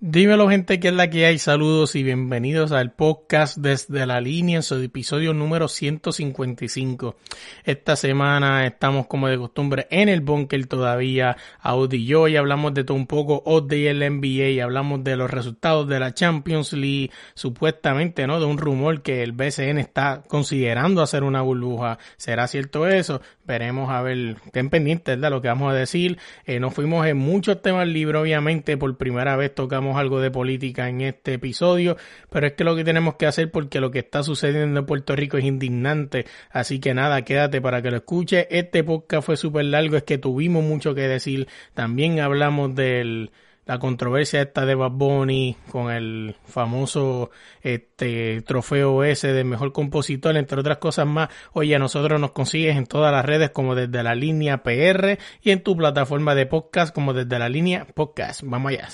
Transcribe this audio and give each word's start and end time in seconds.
Dímelo 0.00 0.50
gente, 0.50 0.80
que 0.80 0.88
es 0.88 0.94
la 0.94 1.08
que 1.08 1.24
hay? 1.24 1.38
Saludos 1.38 1.94
y 1.94 2.02
bienvenidos 2.02 2.72
al 2.72 2.92
podcast 2.92 3.56
desde 3.56 4.06
la 4.06 4.20
línea 4.20 4.56
en 4.56 4.64
su 4.64 4.74
episodio 4.74 5.32
número 5.32 5.68
155. 5.68 7.16
Esta 7.64 7.94
semana 7.94 8.66
estamos 8.66 9.06
como 9.06 9.28
de 9.28 9.38
costumbre 9.38 9.86
en 9.90 10.08
el 10.08 10.20
bunker 10.20 10.66
todavía, 10.66 11.36
Audi 11.60 11.98
y 11.98 12.06
yo, 12.06 12.26
y 12.26 12.36
hablamos 12.36 12.74
de 12.74 12.82
todo 12.82 12.96
un 12.96 13.06
poco, 13.06 13.44
y 13.70 13.86
el 13.86 14.00
NBA, 14.00 14.48
y 14.50 14.60
hablamos 14.60 15.04
de 15.04 15.16
los 15.16 15.30
resultados 15.30 15.88
de 15.88 16.00
la 16.00 16.12
Champions 16.12 16.72
League, 16.72 17.12
supuestamente, 17.34 18.26
¿no? 18.26 18.40
De 18.40 18.46
un 18.46 18.58
rumor 18.58 19.00
que 19.00 19.22
el 19.22 19.30
BCN 19.30 19.78
está 19.78 20.24
considerando 20.26 21.02
hacer 21.02 21.22
una 21.22 21.40
burbuja. 21.40 21.98
¿Será 22.16 22.48
cierto 22.48 22.88
eso? 22.88 23.22
Veremos 23.46 23.90
a 23.90 24.00
ver, 24.00 24.36
estén 24.46 24.70
pendientes 24.70 25.20
de 25.20 25.30
lo 25.30 25.42
que 25.42 25.48
vamos 25.48 25.70
a 25.70 25.76
decir. 25.76 26.18
Eh, 26.46 26.58
nos 26.60 26.72
fuimos 26.72 27.06
en 27.06 27.18
muchos 27.18 27.60
temas 27.60 27.86
libres, 27.86 28.22
obviamente, 28.22 28.78
por 28.78 28.96
primera 28.96 29.36
vez 29.36 29.54
tocamos 29.54 29.98
algo 29.98 30.20
de 30.20 30.30
política 30.30 30.88
en 30.88 31.02
este 31.02 31.34
episodio, 31.34 31.98
pero 32.30 32.46
es 32.46 32.54
que 32.54 32.64
lo 32.64 32.74
que 32.74 32.84
tenemos 32.84 33.16
que 33.16 33.26
hacer 33.26 33.50
porque 33.50 33.80
lo 33.80 33.90
que 33.90 33.98
está 33.98 34.22
sucediendo 34.22 34.80
en 34.80 34.86
Puerto 34.86 35.14
Rico 35.14 35.36
es 35.36 35.44
indignante, 35.44 36.24
así 36.50 36.80
que 36.80 36.94
nada, 36.94 37.22
quédate 37.22 37.60
para 37.60 37.82
que 37.82 37.90
lo 37.90 37.98
escuche. 37.98 38.48
Este 38.50 38.82
podcast 38.82 39.26
fue 39.26 39.36
súper 39.36 39.66
largo, 39.66 39.96
es 39.96 40.04
que 40.04 40.16
tuvimos 40.16 40.64
mucho 40.64 40.94
que 40.94 41.02
decir, 41.02 41.46
también 41.74 42.20
hablamos 42.20 42.74
del 42.74 43.30
la 43.66 43.78
controversia 43.78 44.42
esta 44.42 44.66
de 44.66 44.74
Bad 44.74 44.92
Bunny 44.92 45.56
con 45.70 45.90
el 45.90 46.36
famoso 46.46 47.30
este 47.62 48.42
trofeo 48.42 49.04
ese 49.04 49.32
de 49.32 49.44
mejor 49.44 49.72
compositor, 49.72 50.36
entre 50.36 50.60
otras 50.60 50.78
cosas 50.78 51.06
más. 51.06 51.28
Oye, 51.52 51.74
a 51.74 51.78
nosotros 51.78 52.20
nos 52.20 52.32
consigues 52.32 52.76
en 52.76 52.86
todas 52.86 53.12
las 53.12 53.24
redes 53.24 53.50
como 53.50 53.74
desde 53.74 54.02
la 54.02 54.14
línea 54.14 54.62
PR 54.62 55.18
y 55.42 55.50
en 55.50 55.62
tu 55.62 55.76
plataforma 55.76 56.34
de 56.34 56.46
podcast 56.46 56.94
como 56.94 57.12
desde 57.12 57.38
la 57.38 57.48
línea 57.48 57.86
podcast. 57.86 58.42
Vamos 58.44 58.72
allá. 58.72 58.88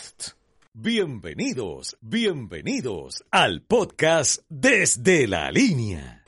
Bienvenidos, 0.73 1.97
bienvenidos 2.01 3.25
al 3.33 3.63
podcast 3.63 4.43
Desde 4.49 5.27
la 5.27 5.51
Línea. 5.51 6.20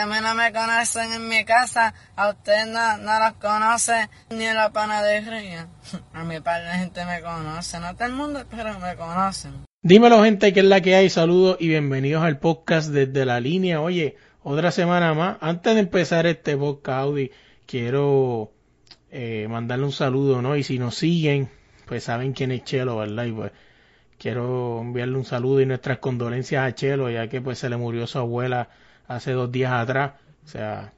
A 0.00 0.06
mí 0.06 0.14
no 0.22 0.34
me 0.36 0.52
conocen 0.52 1.12
en 1.12 1.28
mi 1.28 1.44
casa, 1.44 1.92
a 2.14 2.28
ustedes 2.30 2.68
no, 2.68 2.98
no 2.98 3.18
los 3.18 3.32
conoce 3.34 4.08
ni 4.30 4.44
en 4.44 4.54
la 4.54 4.70
panadería. 4.70 5.66
A 6.12 6.22
mi 6.22 6.38
par 6.40 6.62
de 6.62 6.70
gente 6.78 7.04
me 7.04 7.20
conoce, 7.20 7.80
no 7.80 7.94
todo 7.94 8.06
el 8.06 8.12
mundo, 8.12 8.44
pero 8.48 8.78
me 8.78 8.94
conocen. 8.94 9.64
Dímelo 9.82 10.22
gente, 10.22 10.52
que 10.52 10.60
es 10.60 10.66
la 10.66 10.80
que 10.80 10.94
hay, 10.94 11.10
saludos 11.10 11.56
y 11.58 11.68
bienvenidos 11.68 12.22
al 12.22 12.38
podcast 12.38 12.90
desde 12.90 13.24
la 13.24 13.40
línea. 13.40 13.80
Oye, 13.80 14.16
otra 14.44 14.70
semana 14.70 15.14
más. 15.14 15.38
Antes 15.40 15.74
de 15.74 15.80
empezar 15.80 16.26
este 16.26 16.56
podcast, 16.56 17.00
Audi, 17.00 17.32
quiero 17.66 18.52
eh, 19.10 19.46
mandarle 19.48 19.84
un 19.84 19.92
saludo, 19.92 20.42
¿no? 20.42 20.56
Y 20.56 20.62
si 20.62 20.78
nos 20.78 20.94
siguen, 20.94 21.48
pues 21.86 22.04
saben 22.04 22.34
quién 22.34 22.52
es 22.52 22.62
Chelo, 22.62 22.98
¿verdad? 22.98 23.24
Y 23.24 23.32
pues 23.32 23.52
quiero 24.16 24.80
enviarle 24.80 25.16
un 25.16 25.24
saludo 25.24 25.60
y 25.60 25.66
nuestras 25.66 25.98
condolencias 25.98 26.64
a 26.64 26.74
Chelo, 26.74 27.10
ya 27.10 27.28
que 27.28 27.40
pues 27.40 27.58
se 27.58 27.68
le 27.68 27.76
murió 27.76 28.06
su 28.06 28.18
abuela 28.18 28.68
hace 29.08 29.32
dos 29.32 29.50
días 29.50 29.72
atrás. 29.72 30.12
O 30.44 30.48
sea, 30.48 30.92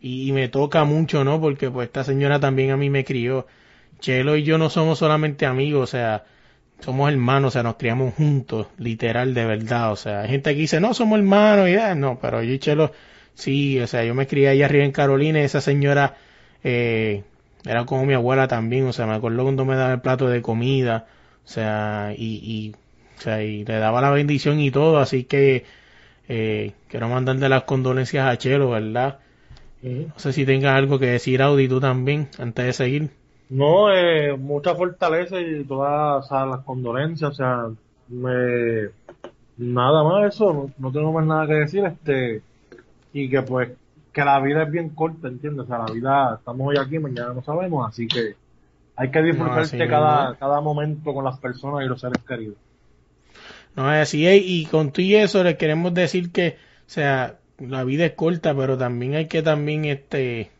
y, 0.00 0.32
me 0.32 0.48
toca 0.48 0.84
mucho, 0.84 1.24
¿no? 1.24 1.40
Porque 1.40 1.70
pues 1.70 1.86
esta 1.86 2.04
señora 2.04 2.38
también 2.38 2.70
a 2.72 2.76
mí 2.76 2.90
me 2.90 3.04
crió. 3.04 3.46
Chelo 4.00 4.36
y 4.36 4.42
yo 4.42 4.58
no 4.58 4.68
somos 4.68 4.98
solamente 4.98 5.46
amigos, 5.46 5.84
o 5.84 5.86
sea, 5.86 6.24
somos 6.80 7.10
hermanos, 7.10 7.48
o 7.48 7.50
sea, 7.52 7.62
nos 7.62 7.76
criamos 7.76 8.14
juntos, 8.14 8.66
literal, 8.76 9.32
de 9.32 9.46
verdad, 9.46 9.92
o 9.92 9.96
sea, 9.96 10.22
hay 10.22 10.28
gente 10.28 10.52
que 10.52 10.60
dice, 10.60 10.80
no, 10.80 10.92
somos 10.92 11.18
hermanos, 11.18 11.70
y 11.70 11.76
ah, 11.76 11.94
no, 11.94 12.18
pero 12.20 12.42
yo 12.42 12.52
y 12.52 12.58
Chelo, 12.58 12.92
sí, 13.34 13.80
o 13.80 13.86
sea, 13.86 14.04
yo 14.04 14.14
me 14.14 14.26
crié 14.26 14.48
allá 14.48 14.66
arriba 14.66 14.84
en 14.84 14.92
Carolina 14.92 15.40
y 15.40 15.44
esa 15.44 15.60
señora 15.62 16.16
eh, 16.64 17.24
era 17.64 17.86
como 17.86 18.04
mi 18.04 18.14
abuela 18.14 18.46
también, 18.48 18.86
o 18.86 18.92
sea, 18.92 19.06
me 19.06 19.14
acuerdo 19.14 19.44
cuando 19.44 19.64
me 19.64 19.76
daba 19.76 19.94
el 19.94 20.00
plato 20.02 20.28
de 20.28 20.42
comida, 20.42 21.06
o 21.44 21.48
sea, 21.48 22.12
y, 22.16 22.40
y, 22.42 22.74
o 23.18 23.20
sea, 23.22 23.42
y 23.42 23.64
le 23.64 23.78
daba 23.78 24.02
la 24.02 24.10
bendición 24.10 24.60
y 24.60 24.70
todo, 24.70 24.98
así 24.98 25.24
que 25.24 25.64
eh, 26.28 26.72
quiero 26.88 27.08
mandarle 27.08 27.48
las 27.48 27.64
condolencias 27.64 28.26
a 28.26 28.36
Chelo, 28.36 28.70
¿verdad? 28.70 29.18
No 29.82 30.18
sé 30.18 30.32
si 30.32 30.46
tengas 30.46 30.74
algo 30.74 30.98
que 30.98 31.06
decir, 31.06 31.42
Audi, 31.42 31.68
tú 31.68 31.78
también, 31.78 32.28
antes 32.38 32.64
de 32.64 32.72
seguir. 32.72 33.10
No, 33.50 33.92
eh, 33.92 34.34
mucha 34.36 34.74
fortaleza 34.74 35.38
y 35.38 35.62
todas 35.64 36.24
o 36.24 36.28
sea, 36.28 36.46
las 36.46 36.60
condolencias, 36.60 37.30
o 37.30 37.34
sea, 37.34 37.66
me, 38.08 38.88
nada 39.58 40.02
más 40.02 40.34
eso, 40.34 40.52
no, 40.52 40.70
no 40.78 40.90
tengo 40.90 41.12
más 41.12 41.26
nada 41.26 41.46
que 41.46 41.54
decir, 41.54 41.84
este, 41.84 42.42
y 43.12 43.28
que 43.28 43.42
pues, 43.42 43.72
que 44.12 44.24
la 44.24 44.40
vida 44.40 44.62
es 44.62 44.70
bien 44.70 44.90
corta, 44.90 45.28
¿entiendes? 45.28 45.64
O 45.64 45.66
sea, 45.66 45.78
la 45.78 45.92
vida, 45.92 46.36
estamos 46.38 46.68
hoy 46.68 46.76
aquí, 46.78 46.98
mañana 46.98 47.34
no 47.34 47.42
sabemos, 47.42 47.86
así 47.86 48.06
que 48.06 48.34
hay 48.96 49.10
que 49.10 49.22
disfrutarse 49.22 49.76
así 49.76 49.90
cada, 49.90 50.30
mismo. 50.30 50.38
cada 50.38 50.60
momento 50.60 51.12
con 51.12 51.24
las 51.24 51.38
personas 51.38 51.84
y 51.84 51.88
los 51.88 52.00
seres 52.00 52.22
queridos. 52.26 52.56
No 53.76 53.92
es 53.92 54.02
así, 54.02 54.26
y 54.28 54.66
con 54.66 54.92
todo 54.92 55.02
y 55.02 55.14
eso 55.16 55.42
les 55.44 55.56
queremos 55.56 55.92
decir 55.94 56.30
que, 56.32 56.56
o 56.86 56.90
sea, 56.90 57.40
la 57.58 57.84
vida 57.84 58.04
es 58.06 58.12
corta, 58.12 58.54
pero 58.56 58.78
también 58.78 59.14
hay 59.14 59.26
que 59.28 59.42
también, 59.42 59.84
este, 59.84 60.50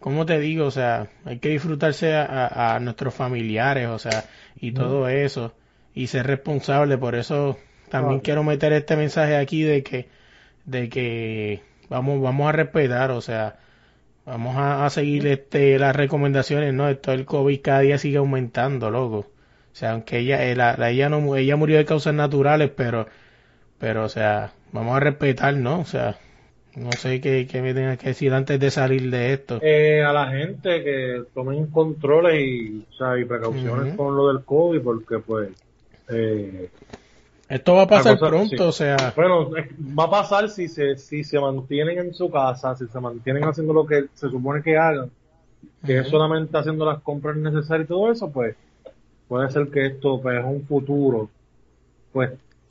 ¿cómo 0.00 0.26
te 0.26 0.38
digo? 0.40 0.66
O 0.66 0.70
sea, 0.70 1.08
hay 1.24 1.38
que 1.38 1.50
disfrutarse 1.50 2.14
a, 2.14 2.24
a- 2.26 2.76
a 2.76 2.80
nuestros 2.80 3.14
familiares, 3.14 3.88
o 3.88 3.98
sea, 3.98 4.26
y 4.56 4.72
todo 4.72 5.08
eso, 5.08 5.54
y 5.94 6.08
ser 6.08 6.26
responsable, 6.26 6.98
por 6.98 7.14
eso 7.14 7.58
también 7.88 8.20
quiero 8.20 8.44
meter 8.44 8.72
este 8.72 8.96
mensaje 8.96 9.36
aquí 9.36 9.62
de 9.62 9.82
que, 9.82 10.08
de 10.66 10.88
que 10.90 11.62
vamos, 11.90 12.22
vamos 12.22 12.48
a 12.48 12.52
respetar, 12.52 13.10
o 13.12 13.20
sea, 13.22 13.58
vamos 14.26 14.56
a, 14.56 14.86
a 14.86 14.90
seguir 14.90 15.26
este, 15.28 15.78
las 15.78 15.96
recomendaciones, 15.96 16.74
¿no? 16.74 16.88
Esto 16.88 17.12
del 17.12 17.26
COVID 17.26 17.60
cada 17.62 17.80
día 17.80 17.98
sigue 17.98 18.18
aumentando, 18.18 18.90
loco. 18.90 19.26
O 19.76 19.78
sea, 19.78 19.92
aunque 19.92 20.20
ella, 20.20 20.42
eh, 20.46 20.56
la, 20.56 20.74
la- 20.78 20.88
ella 20.90 21.10
no, 21.10 21.36
ella 21.36 21.54
murió 21.56 21.76
de 21.76 21.84
causas 21.84 22.14
naturales, 22.14 22.70
pero, 22.74 23.06
pero, 23.78 24.04
o 24.04 24.08
sea, 24.08 24.52
vamos 24.72 24.96
a 24.96 25.00
respetar, 25.00 25.54
¿no? 25.56 25.80
O 25.80 25.84
sea, 25.84 26.18
no 26.76 26.92
sé 26.92 27.20
qué, 27.20 27.46
qué 27.50 27.62
me 27.62 27.74
tengas 27.74 27.98
que 27.98 28.08
decir 28.08 28.32
antes 28.34 28.58
de 28.60 28.70
salir 28.70 29.10
de 29.10 29.34
esto. 29.34 29.58
Eh, 29.60 30.02
a 30.02 30.12
la 30.14 30.28
gente 30.30 30.82
que 30.82 31.24
tomen 31.34 31.66
controles 31.70 32.40
y, 32.40 32.86
o 32.90 32.92
sea, 32.96 33.18
y 33.18 33.26
precauciones 33.26 33.94
con 33.96 34.16
lo 34.16 34.28
del 34.32 34.44
COVID, 34.44 34.82
porque 34.82 35.18
pues, 35.18 35.50
eh, 36.08 36.70
Esto 37.48 37.74
va 37.74 37.82
a 37.82 37.86
pasar 37.86 38.18
cosa- 38.18 38.30
pronto, 38.30 38.54
sí. 38.56 38.68
o 38.68 38.72
sea, 38.72 39.12
Bueno, 39.16 39.50
va 39.98 40.04
a 40.04 40.10
pasar 40.10 40.48
si 40.48 40.68
se, 40.68 40.96
si 40.96 41.22
se 41.24 41.38
mantienen 41.38 41.98
en 41.98 42.14
su 42.14 42.30
casa, 42.30 42.74
si 42.76 42.86
se 42.88 43.00
mantienen 43.00 43.44
haciendo 43.44 43.72
lo 43.74 43.86
que 43.86 44.06
se 44.14 44.30
supone 44.30 44.62
que 44.62 44.76
hagan, 44.76 45.10
que 45.84 45.98
es 46.00 46.08
solamente 46.08 46.56
haciendo 46.58 46.84
las 46.86 47.02
compras 47.02 47.36
necesarias 47.36 47.86
y 47.86 47.88
todo 47.88 48.12
eso, 48.12 48.30
pues 48.32 48.56
puede 49.28 49.50
ser 49.50 49.68
que 49.68 49.86
esto, 49.86 50.20
pues 50.20 50.38
en 50.38 50.44
un 50.46 50.66
futuro, 50.66 51.30
pues 52.12 52.30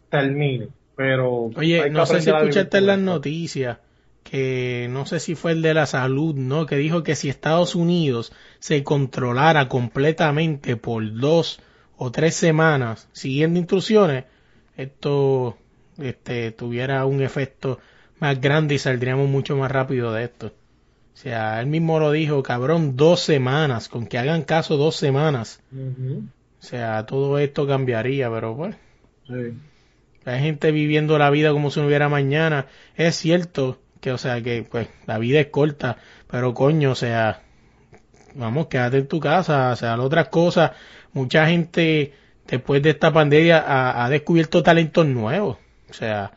termine. 0.09 0.69
Pero 0.95 1.51
Oye, 1.55 1.89
no 1.89 2.05
sé 2.05 2.21
si 2.21 2.29
escuchaste 2.29 2.77
en 2.77 2.87
las 2.87 2.99
noticias 2.99 3.77
que 4.23 4.87
no 4.89 5.05
sé 5.05 5.19
si 5.19 5.35
fue 5.35 5.51
el 5.51 5.61
de 5.61 5.75
la 5.75 5.85
salud, 5.85 6.33
¿no? 6.33 6.65
Que 6.65 6.77
dijo 6.77 7.03
que 7.03 7.15
si 7.15 7.29
Estados 7.29 7.75
Unidos 7.75 8.33
se 8.59 8.83
controlara 8.83 9.67
completamente 9.67 10.77
por 10.77 11.13
dos 11.13 11.59
o 11.95 12.11
tres 12.11 12.33
semanas 12.33 13.07
siguiendo 13.11 13.59
instrucciones, 13.59 14.25
esto 14.77 15.57
este, 15.99 16.51
tuviera 16.51 17.05
un 17.05 17.21
efecto 17.21 17.79
más 18.19 18.41
grande 18.41 18.75
y 18.75 18.79
saldríamos 18.79 19.29
mucho 19.29 19.57
más 19.57 19.71
rápido 19.71 20.11
de 20.11 20.23
esto. 20.23 20.47
O 20.47 21.17
sea, 21.17 21.61
él 21.61 21.67
mismo 21.67 21.99
lo 21.99 22.11
dijo, 22.11 22.41
cabrón, 22.41 22.97
dos 22.97 23.21
semanas, 23.21 23.87
con 23.87 24.07
que 24.07 24.17
hagan 24.17 24.41
caso 24.41 24.75
dos 24.75 24.95
semanas. 24.95 25.61
Ujú. 25.71 26.23
O 26.65 26.67
sea, 26.67 27.05
todo 27.05 27.37
esto 27.37 27.67
cambiaría, 27.67 28.27
pero 28.31 28.55
pues, 28.57 28.75
Sí. 29.27 29.53
hay 30.25 30.39
gente 30.41 30.71
viviendo 30.71 31.17
la 31.19 31.29
vida 31.29 31.51
como 31.51 31.69
si 31.69 31.79
no 31.79 31.85
hubiera 31.85 32.09
mañana. 32.09 32.65
Es 32.95 33.15
cierto 33.17 33.79
que, 34.01 34.11
o 34.11 34.17
sea, 34.17 34.41
que 34.41 34.63
pues 34.69 34.87
la 35.05 35.19
vida 35.19 35.39
es 35.39 35.47
corta, 35.47 35.97
pero 36.27 36.55
coño, 36.55 36.91
o 36.91 36.95
sea, 36.95 37.43
vamos, 38.33 38.65
quédate 38.67 38.97
en 38.97 39.07
tu 39.07 39.19
casa, 39.19 39.71
o 39.71 39.75
sea, 39.75 39.99
otras 40.01 40.29
cosas, 40.29 40.71
mucha 41.13 41.45
gente 41.47 42.13
después 42.47 42.81
de 42.81 42.91
esta 42.91 43.13
pandemia 43.13 43.59
ha, 43.59 44.03
ha 44.03 44.09
descubierto 44.09 44.63
talentos 44.63 45.05
nuevos, 45.05 45.57
o 45.89 45.93
sea, 45.93 46.31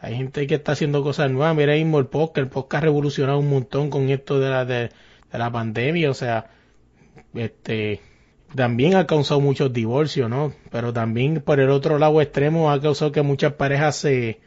hay 0.00 0.14
gente 0.16 0.46
que 0.46 0.56
está 0.56 0.72
haciendo 0.72 1.02
cosas 1.02 1.30
nuevas, 1.30 1.56
mira 1.56 1.72
mismo 1.74 1.98
el 1.98 2.06
podcast, 2.06 2.38
el 2.38 2.48
podcast 2.48 2.82
ha 2.82 2.86
revolucionado 2.86 3.38
un 3.38 3.48
montón 3.50 3.88
con 3.90 4.10
esto 4.10 4.38
de 4.40 4.50
la, 4.50 4.64
de, 4.66 4.90
de 5.32 5.38
la 5.38 5.50
pandemia, 5.50 6.10
o 6.10 6.14
sea, 6.14 6.50
este, 7.34 8.00
también 8.54 8.96
ha 8.96 9.06
causado 9.06 9.40
muchos 9.40 9.72
divorcios, 9.72 10.28
¿no? 10.28 10.52
Pero 10.70 10.92
también 10.92 11.40
por 11.40 11.60
el 11.60 11.70
otro 11.70 11.98
lado 11.98 12.20
extremo 12.20 12.70
ha 12.70 12.80
causado 12.80 13.12
que 13.12 13.22
muchas 13.22 13.54
parejas 13.54 13.96
se, 13.96 14.40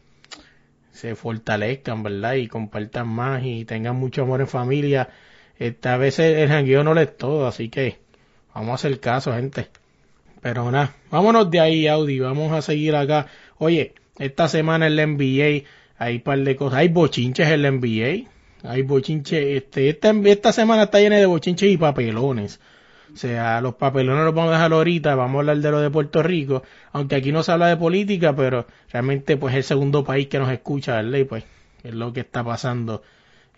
se 0.91 1.15
fortalezcan, 1.15 2.03
¿verdad? 2.03 2.35
Y 2.35 2.47
compartan 2.47 3.07
más 3.07 3.43
y 3.43 3.65
tengan 3.65 3.95
mucho 3.95 4.23
amor 4.23 4.41
en 4.41 4.47
familia. 4.47 5.09
Este, 5.57 5.89
a 5.89 5.97
veces 5.97 6.37
el 6.37 6.49
jangueo 6.49 6.83
no 6.83 6.93
le 6.93 7.03
es 7.03 7.17
todo, 7.17 7.47
así 7.47 7.69
que 7.69 7.99
vamos 8.53 8.71
a 8.71 8.75
hacer 8.75 8.99
caso, 8.99 9.33
gente. 9.33 9.69
Pero 10.41 10.69
nada, 10.71 10.95
vámonos 11.09 11.49
de 11.49 11.59
ahí, 11.59 11.87
Audi, 11.87 12.19
vamos 12.19 12.51
a 12.51 12.61
seguir 12.61 12.95
acá. 12.95 13.27
Oye, 13.57 13.93
esta 14.19 14.49
semana 14.49 14.87
en 14.87 14.95
la 14.97 15.07
NBA 15.07 15.63
hay 15.97 16.15
un 16.15 16.21
par 16.21 16.39
de 16.39 16.55
cosas, 16.55 16.79
hay 16.79 16.89
bochinches 16.89 17.47
en 17.47 17.61
la 17.61 17.71
NBA, 17.71 18.29
hay 18.63 18.81
bochinches, 18.81 19.41
este, 19.57 19.89
esta, 19.89 20.11
esta 20.11 20.51
semana 20.51 20.83
está 20.83 20.99
llena 20.99 21.15
de 21.15 21.25
bochinches 21.25 21.69
y 21.71 21.77
papelones. 21.77 22.59
O 23.13 23.17
sea, 23.17 23.61
los 23.61 23.75
papelones 23.75 24.25
los 24.25 24.33
vamos 24.33 24.49
a 24.49 24.53
dejar 24.53 24.73
ahorita, 24.73 25.13
vamos 25.13 25.35
a 25.35 25.39
hablar 25.41 25.57
de 25.57 25.71
lo 25.71 25.79
de 25.79 25.91
Puerto 25.91 26.23
Rico, 26.23 26.63
aunque 26.91 27.15
aquí 27.15 27.31
no 27.31 27.43
se 27.43 27.51
habla 27.51 27.67
de 27.67 27.77
política, 27.77 28.35
pero 28.35 28.65
realmente 28.91 29.37
pues 29.37 29.53
es 29.53 29.57
el 29.57 29.63
segundo 29.63 30.03
país 30.03 30.27
que 30.27 30.39
nos 30.39 30.51
escucha, 30.51 30.95
¿verdad? 30.95 31.19
Y 31.19 31.23
pues 31.25 31.43
es 31.83 31.93
lo 31.93 32.11
que 32.11 32.21
está 32.21 32.43
pasando 32.43 33.03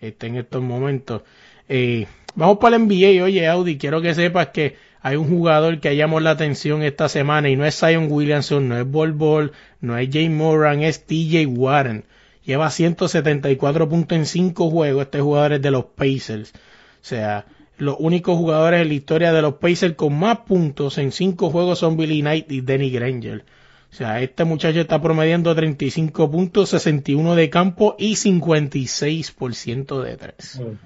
este, 0.00 0.26
en 0.26 0.36
estos 0.36 0.62
momentos. 0.62 1.22
Eh, 1.68 2.06
vamos 2.34 2.58
para 2.58 2.76
el 2.76 2.82
NBA, 2.82 3.24
oye 3.24 3.48
Audi, 3.48 3.78
quiero 3.78 4.02
que 4.02 4.14
sepas 4.14 4.48
que 4.48 4.76
hay 5.00 5.16
un 5.16 5.28
jugador 5.28 5.80
que 5.80 5.96
llamó 5.96 6.20
la 6.20 6.32
atención 6.32 6.82
esta 6.82 7.08
semana 7.08 7.48
y 7.48 7.56
no 7.56 7.64
es 7.64 7.78
Zion 7.78 8.08
Williamson, 8.10 8.68
no 8.68 8.76
es 8.78 8.86
Bol 8.86 9.12
Bol, 9.12 9.52
no 9.80 9.96
es 9.96 10.10
Jay 10.12 10.28
Moran, 10.28 10.82
es 10.82 11.06
TJ 11.06 11.46
Warren. 11.46 12.04
Lleva 12.44 12.70
174 12.70 13.88
puntos 13.88 14.18
en 14.18 14.26
5 14.26 14.70
juegos, 14.70 15.04
este 15.04 15.20
jugador 15.20 15.54
es 15.54 15.62
de 15.62 15.70
los 15.70 15.86
Pacers. 15.86 16.52
O 16.52 17.08
sea, 17.08 17.46
los 17.78 17.96
únicos 17.98 18.36
jugadores 18.38 18.82
en 18.82 18.88
la 18.88 18.94
historia 18.94 19.32
de 19.32 19.42
los 19.42 19.54
Pacers 19.54 19.94
con 19.94 20.18
más 20.18 20.38
puntos 20.40 20.98
en 20.98 21.12
5 21.12 21.50
juegos 21.50 21.78
son 21.78 21.96
Billy 21.96 22.20
Knight 22.20 22.50
y 22.52 22.60
Danny 22.62 22.90
Granger. 22.90 23.44
O 23.92 23.94
sea, 23.96 24.20
este 24.20 24.44
muchacho 24.44 24.80
está 24.80 25.00
promediando 25.00 25.54
35 25.54 26.30
puntos, 26.30 26.70
61 26.70 27.34
de 27.34 27.50
campo 27.50 27.94
y 27.98 28.16
56% 28.16 30.02
de 30.02 30.16
3. 30.16 30.60
O 30.60 30.76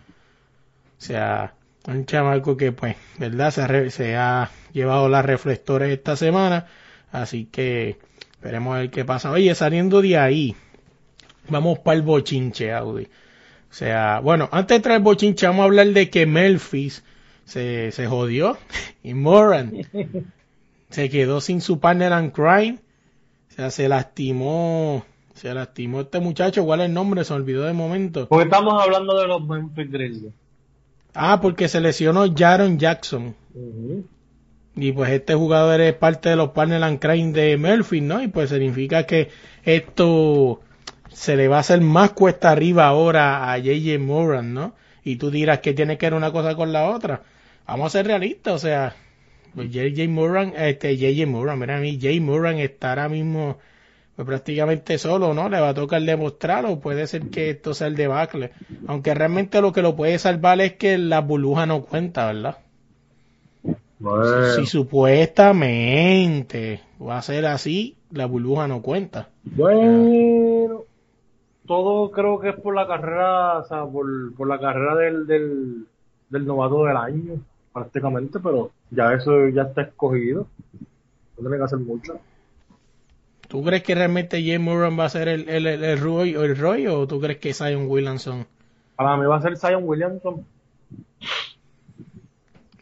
sea, 0.99 1.55
un 1.87 2.05
chamaco 2.07 2.57
que 2.57 2.73
pues, 2.73 2.97
¿verdad? 3.19 3.51
Se 3.51 3.67
re- 3.67 3.91
se 3.91 4.17
ha 4.17 4.51
llevado 4.73 5.09
las 5.09 5.25
reflectores 5.25 5.93
esta 5.93 6.17
semana. 6.17 6.67
Así 7.11 7.47
que 7.47 7.97
esperemos 8.33 8.75
a 8.77 8.81
ver 8.81 8.91
qué 8.91 9.05
pasa. 9.05 9.31
Oye, 9.31 9.55
saliendo 9.55 10.03
de 10.03 10.19
ahí, 10.19 10.55
vamos 11.49 11.79
para 11.81 11.97
el 11.97 12.03
bochinche, 12.03 12.73
Audi. 12.73 13.09
O 13.71 13.73
sea, 13.73 14.21
bueno, 14.21 14.49
antes 14.53 14.69
de 14.69 14.77
entrar 14.77 14.97
al 14.97 15.03
bochinche, 15.03 15.47
vamos 15.47 15.63
a 15.63 15.65
hablar 15.67 15.87
de 15.89 16.11
que 16.11 16.27
Memphis 16.27 17.05
se, 17.45 17.93
se 17.93 18.07
jodió 18.07 18.59
y 19.03 19.15
Moran 19.15 19.73
se 20.91 21.09
quedó 21.09 21.41
sin 21.41 21.61
su 21.61 21.79
partner 21.79 22.13
and 22.13 22.33
crime. 22.33 22.79
O 23.51 23.53
sea, 23.53 23.71
se 23.71 23.89
lastimó, 23.89 25.05
se 25.35 25.55
lastimó 25.55 26.03
este 26.03 26.21
muchacho. 26.21 26.65
¿Cuál 26.65 26.81
es 26.81 26.87
el 26.87 26.95
nombre? 26.95 27.25
Se 27.25 27.33
me 27.33 27.41
olvidó 27.41 27.65
de 27.65 27.73
momento. 27.73 28.29
Porque 28.29 28.45
estamos 28.45 28.83
hablando 28.83 29.19
de 29.19 29.27
los 29.27 29.47
Memphis 29.47 29.91
Grizzlies. 29.91 30.33
Ah, 31.15 31.41
porque 31.41 31.69
se 31.69 31.81
lesionó 31.81 32.27
Jaron 32.35 32.79
Jackson. 32.79 33.35
Y 34.77 34.93
pues 34.93 35.11
este 35.11 35.35
jugador 35.35 35.81
es 35.81 35.95
parte 35.95 36.29
de 36.29 36.37
los 36.37 36.51
partner 36.51 36.83
and 36.85 37.01
crime 37.01 37.33
de 37.33 37.57
Memphis, 37.57 38.03
¿no? 38.03 38.23
Y 38.23 38.29
pues 38.29 38.51
significa 38.51 39.05
que 39.05 39.29
esto 39.65 40.61
se 41.13 41.37
le 41.37 41.49
va 41.49 41.59
a 41.59 41.61
hacer 41.61 41.81
más 41.81 42.11
cuesta 42.13 42.51
arriba 42.51 42.87
ahora 42.87 43.53
a 43.53 43.59
JJ 43.59 43.99
Moran, 43.99 44.55
¿no? 44.55 44.75
Y 45.05 45.17
tú 45.17 45.31
dirás 45.31 45.61
que 45.61 45.73
tiene 45.75 45.99
que 45.99 46.07
ver 46.07 46.15
una 46.15 46.33
cosa 46.33 46.55
con 46.55 46.73
la 46.73 46.91
otra. 46.91 47.23
Vamos 47.67 47.87
a 47.87 47.91
ser 47.99 48.07
realistas, 48.07 48.55
o 48.55 48.59
sea, 48.59 48.95
pues 49.55 49.71
JJ 49.71 50.09
Moran, 50.09 50.53
este 50.57 50.97
JJ 50.97 51.27
Moran, 51.27 51.59
mira 51.59 51.77
a 51.77 51.81
mí, 51.81 51.99
Jay 52.01 52.21
Moran 52.21 52.59
está 52.59 52.91
ahora 52.91 53.09
mismo 53.09 53.59
pues, 54.17 54.27
prácticamente 54.27 54.99
solo, 54.99 55.35
¿no? 55.35 55.49
Le 55.49 55.61
va 55.61 55.71
a 55.71 55.75
tocar 55.75 56.03
demostrar 56.03 56.67
o 56.67 56.81
puede 56.81 57.07
ser 57.07 57.29
que 57.31 57.51
esto 57.51 57.75
sea 57.75 57.87
el 57.87 57.97
debacle. 57.97 58.51
Aunque 58.87 59.15
realmente 59.15 59.61
lo 59.61 59.73
que 59.73 59.83
lo 59.83 59.97
puede 59.97 60.19
salvar 60.19 60.61
es 60.61 60.75
que 60.75 60.99
la 60.99 61.21
burbuja 61.21 61.67
no 61.67 61.83
cuenta, 61.83 62.27
¿verdad? 62.27 62.59
Bueno, 63.99 64.55
Si 64.57 64.67
supuestamente 64.67 66.81
va 67.01 67.19
a 67.19 67.23
ser 67.23 67.47
así, 67.47 67.97
la 68.11 68.27
burbuja 68.27 68.67
no 68.69 68.83
cuenta. 68.83 69.29
bueno, 69.45 70.83
todo 71.71 72.11
creo 72.11 72.41
que 72.41 72.49
es 72.49 72.57
por 72.57 72.75
la 72.75 72.85
carrera, 72.85 73.59
o 73.59 73.65
sea, 73.65 73.85
por, 73.85 74.35
por 74.35 74.49
la 74.49 74.59
carrera 74.59 74.97
del, 74.97 75.25
del, 75.25 75.87
del 76.29 76.45
novato 76.45 76.85
del 76.85 76.97
año, 76.97 77.35
prácticamente, 77.73 78.41
pero 78.41 78.73
ya 78.91 79.13
eso 79.13 79.47
ya 79.51 79.63
está 79.63 79.83
escogido. 79.83 80.49
No 81.37 81.43
tiene 81.43 81.59
que 81.59 81.63
hacer 81.63 81.79
mucho. 81.79 82.19
¿Tú 83.47 83.63
crees 83.63 83.85
que 83.85 83.95
realmente 83.95 84.45
Jay 84.45 84.59
Moran 84.59 84.99
va 84.99 85.05
a 85.05 85.11
ser 85.11 85.29
el, 85.29 85.49
el, 85.49 85.65
el, 85.69 85.85
el 85.85 86.01
Roy, 86.01 86.35
o 86.35 86.43
el 86.43 86.59
Roy 86.59 86.89
o 86.89 87.07
tú 87.07 87.21
crees 87.21 87.39
que 87.39 87.55
Zion 87.55 87.87
Williamson? 87.87 88.47
Para 88.97 89.17
mí 89.17 89.27
va 89.27 89.37
a 89.37 89.41
ser 89.41 89.57
Zion 89.57 89.85
Williamson. 89.85 90.45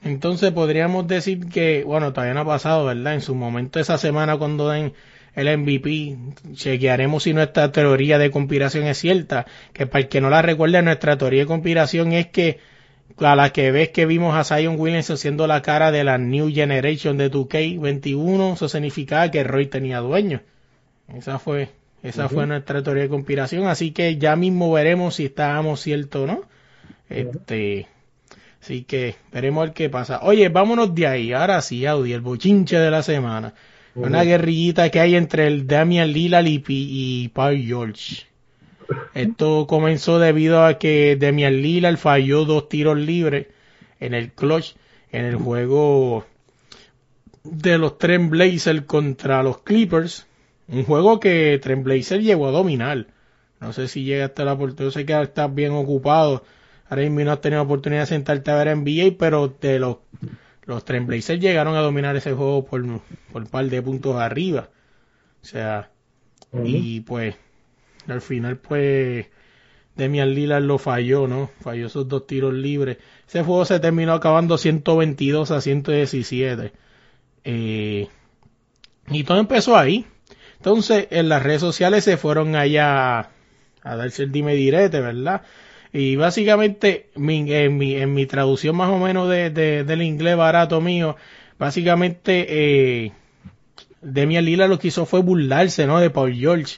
Entonces 0.02 0.50
podríamos 0.50 1.06
decir 1.06 1.50
que, 1.50 1.85
bueno, 1.85 2.14
todavía 2.14 2.32
no 2.32 2.40
ha 2.40 2.46
pasado, 2.46 2.87
¿verdad? 2.87 3.12
En 3.12 3.20
su 3.20 3.35
momento 3.35 3.81
esa 3.81 3.99
semana 3.99 4.38
cuando 4.38 4.70
den 4.70 4.94
el 5.38 5.58
MVP, 5.58 6.17
chequearemos 6.55 7.23
si 7.23 7.32
nuestra 7.32 7.70
teoría 7.70 8.19
de 8.19 8.31
conspiración 8.31 8.87
es 8.87 8.99
cierta, 8.99 9.46
que 9.73 9.87
para 9.87 10.02
el 10.02 10.08
que 10.08 10.20
no 10.20 10.31
la 10.31 10.43
recuerde, 10.43 10.82
nuestra 10.82 11.17
teoría 11.17 11.43
de 11.43 11.46
conspiración 11.46 12.12
es 12.12 12.26
que 12.26 12.58
a 13.17 13.37
la 13.37 13.50
que 13.50 13.70
ves 13.70 13.90
que 13.90 14.05
vimos 14.05 14.37
a 14.37 14.43
Zion 14.43 14.79
Williamson 14.79 15.17
siendo 15.17 15.46
la 15.46 15.62
cara 15.62 15.93
de 15.93 16.02
la 16.02 16.19
New 16.19 16.52
Generation 16.52 17.17
de 17.17 17.31
2K21, 17.31 18.55
eso 18.55 18.69
significaba 18.69 19.31
que 19.31 19.44
Roy 19.44 19.67
tenía 19.67 20.00
dueño. 20.00 20.43
Esa 21.14 21.38
fue, 21.38 21.71
esa 22.02 22.28
fue 22.28 22.47
nuestra 22.47 22.83
teoría 22.83 23.04
de 23.04 23.09
conspiración, 23.09 23.68
así 23.68 23.92
que 23.92 24.18
ya 24.18 24.35
mismo 24.35 24.73
veremos 24.73 25.16
si 25.16 25.26
estábamos 25.26 25.80
ciertos 25.80 26.25
o 26.25 26.26
no. 26.26 26.42
Este, 27.09 27.87
así 28.61 28.83
que 28.83 29.14
veremos 29.33 29.66
ver 29.66 29.73
qué 29.73 29.88
pasa. 29.88 30.18
Oye, 30.23 30.49
vámonos 30.49 30.95
de 30.97 31.07
ahí, 31.07 31.33
ahora 31.33 31.61
sí, 31.62 31.87
Audi, 31.87 32.12
el 32.12 32.23
bochinche 32.23 32.76
de 32.78 32.90
la 32.90 33.04
semana. 33.04 33.54
Una 33.99 34.23
guerrillita 34.23 34.90
que 34.90 35.00
hay 35.00 35.17
entre 35.17 35.47
el 35.47 35.67
Damian 35.67 36.12
Lillard 36.12 36.47
y, 36.47 36.62
y 36.69 37.28
Paul 37.28 37.59
George. 37.59 38.26
Esto 39.14 39.67
comenzó 39.67 40.19
debido 40.19 40.64
a 40.64 40.78
que 40.78 41.17
Damian 41.17 41.61
Lillard 41.61 41.97
falló 41.97 42.45
dos 42.45 42.69
tiros 42.69 42.97
libres 42.97 43.49
en 44.00 44.14
el 44.14 44.33
clutch 44.33 44.75
en 45.11 45.25
el 45.25 45.37
juego 45.37 46.25
de 47.45 47.78
los 47.78 47.99
Trent 47.99 48.31
Blazers 48.31 48.83
contra 48.83 49.43
los 49.43 49.59
Clippers. 49.62 50.26
Un 50.69 50.85
juego 50.85 51.19
que 51.19 51.59
Trent 51.62 51.85
Blazers 51.85 52.23
llegó 52.23 52.49
a 52.49 52.52
dominar. 52.52 53.07
No 53.61 53.73
sé 53.73 53.88
si 53.88 54.05
llega 54.05 54.26
hasta 54.26 54.45
la 54.45 54.52
oportunidad. 54.52 54.85
Yo 54.85 54.90
sé 54.90 55.07
que 55.07 55.21
estás 55.21 55.55
bien 55.55 55.73
ocupado. 55.73 56.45
Ahora 56.88 57.02
mismo 57.02 57.21
no 57.21 57.33
has 57.33 57.40
tenido 57.40 57.62
oportunidad 57.62 58.02
de 58.02 58.07
sentarte 58.07 58.50
a 58.50 58.57
ver 58.57 58.76
NBA, 58.76 59.17
pero 59.19 59.49
de 59.61 59.78
los, 59.78 59.97
los 60.69 60.85
Trent 60.85 61.07
Blazers 61.07 61.41
llegaron 61.41 61.77
a 61.77 61.81
dominar 61.81 62.15
ese 62.15 62.35
juego 62.35 62.63
por, 62.63 62.85
por 63.33 63.43
un 63.43 63.49
par 63.49 63.65
de 63.65 63.81
puntos 63.81 64.17
arriba. 64.17 64.69
O 65.43 65.45
sea, 65.47 65.91
y 66.63 67.01
pues 67.01 67.37
al 68.07 68.21
final 68.21 68.59
pues 68.59 69.27
Demian 69.97 70.35
Lillard 70.35 70.63
lo 70.63 70.77
falló, 70.77 71.27
¿no? 71.27 71.51
Falló 71.63 71.87
esos 71.87 72.07
dos 72.07 72.27
tiros 72.27 72.53
libres. 72.53 72.99
Ese 73.27 73.43
juego 73.43 73.65
se 73.65 73.81
terminó 73.81 74.13
acabando 74.13 74.59
122 74.59 75.51
a 75.53 75.63
117. 75.63 76.73
Eh, 77.45 78.09
y 79.09 79.25
todo 79.25 79.39
empezó 79.39 79.75
ahí. 79.75 80.05
Entonces 80.59 81.09
en 81.11 81.31
las 81.31 81.43
redes 81.43 81.63
sociales 81.63 82.05
se 82.05 82.19
fueron 82.19 82.57
allá 82.57 83.21
a 83.21 83.97
darse 83.97 84.25
el 84.25 84.33
dime 84.33 84.55
direte, 84.55 85.01
¿verdad? 85.01 85.41
Y 85.92 86.16
básicamente 86.16 87.09
mi- 87.16 87.50
en, 87.52 87.76
mi, 87.78 87.95
en 87.95 88.12
mi 88.14 88.26
traducción 88.26 88.76
más 88.76 88.90
o 88.90 88.99
menos 88.99 89.28
de, 89.28 89.50
de- 89.50 89.85
del 89.85 90.02
inglés 90.02 90.37
barato 90.37 90.80
mío, 90.80 91.16
básicamente 91.59 92.47
eh, 93.07 93.12
Demian 94.02 94.45
Lillard 94.45 94.68
lo 94.71 94.78
que 94.78 94.88
hizo 94.88 95.07
fue 95.07 95.23
burlarse, 95.23 95.87
¿no? 95.87 95.99
De 96.00 96.11
Paul 96.11 96.35
George. 96.35 96.76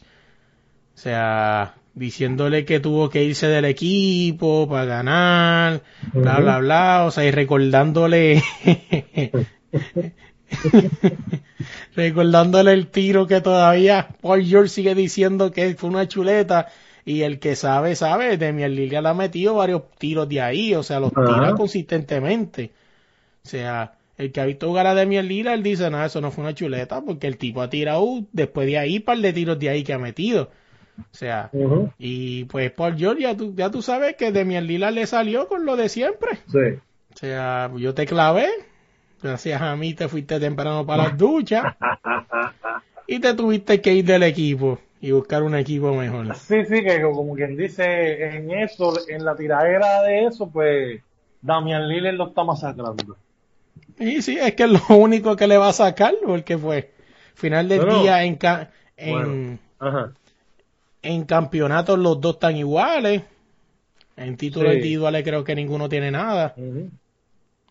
O 0.95 0.99
sea, 0.99 1.75
diciéndole 1.95 2.64
que 2.64 2.81
tuvo 2.81 3.11
que 3.11 3.25
irse 3.25 3.49
del 3.49 3.64
equipo 3.64 4.69
para 4.69 4.85
ganar, 4.85 5.83
bla, 6.12 6.38
bla, 6.40 6.59
bla. 6.59 7.05
O 7.07 7.11
sea, 7.11 7.25
y 7.25 7.31
recordándole 7.31 8.43
recordándole 11.97 12.73
el 12.73 12.87
tiro 12.88 13.26
que 13.26 13.40
todavía 13.40 14.09
Paul 14.21 14.45
George 14.45 14.69
sigue 14.69 14.95
diciendo 14.95 15.50
que 15.52 15.75
fue 15.75 15.90
una 15.90 16.09
chuleta 16.09 16.69
y 17.04 17.23
el 17.23 17.38
que 17.38 17.57
sabe, 17.57 17.97
sabe, 17.97 18.37
Demian 18.37 18.75
Lillard 18.75 19.07
ha 19.07 19.14
metido 19.14 19.54
varios 19.54 19.83
tiros 19.99 20.28
de 20.28 20.40
ahí, 20.40 20.75
o 20.75 20.83
sea, 20.83 21.00
los 21.00 21.12
Ajá. 21.14 21.35
tira 21.35 21.54
consistentemente. 21.54 22.73
O 23.45 23.49
sea, 23.49 23.95
el 24.19 24.33
que 24.33 24.40
ha 24.40 24.45
visto 24.45 24.69
jugar 24.69 24.87
a 24.87 24.95
Demian 24.95 25.26
Lillard 25.26 25.54
él 25.54 25.62
dice, 25.62 25.90
no, 25.90 26.04
eso 26.04 26.21
no 26.21 26.30
fue 26.30 26.45
una 26.45 26.54
chuleta, 26.54 27.00
porque 27.00 27.26
el 27.26 27.38
tipo 27.38 27.62
ha 27.62 27.71
tirado 27.71 28.25
después 28.33 28.66
de 28.66 28.78
ahí 28.78 29.00
par 29.00 29.19
de 29.19 29.33
tiros 29.33 29.59
de 29.59 29.71
ahí 29.71 29.83
que 29.83 29.92
ha 29.92 29.99
metido. 29.99 30.50
O 30.99 31.14
sea, 31.14 31.50
y 31.99 32.45
pues 32.45 32.71
Paul 32.73 32.97
George 32.99 33.23
ya 33.23 33.35
tú, 33.35 33.54
ya 33.57 33.71
tú 33.71 33.80
sabes 33.80 34.16
que 34.16 34.33
Demian 34.33 34.66
Lillard 34.66 34.92
le 34.92 35.07
salió 35.07 35.49
con 35.49 35.64
lo 35.64 35.76
de 35.76 35.88
siempre. 35.88 36.38
Sí. 36.47 36.78
O 37.14 37.16
sea, 37.16 37.71
yo 37.76 37.95
te 37.95 38.04
clavé, 38.07 38.49
gracias 39.23 39.62
a 39.62 39.75
mí 39.76 39.95
te 39.95 40.09
fuiste 40.09 40.38
temprano 40.38 40.85
para 40.85 41.04
las 41.04 41.19
duchas 41.19 41.75
y 43.07 43.19
te 43.19 43.33
tuviste 43.35 43.80
que 43.80 43.95
ir 43.95 44.04
del 44.04 44.23
equipo 44.25 44.78
y 45.00 45.11
buscar 45.12 45.42
un 45.42 45.54
equipo 45.54 45.95
mejor. 45.95 46.35
Sí, 46.37 46.64
sí, 46.66 46.83
que 46.83 47.00
como 47.02 47.35
quien 47.35 47.57
dice, 47.57 48.37
en 48.37 48.50
eso, 48.50 48.92
en 49.09 49.25
la 49.25 49.35
tiradera 49.35 50.02
de 50.02 50.26
eso, 50.26 50.50
pues 50.50 51.00
Damian 51.40 51.88
Lillard 51.88 52.14
lo 52.14 52.28
está 52.28 52.45
masacrando. 52.45 53.16
Y 53.99 54.23
sí, 54.23 54.38
es 54.38 54.54
que 54.54 54.64
es 54.64 54.71
lo 54.71 54.97
único 54.97 55.37
que 55.37 55.47
le 55.47 55.57
va 55.59 55.69
a 55.69 55.73
sacar, 55.73 56.14
porque 56.25 56.57
pues, 56.59 56.87
final 57.35 57.69
del 57.69 57.88
día 57.88 58.25
en, 58.25 58.37
ca- 58.37 58.71
en, 58.97 59.59
Bueno. 59.80 60.12
En 61.02 61.25
campeonatos 61.25 61.99
los 61.99 62.21
dos 62.21 62.35
están 62.35 62.57
iguales. 62.57 63.23
En 64.16 64.37
títulos 64.37 64.71
Sí. 64.71 64.76
individuales 64.76 65.25
creo 65.25 65.45
que 65.45 65.54
ninguno 65.54 65.88
tiene 65.88 66.11
nada. 66.11 66.54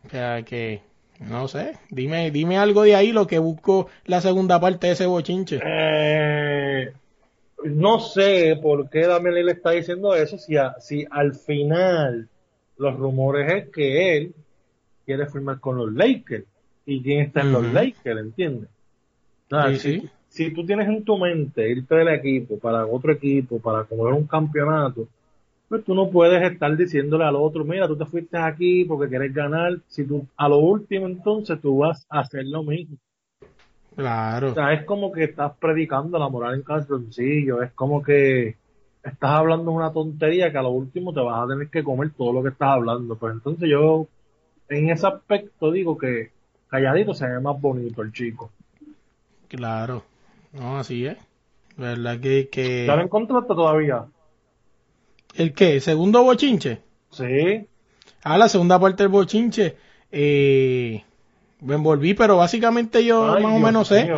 O 0.05 0.09
sea 0.09 0.41
que, 0.43 0.81
no 1.19 1.47
sé, 1.47 1.73
dime, 1.91 2.31
dime 2.31 2.57
algo 2.57 2.83
de 2.83 2.95
ahí 2.95 3.11
lo 3.11 3.27
que 3.27 3.37
busco 3.37 3.87
la 4.05 4.21
segunda 4.21 4.59
parte 4.59 4.87
de 4.87 4.93
ese 4.93 5.05
bochinche. 5.05 5.59
Eh, 5.63 6.91
no 7.65 7.99
sé 7.99 8.57
por 8.61 8.89
qué 8.89 9.07
Damian 9.07 9.35
Lillard 9.35 9.57
está 9.57 9.71
diciendo 9.71 10.13
eso, 10.15 10.37
si, 10.37 10.57
a- 10.57 10.75
si 10.79 11.05
al 11.09 11.33
final 11.35 12.29
los 12.77 12.95
rumores 12.97 13.51
es 13.51 13.69
que 13.69 14.17
él 14.17 14.33
quiere 15.05 15.27
firmar 15.27 15.59
con 15.59 15.77
los 15.77 15.91
Lakers. 15.93 16.45
¿Y 16.85 17.03
quién 17.03 17.21
está 17.21 17.41
en 17.41 17.51
los. 17.51 17.71
Lakers? 17.71 18.19
¿Entiendes? 18.19 18.69
Sí, 19.49 19.79
si, 19.79 20.01
sí. 20.01 20.09
si 20.29 20.53
tú 20.53 20.65
tienes 20.65 20.87
en 20.87 21.03
tu 21.03 21.17
mente 21.17 21.69
irte 21.69 21.95
del 21.95 22.09
equipo 22.09 22.57
para 22.59 22.85
otro 22.85 23.11
equipo, 23.11 23.59
para 23.59 23.83
coger 23.83 24.13
un 24.13 24.27
campeonato, 24.27 25.07
pues 25.67 25.83
tú 25.83 25.95
no 25.95 26.09
puedes 26.09 26.41
estar 26.51 26.75
diciéndole 26.77 27.25
al 27.25 27.35
otro, 27.35 27.63
mira, 27.65 27.87
tú 27.87 27.97
te 27.97 28.05
fuiste 28.05 28.37
aquí 28.37 28.85
porque 28.85 29.09
quieres 29.09 29.33
ganar. 29.33 29.79
Si 29.87 30.05
tú, 30.05 30.25
a 30.37 30.49
lo 30.49 30.57
último 30.59 31.07
entonces 31.07 31.59
tú 31.61 31.77
vas 31.79 32.05
a 32.09 32.21
hacer 32.21 32.45
lo 32.45 32.63
mismo. 32.63 32.97
Claro. 33.99 34.51
O 34.51 34.53
sea, 34.53 34.71
es 34.71 34.85
como 34.85 35.11
que 35.11 35.25
estás 35.25 35.51
predicando 35.59 36.17
la 36.17 36.29
moral 36.29 36.55
en 36.55 36.61
calzoncillo, 36.61 37.61
es 37.61 37.73
como 37.73 38.01
que 38.01 38.55
estás 39.03 39.29
hablando 39.29 39.71
una 39.71 39.91
tontería 39.91 40.53
que 40.53 40.57
a 40.57 40.61
lo 40.61 40.69
último 40.69 41.13
te 41.13 41.19
vas 41.19 41.43
a 41.43 41.47
tener 41.49 41.67
que 41.67 41.83
comer 41.83 42.11
todo 42.17 42.31
lo 42.31 42.41
que 42.41 42.47
estás 42.47 42.69
hablando. 42.69 43.17
Pues 43.17 43.33
entonces 43.33 43.69
yo, 43.69 44.07
en 44.69 44.89
ese 44.89 45.05
aspecto 45.05 45.69
digo 45.73 45.97
que 45.97 46.31
calladito 46.69 47.13
se 47.13 47.27
ve 47.27 47.41
más 47.41 47.59
bonito 47.59 48.01
el 48.01 48.13
chico. 48.13 48.51
Claro, 49.49 50.03
no, 50.53 50.77
así 50.77 51.05
es. 51.05 51.17
¿Verdad 51.75 52.21
que, 52.21 52.47
que... 52.47 52.85
¿Ya 52.85 52.95
lo 52.95 53.03
encontraste 53.03 53.53
todavía? 53.53 54.05
¿El 55.35 55.53
qué? 55.53 55.73
¿El 55.73 55.81
segundo 55.81 56.23
bochinche? 56.23 56.79
Sí. 57.09 57.67
Ah, 58.23 58.37
la 58.37 58.47
segunda 58.47 58.79
parte 58.79 59.03
del 59.03 59.11
bochinche. 59.11 59.75
Eh, 60.09 61.03
me 61.61 61.75
envolví, 61.75 62.13
pero 62.13 62.37
básicamente 62.37 63.03
yo 63.03 63.33
Ay, 63.33 63.43
más 63.43 63.53
o 63.55 63.59
menos 63.59 63.87
sé. 63.87 64.11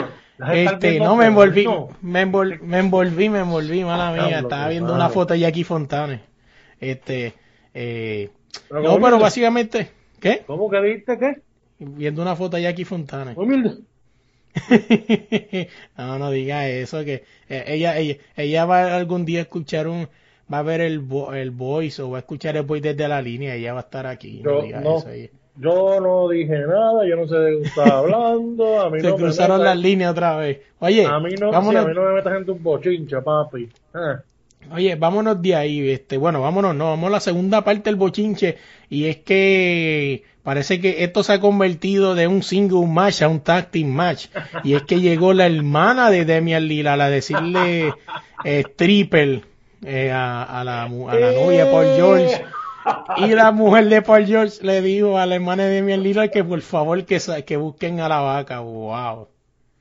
Este, 0.54 1.00
no, 1.00 1.16
me 1.16 1.28
envolví, 1.28 1.68
me 2.02 2.22
envolví, 2.22 2.58
me 2.62 2.80
envolví, 2.80 3.30
me 3.30 3.40
envolví, 3.40 3.84
mala 3.84 4.12
mía. 4.12 4.40
Estaba 4.40 4.70
viendo 4.70 4.94
una 4.94 5.10
foto 5.10 5.34
de 5.34 5.40
Jackie 5.40 5.64
Fontane. 5.64 6.22
Este, 6.80 7.34
eh, 7.74 8.30
Pero 8.70 8.82
no, 8.82 9.00
pero 9.00 9.20
básicamente, 9.20 9.92
¿qué? 10.20 10.44
¿Cómo 10.48 10.70
que 10.70 10.82
viste 10.82 11.18
qué? 11.20 11.42
Viendo 11.78 12.22
una 12.22 12.36
foto 12.36 12.58
de 12.58 12.64
Jackie 12.64 12.86
Fontane. 12.86 13.34
Humilde. 13.36 13.84
no, 15.98 16.20
no 16.20 16.32
diga 16.32 16.68
eso, 16.68 17.06
que 17.06 17.24
eh, 17.48 17.64
ella, 17.68 17.98
ella, 17.98 18.18
ella 18.36 18.66
va 18.66 18.96
algún 18.96 19.26
día 19.26 19.40
a 19.40 19.42
escuchar 19.44 19.88
un, 19.88 20.10
va 20.52 20.60
a 20.60 20.64
ver 20.64 20.82
el, 20.82 21.08
el 21.34 21.52
voice 21.52 22.02
o 22.02 22.10
va 22.10 22.18
a 22.18 22.22
escuchar 22.22 22.58
el 22.58 22.64
voice 22.64 22.94
desde 22.94 23.08
la 23.08 23.22
línea, 23.22 23.56
ella 23.56 23.74
va 23.74 23.80
a 23.80 23.84
estar 23.84 24.08
aquí. 24.08 24.42
No 24.44 24.60
Yo 24.60 24.64
diga 24.64 24.82
no, 24.82 24.98
eso. 24.98 25.10
ella- 25.10 25.30
yo 25.58 26.00
no 26.00 26.30
dije 26.30 26.60
nada, 26.60 27.06
yo 27.08 27.16
no 27.16 27.28
sé 27.28 27.36
de 27.36 27.60
qué 27.60 27.68
estás 27.68 27.92
hablando, 27.92 28.82
a 28.82 28.90
mí 28.90 29.02
Se 29.02 29.08
no 29.08 29.18
me 29.18 29.24
cruzaron 29.24 29.64
las 29.64 29.78
líneas 29.78 30.12
otra 30.12 30.38
vez. 30.38 30.60
Oye, 30.80 31.06
a 31.06 31.20
mí 31.20 31.32
no, 31.40 31.50
sí, 31.50 31.56
a 31.56 31.82
mí 31.84 31.94
no 31.94 32.06
me 32.06 32.14
metas 32.14 32.38
en 32.38 32.46
tu 32.46 32.56
bochincha, 32.56 33.22
papi. 33.22 33.70
Ah. 33.94 34.22
oye, 34.74 34.96
vámonos 34.96 35.42
de 35.42 35.56
ahí, 35.56 35.90
este, 35.90 36.18
bueno, 36.18 36.42
vámonos, 36.42 36.74
no, 36.76 36.86
vamos 36.86 37.08
a 37.08 37.12
la 37.12 37.20
segunda 37.20 37.64
parte 37.64 37.90
del 37.90 37.98
bochinche 37.98 38.58
y 38.90 39.06
es 39.06 39.18
que 39.18 40.24
parece 40.44 40.80
que 40.80 41.04
esto 41.04 41.24
se 41.24 41.34
ha 41.34 41.42
convertido 41.42 42.16
de 42.16 42.28
un 42.28 42.44
single 42.44 42.88
match 42.88 43.22
a 43.22 43.28
un 43.28 43.42
tag 43.42 43.72
team 43.72 43.90
match 43.90 44.28
y 44.64 44.74
es 44.74 44.84
que 44.84 45.02
llegó 45.02 45.34
la 45.34 45.46
hermana 45.46 46.10
de 46.10 46.26
Demian 46.26 46.68
Lillard 46.68 47.02
a 47.02 47.10
decirle 47.10 47.94
eh, 48.44 48.64
triple 48.76 49.44
eh, 49.86 50.12
a, 50.12 50.44
a 50.44 50.64
la, 50.64 50.84
a 50.84 50.88
la 50.88 51.32
novia 51.34 51.70
Paul 51.70 51.88
George 51.96 52.42
y 53.18 53.28
la 53.36 53.52
mujer 53.52 53.88
de 53.90 54.02
Paul 54.02 54.26
George 54.26 54.64
le 54.64 54.82
dijo 54.82 55.18
a 55.18 55.26
la 55.26 55.36
hermana 55.36 55.64
de 55.66 55.70
Demian 55.76 56.02
Lillard 56.04 56.30
que 56.32 56.44
por 56.44 56.62
favor 56.62 57.04
que, 57.06 57.20
que 57.46 57.58
busquen 57.58 58.00
a 58.00 58.10
la 58.10 58.20
vaca, 58.22 58.60
wow. 58.60 59.28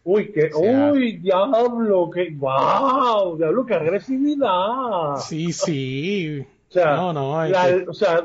Uy, 0.04 0.32
que, 0.32 0.50
O 0.54 0.60
sea- 0.60 0.92
uy, 0.92 1.18
diablo, 1.18 2.10
que, 2.10 2.30
wow, 2.36 3.36
diablo, 3.36 3.66
qué 3.66 3.74
agresividad. 3.74 5.16
Sí, 5.18 5.52
sí. 5.52 6.40
O 6.68 6.72
sea, 6.72 6.94
No, 6.96 7.12
no, 7.12 7.44
la- 7.46 7.66
que- 7.66 7.86
o 7.88 7.92
sea, 7.92 8.22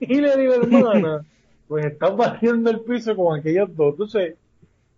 y 0.00 0.14
la 0.20 0.34
hermana, 0.34 1.24
pues 1.68 1.86
están 1.86 2.16
batiendo 2.16 2.70
el 2.70 2.80
piso 2.80 3.16
con 3.16 3.38
aquellos 3.38 3.74
dos. 3.74 3.92
Entonces, 3.92 4.34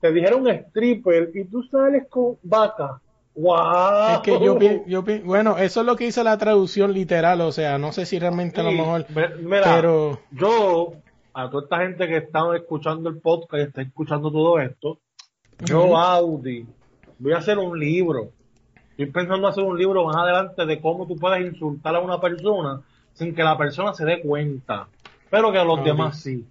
te 0.00 0.12
dijeron 0.12 0.46
stripper 0.48 1.30
y 1.34 1.44
tú 1.44 1.62
sales 1.64 2.06
con 2.08 2.36
vaca. 2.42 3.00
Wow. 3.40 4.14
Es 4.14 4.18
que 4.20 4.32
yo, 4.32 4.58
yo 4.86 5.04
bueno, 5.24 5.58
eso 5.58 5.80
es 5.80 5.86
lo 5.86 5.94
que 5.94 6.06
dice 6.06 6.24
la 6.24 6.36
traducción 6.38 6.92
literal, 6.92 7.40
o 7.40 7.52
sea, 7.52 7.78
no 7.78 7.92
sé 7.92 8.04
si 8.04 8.18
realmente 8.18 8.60
a 8.60 8.64
lo 8.64 8.72
mejor, 8.72 9.06
me- 9.14 9.28
mira, 9.36 9.62
pero 9.76 10.20
yo, 10.32 10.94
a 11.34 11.48
toda 11.48 11.62
esta 11.62 11.78
gente 11.78 12.08
que 12.08 12.16
está 12.16 12.40
escuchando 12.56 13.08
el 13.08 13.18
podcast 13.18 13.60
y 13.62 13.66
está 13.68 13.82
escuchando 13.82 14.32
todo 14.32 14.58
esto, 14.58 14.98
yo. 15.64 15.96
Audi, 15.96 16.66
voy 17.20 17.32
a 17.32 17.38
hacer 17.38 17.58
un 17.58 17.78
libro. 17.78 18.32
Estoy 18.90 19.06
pensando 19.06 19.46
hacer 19.46 19.62
un 19.62 19.78
libro 19.78 20.04
más 20.06 20.16
adelante 20.16 20.66
de 20.66 20.80
cómo 20.80 21.06
tú 21.06 21.16
puedes 21.16 21.40
insultar 21.46 21.94
a 21.94 22.00
una 22.00 22.20
persona 22.20 22.80
sin 23.14 23.36
que 23.36 23.44
la 23.44 23.56
persona 23.56 23.94
se 23.94 24.04
dé 24.04 24.20
cuenta, 24.20 24.88
pero 25.30 25.52
que 25.52 25.58
a 25.58 25.64
los 25.64 25.78
Audi. 25.78 25.90
demás 25.90 26.20
sí. 26.20 26.44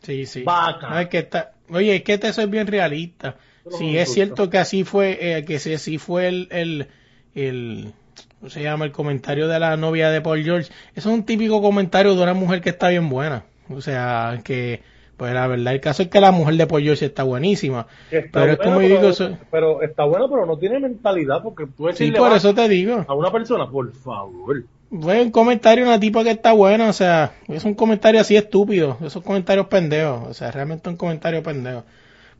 sí, 0.00 0.26
sí. 0.26 0.42
Vaca. 0.42 0.90
No, 0.90 0.98
es 0.98 1.08
que 1.08 1.18
está, 1.18 1.52
oye, 1.70 1.94
es 1.94 2.02
que 2.02 2.18
te 2.18 2.32
soy 2.32 2.46
bien 2.46 2.66
realista. 2.66 3.36
No 3.64 3.76
es 3.98 4.12
cierto 4.12 4.50
que 4.50 4.58
así 4.58 4.84
fue, 4.84 5.18
eh, 5.38 5.44
que 5.44 5.58
si 5.58 5.74
así 5.74 5.98
fue 5.98 6.28
el, 6.28 6.48
el, 6.50 6.88
el, 7.34 7.92
¿cómo 8.40 8.50
se 8.50 8.62
llama? 8.62 8.84
El 8.84 8.92
comentario 8.92 9.46
de 9.48 9.58
la 9.60 9.76
novia 9.76 10.10
de 10.10 10.20
Paul 10.20 10.42
George. 10.42 10.70
Eso 10.94 11.08
es 11.10 11.14
un 11.14 11.24
típico 11.24 11.62
comentario 11.62 12.14
de 12.14 12.22
una 12.22 12.34
mujer 12.34 12.60
que 12.60 12.70
está 12.70 12.88
bien 12.88 13.08
buena. 13.08 13.44
O 13.70 13.80
sea, 13.80 14.40
que, 14.44 14.82
pues 15.16 15.32
la 15.32 15.46
verdad, 15.46 15.72
el 15.74 15.80
caso 15.80 16.02
es 16.02 16.08
que 16.08 16.20
la 16.20 16.32
mujer 16.32 16.56
de 16.56 16.66
Paul 16.66 16.82
George 16.82 17.06
está 17.06 17.22
buenísima. 17.22 17.86
Está 18.10 18.40
Pero 18.40 18.52
es 18.52 18.58
buena, 18.58 18.74
como 18.74 18.82
yo 18.82 18.88
digo, 18.96 19.08
eso- 19.08 19.38
pero 19.50 19.82
está 19.82 20.04
bueno, 20.04 20.28
pero 20.28 20.44
no 20.44 20.58
tiene 20.58 20.80
mentalidad 20.80 21.42
porque 21.42 21.66
tú 21.66 21.88
Sí, 21.92 22.10
por 22.10 22.32
eso 22.32 22.52
te 22.54 22.68
digo. 22.68 23.04
a 23.06 23.14
una 23.14 23.30
persona, 23.30 23.70
por 23.70 23.92
favor. 23.94 24.64
Fue 24.90 25.22
un 25.22 25.30
comentario 25.30 25.84
de 25.84 25.90
una 25.90 26.00
tipa 26.00 26.22
que 26.22 26.32
está 26.32 26.52
buena, 26.52 26.90
o 26.90 26.92
sea, 26.92 27.32
es 27.48 27.64
un 27.64 27.72
comentario 27.74 28.20
así 28.20 28.36
estúpido, 28.36 28.98
esos 29.02 29.22
comentarios 29.22 29.68
pendejos, 29.68 30.28
o 30.28 30.34
sea, 30.34 30.50
realmente 30.50 30.90
un 30.90 30.96
comentario 30.96 31.42
pendejo. 31.42 31.84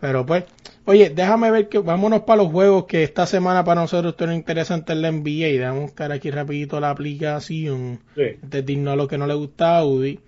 Pero 0.03 0.27
pues, 0.27 0.43
oye, 0.85 1.11
déjame 1.11 1.53
ver 1.53 1.69
que 1.69 1.79
vámonos 1.79 2.23
para 2.23 2.43
los 2.43 2.51
juegos 2.51 2.87
que 2.87 3.05
esta 3.05 3.25
semana 3.25 3.63
para 3.63 3.83
nosotros 3.83 4.15
estuvieron 4.15 4.35
interesantes 4.35 4.97
en 4.97 5.01
la 5.03 5.13
NBA 5.13 5.61
damos 5.61 5.83
buscar 5.83 6.11
aquí 6.11 6.29
rapidito 6.29 6.81
la 6.81 6.91
aplicación 6.91 8.01
Sí. 8.17 8.23
antes 8.43 8.67
de 8.67 8.73
irnos 8.73 8.95
a 8.95 8.97
lo 8.97 9.07
que 9.07 9.17
no 9.17 9.29
le 9.29 9.35
gusta 9.35 9.77
a 9.77 9.79
Audi. 9.79 10.19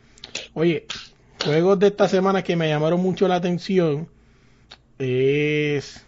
Oye, 0.52 0.86
juegos 1.44 1.80
de 1.80 1.88
esta 1.88 2.06
semana 2.06 2.44
que 2.44 2.54
me 2.54 2.68
llamaron 2.68 3.00
mucho 3.02 3.26
la 3.26 3.34
atención 3.34 4.06
es 5.00 6.06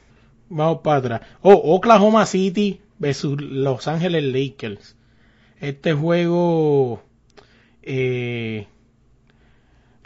vamos 0.49 0.79
para 0.85 0.99
atrás. 0.99 1.21
Oh, 1.43 1.75
Oklahoma 1.75 2.25
City 2.25 2.81
versus 3.01 3.41
Los 3.41 3.89
Ángeles 3.89 4.23
Lakers. 4.23 4.95
Este 5.61 5.93
juego 5.93 7.03
eh, 7.83 8.69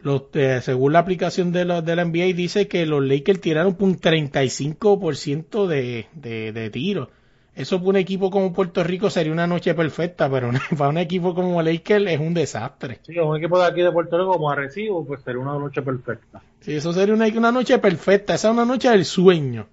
los, 0.03 0.25
eh, 0.35 0.61
según 0.63 0.93
la 0.95 1.01
aplicación 1.01 1.53
de, 1.53 1.65
los, 1.65 1.85
de 1.85 1.97
la 1.97 2.03
NBA 2.03 2.35
dice 2.35 2.69
que 2.69 2.87
los 2.87 3.05
Lakers 3.05 3.41
tiraron 3.41 3.77
un 3.81 3.99
35% 4.01 5.67
de, 5.67 6.07
de, 6.15 6.53
de 6.53 6.71
tiros. 6.71 7.09
eso 7.55 7.79
para 7.79 7.91
un 7.91 7.97
equipo 7.97 8.31
como 8.31 8.53
Puerto 8.53 8.83
Rico 8.85 9.11
sería 9.11 9.33
una 9.33 9.47
noche 9.47 9.75
perfecta, 9.75 10.31
pero 10.31 10.49
una- 10.49 10.63
para 10.79 10.91
un 10.91 10.99
equipo 10.99 11.35
como 11.35 11.63
Lakers 11.63 12.07
es 12.09 12.21
un 12.21 12.35
desastre. 12.35 13.01
Sí, 13.03 13.19
un 13.19 13.37
equipo 13.37 13.59
de 13.59 13.67
aquí 13.67 13.83
de 13.83 13.93
Puerto 13.93 14.17
Rico 14.19 14.33
como 14.33 14.51
Arecibo, 14.51 15.05
pues 15.07 15.23
sería 15.23 15.41
una 15.43 15.59
noche 15.59 15.83
perfecta. 15.83 16.43
Sí, 16.61 16.75
eso 16.75 16.93
sería 16.93 17.15
una, 17.15 17.27
una 17.27 17.53
noche 17.53 17.79
perfecta, 17.79 18.35
esa 18.35 18.49
es 18.49 18.55
una 18.55 18.65
noche 18.65 18.89
del 18.91 19.05
sueño. 19.05 19.69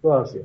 Todo 0.00 0.20
así. 0.22 0.40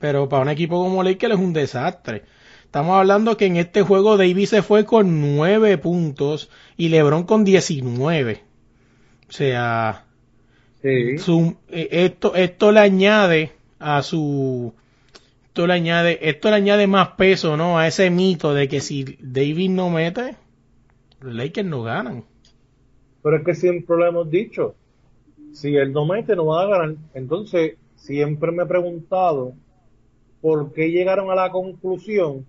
Pero 0.00 0.28
para 0.28 0.42
un 0.42 0.48
equipo 0.48 0.82
como 0.82 1.02
Lakers 1.02 1.34
es 1.34 1.40
un 1.40 1.52
desastre. 1.52 2.24
Estamos 2.70 2.96
hablando 2.96 3.36
que 3.36 3.46
en 3.46 3.56
este 3.56 3.82
juego 3.82 4.16
Davis 4.16 4.50
se 4.50 4.62
fue 4.62 4.84
con 4.84 5.20
9 5.36 5.76
puntos 5.76 6.50
y 6.76 6.88
LeBron 6.88 7.24
con 7.24 7.42
19. 7.42 8.42
O 9.28 9.32
sea, 9.32 10.04
Sí. 10.80 11.18
su- 11.18 11.56
eh, 11.68 11.88
esto, 11.90 12.36
esto 12.36 12.70
le 12.70 12.78
añade 12.78 13.50
a 13.80 14.02
su 14.04 14.72
esto 15.46 15.66
le 15.66 15.72
añade 15.74 16.18
esto 16.28 16.48
le 16.48 16.56
añade 16.56 16.86
más 16.86 17.08
peso 17.18 17.56
no 17.56 17.76
a 17.78 17.88
ese 17.88 18.08
mito 18.08 18.54
de 18.54 18.68
que 18.68 18.80
si 18.80 19.04
Davis 19.20 19.68
no 19.68 19.90
mete 19.90 20.36
los 21.20 21.34
Lakers 21.34 21.68
no 21.68 21.82
ganan 21.82 22.24
Pero 23.22 23.36
es 23.38 23.44
que 23.44 23.54
siempre 23.54 23.96
lo 23.96 24.06
hemos 24.06 24.30
dicho. 24.30 24.74
Si 25.52 25.74
él 25.76 25.92
no 25.92 26.06
mete, 26.06 26.36
no 26.36 26.46
va 26.46 26.62
a 26.62 26.66
ganar. 26.68 26.94
Entonces, 27.14 27.76
siempre 27.96 28.52
me 28.52 28.62
he 28.62 28.66
preguntado 28.66 29.54
por 30.40 30.72
qué 30.72 30.90
llegaron 30.92 31.30
a 31.30 31.34
la 31.34 31.50
conclusión 31.50 32.46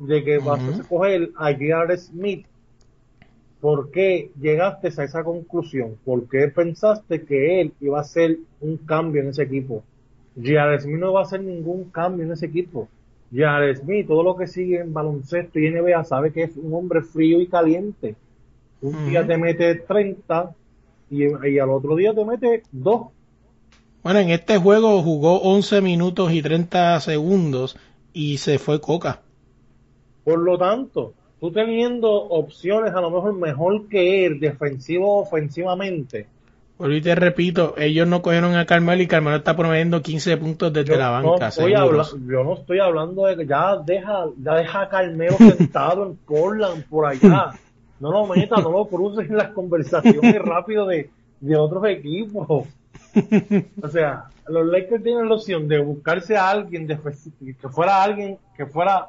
de 0.00 0.24
que 0.24 0.38
vas 0.38 0.60
a 0.60 0.70
escoger 0.70 1.30
a 1.36 1.52
J.R. 1.52 1.96
Smith. 1.98 2.46
¿Por 3.60 3.90
qué 3.90 4.30
llegaste 4.40 4.88
a 4.88 5.04
esa 5.04 5.22
conclusión? 5.22 5.96
¿Por 6.04 6.26
qué 6.26 6.48
pensaste 6.48 7.22
que 7.24 7.60
él 7.60 7.74
iba 7.80 7.98
a 7.98 8.00
hacer 8.00 8.38
un 8.60 8.78
cambio 8.78 9.20
en 9.20 9.28
ese 9.28 9.42
equipo? 9.42 9.84
J.R. 10.34 10.80
Smith 10.80 10.98
no 10.98 11.12
va 11.12 11.20
a 11.20 11.24
hacer 11.24 11.42
ningún 11.42 11.84
cambio 11.90 12.24
en 12.24 12.32
ese 12.32 12.46
equipo. 12.46 12.88
J.R. 13.30 13.76
Smith, 13.76 14.06
todo 14.06 14.22
lo 14.22 14.36
que 14.36 14.46
sigue 14.46 14.80
en 14.80 14.94
baloncesto 14.94 15.58
y 15.58 15.70
NBA, 15.70 16.02
sabe 16.04 16.32
que 16.32 16.44
es 16.44 16.56
un 16.56 16.72
hombre 16.74 17.02
frío 17.02 17.40
y 17.40 17.46
caliente. 17.46 18.16
Un 18.80 19.10
día 19.10 19.26
te 19.26 19.36
mete 19.36 19.74
30 19.74 20.54
y, 21.10 21.24
y 21.48 21.58
al 21.58 21.68
otro 21.68 21.94
día 21.96 22.14
te 22.14 22.24
mete 22.24 22.62
2. 22.72 23.02
bueno 24.02 24.20
en 24.20 24.30
este 24.30 24.56
juego 24.56 25.02
jugó 25.02 25.42
11 25.42 25.82
minutos 25.82 26.32
y 26.32 26.40
30 26.40 26.98
segundos 27.00 27.76
y 28.14 28.38
se 28.38 28.58
fue 28.58 28.80
Coca 28.80 29.20
Por 30.24 30.38
lo 30.40 30.58
tanto, 30.58 31.12
tú 31.40 31.50
teniendo 31.50 32.10
opciones 32.12 32.92
a 32.94 33.00
lo 33.00 33.10
mejor 33.10 33.34
mejor 33.34 33.88
que 33.88 34.26
él, 34.26 34.40
defensivo 34.40 35.18
o 35.18 35.22
ofensivamente, 35.22 36.26
y 36.82 37.02
te 37.02 37.14
repito, 37.14 37.74
ellos 37.76 38.08
no 38.08 38.22
cogieron 38.22 38.54
a 38.56 38.64
Carmelo 38.64 39.02
y 39.02 39.06
Carmelo 39.06 39.36
está 39.36 39.54
promediando 39.54 40.00
15 40.00 40.38
puntos 40.38 40.72
desde 40.72 40.92
yo 40.92 40.96
la 40.98 41.20
no 41.20 41.32
banca, 41.32 41.48
estoy 41.48 41.72
seguros. 41.74 42.14
habla- 42.14 42.26
yo 42.32 42.42
no 42.44 42.54
estoy 42.54 42.78
hablando 42.80 43.26
de 43.26 43.36
que 43.36 43.46
ya 43.46 43.76
deja, 43.76 44.24
ya 44.42 44.54
deja 44.54 44.80
a 44.80 44.88
Carmelo 44.88 45.36
sentado 45.36 46.06
en 46.06 46.16
Portland 46.16 46.84
por 46.88 47.04
allá. 47.04 47.50
No 48.00 48.10
lo 48.10 48.26
metas, 48.26 48.62
no 48.62 48.70
lo 48.72 48.86
cruces 48.86 49.28
en 49.28 49.36
las 49.36 49.48
conversaciones 49.50 50.38
rápido 50.42 50.86
de, 50.86 51.10
de 51.40 51.54
otros 51.56 51.84
equipos. 51.86 52.46
O 52.48 53.88
sea, 53.88 54.24
los 54.48 54.66
Lakers 54.66 55.02
tienen 55.02 55.28
la 55.28 55.34
opción 55.34 55.68
de 55.68 55.80
buscarse 55.80 56.34
a 56.36 56.48
alguien 56.48 56.88
defe- 56.88 57.30
que 57.60 57.68
fuera 57.68 58.02
alguien 58.02 58.38
que 58.56 58.64
fuera 58.64 59.06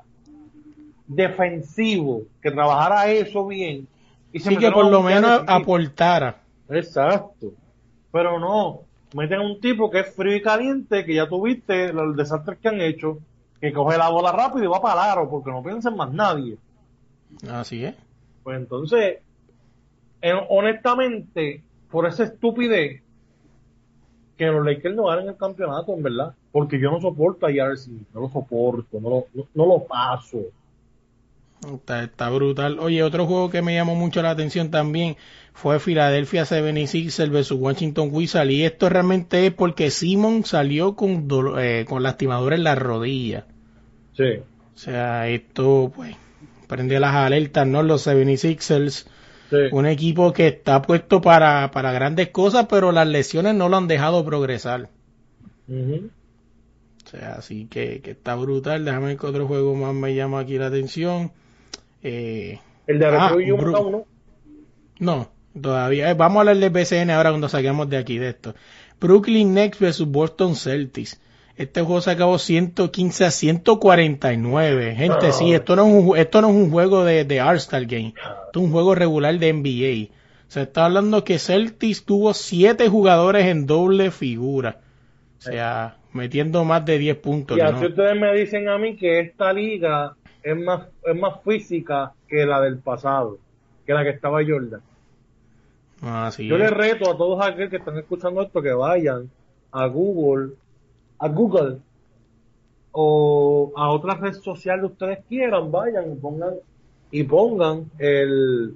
defensivo, 1.16 2.24
que 2.42 2.52
trabajara 2.52 3.12
eso 3.12 3.46
bien. 3.48 3.88
Y 4.32 4.40
se 4.40 4.50
Sí 4.50 4.58
que 4.58 4.72
por 4.72 4.90
lo 4.90 5.02
menos 5.02 5.44
aportara. 5.48 6.42
Exacto. 6.70 7.54
Pero 8.12 8.40
no, 8.40 8.82
meten 9.14 9.40
a 9.40 9.44
un 9.44 9.60
tipo 9.60 9.90
que 9.92 10.00
es 10.00 10.16
frío 10.16 10.36
y 10.36 10.42
caliente, 10.42 11.06
que 11.06 11.16
ya 11.16 11.28
tuviste 11.28 11.92
los 11.92 12.16
desastres 12.16 12.60
que 12.60 12.70
han 12.70 12.82
hecho, 12.82 13.20
que 13.60 13.74
coge 13.74 13.98
la 13.98 14.10
bola 14.10 14.32
rápido 14.32 14.66
y 14.66 14.68
va 14.68 14.82
para 14.82 15.06
el 15.06 15.12
aro, 15.12 15.30
porque 15.30 15.52
no 15.52 15.62
piensa 15.62 15.90
en 15.90 15.98
más 15.98 16.12
nadie. 16.12 16.58
Así 17.50 17.84
es. 17.84 17.96
Pues 18.44 18.58
entonces, 18.58 19.20
eh, 20.22 20.34
honestamente, 20.50 21.62
por 21.90 22.08
esa 22.08 22.24
estupidez, 22.24 23.02
que 24.38 24.48
los 24.48 24.66
Lakers 24.66 24.96
no 24.96 25.06
ganen 25.06 25.30
el 25.30 25.38
campeonato, 25.38 25.94
en 25.94 26.02
verdad. 26.02 26.34
Porque 26.52 26.80
yo 26.80 26.90
no 26.90 27.00
soporto 27.00 27.46
a. 27.46 27.76
Smith, 27.76 28.08
no 28.14 28.22
lo 28.22 28.30
soporto, 28.30 29.00
no 29.00 29.10
lo, 29.10 29.26
no, 29.34 29.48
no 29.54 29.66
lo 29.68 29.84
paso. 29.84 30.40
Está, 31.68 32.04
está 32.04 32.30
brutal. 32.30 32.80
Oye, 32.80 33.04
otro 33.04 33.28
juego 33.28 33.50
que 33.50 33.62
me 33.62 33.76
llamó 33.76 33.96
mucho 33.96 34.22
la 34.22 34.32
atención 34.32 34.72
también 34.72 35.16
fue 35.54 35.80
Philadelphia 35.80 36.44
76ers 36.44 37.30
versus 37.30 37.60
Washington 37.60 38.10
Wizards. 38.12 38.52
Y 38.52 38.64
esto 38.64 38.90
realmente 38.90 39.46
es 39.46 39.54
porque 39.54 39.92
Simon 39.92 40.44
salió 40.44 40.96
con, 40.96 41.28
eh, 41.60 41.86
con 41.88 42.02
lastimadura 42.02 42.56
en 42.56 42.64
la 42.64 42.76
rodilla. 42.76 43.46
Sí. 44.14 44.40
O 44.74 44.78
sea, 44.78 45.28
esto 45.28 45.92
pues 45.96 46.16
prende 46.68 47.00
las 47.00 47.14
alertas, 47.14 47.68
¿no? 47.68 47.84
Los 47.84 48.08
76ers, 48.08 49.06
sí. 49.50 49.58
un 49.72 49.86
equipo 49.86 50.34
que 50.34 50.48
está 50.48 50.82
puesto 50.82 51.22
para, 51.22 51.70
para 51.70 51.92
grandes 51.92 52.30
cosas, 52.30 52.66
pero 52.70 52.92
las 52.92 53.08
lesiones 53.08 53.54
no 53.54 53.70
lo 53.70 53.78
han 53.78 53.88
dejado 53.88 54.26
progresar. 54.26 54.90
Ujú. 55.68 56.10
O 57.06 57.10
sea, 57.10 57.34
así 57.34 57.68
que, 57.68 58.02
que 58.02 58.12
está 58.12 58.36
brutal. 58.36 58.86
Déjame 58.86 59.08
ver 59.08 59.18
qué 59.18 59.28
otro 59.28 59.48
juego 59.48 59.76
más 59.76 59.94
me 59.94 60.16
llama 60.16 60.40
aquí 60.40 60.58
la 60.58 60.68
atención. 60.68 61.32
Eh, 62.04 62.60
El 62.88 63.00
de 63.00 63.06
Ah, 63.06 63.28
Arroyo 63.28 63.58
Bru- 63.58 63.88
uno. 63.88 64.06
No, 65.00 65.30
todavía. 65.60 66.10
eh, 66.10 66.14
Vamos 66.14 66.38
a 66.38 66.40
hablar 66.42 66.58
del 66.58 66.70
BCN 66.70 67.12
ahora 67.12 67.30
cuando 67.32 67.50
saquemos 67.50 67.90
de 67.90 67.98
aquí 67.98 68.18
de 68.18 68.30
esto. 68.30 68.56
Brooklyn 69.00 69.54
Nets 69.54 69.80
versus 69.80 70.08
Boston 70.08 70.56
Celtics. 70.56 71.20
Este 71.58 71.82
juego 71.82 72.02
se 72.02 72.12
acabó 72.12 72.38
115 72.40 73.26
a 73.26 73.32
149. 73.32 74.96
Gente, 74.96 75.32
sí, 75.32 75.54
esto 75.54 75.76
no 75.76 75.86
es 75.88 75.94
un, 75.94 76.18
esto 76.18 76.42
no 76.42 76.50
es 76.50 76.56
un 76.56 76.72
juego 76.72 77.04
de, 77.04 77.26
de 77.26 77.42
All-Star 77.42 77.86
Game. 77.86 78.14
Esto 78.16 78.60
es 78.60 78.66
un 78.66 78.72
juego 78.72 78.96
regular 78.96 79.38
de 79.38 79.54
NBA. 79.54 80.16
Se 80.48 80.64
está 80.64 80.86
hablando 80.86 81.24
que 81.24 81.40
Celtics 81.40 82.04
tuvo 82.06 82.34
7 82.34 82.88
jugadores 82.90 83.46
en 83.46 83.66
doble 83.68 84.12
figura. 84.12 84.80
O 85.40 85.42
sea, 85.42 85.98
metiendo 86.14 86.64
más 86.66 86.86
de 86.86 86.98
10 86.98 87.18
puntos. 87.18 87.58
Y 87.58 87.62
¿no? 87.62 87.68
así 87.68 87.86
ustedes 87.86 88.20
me 88.20 88.34
dicen 88.36 88.68
a 88.70 88.78
mí 88.78 88.96
que 88.96 89.20
esta 89.20 89.52
liga 89.54 90.16
es 90.44 90.58
más, 90.58 90.88
es 91.04 91.16
más 91.16 91.42
física 91.44 92.14
que 92.28 92.46
la 92.46 92.62
del 92.62 92.80
pasado, 92.80 93.38
que 93.86 93.94
la 93.94 94.04
que 94.04 94.10
estaba 94.10 94.40
Jordan. 94.46 94.82
Así 96.02 96.48
Yo 96.48 96.56
es. 96.56 96.62
les 96.62 96.72
reto 96.72 97.12
a 97.12 97.18
todos 97.18 97.46
aquellos 97.46 97.70
que 97.70 97.78
están 97.78 97.98
escuchando 97.98 98.42
esto 98.42 98.62
que 98.62 98.74
vayan 98.74 99.30
a 99.72 99.88
Google, 99.88 100.54
a 101.20 101.28
Google 101.28 101.78
o 102.92 103.72
a 103.76 103.90
otra 103.90 104.16
red 104.16 104.34
social 104.34 104.80
que 104.80 104.86
ustedes 104.88 105.20
quieran, 105.30 105.72
vayan 105.72 106.12
y 106.12 106.16
pongan 106.16 106.56
y 107.12 107.24
pongan 107.24 107.92
el 108.00 108.76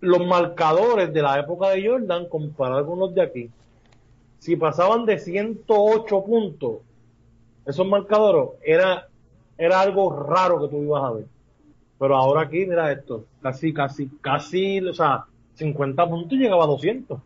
los 0.00 0.24
marcadores 0.26 1.12
de 1.12 1.22
la 1.22 1.40
época 1.40 1.70
de 1.70 1.86
Jordan 1.86 2.28
comparados 2.28 2.86
con 2.86 2.98
los 2.98 3.14
de 3.14 3.22
aquí. 3.22 3.50
Si 4.38 4.56
pasaban 4.56 5.04
de 5.04 5.18
108 5.18 6.24
puntos, 6.24 6.78
esos 7.66 7.86
marcadores 7.86 8.50
era 8.62 9.07
era 9.58 9.80
algo 9.80 10.10
raro 10.24 10.60
que 10.60 10.68
tú 10.68 10.82
ibas 10.82 11.04
a 11.04 11.10
ver. 11.10 11.26
Pero 11.98 12.16
ahora 12.16 12.42
aquí, 12.42 12.64
mira 12.64 12.92
esto, 12.92 13.24
casi, 13.42 13.72
casi, 13.72 14.08
casi, 14.20 14.80
o 14.80 14.94
sea, 14.94 15.24
50 15.54 16.08
puntos 16.08 16.32
y 16.32 16.42
llegaba 16.42 16.64
a 16.64 16.68
200. 16.68 17.18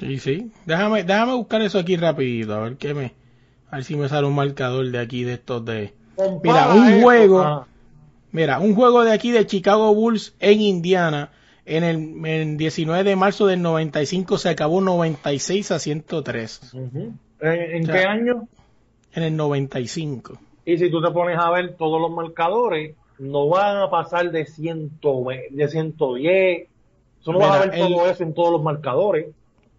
Sí, 0.00 0.18
sí. 0.18 0.50
Déjame, 0.66 1.04
déjame 1.04 1.34
buscar 1.34 1.62
eso 1.62 1.78
aquí 1.78 1.96
rapidito, 1.96 2.54
a 2.54 2.60
ver 2.60 2.76
qué 2.76 2.94
me, 2.94 3.12
a 3.70 3.76
ver 3.76 3.84
si 3.84 3.94
me 3.94 4.08
sale 4.08 4.26
un 4.26 4.34
marcador 4.34 4.90
de 4.90 4.98
aquí 4.98 5.22
de 5.22 5.34
estos 5.34 5.64
de. 5.64 5.94
Mira, 6.42 6.74
un 6.74 7.00
juego, 7.02 7.40
ah, 7.40 7.66
mira, 8.32 8.58
un 8.58 8.74
juego 8.74 9.04
de 9.04 9.12
aquí 9.12 9.30
de 9.30 9.46
Chicago 9.46 9.94
Bulls 9.94 10.34
en 10.40 10.60
Indiana 10.60 11.30
en 11.66 11.84
el 11.84 12.26
en 12.26 12.56
19 12.56 13.04
de 13.04 13.16
marzo 13.16 13.46
del 13.46 13.62
95 13.62 14.36
se 14.38 14.50
acabó 14.50 14.80
96 14.80 15.70
a 15.70 15.78
103 15.78 16.74
ujú. 16.74 17.14
¿En, 17.40 17.52
en 17.52 17.82
O 17.84 17.86
sea, 17.86 17.94
qué 17.94 18.06
año? 18.06 18.48
En 19.14 19.22
el 19.22 19.36
95. 19.36 20.38
Y 20.64 20.78
si 20.78 20.90
tú 20.90 21.02
te 21.02 21.10
pones 21.10 21.38
a 21.38 21.50
ver 21.50 21.74
todos 21.76 22.00
los 22.00 22.10
marcadores, 22.10 22.94
no 23.18 23.48
van 23.48 23.76
a 23.78 23.90
pasar 23.90 24.30
de, 24.30 24.46
100, 24.46 24.98
de 25.50 25.68
110. 25.68 26.68
Eso 27.20 27.32
no 27.32 27.38
vas 27.38 27.50
a 27.50 27.52
Mira, 27.66 27.70
ver 27.70 27.74
el- 27.74 27.94
todo 27.94 28.10
eso 28.10 28.22
en 28.22 28.34
todos 28.34 28.52
los 28.52 28.62
marcadores. 28.62 29.26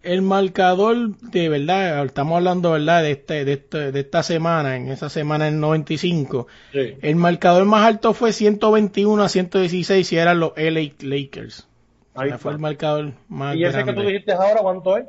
El 0.02 0.22
marcador 0.22 1.16
de 1.18 1.48
verdad, 1.48 2.04
estamos 2.04 2.36
hablando 2.36 2.70
verdad 2.72 3.02
de 3.02 3.10
este, 3.12 3.44
de 3.44 3.54
este, 3.54 3.90
de 3.90 4.00
esta 4.00 4.22
semana, 4.22 4.76
en 4.76 4.88
esa 4.88 5.08
semana 5.08 5.46
del 5.46 5.58
95, 5.58 6.46
Sí. 6.72 6.94
el 7.02 7.16
marcador 7.16 7.64
más 7.64 7.84
alto 7.84 8.14
fue 8.14 8.32
121 8.32 9.20
a 9.24 9.28
116 9.28 10.12
y 10.12 10.16
eran 10.16 10.38
los 10.38 10.52
LA 10.56 10.92
Lakers. 11.00 11.66
Ahí 12.14 12.30
fue 12.38 12.52
el 12.52 12.58
marcador 12.60 13.14
más 13.28 13.56
Y 13.56 13.64
ese 13.64 13.84
que 13.84 13.92
tú 13.92 14.00
dijiste 14.02 14.32
ahora, 14.32 14.60
¿cuánto 14.62 14.96
es? 14.96 15.06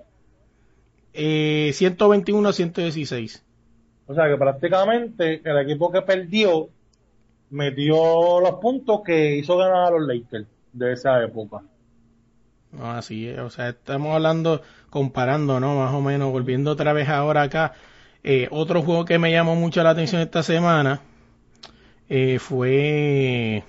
Eh, 1.13 1.71
121 1.73 2.49
a 2.49 2.53
116. 2.53 3.43
O 4.07 4.13
sea 4.15 4.27
que 4.27 4.37
prácticamente 4.37 5.41
el 5.43 5.57
equipo 5.59 5.91
que 5.91 6.01
perdió 6.01 6.69
metió 7.49 8.39
los 8.41 8.55
puntos 8.61 9.01
que 9.05 9.35
hizo 9.37 9.57
ganar 9.57 9.87
a 9.87 9.91
los 9.91 10.07
Lakers 10.07 10.47
de 10.73 10.93
esa 10.93 11.23
época. 11.23 11.61
No, 12.71 12.91
así 12.91 13.27
es. 13.27 13.39
O 13.39 13.49
sea, 13.49 13.69
estamos 13.69 14.13
hablando, 14.13 14.61
comparando, 14.89 15.59
¿no? 15.59 15.75
Más 15.77 15.93
o 15.93 16.01
menos, 16.01 16.31
volviendo 16.31 16.71
otra 16.71 16.93
vez 16.93 17.09
ahora 17.09 17.43
acá. 17.43 17.73
Eh, 18.23 18.47
otro 18.51 18.81
juego 18.81 19.05
que 19.05 19.19
me 19.19 19.31
llamó 19.31 19.55
mucho 19.55 19.81
la 19.83 19.91
atención 19.91 20.21
esta 20.21 20.43
semana 20.43 20.99
eh, 22.09 22.39
fue 22.39 23.63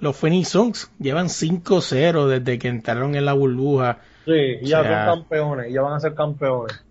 los 0.00 0.16
Phoenix 0.16 0.48
Suns. 0.48 0.90
Llevan 0.98 1.26
5-0 1.28 2.26
desde 2.26 2.58
que 2.58 2.68
entraron 2.68 3.14
en 3.14 3.24
la 3.24 3.32
burbuja. 3.32 3.98
Sí, 4.24 4.58
ya 4.62 4.80
O 4.80 4.82
sea- 4.84 5.06
son 5.06 5.20
campeones, 5.20 5.72
ya 5.72 5.82
van 5.82 5.94
a 5.94 6.00
ser 6.00 6.14
campeones. 6.14 6.84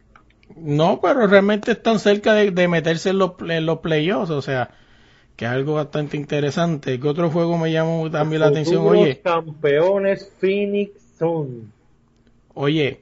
No, 0.58 1.00
pero 1.02 1.28
realmente 1.28 1.72
están 1.72 2.00
cerca 2.00 2.34
de, 2.34 2.52
de 2.52 2.68
meterse 2.68 3.10
en 3.10 3.18
los, 3.18 3.32
en 3.48 3.66
los 3.66 3.80
playoffs, 3.80 4.32
o 4.32 4.42
sea, 4.42 4.72
que 5.36 5.46
es 5.46 5.52
algo 5.52 5.76
bastante 5.76 6.18
interesante. 6.18 7.00
¿Qué 7.00 7.08
otro 7.08 7.30
juego 7.30 7.58
me 7.58 7.72
llamó 7.72 8.10
también 8.12 8.42
la 8.42 8.48
atención? 8.48 8.86
Oye, 8.86 9.22
campeones 9.22 10.32
Phoenix 10.40 10.92
Suns. 11.18 11.66
oye, 12.54 13.02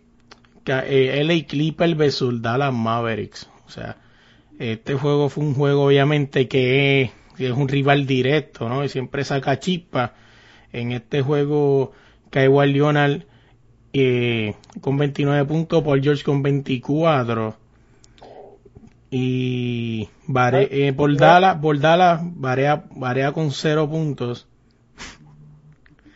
eh, 0.65 1.23
LA 1.23 1.45
Clippers 1.47 1.97
versus 1.97 2.41
Dallas 2.41 2.73
Mavericks. 2.73 3.49
O 3.65 3.69
sea, 3.69 3.97
este 4.59 4.95
juego 4.95 5.29
fue 5.29 5.43
un 5.43 5.55
juego 5.55 5.85
obviamente 5.85 6.47
que 6.47 7.01
es, 7.01 7.11
que 7.37 7.47
es 7.47 7.53
un 7.53 7.67
rival 7.67 8.05
directo, 8.05 8.69
¿no? 8.69 8.83
Y 8.83 8.89
siempre 8.89 9.23
saca 9.23 9.59
chispa. 9.59 10.13
En 10.71 10.91
este 10.91 11.21
juego, 11.21 11.93
Kawhi 12.29 12.73
Leonard 12.73 13.23
eh, 13.93 14.55
con 14.81 14.97
29 14.97 15.45
puntos, 15.45 15.83
Paul 15.83 16.01
George 16.01 16.23
con 16.23 16.41
24. 16.43 17.55
Y 19.11 20.07
Vare, 20.27 20.67
eh, 20.71 20.93
por 20.93 21.15
Dallas, 21.17 21.57
por 21.57 21.79
Dallas, 21.79 22.21
Varea, 22.23 22.85
Varea 22.91 23.31
con 23.31 23.51
0 23.51 23.89
puntos. 23.89 24.47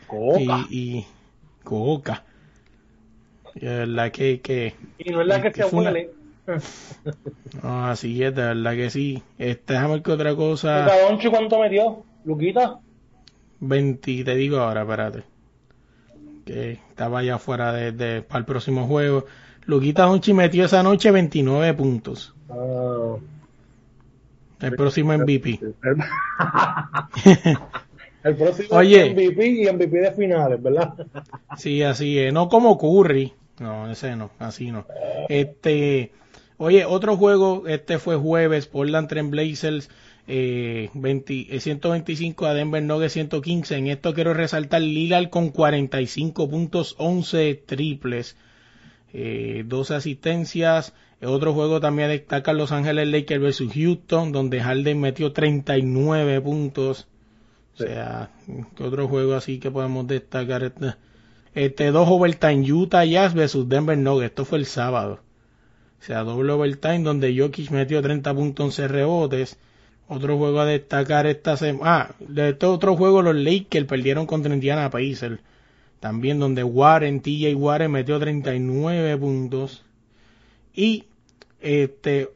Coca. 0.07 0.67
Y, 0.69 0.97
y 0.97 1.05
Coca. 1.63 2.23
Y 3.55 3.65
de 3.65 3.77
verdad 3.77 4.11
que, 4.11 4.41
que 4.41 4.75
Y 4.99 5.11
no 5.11 5.21
es 5.21 5.27
la 5.27 5.41
que 5.41 5.51
que 5.51 5.63
se 5.63 5.75
huele. 5.75 6.11
no, 7.63 7.85
así 7.87 8.23
es, 8.23 8.35
de 8.35 8.41
verdad 8.41 8.75
que 8.75 8.89
sí. 8.89 9.23
Este, 9.37 9.73
déjame 9.73 9.93
ver 9.93 10.03
que 10.03 10.11
otra 10.11 10.35
cosa. 10.35 10.87
Doncic, 11.07 11.31
¿cuánto 11.31 11.59
metió? 11.59 12.03
Luquita. 12.25 12.79
20, 13.59 14.23
te 14.23 14.35
digo 14.35 14.57
ahora, 14.57 14.81
espérate. 14.81 15.32
Que 16.45 16.73
estaba 16.89 17.23
ya 17.23 17.37
fuera 17.39 17.71
de, 17.73 17.91
de- 17.91 18.21
para 18.21 18.39
el 18.39 18.45
próximo 18.45 18.85
juego. 18.87 19.25
Luquita 19.65 20.03
Donchi 20.03 20.33
metió 20.33 20.65
esa 20.65 20.83
noche 20.83 21.09
29 21.11 21.73
puntos. 21.73 22.33
Ah, 22.49 23.15
El 24.59 24.75
próximo 24.75 25.13
MVP. 25.17 25.59
el, 25.61 25.75
el 28.23 28.35
próximo 28.35 28.67
Oye. 28.71 29.11
MVP 29.13 29.45
y 29.47 29.71
MVP 29.71 29.97
de 29.99 30.11
finales, 30.11 30.61
¿verdad? 30.61 30.93
Sí, 31.57 31.81
así 31.83 32.19
es. 32.19 32.33
No 32.33 32.49
como 32.49 32.77
Curry. 32.77 33.33
No, 33.59 33.89
ese 33.91 34.15
no, 34.15 34.31
así 34.39 34.71
no. 34.71 34.85
Este, 35.29 36.11
oye, 36.57 36.85
otro 36.85 37.17
juego, 37.17 37.67
este 37.67 37.99
fue 37.99 38.15
jueves, 38.15 38.65
Portland 38.67 39.07
Trail 39.07 39.27
Blazers, 39.29 39.89
eh, 40.27 40.89
20 40.93 41.55
eh, 41.55 41.59
125 41.59 42.45
a 42.45 42.53
Denver 42.53 42.81
Nuggets 42.81 43.13
115. 43.13 43.75
En 43.75 43.87
esto 43.87 44.13
quiero 44.13 44.33
resaltar 44.33 44.81
Lillard 44.81 45.29
con 45.29 45.49
45 45.49 46.49
puntos, 46.49 46.95
11 46.97 47.55
triples, 47.65 48.37
eh, 49.13 49.63
12 49.65 49.95
asistencias. 49.95 50.93
Otro 51.21 51.53
juego 51.53 51.79
también 51.79 52.09
destaca 52.09 52.51
Los 52.53 52.71
Ángeles 52.71 53.07
Lakers 53.07 53.41
versus 53.41 53.73
Houston, 53.73 54.31
donde 54.31 54.61
Harden 54.61 54.99
metió 54.99 55.31
39 55.31 56.41
puntos. 56.41 57.07
O 57.75 57.77
sea, 57.77 58.29
¿qué 58.75 58.83
otro 58.83 59.07
juego 59.07 59.33
así 59.33 59.59
que 59.59 59.71
podemos 59.71 60.05
destacar? 60.07 60.63
Este, 60.63 60.95
este 61.53 61.91
dos 61.91 62.07
overtime 62.09 62.69
Utah 62.71 63.05
Jazz 63.05 63.33
versus 63.33 63.67
Denver 63.69 63.97
Nuggets. 63.97 64.31
Esto 64.31 64.45
fue 64.45 64.59
el 64.59 64.65
sábado. 64.65 65.19
O 66.01 66.05
sea, 66.05 66.23
doble 66.23 66.51
overtime 66.51 66.99
donde 66.99 67.37
Jokic 67.37 67.71
metió 67.71 68.01
30 68.01 68.33
puntos 68.33 68.65
11 68.65 68.87
rebotes. 68.89 69.57
Otro 70.15 70.37
juego 70.37 70.59
a 70.59 70.65
destacar 70.65 71.25
esta 71.25 71.57
semana. 71.57 72.09
Ah, 72.09 72.15
de 72.19 72.49
este 72.49 72.65
otro 72.65 72.95
juego 72.95 73.21
los 73.21 73.35
Lakers 73.35 73.85
perdieron 73.85 74.25
contra 74.25 74.53
Indiana 74.53 74.89
Pacers. 74.89 75.39
También 75.99 76.39
donde 76.39 76.63
Warren, 76.63 77.21
TJ 77.21 77.55
Warren 77.55 77.91
metió 77.91 78.19
39 78.19 79.17
puntos. 79.17 79.83
Y 80.75 81.05
este, 81.61 82.29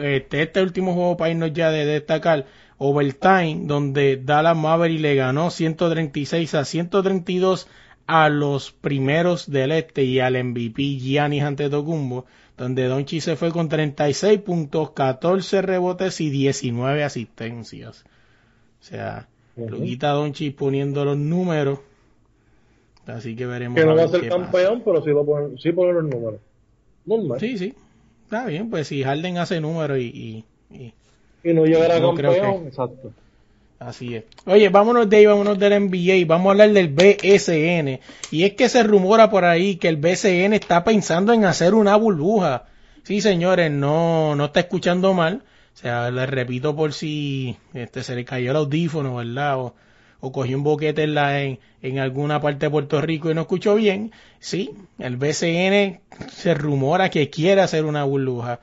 este, 0.00 0.42
este 0.42 0.62
último 0.62 0.94
juego 0.94 1.16
para 1.16 1.32
irnos 1.32 1.52
ya 1.52 1.70
de 1.70 1.84
destacar, 1.84 2.46
Overtime, 2.78 3.62
donde 3.64 4.16
Dallas 4.16 4.56
Maverick 4.56 5.00
le 5.00 5.16
ganó 5.16 5.50
136 5.50 6.54
a 6.54 6.64
132 6.64 7.66
a 8.06 8.28
los 8.28 8.70
primeros 8.70 9.50
del 9.50 9.72
este 9.72 10.04
y 10.04 10.20
al 10.20 10.42
MVP 10.42 10.82
Giannis 10.98 11.42
Antetokounmpo, 11.42 12.24
donde 12.58 12.86
Doncic 12.88 13.20
se 13.22 13.36
fue 13.36 13.50
con 13.52 13.68
36 13.68 14.40
puntos, 14.40 14.90
14 14.90 15.62
rebotes 15.62 16.20
y 16.20 16.28
19 16.28 17.04
asistencias. 17.04 18.04
O 18.80 18.84
sea, 18.84 19.28
Ujú. 19.56 19.70
Luquita 19.70 20.10
Doncic 20.10 20.54
poniendo 20.56 21.04
los 21.04 21.16
números. 21.16 21.78
Así 23.06 23.34
que 23.34 23.46
veremos. 23.46 23.78
Que 23.80 23.86
no 23.86 23.96
va 23.96 24.04
a 24.04 24.08
ser 24.08 24.28
pasa. 24.28 24.42
campeón, 24.42 24.82
pero 24.84 25.02
sí, 25.02 25.10
lo 25.10 25.24
ponen, 25.24 25.58
sí 25.58 25.72
ponen 25.72 25.94
los 25.94 26.04
números. 26.04 26.40
Normal. 27.06 27.40
Sí, 27.40 27.56
sí. 27.56 27.74
Está 28.24 28.44
bien, 28.44 28.68
pues 28.68 28.88
si 28.88 29.02
Harden 29.02 29.38
hace 29.38 29.60
números 29.60 29.98
y, 29.98 30.44
y- 30.70 30.76
y 30.76 30.92
Y 31.48 31.54
no 31.54 31.64
llegará 31.64 31.98
No 32.00 32.14
campeón, 32.14 32.62
que- 32.64 32.68
exacto. 32.68 33.12
Así 33.78 34.16
es. 34.16 34.24
Oye, 34.46 34.68
vámonos 34.68 35.08
de 35.08 35.16
ahí, 35.18 35.26
vámonos 35.26 35.58
del 35.58 35.88
NBA. 35.88 36.26
Vamos 36.26 36.48
a 36.48 36.50
hablar 36.50 36.72
del 36.72 36.88
BSN. 36.88 38.00
Y 38.30 38.44
es 38.44 38.54
que 38.54 38.68
se 38.68 38.82
rumora 38.82 39.30
por 39.30 39.44
ahí 39.44 39.76
que 39.76 39.88
el 39.88 39.96
BSN 39.96 40.52
está 40.52 40.84
pensando 40.84 41.32
en 41.32 41.44
hacer 41.44 41.74
una 41.74 41.96
burbuja. 41.96 42.66
Sí, 43.02 43.20
señores, 43.20 43.70
no, 43.70 44.34
no 44.34 44.46
está 44.46 44.60
escuchando 44.60 45.14
mal. 45.14 45.42
O 45.74 45.76
sea, 45.80 46.10
les 46.10 46.28
repito 46.28 46.74
por 46.74 46.92
si 46.92 47.56
este, 47.72 48.02
se 48.02 48.16
le 48.16 48.24
cayó 48.24 48.50
el 48.50 48.56
audífono, 48.56 49.16
¿verdad? 49.16 49.58
O, 49.58 49.74
o 50.20 50.32
cogió 50.32 50.56
un 50.56 50.64
boquete 50.64 51.04
en, 51.04 51.14
la, 51.14 51.40
en, 51.40 51.60
en 51.82 51.98
alguna 52.00 52.40
parte 52.40 52.66
de 52.66 52.70
Puerto 52.70 53.00
Rico 53.00 53.30
y 53.30 53.34
no 53.34 53.42
escuchó 53.42 53.76
bien. 53.76 54.12
Sí, 54.40 54.72
el 54.98 55.16
BCN 55.16 56.00
se 56.32 56.54
rumora 56.54 57.10
que 57.10 57.30
quiere 57.30 57.60
hacer 57.60 57.84
una 57.84 58.04
burbuja. 58.04 58.60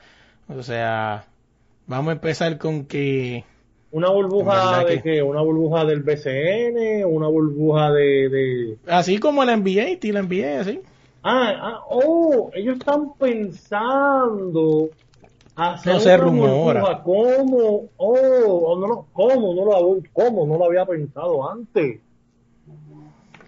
O 0.48 0.62
sea, 0.62 1.26
vamos 1.86 2.10
a 2.10 2.12
empezar 2.12 2.58
con 2.58 2.84
que 2.84 3.44
Una 3.96 4.10
burbuja 4.10 4.84
de 4.84 4.96
que- 4.96 5.02
que 5.02 5.22
una 5.22 5.40
burbuja 5.40 5.86
del 5.86 6.02
BCN, 6.02 7.06
una 7.06 7.28
burbuja 7.28 7.90
de, 7.92 8.28
de... 8.28 8.76
así 8.88 9.18
como 9.18 9.42
la 9.42 9.56
NBA, 9.56 9.98
y 10.02 10.12
la 10.12 10.20
NBA, 10.20 10.60
así. 10.60 10.80
Ah, 11.22 11.54
ah, 11.58 11.80
oh, 11.88 12.50
ellos 12.54 12.76
están 12.76 13.14
pensando 13.18 14.90
hacer 15.56 15.94
No 15.94 16.00
se 16.00 16.08
una 16.08 16.16
rumora. 16.18 16.80
burbuja. 16.82 17.02
¿Cómo? 17.02 17.88
Oh, 17.96 18.76
no. 18.78 18.86
No 18.86 19.64
lo, 19.64 20.02
¿Cómo? 20.12 20.46
No 20.46 20.58
lo 20.58 20.64
había 20.66 20.84
pensado 20.84 21.50
antes. 21.50 22.00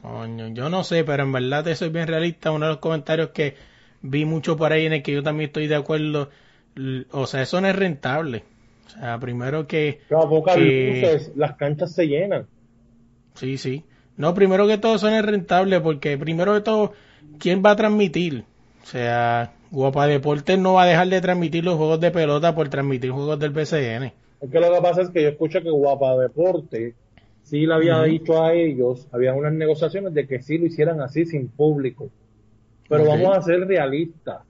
Coño, 0.01 0.49
yo 0.49 0.71
no 0.71 0.83
sé, 0.83 1.05
pero 1.05 1.25
en 1.25 1.33
verdad 1.33 1.65
te 1.65 1.77
soy 1.77 1.91
bien 1.91 2.07
realista. 2.07 2.53
Uno 2.53 2.65
de 2.67 2.73
los 2.73 2.81
comentarios 2.81 3.31
que 3.31 3.55
vi 4.01 4.25
mucho 4.25 4.57
por 4.57 4.73
ahí 4.73 4.87
en 4.87 4.95
el 4.95 5.03
que 5.03 5.13
yo 5.13 5.23
también 5.23 5.49
estoy 5.49 5.67
de 5.67 5.75
acuerdo. 5.77 6.31
O 7.11 7.27
sea, 7.27 7.43
eso 7.43 7.61
no 7.61 7.69
es 7.69 7.77
rentable. 7.77 8.45
O 8.89 8.91
sea, 8.91 9.19
primero 9.21 9.67
que. 9.67 10.01
Que 10.09 10.15
a 10.15 10.21
pocas 10.21 10.57
que- 10.57 11.01
luces 11.03 11.33
las 11.37 11.57
canchas 11.57 11.95
se 11.95 12.07
llenan. 12.07 12.47
Sí, 13.35 13.59
sí. 13.59 13.85
No, 14.17 14.35
primero 14.35 14.67
que 14.67 14.79
todo 14.79 14.97
eso 14.97 15.09
no 15.09 15.17
es 15.17 15.25
rentable 15.25 15.81
porque 15.81 16.19
primero 16.19 16.55
que 16.55 16.61
todo, 16.63 16.93
¿quién 17.39 17.63
va 17.65 17.73
a 17.73 17.77
transmitir? 17.77 18.45
O 18.83 18.87
sea, 18.87 19.53
Guapa 19.71 20.07
Deportes 20.07 20.59
no 20.59 20.75
va 20.75 20.83
a 20.83 20.87
dejar 20.87 21.09
de 21.09 21.21
transmitir 21.21 21.65
los 21.65 21.77
juegos 21.77 22.01
de 22.01 22.11
pelota 22.11 22.55
por 22.55 22.69
transmitir 22.69 23.11
juegos 23.13 23.39
del 23.39 23.51
BCN. 23.51 24.13
Es 24.41 24.51
que 24.51 24.61
lo 24.61 24.73
que 24.73 24.81
pasa 24.81 25.03
es 25.03 25.11
que 25.11 25.23
yo 25.23 25.29
escucho 25.29 25.61
que 25.63 25.71
Guapa 25.71 26.17
Deporte 26.17 26.95
sí 27.43 27.67
le 27.67 27.75
había 27.75 28.03
dicho 28.03 28.43
a 28.43 28.55
ellos, 28.55 29.07
había 29.13 29.35
unas 29.35 29.53
negociaciones 29.53 30.15
de 30.15 30.27
que 30.27 30.43
sí 30.43 30.59
lo 30.59 30.67
hicieran 30.67 31.01
así 31.01 31.25
sin 31.25 31.49
público. 31.49 32.11
Pero 32.89 33.05
vamos 33.05 33.37
a 33.37 33.43
ser 33.43 33.61
realistas. 33.67 34.43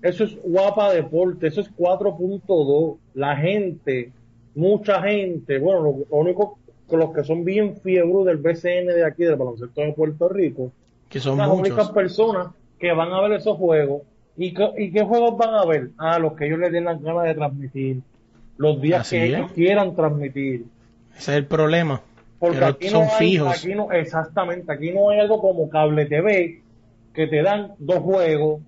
Eso 0.00 0.24
es 0.24 0.36
Guapa 0.42 0.92
Deporte, 0.92 1.46
eso 1.48 1.60
es 1.60 1.70
4.2. 1.76 2.98
La 3.14 3.36
gente, 3.36 4.10
mucha 4.54 5.00
gente, 5.02 5.58
bueno, 5.58 5.82
lo, 5.82 5.90
lo 6.10 6.16
único 6.16 6.58
que 6.88 6.96
los 6.96 7.12
que 7.14 7.24
son 7.24 7.44
bien 7.44 7.76
fiebre 7.76 8.24
del 8.24 8.36
BCN 8.38 8.86
de 8.88 9.04
aquí, 9.06 9.24
del 9.24 9.36
baloncesto 9.36 9.80
de 9.80 9.92
Puerto 9.92 10.28
Rico, 10.28 10.70
Que 11.08 11.20
son 11.20 11.38
las 11.38 11.48
únicas 11.48 11.90
personas 11.90 12.48
que 12.78 12.92
van 12.92 13.12
a 13.12 13.20
ver 13.22 13.32
esos 13.32 13.56
juegos. 13.56 14.02
¿Y, 14.36 14.52
qué- 14.52 14.70
¿Y 14.78 14.90
qué 14.90 15.02
juegos 15.04 15.36
van 15.38 15.54
a 15.54 15.64
ver? 15.64 15.90
Ah, 15.96 16.18
los 16.18 16.32
que 16.34 16.46
ellos 16.46 16.58
les 16.58 16.72
den 16.72 16.84
las 16.84 17.00
ganas 17.00 17.24
de 17.24 17.34
transmitir. 17.34 18.00
Los 18.56 18.80
días 18.80 19.02
Así 19.02 19.16
que 19.16 19.26
es. 19.26 19.34
ellos 19.34 19.52
quieran 19.52 19.94
transmitir. 19.96 20.64
Ese 21.16 21.32
es 21.32 21.36
el 21.38 21.46
problema. 21.46 22.00
Porque 22.40 22.56
Pero 22.58 22.66
aquí 22.72 22.88
son 22.88 23.04
no 23.06 23.10
hay, 23.12 23.18
fijos. 23.30 23.56
aquí 23.64 23.74
no, 23.74 23.92
exactamente, 23.92 24.70
aquí 24.72 24.90
no 24.90 25.08
hay 25.10 25.20
algo 25.20 25.40
como 25.40 25.70
cable 25.70 26.06
TV 26.06 26.60
que 27.14 27.26
te 27.28 27.42
dan 27.42 27.72
dos 27.78 27.98
juegos, 28.00 28.60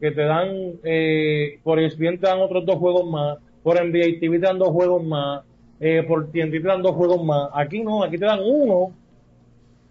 que 0.00 0.12
te 0.12 0.22
dan, 0.22 0.48
eh, 0.84 1.58
por 1.64 1.78
ESPN 1.80 2.18
te 2.18 2.26
dan 2.28 2.40
otros 2.40 2.64
dos 2.64 2.76
juegos 2.76 3.10
más, 3.10 3.38
por 3.62 3.76
NBA 3.76 4.18
TV 4.20 4.38
te 4.38 4.46
dan 4.46 4.58
dos 4.58 4.70
juegos 4.70 5.04
más, 5.04 5.42
eh, 5.80 6.02
por 6.06 6.26
TNT 6.30 6.50
te 6.52 6.60
dan 6.60 6.82
dos 6.82 6.94
juegos 6.94 7.24
más. 7.24 7.48
Aquí 7.54 7.80
no, 7.82 8.02
aquí 8.02 8.18
te 8.18 8.24
dan 8.26 8.40
uno, 8.44 8.92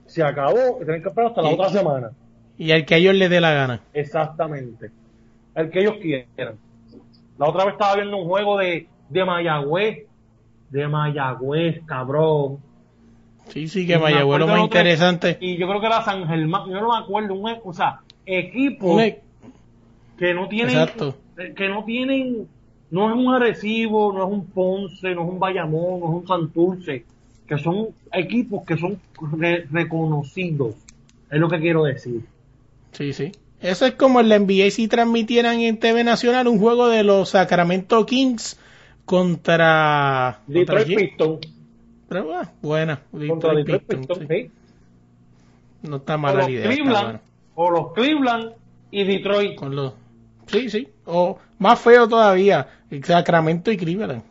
se 0.05 0.23
acabó, 0.23 0.79
y 0.81 0.85
tienen 0.85 1.01
que 1.01 1.09
esperar 1.09 1.29
hasta 1.29 1.41
la 1.41 1.51
Y- 1.51 1.53
otra 1.53 1.69
semana. 1.69 2.11
Y 2.57 2.71
al 2.71 2.85
que 2.85 2.95
a 2.95 2.97
ellos 2.97 3.15
les 3.15 3.29
dé 3.29 3.41
la 3.41 3.53
gana. 3.53 3.81
Exactamente. 3.93 4.91
El 5.55 5.69
que 5.69 5.79
ellos 5.79 5.95
quieran. 6.01 6.55
La 7.37 7.47
otra 7.49 7.65
vez 7.65 7.73
estaba 7.73 7.95
viendo 7.95 8.17
un 8.17 8.27
juego 8.27 8.57
de, 8.57 8.87
de 9.09 9.25
Mayagüez, 9.25 10.05
de 10.69 10.87
Mayagüez, 10.87 11.81
cabrón. 11.85 12.59
Sí, 13.47 13.67
sí, 13.67 13.87
que 13.87 13.97
Mayagüez 13.97 14.39
lo 14.39 14.47
más 14.47 14.59
interesante. 14.61 15.37
Y 15.41 15.57
yo 15.57 15.67
creo 15.67 15.81
que 15.81 15.87
era 15.87 16.03
San 16.03 16.27
Germán, 16.27 16.69
yo 16.69 16.79
no 16.79 16.91
me 16.91 16.97
acuerdo, 17.03 17.33
un, 17.33 17.51
o 17.63 17.73
sea, 17.73 18.01
equipo 18.25 18.99
e- 19.01 19.21
que 20.17 20.33
no 20.33 20.47
tienen, 20.47 20.77
Exacto. 20.77 21.15
que 21.55 21.67
no 21.67 21.83
tienen, 21.83 22.47
no 22.91 23.09
es 23.09 23.15
un 23.15 23.33
Arecibo, 23.33 24.13
no 24.13 24.25
es 24.25 24.31
un 24.31 24.45
Ponce, 24.45 25.15
no 25.15 25.23
es 25.23 25.29
un 25.29 25.39
Bayamón, 25.39 25.99
no 26.01 26.05
es 26.09 26.21
un 26.21 26.27
Santurce, 26.27 27.05
que 27.47 27.57
son 27.57 27.87
equipos 28.13 28.63
que 28.65 28.77
son 28.77 28.99
re- 29.37 29.65
reconocidos, 29.71 30.75
es 31.29 31.39
lo 31.39 31.49
que 31.49 31.59
quiero 31.59 31.83
decir. 31.85 32.21
Sí, 32.91 33.13
sí. 33.13 33.31
Eso 33.61 33.85
es 33.85 33.93
como 33.93 34.19
en 34.19 34.29
la 34.29 34.39
NBA 34.39 34.71
si 34.71 34.87
transmitieran 34.87 35.59
en 35.61 35.77
TV 35.79 36.03
Nacional 36.03 36.47
un 36.47 36.59
juego 36.59 36.87
de 36.87 37.03
los 37.03 37.29
Sacramento 37.29 38.05
Kings 38.05 38.59
contra... 39.05 40.39
¿contra 40.45 40.75
Detroit? 40.77 40.97
Pistons, 40.97 41.39
Pero, 42.09 42.33
ah, 42.35 42.51
buena. 42.61 43.01
contra 43.27 43.53
Detroit 43.53 43.83
Pistons, 43.83 44.07
Pistons, 44.07 44.27
sí. 44.29 44.43
sí. 44.43 44.51
No 45.87 45.97
está 45.97 46.17
mala 46.17 46.37
los 46.39 46.45
la 46.45 46.51
idea. 46.51 46.63
Cleveland, 46.69 47.19
o 47.55 47.71
los 47.71 47.93
Cleveland 47.93 48.51
y 48.91 49.03
Detroit. 49.03 49.55
Con 49.55 49.75
los... 49.75 49.93
Sí, 50.47 50.69
sí. 50.69 50.87
O 51.05 51.37
más 51.61 51.79
feo 51.79 52.07
todavía, 52.07 52.67
Sacramento 53.03 53.71
y 53.71 53.77
Cleveland. 53.77 54.23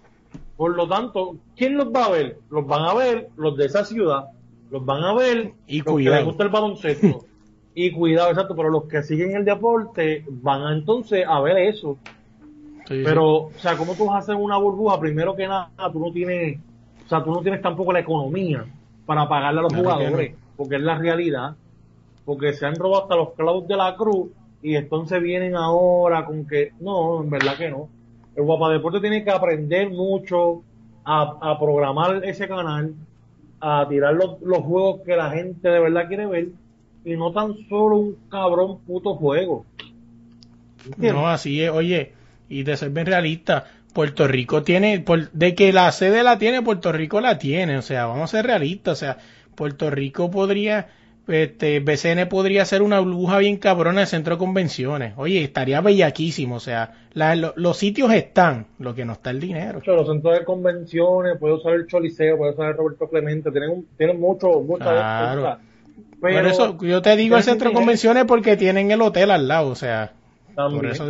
Por 0.57 0.75
lo 0.77 0.89
tanto, 0.89 1.37
¿quién 1.57 1.77
los 1.77 1.87
va 1.87 2.07
a 2.07 2.11
ver? 2.11 2.39
Los 2.51 2.67
van 2.67 2.83
a 2.83 2.93
ver 2.93 3.31
los 3.37 3.57
de 3.57 3.67
esa 3.67 3.85
ciudad, 3.85 4.25
los 4.71 4.85
van 4.85 5.05
a 5.05 5.15
ver 5.15 5.53
Y 5.67 5.79
los 5.79 5.87
que 5.87 5.93
cuidado. 5.93 6.17
les 6.17 6.25
gusta 6.27 6.43
el 6.43 6.49
baloncesto. 6.51 7.25
y 7.75 7.93
cuidado, 7.93 8.31
exacto, 8.31 8.57
pero 8.57 8.69
los 8.69 8.85
que 8.85 9.05
siguen 9.05 9.37
el 9.37 9.45
deporte 9.45 10.25
van 10.29 10.63
a 10.63 10.73
entonces 10.73 11.25
a 11.27 11.41
ver 11.41 11.57
eso. 11.59 11.97
Sí, 12.89 12.97
sí. 12.97 13.03
Pero, 13.05 13.33
o 13.45 13.53
sea, 13.59 13.77
¿cómo 13.77 13.95
tú 13.95 14.07
vas 14.07 14.17
a 14.17 14.19
hacer 14.19 14.35
una 14.35 14.57
burbuja? 14.57 14.99
Primero 14.99 15.37
que 15.37 15.47
nada, 15.47 15.71
tú 15.93 16.01
no 16.01 16.13
tienes, 16.13 16.59
o 17.07 17.09
sea, 17.09 17.23
tú 17.23 17.31
no 17.31 17.43
tienes 17.43 17.63
tampoco 17.63 17.93
la 17.93 18.01
economía 18.01 18.65
para 19.07 19.29
pagarle 19.29 19.61
a 19.61 19.63
los 19.63 19.73
Claro 19.73 19.87
que 19.89 19.95
jugadores, 19.95 20.37
porque 20.57 20.77
es 20.77 20.83
la 20.83 20.99
realidad, 20.99 21.55
porque 22.25 22.53
se 22.55 22.67
han 22.67 22.75
robado 22.75 23.05
hasta 23.05 23.15
los 23.15 23.31
clavos 23.35 23.69
de 23.69 23.77
la 23.77 23.95
cruz 23.95 24.31
y 24.63 24.77
entonces 24.77 25.23
vienen 25.23 25.57
ahora 25.57 26.27
con 26.27 26.47
que, 26.47 26.73
no, 26.81 27.23
en 27.23 27.31
verdad 27.31 27.57
que 27.57 27.71
no. 27.71 27.89
El 28.37 28.45
Guapa 28.45 28.71
Deporte 28.71 29.01
tiene 29.01 29.25
que 29.25 29.31
aprender 29.31 29.91
mucho 29.91 30.63
a, 31.05 31.59
programar 31.59 32.25
ese 32.25 32.47
canal, 32.47 32.95
a 33.61 33.87
tirar 33.89 34.15
los, 34.15 34.39
juegos 34.63 35.01
que 35.05 35.17
la 35.17 35.31
gente 35.31 35.69
de 35.69 35.81
verdad 35.81 36.09
quiere 36.09 36.27
ver 36.27 36.49
y 37.05 37.17
no 37.17 37.33
tan 37.33 37.57
solo 37.69 37.97
un 37.97 38.17
cabrón 38.31 38.79
puto 38.87 39.15
juego. 39.15 39.65
No, 40.97 41.29
así 41.29 41.63
es. 41.63 41.71
Oye, 41.71 42.13
y 42.49 42.63
de 42.63 42.77
ser 42.77 42.91
bien 42.91 43.07
realista, 43.07 43.65
Puerto 43.93 44.29
Rico 44.29 44.63
tiene, 44.63 45.01
por- 45.01 45.31
de 45.33 45.55
que 45.55 45.73
la 45.73 45.91
sede 45.93 46.23
la 46.23 46.39
tiene, 46.39 46.63
Puerto 46.63 46.93
Rico 46.93 47.21
la 47.21 47.39
tiene. 47.39 47.79
O 47.79 47.83
sea, 47.83 48.07
vamos 48.07 48.33
a 48.33 48.37
ser 48.39 48.47
realistas. 48.47 48.99
O 48.99 49.01
sea, 49.01 49.19
Puerto 49.55 49.91
Rico 49.91 50.31
podría, 50.31 50.89
este, 51.31 51.81
BCN 51.81 52.27
podría 52.29 52.65
ser 52.65 52.83
una 52.83 53.01
burbuja 53.01 53.39
bien 53.39 53.57
cabrona 53.57 54.01
de 54.01 54.07
centro 54.07 54.35
de 54.35 54.39
convenciones. 54.39 55.15
Oye, 55.17 55.43
estaría 55.43 55.81
bellaquísimo. 55.81 56.57
O 56.57 56.61
sea, 56.61 56.93
la- 57.13 57.35
lo- 57.37 57.53
los 57.57 57.77
sitios 57.77 58.13
están, 58.13 58.67
lo 58.79 58.95
que 58.95 59.05
no 59.05 59.13
está 59.15 59.31
el 59.31 59.41
dinero. 59.41 59.81
los 59.85 60.07
centros 60.09 60.39
de 60.39 60.45
convenciones, 60.45 61.39
puede 61.39 61.55
usar 61.55 61.75
el 61.75 61.87
Choliseo, 61.87 62.37
puede 62.37 62.53
usar 62.53 62.71
el 62.71 62.77
Roberto 62.77 63.09
Clemente, 63.09 63.51
tienen, 63.51 63.71
un- 63.71 63.87
tienen 63.97 64.21
mucho, 64.21 64.49
muchas 64.61 64.89
Claro. 64.89 65.41
cosas. 65.43 65.59
Por 66.21 66.31
Pero 66.31 66.49
eso, 66.49 66.79
yo 66.83 67.01
te 67.03 67.17
digo 67.17 67.37
el 67.37 67.43
centro 67.43 67.71
de 67.71 67.75
convenciones 67.75 68.25
porque 68.27 68.57
tienen 68.57 68.91
el 68.91 69.01
hotel 69.01 69.31
al 69.31 69.49
lado. 69.49 69.69
O 69.69 69.75
sea, 69.75 70.13
también. 70.55 70.81
Por 70.83 70.91
eso 70.91 71.07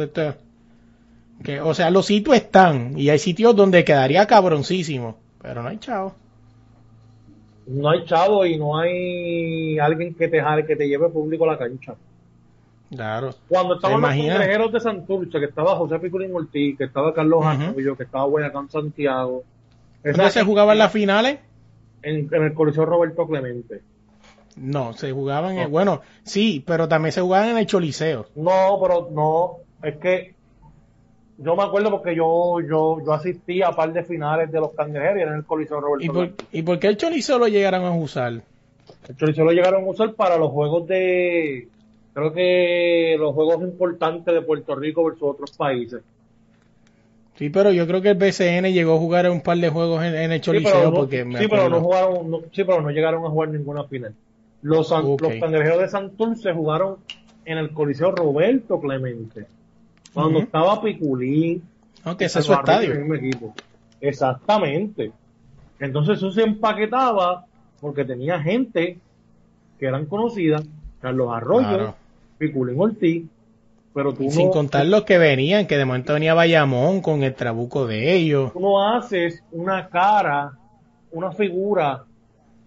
que, 1.43 1.61
o 1.61 1.73
sea, 1.75 1.91
los 1.91 2.07
sitios 2.07 2.37
están 2.37 2.99
y 2.99 3.09
hay 3.09 3.19
sitios 3.19 3.57
donde 3.57 3.85
quedaría 3.85 4.27
cabroncísimo, 4.27 5.17
pero 5.43 5.63
no 5.63 5.69
hay 5.69 5.79
chavo. 5.79 6.15
No 7.71 7.91
hay 7.91 8.05
chavo 8.05 8.45
y 8.45 8.59
no 8.59 8.79
hay 8.79 9.79
alguien 9.79 10.15
que 10.15 10.29
te 10.29 10.41
jale, 10.41 10.67
que 10.67 10.77
te 10.77 10.89
lleve 10.89 11.09
público 11.09 11.45
a 11.45 11.53
la 11.53 11.59
cancha. 11.59 11.95
Claro. 12.91 13.31
Cuando 13.49 13.77
estaban 13.77 14.01
los 14.01 14.11
congrejeros 14.11 14.73
de 14.73 14.81
Santurce, 14.81 15.39
que 15.39 15.45
estaba 15.45 15.77
José 15.77 15.99
Piculín 16.01 16.35
Ortiz, 16.35 16.77
que 16.77 16.85
estaba 16.85 17.15
Carlos 17.15 17.41
Ujú. 17.41 17.49
Arroyo, 17.49 17.97
que 17.97 18.03
estaba 18.03 18.25
Guayacán 18.25 18.69
Santiago. 18.69 19.45
¿Dónde 20.03 20.31
se 20.31 20.43
jugaban 20.45 20.79
las 20.79 20.93
finales? 20.93 21.39
en, 22.03 22.29
en 22.33 22.43
el 22.43 22.55
Coliseo 22.55 22.87
Roberto 22.87 23.27
Clemente. 23.27 23.83
No, 24.57 24.93
se 24.95 25.13
jugaban, 25.13 25.57
en, 25.59 25.65
No. 25.65 25.69
bueno, 25.69 26.01
sí, 26.23 26.65
pero 26.67 26.89
también 26.89 27.13
se 27.13 27.21
jugaban 27.21 27.51
en 27.51 27.59
el 27.59 27.67
Choliseo. 27.67 28.27
No, 28.35 28.79
pero 28.83 29.09
no, 29.13 29.59
es 29.87 29.97
que 29.99 30.35
yo 31.43 31.57
me 31.57 31.63
acuerdo 31.63 31.91
porque 31.91 32.15
yo 32.15 32.61
yo 32.61 32.99
yo 33.05 33.13
asistí 33.13 33.63
a 33.63 33.71
par 33.73 33.93
de 33.93 34.05
finales 34.05 34.51
de 34.53 34.61
los 34.61 34.73
cangrejeros 34.75 35.19
y 35.19 35.21
era 35.23 35.31
en 35.33 35.39
el 35.39 35.45
Coliseo 35.45 35.81
Roberto 35.81 36.05
¿Y 36.05 36.09
por. 36.09 36.31
¿Y 36.53 36.63
por 36.63 36.79
qué 36.79 36.89
el 36.89 36.97
Choliseo 36.97 37.39
lo 37.39 37.49
llegaron 37.49 37.85
a 37.85 37.91
usar? 37.93 38.41
El 39.09 39.17
Choliseo 39.17 39.45
lo 39.45 39.53
llegaron 39.53 39.85
a 39.85 39.87
usar 39.89 40.15
para 40.15 40.37
los 40.37 40.51
juegos 40.51 40.87
de, 40.87 41.69
creo 42.13 42.33
que 42.33 43.17
los 43.19 43.35
juegos 43.35 43.63
importantes 43.63 44.35
de 44.35 44.43
Puerto 44.43 44.75
Rico 44.75 45.05
versus 45.05 45.23
otros 45.23 45.53
países. 45.53 46.03
Sí, 47.37 47.49
pero 47.49 47.73
yo 47.73 47.87
creo 47.87 48.03
que 48.03 48.11
el 48.11 48.19
BCN 48.19 48.71
llegó 48.73 48.97
a 48.97 48.99
jugar 48.99 49.31
un 49.31 49.41
par 49.41 49.57
de 49.57 49.71
juegos 49.71 50.05
en, 50.05 50.15
en 50.15 50.33
el 50.33 50.41
Sí, 50.41 50.45
Choliseo 50.45 50.73
pero, 50.75 50.91
no, 50.91 50.97
porque 50.99 51.25
me 51.25 51.39
sí, 51.39 51.47
pero 51.49 51.71
no 51.71 51.81
jugaron, 51.81 52.31
no- 52.31 52.41
sí, 52.53 52.65
pero 52.65 52.83
no 52.83 52.91
llegaron 52.91 53.25
a 53.25 53.31
jugar 53.31 53.49
ninguna 53.49 53.85
final. 53.85 54.15
Los, 54.63 54.89
san- 54.89 55.07
Ok. 55.07 55.23
los 55.23 55.33
cangrejeros 55.41 55.81
de 55.81 55.89
Santurce 55.89 56.53
jugaron 56.53 56.97
en 57.47 57.57
el 57.57 57.71
Coliseo 57.71 58.11
Roberto 58.13 58.79
Clemente. 58.79 59.47
Cuando 60.13 60.41
estaba 60.41 60.81
Piculín, 60.83 61.63
No, 62.05 62.17
que 62.17 62.25
y 62.25 62.27
ese 62.27 62.41
es 62.41 62.45
su 62.47 62.53
estadio. 62.53 63.15
equipo. 63.15 63.55
Exactamente. 64.01 65.13
Entonces 65.79 66.19
eso 66.19 66.31
se 66.31 66.43
empaquetaba 66.43 67.47
porque 67.81 68.05
tenía 68.05 68.41
gente 68.41 68.99
que 69.79 69.87
eran 69.87 70.07
conocidas, 70.07 70.67
Carlos 71.01 71.29
Arroyo, 71.33 71.69
Claro. 71.69 71.95
Piculín 72.39 72.81
Ortiz, 72.81 73.25
pero 73.95 74.13
tú 74.13 74.31
sin 74.31 74.47
no, 74.47 74.51
contar 74.53 74.87
los 74.87 75.05
que 75.05 75.19
venían, 75.19 75.67
que 75.67 75.77
de 75.79 75.85
momento 75.85 76.13
venía 76.15 76.35
Bayamón 76.35 77.01
con 77.01 77.23
el 77.23 77.35
trabuco 77.35 77.87
de 77.87 78.15
ellos. 78.15 78.53
tú 78.53 78.61
no 78.61 78.83
haces 78.95 79.43
una 79.53 79.89
cara, 79.89 80.53
una 81.13 81.33
figura, 81.33 82.05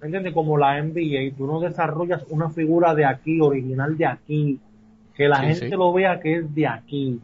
¿me 0.01 0.08
entiendes? 0.08 0.34
Como 0.34 0.58
la 0.58 0.77
NBA, 0.82 1.36
tú 1.38 1.45
no 1.45 1.60
desarrollas 1.60 2.23
una 2.29 2.49
figura 2.49 2.93
de 2.95 3.06
aquí, 3.06 3.39
original 3.39 3.95
de 3.97 4.06
aquí, 4.06 4.60
que 5.15 5.27
la 5.27 5.38
Sí, 5.41 5.45
gente 5.45 5.69
sí. 5.69 5.75
lo 5.75 5.93
vea 5.93 6.19
que 6.19 6.38
es 6.38 6.53
de 6.56 6.67
aquí. 6.67 7.19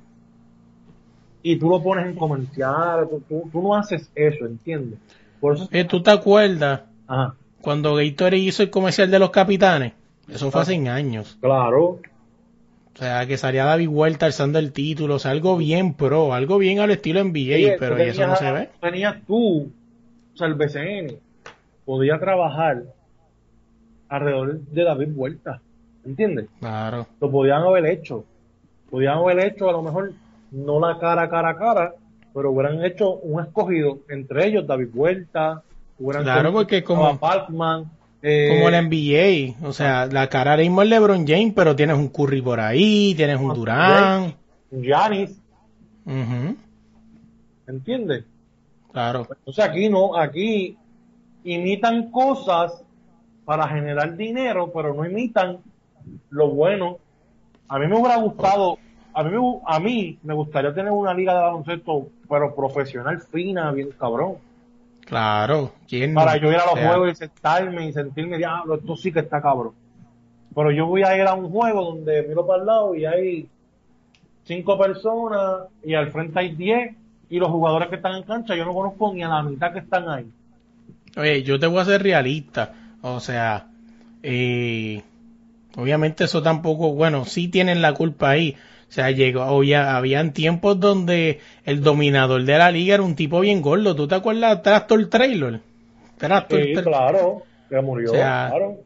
Y 1.41 1.57
tú 1.57 1.69
lo 1.69 1.81
pones 1.81 2.05
en 2.05 2.15
comerciales, 2.15 3.09
tú, 3.09 3.21
tú- 3.27 3.49
tú 3.51 3.61
no 3.61 3.75
haces 3.75 4.09
eso, 4.15 4.45
¿entiendes? 4.45 4.99
Por 5.39 5.55
eso, 5.55 5.69
Eh, 5.71 5.85
¿Tú 5.85 6.01
te 6.03 6.11
acuerdas 6.11 6.81
ajá, 7.07 7.35
cuando 7.61 7.95
Gatorade 7.95 8.37
hizo 8.37 8.61
el 8.63 8.69
comercial 8.69 9.09
de 9.09 9.19
los 9.19 9.29
capitanes? 9.29 9.93
Eso 10.27 10.51
fue 10.51 10.61
hace 10.61 10.75
años. 10.89 11.37
claro, 11.41 11.99
O 12.95 13.01
sea, 13.01 13.25
que 13.25 13.37
salía 13.37 13.63
David 13.63 13.87
Huerta 13.87 14.25
alzando 14.25 14.59
el 14.59 14.73
título, 14.73 15.15
o 15.15 15.19
sea, 15.19 15.31
algo 15.31 15.55
bien 15.55 15.93
pro, 15.93 16.33
algo 16.33 16.57
bien 16.57 16.79
al 16.79 16.91
estilo 16.91 17.21
NBA, 17.21 17.77
pero 17.79 17.95
tú 17.95 18.01
¿y 18.03 18.05
eso 18.07 18.27
no 18.27 18.35
se 18.35 18.51
ve. 18.51 18.69
Tenías 18.81 19.15
tú, 19.25 19.71
o 20.33 20.37
sea, 20.37 20.47
el 20.47 20.55
BCN, 20.55 21.15
podía 21.85 22.19
trabajar 22.19 22.83
alrededor 24.09 24.59
de 24.59 24.83
David 24.83 25.09
Vuelta, 25.13 25.61
¿entiendes? 26.05 26.47
Claro. 26.59 27.07
Lo 27.21 27.31
podían 27.31 27.61
haber 27.61 27.85
hecho. 27.85 28.25
Podían 28.89 29.19
haber 29.19 29.39
hecho 29.45 29.69
a 29.69 29.71
lo 29.71 29.81
mejor 29.81 30.11
no 30.51 30.79
la 30.79 30.97
cara 30.99 31.29
cara 31.29 31.49
a 31.49 31.57
cara, 31.57 31.93
pero 32.33 32.51
hubieran 32.51 32.83
hecho 32.83 33.13
un 33.17 33.43
escogido 33.43 33.99
entre 34.09 34.47
ellos, 34.47 34.65
David 34.67 34.89
Vuelta, 34.93 35.63
hubieran 35.97 36.23
Claro, 36.23 36.49
hecho 36.49 36.57
porque 36.57 36.83
como- 36.83 37.05
a 37.07 37.17
Parkman, 37.19 37.89
eh, 38.21 38.47
Como 38.49 38.69
la 38.69 38.79
NBA, 38.81 39.65
o 39.67 39.71
sea, 39.73 40.05
la 40.07 40.27
cara 40.27 40.51
ahora 40.51 40.63
mismo 40.63 40.81
es 40.81 40.89
LeBron 40.89 41.25
James, 41.27 41.53
pero 41.55 41.75
tienes 41.75 41.97
un 41.97 42.09
Curry 42.09 42.41
por 42.41 42.59
ahí, 42.59 43.13
tienes 43.15 43.39
un 43.39 43.53
Durán. 43.53 44.35
Giannis, 44.71 45.39
Ujú, 46.05 46.55
¿entiendes? 47.67 48.25
Claro. 48.91 49.27
Entonces 49.29 49.63
aquí 49.63 49.89
no, 49.89 50.15
aquí 50.17 50.77
imitan 51.43 52.09
cosas 52.11 52.83
para 53.45 53.67
generar 53.67 54.15
dinero, 54.17 54.71
pero 54.73 54.93
no 54.93 55.05
imitan 55.05 55.59
lo 56.29 56.49
bueno. 56.49 56.97
A 57.67 57.77
mí 57.79 57.87
me 57.87 57.95
hubiera 57.99 58.17
gustado, 58.17 58.79
a 59.19 59.23
mí 59.23 59.59
a 59.65 59.79
mí 59.79 60.17
me 60.23 60.33
gustaría 60.33 60.73
tener 60.73 60.91
una 60.91 61.13
liga 61.13 61.33
de 61.33 61.41
baloncesto, 61.41 62.07
pero 62.27 62.55
profesional, 62.55 63.21
fina, 63.31 63.71
bien 63.71 63.89
cabrón. 63.99 64.35
Claro. 65.05 65.73
¿Quién? 65.87 66.13
Para 66.13 66.37
yo 66.37 66.49
ir 66.49 66.57
a 66.57 66.65
los 66.65 66.75
sea, 66.75 66.89
juegos 66.89 67.11
y 67.11 67.15
sentarme 67.15 67.87
y 67.87 67.93
sentirme, 67.93 68.37
diablo, 68.37 68.75
esto 68.75 68.95
sí 68.95 69.11
que 69.11 69.19
está 69.19 69.41
cabrón. 69.41 69.73
Pero 70.53 70.71
yo 70.71 70.85
voy 70.85 71.03
a 71.03 71.15
ir 71.15 71.23
a 71.23 71.33
un 71.33 71.49
juego 71.49 71.83
donde 71.83 72.23
miro 72.23 72.45
para 72.45 72.61
el 72.61 72.65
lado 72.65 72.95
y 72.95 73.05
hay 73.05 73.47
cinco 74.43 74.77
personas 74.77 75.67
y 75.83 75.93
al 75.93 76.11
frente 76.11 76.39
hay 76.39 76.55
diez 76.55 76.95
y 77.29 77.39
los 77.39 77.49
jugadores 77.49 77.89
que 77.89 77.95
están 77.95 78.15
en 78.15 78.23
cancha 78.23 78.55
yo 78.55 78.65
no 78.65 78.73
conozco 78.73 79.13
ni 79.13 79.23
a 79.23 79.27
la 79.27 79.43
mitad 79.43 79.73
que 79.73 79.79
están 79.79 80.09
ahí. 80.09 80.31
Oye, 81.17 81.43
yo 81.43 81.59
te 81.59 81.67
voy 81.67 81.79
a 81.79 81.85
ser 81.85 82.03
realista. 82.03 82.73
O 83.01 83.19
sea, 83.19 83.67
eh, 84.23 85.01
Obviamente 85.79 86.25
eso 86.25 86.41
tampoco, 86.41 86.93
bueno, 86.93 87.25
sí 87.25 87.47
tienen 87.47 87.81
la 87.81 87.93
culpa 87.93 88.31
ahí. 88.31 88.55
O 88.89 88.91
sea, 88.91 89.11
llegó, 89.11 89.63
ya 89.63 89.95
habían 89.95 90.33
tiempos 90.33 90.79
donde 90.79 91.39
el 91.63 91.83
dominador 91.83 92.43
de 92.43 92.57
la 92.57 92.71
liga 92.71 92.95
era 92.95 93.03
un 93.03 93.15
tipo 93.15 93.39
bien 93.39 93.61
gordo. 93.61 93.95
¿Tú 93.95 94.07
te 94.07 94.15
acuerdas? 94.15 94.63
Tractor 94.63 95.07
Trailer. 95.07 95.61
Tractor 96.17 96.63
Sí, 96.63 96.73
claro, 96.73 97.43
que 97.69 97.81
murió, 97.81 98.09
O 98.09 98.15
sea, 98.15 98.47
claro. 98.49 98.79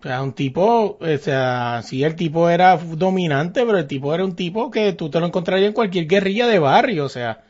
O 0.00 0.02
sea, 0.02 0.22
un 0.22 0.32
tipo, 0.32 0.96
o 0.98 1.16
sea, 1.18 1.82
sí, 1.82 2.02
el 2.02 2.16
tipo 2.16 2.48
era 2.48 2.78
dominante, 2.78 3.66
pero 3.66 3.76
el 3.76 3.86
tipo 3.86 4.14
era 4.14 4.24
un 4.24 4.34
tipo 4.34 4.70
que 4.70 4.94
tú 4.94 5.10
te 5.10 5.20
lo 5.20 5.26
encontrarías 5.26 5.68
en 5.68 5.74
cualquier 5.74 6.06
guerrilla 6.06 6.46
de 6.46 6.58
barrio. 6.58 7.04
O 7.04 7.10
sea, 7.10 7.42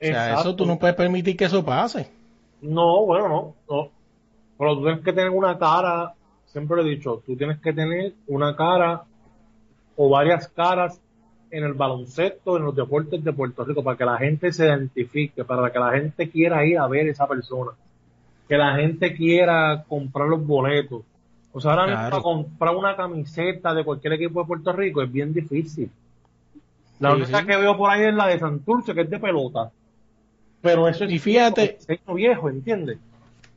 o 0.00 0.04
sea 0.04 0.34
eso 0.34 0.54
tú 0.54 0.66
no 0.66 0.78
puedes 0.78 0.94
permitir 0.94 1.36
que 1.36 1.46
eso 1.46 1.64
pase. 1.64 2.08
No, 2.62 3.04
bueno, 3.06 3.28
no, 3.28 3.54
no. 3.68 3.90
Pero 4.56 4.76
tú 4.76 4.82
tienes 4.84 5.00
que 5.04 5.12
tener 5.12 5.30
una 5.30 5.58
cara, 5.58 6.14
siempre 6.46 6.76
lo 6.76 6.86
he 6.86 6.90
dicho, 6.90 7.24
tú 7.26 7.36
tienes 7.36 7.58
que 7.58 7.72
tener 7.72 8.12
una 8.28 8.54
cara 8.54 9.02
o 9.96 10.08
varias 10.08 10.46
caras 10.46 11.00
en 11.50 11.64
el 11.64 11.72
baloncesto, 11.74 12.56
en 12.56 12.64
los 12.64 12.74
deportes 12.76 13.22
de 13.24 13.32
Puerto 13.32 13.64
Rico, 13.64 13.82
para 13.82 13.96
que 13.96 14.04
la 14.04 14.16
gente 14.18 14.52
se 14.52 14.66
identifique, 14.66 15.44
para 15.44 15.70
que 15.72 15.78
la 15.78 15.90
gente 15.92 16.30
quiera 16.30 16.64
ir 16.64 16.78
a 16.78 16.86
ver 16.86 17.08
esa 17.08 17.26
persona, 17.26 17.72
que 18.48 18.56
la 18.56 18.76
gente 18.76 19.14
quiera 19.14 19.84
comprar 19.88 20.28
los 20.28 20.46
boletos. 20.46 21.02
O 21.52 21.60
sea, 21.60 21.72
ahora 21.72 21.86
mismo 21.86 21.98
Claro. 21.98 22.10
para 22.10 22.22
comprar 22.22 22.76
una 22.76 22.96
camiseta 22.96 23.74
de 23.74 23.82
cualquier 23.84 24.12
equipo 24.12 24.40
de 24.40 24.46
Puerto 24.46 24.72
Rico 24.72 25.02
es 25.02 25.10
bien 25.12 25.32
difícil. 25.34 25.90
La 27.00 27.10
Sí, 27.10 27.22
única 27.22 27.40
sí. 27.40 27.46
que 27.46 27.56
veo 27.56 27.76
por 27.76 27.90
ahí 27.90 28.02
es 28.04 28.14
la 28.14 28.26
de 28.28 28.38
Santurce, 28.38 28.94
que 28.94 29.00
es 29.00 29.10
de 29.10 29.18
pelota. 29.18 29.70
Pero 30.60 30.86
eso 30.86 31.04
es 31.04 31.10
Y 31.12 31.18
fíjate- 31.18 31.78
diseño 31.78 32.14
viejo, 32.14 32.48
¿entiendes? 32.50 32.98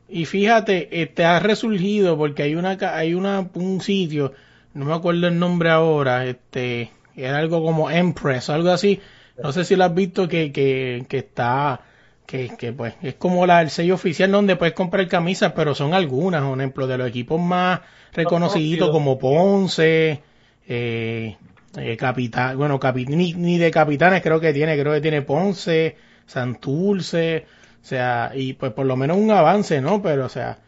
Y 0.08 0.24
fíjate, 0.24 1.02
este 1.02 1.24
ha 1.24 1.38
resurgido 1.38 2.16
porque 2.16 2.42
hay 2.42 2.54
una 2.56 2.76
hay 2.94 3.14
una 3.14 3.48
un 3.54 3.80
sitio, 3.80 4.32
no 4.74 4.84
me 4.86 4.94
acuerdo 4.94 5.28
el 5.28 5.38
nombre 5.38 5.70
ahora, 5.70 6.26
este 6.26 6.90
era 7.16 7.38
algo 7.38 7.62
como 7.62 7.90
Empress, 7.90 8.50
algo 8.50 8.70
así. 8.70 9.00
No 9.42 9.52
sé 9.52 9.64
si 9.64 9.76
lo 9.76 9.84
has 9.84 9.94
visto 9.94 10.28
que 10.28 10.52
que, 10.52 11.04
que 11.08 11.18
está 11.18 11.80
que, 12.26 12.50
que 12.56 12.72
pues 12.72 12.94
es 13.02 13.14
como 13.14 13.46
la 13.46 13.60
el 13.62 13.70
sello 13.70 13.94
oficial 13.94 14.30
donde 14.32 14.56
puedes 14.56 14.74
comprar 14.74 15.06
camisas, 15.08 15.52
pero 15.54 15.74
son 15.74 15.92
algunas, 15.94 16.42
por 16.42 16.58
ejemplo, 16.58 16.86
de 16.86 16.98
los 16.98 17.08
equipos 17.08 17.40
más 17.40 17.80
reconocidos 18.12 18.88
conocidos. 18.88 18.90
como 18.90 19.18
Ponce, 19.18 20.22
eh, 20.66 21.36
eh, 21.76 21.96
Capitán, 21.96 22.56
bueno, 22.56 22.78
capi- 22.80 23.06
ni, 23.08 23.34
ni 23.34 23.58
de 23.58 23.70
capitanes 23.70 24.22
creo 24.22 24.40
que 24.40 24.52
tiene, 24.52 24.78
creo 24.78 24.92
que 24.94 25.00
tiene 25.00 25.22
Ponce, 25.22 25.96
Santurce, 26.26 27.46
o 27.82 27.84
sea, 27.86 28.32
y 28.34 28.54
pues 28.54 28.72
por 28.72 28.86
lo 28.86 28.96
menos 28.96 29.16
un 29.18 29.30
avance, 29.30 29.80
¿no? 29.80 30.00
Pero, 30.02 30.24
o 30.26 30.28
sea, 30.28 30.58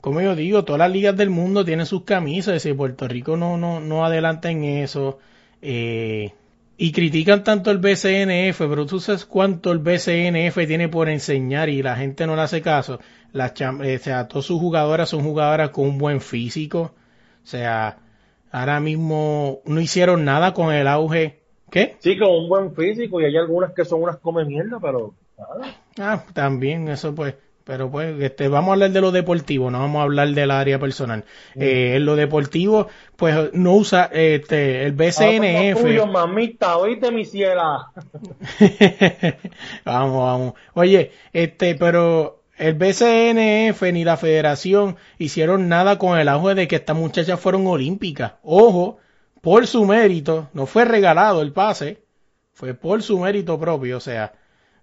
como 0.00 0.20
yo 0.20 0.34
digo, 0.36 0.64
todas 0.64 0.78
las 0.80 0.90
ligas 0.90 1.16
del 1.16 1.30
mundo 1.30 1.64
tienen 1.64 1.86
sus 1.86 2.04
camisas, 2.04 2.64
y 2.66 2.72
Puerto 2.74 3.08
Rico 3.08 3.36
no, 3.36 3.56
no, 3.56 3.80
no 3.80 4.04
adelanta 4.04 4.50
en 4.50 4.64
eso, 4.64 5.18
eh, 5.62 6.32
y 6.76 6.92
critican 6.92 7.42
tanto 7.44 7.70
el 7.70 7.78
BCNF, 7.78 8.58
pero 8.68 8.86
tú 8.86 9.00
sabes 9.00 9.24
cuánto 9.24 9.72
el 9.72 9.78
BCNF 9.78 10.56
tiene 10.66 10.88
por 10.88 11.08
enseñar 11.08 11.68
y 11.68 11.82
la 11.82 11.96
gente 11.96 12.26
no 12.26 12.36
le 12.36 12.42
hace 12.42 12.62
caso. 12.62 13.00
Las 13.32 13.54
cham- 13.54 13.84
eh, 13.84 13.96
o 13.96 13.98
sea, 13.98 14.28
todas 14.28 14.44
sus 14.46 14.60
jugadoras 14.60 15.08
son 15.08 15.22
jugadoras 15.22 15.70
con 15.70 15.86
un 15.86 15.98
buen 15.98 16.20
físico. 16.20 16.94
O 17.42 17.46
sea, 17.46 17.98
ahora 18.52 18.78
mismo 18.80 19.60
no 19.64 19.80
hicieron 19.80 20.24
nada 20.24 20.54
con 20.54 20.72
el 20.72 20.86
auge. 20.86 21.40
¿Qué? 21.70 21.96
Sí, 21.98 22.16
con 22.16 22.30
un 22.30 22.48
buen 22.48 22.74
físico 22.74 23.20
y 23.20 23.24
hay 23.24 23.36
algunas 23.36 23.72
que 23.72 23.84
son 23.84 24.02
unas 24.02 24.16
come 24.18 24.44
mierda, 24.44 24.78
pero 24.80 25.14
nada. 25.36 25.74
Ah, 25.98 26.24
también, 26.32 26.88
eso 26.88 27.14
pues. 27.14 27.34
Pero 27.68 27.90
pues, 27.90 28.18
este, 28.22 28.48
vamos 28.48 28.70
a 28.70 28.72
hablar 28.72 28.92
de 28.92 29.00
lo 29.02 29.12
deportivo, 29.12 29.70
no 29.70 29.80
vamos 29.80 30.00
a 30.00 30.04
hablar 30.04 30.30
del 30.30 30.50
área 30.50 30.78
personal. 30.78 31.26
Eh, 31.54 31.96
en 31.96 32.06
lo 32.06 32.16
deportivo, 32.16 32.88
pues 33.14 33.52
no 33.52 33.74
usa 33.74 34.08
este, 34.10 34.86
el 34.86 34.92
BCNF. 34.92 35.82
Tuyo, 35.82 36.06
mamita, 36.06 36.78
oíste 36.78 37.12
mi 37.12 37.26
ciela. 37.26 37.92
vamos, 39.84 40.16
vamos. 40.16 40.54
Oye, 40.72 41.12
este, 41.34 41.74
pero 41.74 42.40
el 42.56 42.72
BCNF 42.72 43.82
ni 43.92 44.02
la 44.02 44.16
federación 44.16 44.96
hicieron 45.18 45.68
nada 45.68 45.98
con 45.98 46.18
el 46.18 46.28
auge 46.28 46.54
de 46.54 46.68
que 46.68 46.76
estas 46.76 46.96
muchachas 46.96 47.38
fueron 47.38 47.66
olímpicas. 47.66 48.32
Ojo, 48.44 48.96
por 49.42 49.66
su 49.66 49.84
mérito, 49.84 50.48
no 50.54 50.64
fue 50.64 50.86
regalado 50.86 51.42
el 51.42 51.52
pase, 51.52 52.02
fue 52.54 52.72
por 52.72 53.02
su 53.02 53.18
mérito 53.18 53.60
propio, 53.60 53.98
o 53.98 54.00
sea, 54.00 54.32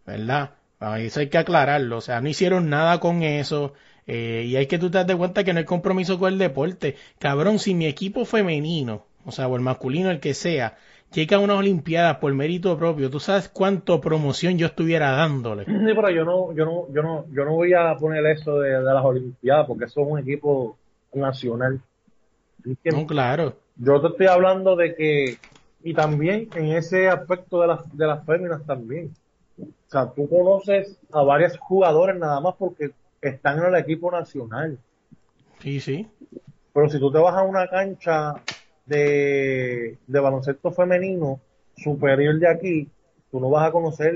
¿verdad? 0.06 0.52
Eso 0.80 1.20
hay 1.20 1.30
que 1.30 1.38
aclararlo, 1.38 1.98
o 1.98 2.02
sea, 2.02 2.22
no 2.22 2.30
hicieron 2.30 2.70
nada 2.70 3.00
con 3.00 3.24
eso. 3.24 3.74
eh, 4.08 4.44
y 4.46 4.56
hay 4.56 4.68
que 4.68 4.78
tú 4.78 4.92
te 4.92 4.98
das 5.00 5.08
de 5.08 5.16
cuenta 5.16 5.44
que 5.44 5.54
no 5.54 5.60
hay 5.60 5.66
compromiso 5.66 6.20
con 6.20 6.32
el 6.34 6.40
deporte. 6.40 6.96
Cabrón, 7.20 7.60
si 7.60 7.74
mi 7.74 7.86
equipo 7.88 8.26
femenino, 8.26 9.06
o 9.26 9.32
sea, 9.32 9.48
o 9.48 9.56
el 9.56 9.62
masculino, 9.62 10.12
el 10.12 10.20
que 10.20 10.34
sea, 10.34 10.78
llega 11.12 11.38
a 11.38 11.40
unas 11.40 11.58
olimpiadas 11.58 12.18
por 12.18 12.34
mérito 12.34 12.78
propio, 12.78 13.10
tú 13.10 13.20
sabes 13.20 13.50
cuánto 13.50 14.00
promoción 14.02 14.58
yo 14.58 14.68
estuviera 14.68 15.12
dándole. 15.12 15.66
Sí, 15.66 15.72
pero 15.72 16.10
yo 16.12 16.26
no, 16.26 16.54
yo 16.54 16.66
no, 16.66 16.88
yo 16.94 17.02
no, 17.02 17.26
yo 17.32 17.46
no 17.46 17.54
voy 17.54 17.74
a 17.74 17.96
poner 17.96 18.26
eso 18.28 18.60
de, 18.60 18.70
de 18.70 18.84
las 18.84 19.04
Olimpiadas 19.04 19.66
porque 19.68 19.86
eso 19.86 20.02
es 20.02 20.08
un 20.08 20.20
equipo 20.20 20.78
nacional. 21.14 21.80
No, 22.84 23.08
claro. 23.08 23.56
Yo 23.78 24.02
te 24.02 24.08
estoy 24.08 24.28
hablando 24.28 24.76
de 24.76 24.96
que, 24.96 25.38
y 25.84 25.94
también 25.94 26.50
en 26.56 26.76
ese 26.76 27.08
aspecto 27.08 27.62
de 27.62 27.68
las, 27.68 27.98
de 27.98 28.08
las 28.08 28.26
féminas 28.26 28.66
también. 28.66 29.12
O 29.60 29.68
sea, 29.88 30.12
tú 30.12 30.28
conoces 30.30 30.98
a 31.12 31.24
varias 31.24 31.58
jugadores 31.58 32.18
nada 32.18 32.40
más 32.42 32.56
porque 32.56 32.92
están 33.22 33.60
en 33.60 33.66
el 33.66 33.76
equipo 33.76 34.12
nacional. 34.12 34.78
Sí, 35.60 35.80
sí. 35.80 36.08
Pero 36.74 36.90
si 36.90 37.00
tú 37.00 37.12
te 37.12 37.20
vas 37.20 37.36
a 37.36 37.44
una 37.44 37.68
cancha 37.68 38.34
de, 38.86 39.98
de 40.06 40.20
baloncesto 40.20 40.72
femenino 40.72 41.40
superior 41.78 42.38
de 42.40 42.50
aquí, 42.50 42.90
tú 43.32 43.40
no 43.40 43.50
vas 43.50 43.68
a 43.68 43.72
conocer 43.72 44.16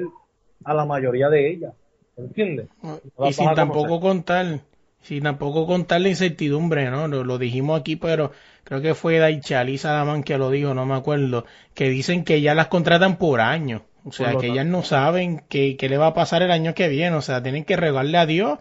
a 0.64 0.74
la 0.74 0.86
mayoría 0.86 1.30
de 1.30 1.50
ellas. 1.50 1.74
¿Entiendes? 2.18 2.68
No 2.82 3.00
las 3.18 3.30
Y 3.30 3.34
sin 3.34 3.54
tampoco 3.54 4.02
contar, 4.02 4.60
sin 5.02 5.24
tampoco 5.24 5.66
contar 5.66 6.02
la 6.02 6.10
incertidumbre, 6.10 6.90
¿no? 6.90 7.08
Lo, 7.08 7.24
lo 7.24 7.38
dijimos 7.38 7.80
aquí, 7.80 7.96
pero 7.96 8.32
creo 8.66 8.82
que 8.82 8.94
fue 8.94 9.20
Daichali 9.20 9.78
Salaman 9.78 10.24
que 10.24 10.38
lo 10.38 10.50
dijo, 10.50 10.74
no 10.74 10.86
me 10.86 10.96
acuerdo, 10.96 11.46
que 11.74 11.90
dicen 11.90 12.26
que 12.26 12.42
ya 12.42 12.54
las 12.56 12.68
contratan 12.68 13.18
por 13.18 13.40
año. 13.40 13.84
O 14.06 14.12
sea, 14.12 14.36
que 14.38 14.48
ellas 14.48 14.66
no 14.66 14.84
saben 14.84 15.44
qué, 15.50 15.76
qué 15.78 15.90
le 15.90 15.98
va 15.98 16.08
a 16.08 16.14
pasar 16.14 16.42
el 16.42 16.52
año 16.52 16.74
que 16.74 16.88
viene. 16.88 17.16
O 17.16 17.22
sea, 17.22 17.44
tienen 17.44 17.66
que 17.66 17.76
regarle 17.76 18.18
a 18.18 18.26
Dios 18.26 18.60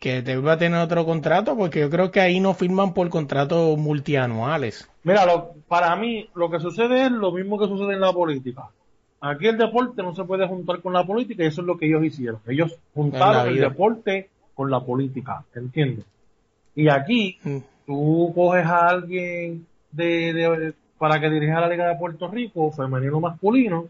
que 0.00 0.22
debe 0.22 0.50
a 0.50 0.58
tener 0.58 0.80
otro 0.80 1.04
contrato, 1.06 1.56
porque 1.56 1.80
yo 1.80 1.90
creo 1.90 2.10
que 2.10 2.20
ahí 2.20 2.40
no 2.40 2.54
firman 2.54 2.92
por 2.94 3.08
contratos 3.08 3.78
multianuales. 3.78 4.88
Mira, 5.02 5.24
lo- 5.24 5.52
para 5.68 5.94
mí 5.96 6.28
lo 6.34 6.50
que 6.50 6.60
sucede 6.60 7.04
es 7.06 7.10
lo 7.10 7.32
mismo 7.32 7.58
que 7.58 7.66
sucede 7.66 7.94
en 7.94 8.00
la 8.00 8.12
política. 8.12 8.68
Aquí 9.20 9.46
el 9.46 9.56
deporte 9.56 10.02
no 10.02 10.14
se 10.14 10.24
puede 10.24 10.46
juntar 10.46 10.80
con 10.82 10.92
la 10.92 11.04
política 11.04 11.44
y 11.44 11.46
eso 11.46 11.62
es 11.62 11.66
lo 11.66 11.78
que 11.78 11.86
ellos 11.86 12.04
hicieron. 12.04 12.40
Ellos 12.46 12.76
juntaron 12.94 13.48
el 13.48 13.60
deporte 13.60 14.28
con 14.54 14.70
la 14.70 14.80
política, 14.80 15.42
¿entiendes? 15.54 16.04
Y 16.74 16.88
aquí 16.88 17.38
Mm. 17.42 17.58
tú 17.86 18.32
coges 18.34 18.66
a 18.66 18.88
alguien 18.88 19.66
de, 19.92 20.32
de- 20.34 20.74
para 20.98 21.20
que 21.20 21.30
dirija 21.30 21.60
la 21.60 21.68
Liga 21.68 21.88
de 21.88 21.96
Puerto 21.96 22.28
Rico, 22.28 22.70
femenino 22.72 23.18
o 23.18 23.88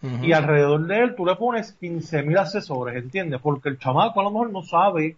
y 0.00 0.32
alrededor 0.32 0.86
de 0.86 1.00
él 1.00 1.14
tú 1.16 1.26
le 1.26 1.34
pones 1.34 1.72
15 1.72 2.22
mil 2.22 2.38
asesores, 2.38 2.96
¿entiendes? 2.96 3.40
Porque 3.42 3.68
el 3.68 3.78
chamaco 3.78 4.20
a 4.20 4.24
lo 4.24 4.30
mejor 4.30 4.52
no 4.52 4.62
sabe 4.62 5.16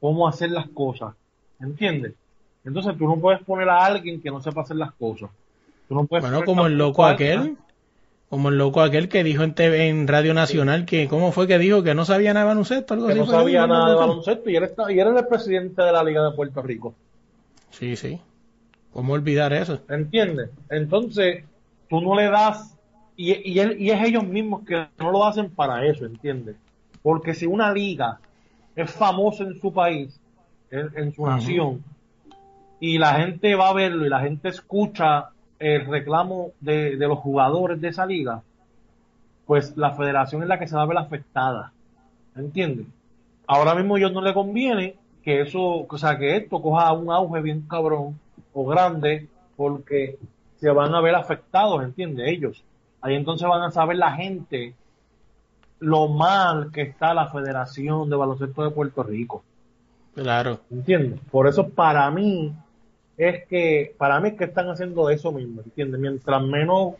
cómo 0.00 0.26
hacer 0.26 0.50
las 0.50 0.68
cosas, 0.68 1.14
¿entiendes? 1.60 2.14
Entonces 2.64 2.96
tú 2.96 3.06
no 3.06 3.16
puedes 3.16 3.42
poner 3.42 3.68
a 3.68 3.84
alguien 3.84 4.20
que 4.20 4.30
no 4.30 4.40
sepa 4.40 4.62
hacer 4.62 4.76
las 4.76 4.92
cosas. 4.92 5.30
Tú 5.88 5.94
no 5.94 6.04
puedes 6.04 6.24
Bueno, 6.24 6.44
como 6.44 6.66
el 6.66 6.78
loco 6.78 7.04
aquel, 7.04 7.56
como 8.28 8.48
el 8.48 8.58
loco 8.58 8.80
aquel 8.80 9.08
que 9.08 9.22
dijo 9.22 9.42
en, 9.44 9.54
TV, 9.54 9.88
en 9.88 10.08
Radio 10.08 10.34
Nacional 10.34 10.84
que, 10.84 11.06
¿cómo 11.08 11.30
fue 11.30 11.46
que 11.46 11.58
dijo? 11.58 11.82
Que 11.82 11.94
no 11.94 12.04
sabía 12.04 12.32
nada 12.32 12.46
de 12.46 12.48
baloncesto, 12.48 12.94
algo 12.94 13.06
que 13.06 13.12
así 13.12 13.20
no 13.20 13.26
sabía 13.26 13.66
nada 13.66 13.90
de 13.90 13.96
baloncesto 13.96 14.50
y 14.50 14.56
él, 14.56 14.64
está, 14.64 14.90
y 14.90 14.98
él 14.98 15.08
es 15.08 15.16
el 15.22 15.28
presidente 15.28 15.82
de 15.82 15.92
la 15.92 16.02
Liga 16.02 16.24
de 16.24 16.34
Puerto 16.34 16.62
Rico. 16.62 16.94
Sí, 17.70 17.94
sí. 17.96 18.18
¿Cómo 18.92 19.12
olvidar 19.12 19.52
eso? 19.52 19.80
¿Entiendes? 19.88 20.50
Entonces, 20.70 21.44
tú 21.88 22.00
no 22.00 22.16
le 22.16 22.30
das, 22.30 22.75
y, 23.16 23.52
y, 23.52 23.58
él- 23.58 23.76
y 23.80 23.90
es 23.90 24.02
ellos 24.02 24.24
mismos 24.24 24.64
que 24.64 24.86
no 24.98 25.10
lo 25.10 25.24
hacen 25.24 25.50
para 25.50 25.84
eso, 25.86 26.04
¿entiendes? 26.06 26.56
Porque 27.02 27.34
si 27.34 27.46
una 27.46 27.72
liga 27.72 28.18
es 28.74 28.90
famosa 28.90 29.44
en 29.44 29.58
su 29.60 29.72
país, 29.72 30.18
en, 30.70 30.90
en 30.96 31.12
su 31.14 31.26
nación, 31.26 31.82
y 32.80 32.98
la 32.98 33.14
gente 33.14 33.54
va 33.54 33.70
a 33.70 33.74
verlo 33.74 34.04
y 34.04 34.08
la 34.10 34.20
gente 34.20 34.48
escucha 34.48 35.30
el 35.58 35.86
reclamo 35.86 36.50
de, 36.60 36.96
de 36.96 37.08
los 37.08 37.18
jugadores 37.20 37.80
de 37.80 37.88
esa 37.88 38.04
liga, 38.04 38.42
pues 39.46 39.76
la 39.76 39.92
federación 39.92 40.42
es 40.42 40.48
la 40.48 40.58
que 40.58 40.66
se 40.68 40.76
va 40.76 40.82
a 40.82 40.86
ver 40.86 40.98
afectada. 40.98 41.72
¿Entiendes? 42.36 42.86
Ahora 43.46 43.74
mismo 43.74 43.94
a 43.94 43.98
ellos 43.98 44.12
no 44.12 44.20
le 44.20 44.34
conviene 44.34 44.96
que 45.22 45.40
eso, 45.40 45.86
o 45.88 45.98
sea, 45.98 46.18
que 46.18 46.36
esto 46.36 46.60
coja 46.60 46.92
un 46.92 47.10
auge 47.10 47.40
bien 47.40 47.62
cabrón 47.62 48.18
o 48.52 48.66
grande, 48.66 49.26
porque 49.56 50.18
se 50.56 50.68
van 50.70 50.94
a 50.94 51.00
ver 51.00 51.14
afectados, 51.14 51.82
¿entiendes? 51.82 52.28
Ellos. 52.28 52.62
Ahí 53.06 53.14
entonces 53.14 53.46
van 53.48 53.62
a 53.62 53.70
saber 53.70 53.98
la 53.98 54.10
gente 54.12 54.74
lo 55.78 56.08
mal 56.08 56.72
que 56.72 56.82
está 56.82 57.14
la 57.14 57.28
Federación 57.28 58.10
de 58.10 58.16
Baloncesto 58.16 58.64
de 58.64 58.70
Puerto 58.70 59.04
Rico. 59.04 59.44
Claro. 60.14 60.58
¿Entiendes? 60.72 61.20
Por 61.30 61.46
eso 61.46 61.68
para 61.68 62.10
mí 62.10 62.52
es 63.16 63.46
que 63.46 63.94
para 63.96 64.18
mí 64.18 64.30
es 64.30 64.34
que 64.34 64.44
están 64.44 64.68
haciendo 64.70 65.08
eso 65.08 65.30
mismo, 65.30 65.62
¿entiendes? 65.62 66.00
Mientras 66.00 66.42
menos, 66.42 66.94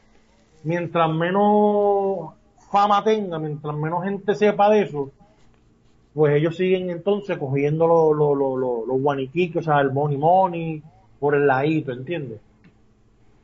mientras 0.62 1.10
menos 1.10 2.34
fama 2.70 3.02
tenga, 3.02 3.40
mientras 3.40 3.74
menos 3.74 4.04
gente 4.04 4.32
sepa 4.36 4.70
de 4.70 4.82
eso, 4.82 5.10
pues 6.14 6.36
ellos 6.36 6.56
siguen 6.56 6.88
entonces 6.90 7.36
cogiendo 7.36 7.88
los 7.88 8.16
los, 8.16 8.86
los 8.86 9.02
guaniquiques, 9.02 9.56
o 9.56 9.64
sea, 9.64 9.80
el 9.80 9.90
money 9.90 10.18
money 10.18 10.82
por 11.18 11.34
el 11.34 11.48
ladito, 11.48 11.90
¿entiendes? 11.90 12.38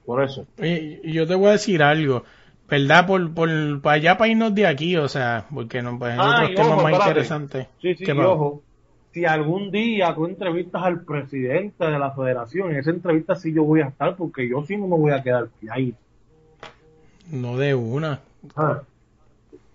Por 0.07 0.23
eso. 0.23 0.47
Y 0.59 1.11
yo 1.11 1.27
te 1.27 1.35
voy 1.35 1.49
a 1.49 1.53
decir 1.53 1.83
algo, 1.83 2.23
¿verdad? 2.73 3.07
Por, 3.07 3.35
por, 3.35 3.49
para 3.83 3.97
allá, 3.97 4.16
para 4.16 4.31
irnos 4.31 4.55
de 4.55 4.66
aquí, 4.66 4.97
o 4.97 5.07
sea, 5.09 5.47
porque 5.53 5.83
no, 5.83 5.99
pues 5.99 6.12
hay 6.12 6.18
Ah, 6.20 6.35
otros 6.37 6.51
y 6.51 6.55
temas 6.55 6.70
ojo, 6.73 6.83
más 6.83 6.93
espérate. 6.93 7.11
interesantes. 7.11 7.66
Sí, 7.83 7.95
sí, 7.97 8.05
¿Qué 8.05 8.12
y 8.12 8.18
ojo, 8.18 8.62
si 9.12 9.25
algún 9.27 9.70
día 9.70 10.14
tú 10.14 10.25
entrevistas 10.25 10.83
al 10.83 11.03
presidente 11.05 11.85
de 11.85 11.99
la 11.99 12.12
federación, 12.12 12.70
en 12.70 12.79
esa 12.79 12.91
entrevista 12.91 13.35
sí 13.35 13.53
yo 13.53 13.64
voy 13.64 13.83
a 13.83 13.89
estar, 13.89 14.16
porque 14.16 14.49
yo 14.49 14.64
sí 14.64 14.77
no 14.77 14.89
me 14.89 14.97
voy 14.97 15.12
a 15.12 15.23
quedar 15.23 15.49
ahí. 15.70 15.95
No 17.31 17.57
de 17.59 17.75
una. 17.75 18.20
Ah. 18.57 18.81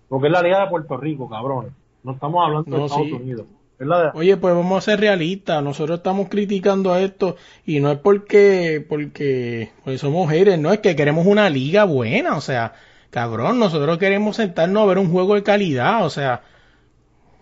Porque 0.08 0.26
es 0.26 0.32
la 0.32 0.42
Liga 0.42 0.62
de 0.64 0.70
Puerto 0.70 0.96
Rico, 0.96 1.28
cabrones. 1.28 1.72
No 2.02 2.12
estamos 2.12 2.44
hablando 2.44 2.70
No, 2.70 2.78
de 2.78 2.84
Estados 2.86 3.06
sí. 3.06 3.12
Unidos. 3.12 3.46
Oye, 4.14 4.36
pues 4.36 4.54
vamos 4.56 4.78
a 4.78 4.90
ser 4.90 4.98
realistas. 5.00 5.62
Nosotros 5.62 5.98
estamos 5.98 6.28
criticando 6.28 6.92
a 6.92 7.00
esto 7.00 7.36
y 7.64 7.78
no 7.78 7.92
es 7.92 7.98
porque, 7.98 8.84
porque 8.88 9.70
pues 9.84 10.00
somos 10.00 10.28
haters, 10.30 10.58
no 10.58 10.72
es 10.72 10.80
que 10.80 10.96
queremos 10.96 11.26
una 11.26 11.48
liga 11.48 11.84
buena. 11.84 12.36
O 12.36 12.40
sea, 12.40 12.72
cabrón, 13.10 13.58
nosotros 13.58 13.98
queremos 13.98 14.36
sentarnos 14.36 14.82
a 14.82 14.86
ver 14.86 14.98
un 14.98 15.10
juego 15.10 15.34
de 15.34 15.42
calidad. 15.42 16.04
O 16.04 16.10
sea, 16.10 16.42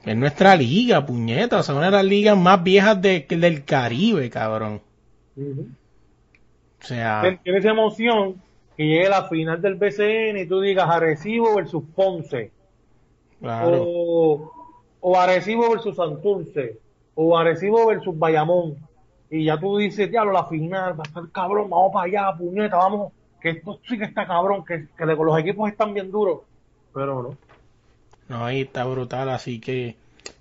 es 0.04 0.16
nuestra 0.16 0.56
liga, 0.56 1.04
puñeta. 1.06 1.58
O 1.58 1.62
sea, 1.62 1.74
una 1.74 1.86
de 1.86 1.92
las 1.92 2.04
ligas 2.04 2.36
más 2.36 2.62
viejas 2.62 3.00
de, 3.02 3.26
del 3.28 3.64
Caribe, 3.64 4.30
cabrón. 4.30 4.80
O 5.38 6.84
sea, 6.86 7.22
Tien- 7.22 7.40
Tienes 7.42 7.64
emoción 7.64 8.40
que 8.76 8.84
llegue 8.86 9.08
la 9.08 9.24
final 9.28 9.60
del 9.60 9.74
BCN 9.76 10.38
y 10.38 10.46
tú 10.46 10.60
digas 10.60 10.88
Arecibo 10.88 11.56
versus 11.56 11.82
Ponce. 11.94 12.52
claro. 13.40 13.82
o, 13.86 14.52
o 15.00 15.16
Arecibo 15.18 15.70
versus 15.70 15.96
Santurce, 15.96 16.78
o 17.14 17.36
Arecibo 17.38 17.86
versus 17.86 18.18
Bayamón, 18.18 18.76
y 19.30 19.44
ya 19.44 19.58
tú 19.58 19.78
dices, 19.78 20.10
diablo, 20.10 20.32
la 20.32 20.44
final 20.46 20.92
va 20.98 21.02
a 21.04 21.08
estar 21.08 21.24
cabrón, 21.32 21.70
vamos 21.70 21.90
para 21.92 22.06
allá, 22.06 22.36
puñeta, 22.36 22.76
vamos, 22.76 23.12
que 23.46 23.58
esto 23.58 23.78
sí 23.88 23.96
que 23.96 24.04
está 24.04 24.26
cabrón, 24.26 24.64
que, 24.64 24.86
que 24.96 25.06
los 25.06 25.38
equipos 25.38 25.70
están 25.70 25.94
bien 25.94 26.10
duros, 26.10 26.40
pero 26.92 27.22
no. 27.22 27.36
No, 28.28 28.44
ahí 28.44 28.62
está 28.62 28.84
brutal, 28.84 29.28
así 29.28 29.60
que 29.60 29.96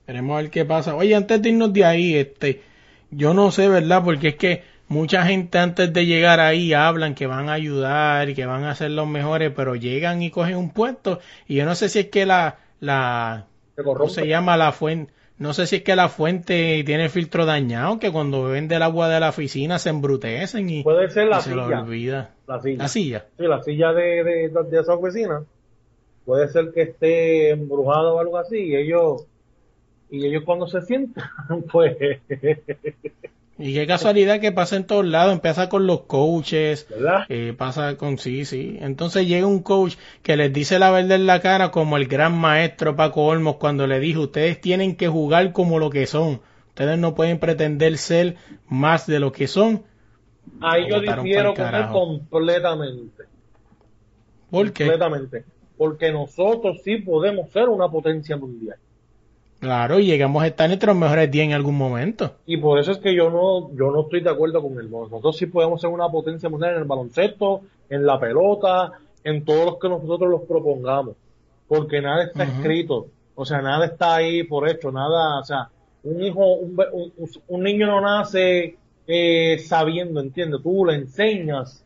veremos 0.08 0.34
a 0.34 0.42
ver 0.42 0.50
qué 0.50 0.66
pasa. 0.66 0.96
Oye, 0.96 1.14
antes 1.14 1.40
de 1.42 1.50
irnos 1.50 1.72
de 1.72 1.86
ahí, 1.86 2.16
este, 2.16 2.64
yo 3.12 3.36
no 3.36 3.52
sé, 3.52 3.70
¿verdad? 3.70 4.04
Porque 4.04 4.30
es 4.30 4.36
que 4.36 4.64
mucha 4.88 5.24
gente 5.26 5.60
antes 5.60 5.94
de 5.94 6.06
llegar 6.08 6.40
ahí 6.40 6.74
hablan 6.74 7.14
que 7.14 7.28
van 7.28 7.50
a 7.50 7.54
ayudar 7.54 8.30
y 8.30 8.34
que 8.34 8.48
van 8.48 8.64
a 8.64 8.74
ser 8.74 8.92
los 8.92 9.08
mejores, 9.08 9.52
pero 9.56 9.76
llegan 9.76 10.24
y 10.24 10.32
cogen 10.32 10.58
un 10.58 10.72
puesto 10.72 11.20
y 11.48 11.56
yo 11.56 11.66
no 11.66 11.76
sé 11.76 11.90
si 11.90 12.00
es 12.00 12.10
que 12.10 12.26
la, 12.26 12.58
la, 12.80 13.46
Se 13.76 13.84
¿cómo 13.84 14.10
se 14.10 14.28
llama 14.28 14.58
la 14.58 14.72
fuente? 14.72 15.14
No 15.38 15.54
sé 15.54 15.68
si 15.68 15.78
es 15.78 15.84
que 15.84 15.96
la 15.98 16.08
fuente 16.08 16.82
tiene 16.86 17.10
filtro 17.10 17.46
dañado, 17.46 18.00
que 18.00 18.12
cuando 18.12 18.44
beben 18.46 18.70
del 18.70 18.82
agua 18.84 19.10
de 19.10 19.20
la 19.20 19.30
oficina 19.30 19.80
se 19.80 19.90
embrutecen 19.90 20.70
y, 20.70 20.84
Puede 20.84 21.10
ser 21.10 21.28
la 21.28 21.40
y 21.40 21.42
se 21.42 21.56
lo 21.56 21.66
silla, 21.66 21.82
olvida. 21.82 22.30
la 22.48 22.62
silla. 22.62 22.78
La 22.78 22.88
silla. 22.88 23.26
Sí, 23.38 23.44
la 23.44 23.64
silla 23.64 23.92
de, 23.94 24.24
de, 24.24 24.50
de 24.70 24.80
esa 24.80 24.94
oficina, 24.94 25.44
puede 26.26 26.48
ser 26.48 26.72
que 26.74 26.84
esté 26.84 27.50
embrujada 27.50 28.14
o 28.14 28.20
algo 28.20 28.38
así, 28.38 28.58
y 28.58 28.76
ellos, 28.78 29.26
y 30.10 30.26
ellos 30.26 30.44
cuando 30.46 30.68
se 30.68 30.82
sientan, 30.84 31.30
pues, 31.72 31.98
Y 33.58 33.74
qué 33.74 33.88
casualidad 33.88 34.42
que 34.42 34.52
pasa 34.52 34.76
en 34.76 34.86
todos 34.86 35.06
lados, 35.06 35.32
empieza 35.32 35.70
con 35.70 35.88
los 35.88 36.02
coaches. 36.02 36.88
Eh, 37.30 37.54
pasa 37.58 37.96
con 37.96 38.18
sí, 38.18 38.44
sí. 38.44 38.78
Entonces 38.82 39.28
llega 39.28 39.48
un 39.48 39.64
coach 39.64 39.96
que 40.24 40.36
les 40.36 40.52
dice 40.52 40.78
la 40.78 40.92
verdad 40.92 41.16
en 41.16 41.26
la 41.26 41.40
cara 41.40 41.72
como 41.72 41.96
el 41.96 42.08
gran 42.08 42.38
maestro 42.38 42.98
Paco 42.98 43.26
Olmos 43.26 43.56
cuando 43.56 43.88
le 43.88 44.00
dijo, 44.00 44.22
ustedes 44.22 44.60
tienen 44.60 44.98
que 44.98 45.08
jugar 45.08 45.54
como 45.54 45.80
lo 45.80 45.90
que 45.90 46.06
son. 46.06 46.42
Ustedes 46.70 47.00
no 47.00 47.16
pueden 47.16 47.40
pretender 47.40 47.98
ser 47.98 48.36
más 48.68 49.08
de 49.08 49.20
lo 49.22 49.32
que 49.32 49.48
son. 49.48 49.84
Ahí 50.60 50.90
yo 50.90 51.00
difiero 51.00 51.54
con 51.54 51.74
él 51.74 51.88
completamente. 51.88 53.24
¿Por 54.50 54.74
qué? 54.74 54.84
Completamente. 54.84 55.46
Porque 55.78 56.12
nosotros 56.12 56.82
sí 56.84 56.98
podemos 56.98 57.50
ser 57.52 57.70
una 57.70 57.88
potencia 57.90 58.36
mundial. 58.36 58.78
Claro, 59.60 60.00
y 60.00 60.06
llegamos 60.06 60.44
a 60.44 60.48
estar 60.48 60.70
entre 60.72 60.88
los 60.88 60.96
mejores 60.98 61.32
10 61.32 61.46
en 61.46 61.54
algún 61.54 61.76
momento. 61.78 62.34
Y 62.46 62.58
por 62.58 62.78
eso 62.80 62.92
es 62.92 62.98
que 63.00 63.16
yo 63.16 63.30
no, 63.30 63.72
yo 63.76 63.92
no 63.92 64.02
estoy 64.02 64.22
de 64.22 64.30
acuerdo 64.30 64.62
con 64.62 64.78
él. 64.80 64.92
Nosotros 64.92 65.38
sí 65.38 65.48
podemos 65.48 65.82
ser 65.82 65.90
una 65.90 66.10
potencia 66.10 66.50
mundial 66.50 66.74
en 66.74 66.80
el 66.80 66.84
baloncesto, 66.84 67.62
en 67.90 68.06
la 68.06 68.20
pelota, 68.20 68.92
en 69.24 69.44
todos 69.44 69.66
los 69.66 69.80
que 69.80 69.90
nosotros 69.90 70.30
los 70.30 70.42
propongamos. 70.42 71.16
Porque 71.68 72.02
nada 72.02 72.26
está 72.26 72.44
escrito. 72.44 73.08
O 73.34 73.44
sea, 73.46 73.62
nada 73.62 73.86
está 73.88 74.16
ahí 74.16 74.44
por 74.44 74.70
hecho, 74.70 74.92
nada, 74.92 75.40
o 75.40 75.44
sea, 75.44 75.70
un 76.04 76.22
hijo, 76.22 76.46
un, 76.54 76.78
un- 76.94 77.30
un 77.48 77.64
niño 77.64 77.88
no 77.88 78.00
nace 78.02 78.78
eh, 79.08 79.58
sabiendo, 79.60 80.20
¿entiendes? 80.22 80.62
Tú 80.62 80.86
le 80.86 80.96
enseñas 80.96 81.84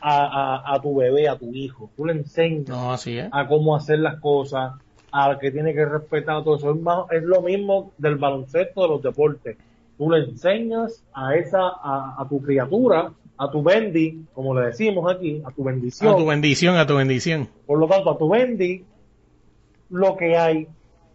a, 0.00 0.60
a, 0.70 0.74
a 0.74 0.80
tu 0.82 0.96
bebé, 0.96 1.28
a 1.28 1.36
tu 1.38 1.52
hijo, 1.54 1.90
tú 1.96 2.04
le 2.04 2.12
enseñas 2.12 2.68
No, 2.68 2.92
así 2.92 3.18
es. 3.18 3.28
a 3.32 3.48
cómo 3.48 3.74
hacer 3.74 3.98
las 4.00 4.20
cosas, 4.20 4.74
a 5.16 5.38
que 5.38 5.52
tiene 5.52 5.72
que 5.72 5.84
respetar 5.84 6.42
todo 6.42 6.56
eso. 6.56 6.76
Es, 7.12 7.22
lo 7.22 7.40
mismo 7.40 7.92
del 7.98 8.16
baloncesto, 8.16 8.82
de 8.82 8.88
los 8.88 9.02
deportes. 9.02 9.56
Tú 9.96 10.10
le 10.10 10.24
enseñas 10.24 11.04
a 11.12 11.36
esa, 11.36 11.60
a, 11.60 12.16
a 12.18 12.26
tu 12.28 12.42
criatura, 12.42 13.12
a 13.38 13.48
tu 13.50 13.62
bendi, 13.62 14.24
como 14.34 14.58
le 14.58 14.66
decimos 14.66 15.08
aquí, 15.14 15.40
a 15.44 15.52
tu 15.52 15.62
bendición, 15.62 16.12
A 16.12 16.16
tu 16.16 16.26
bendición, 16.26 16.76
a 16.76 16.84
tu 16.86 16.96
bendición. 16.96 17.48
por 17.64 17.78
lo 17.78 17.86
tanto, 17.86 18.10
a 18.10 18.18
tu 18.18 18.28
bendi, 18.28 18.84
lo 19.90 20.16
que 20.16 20.36
hay, 20.36 20.66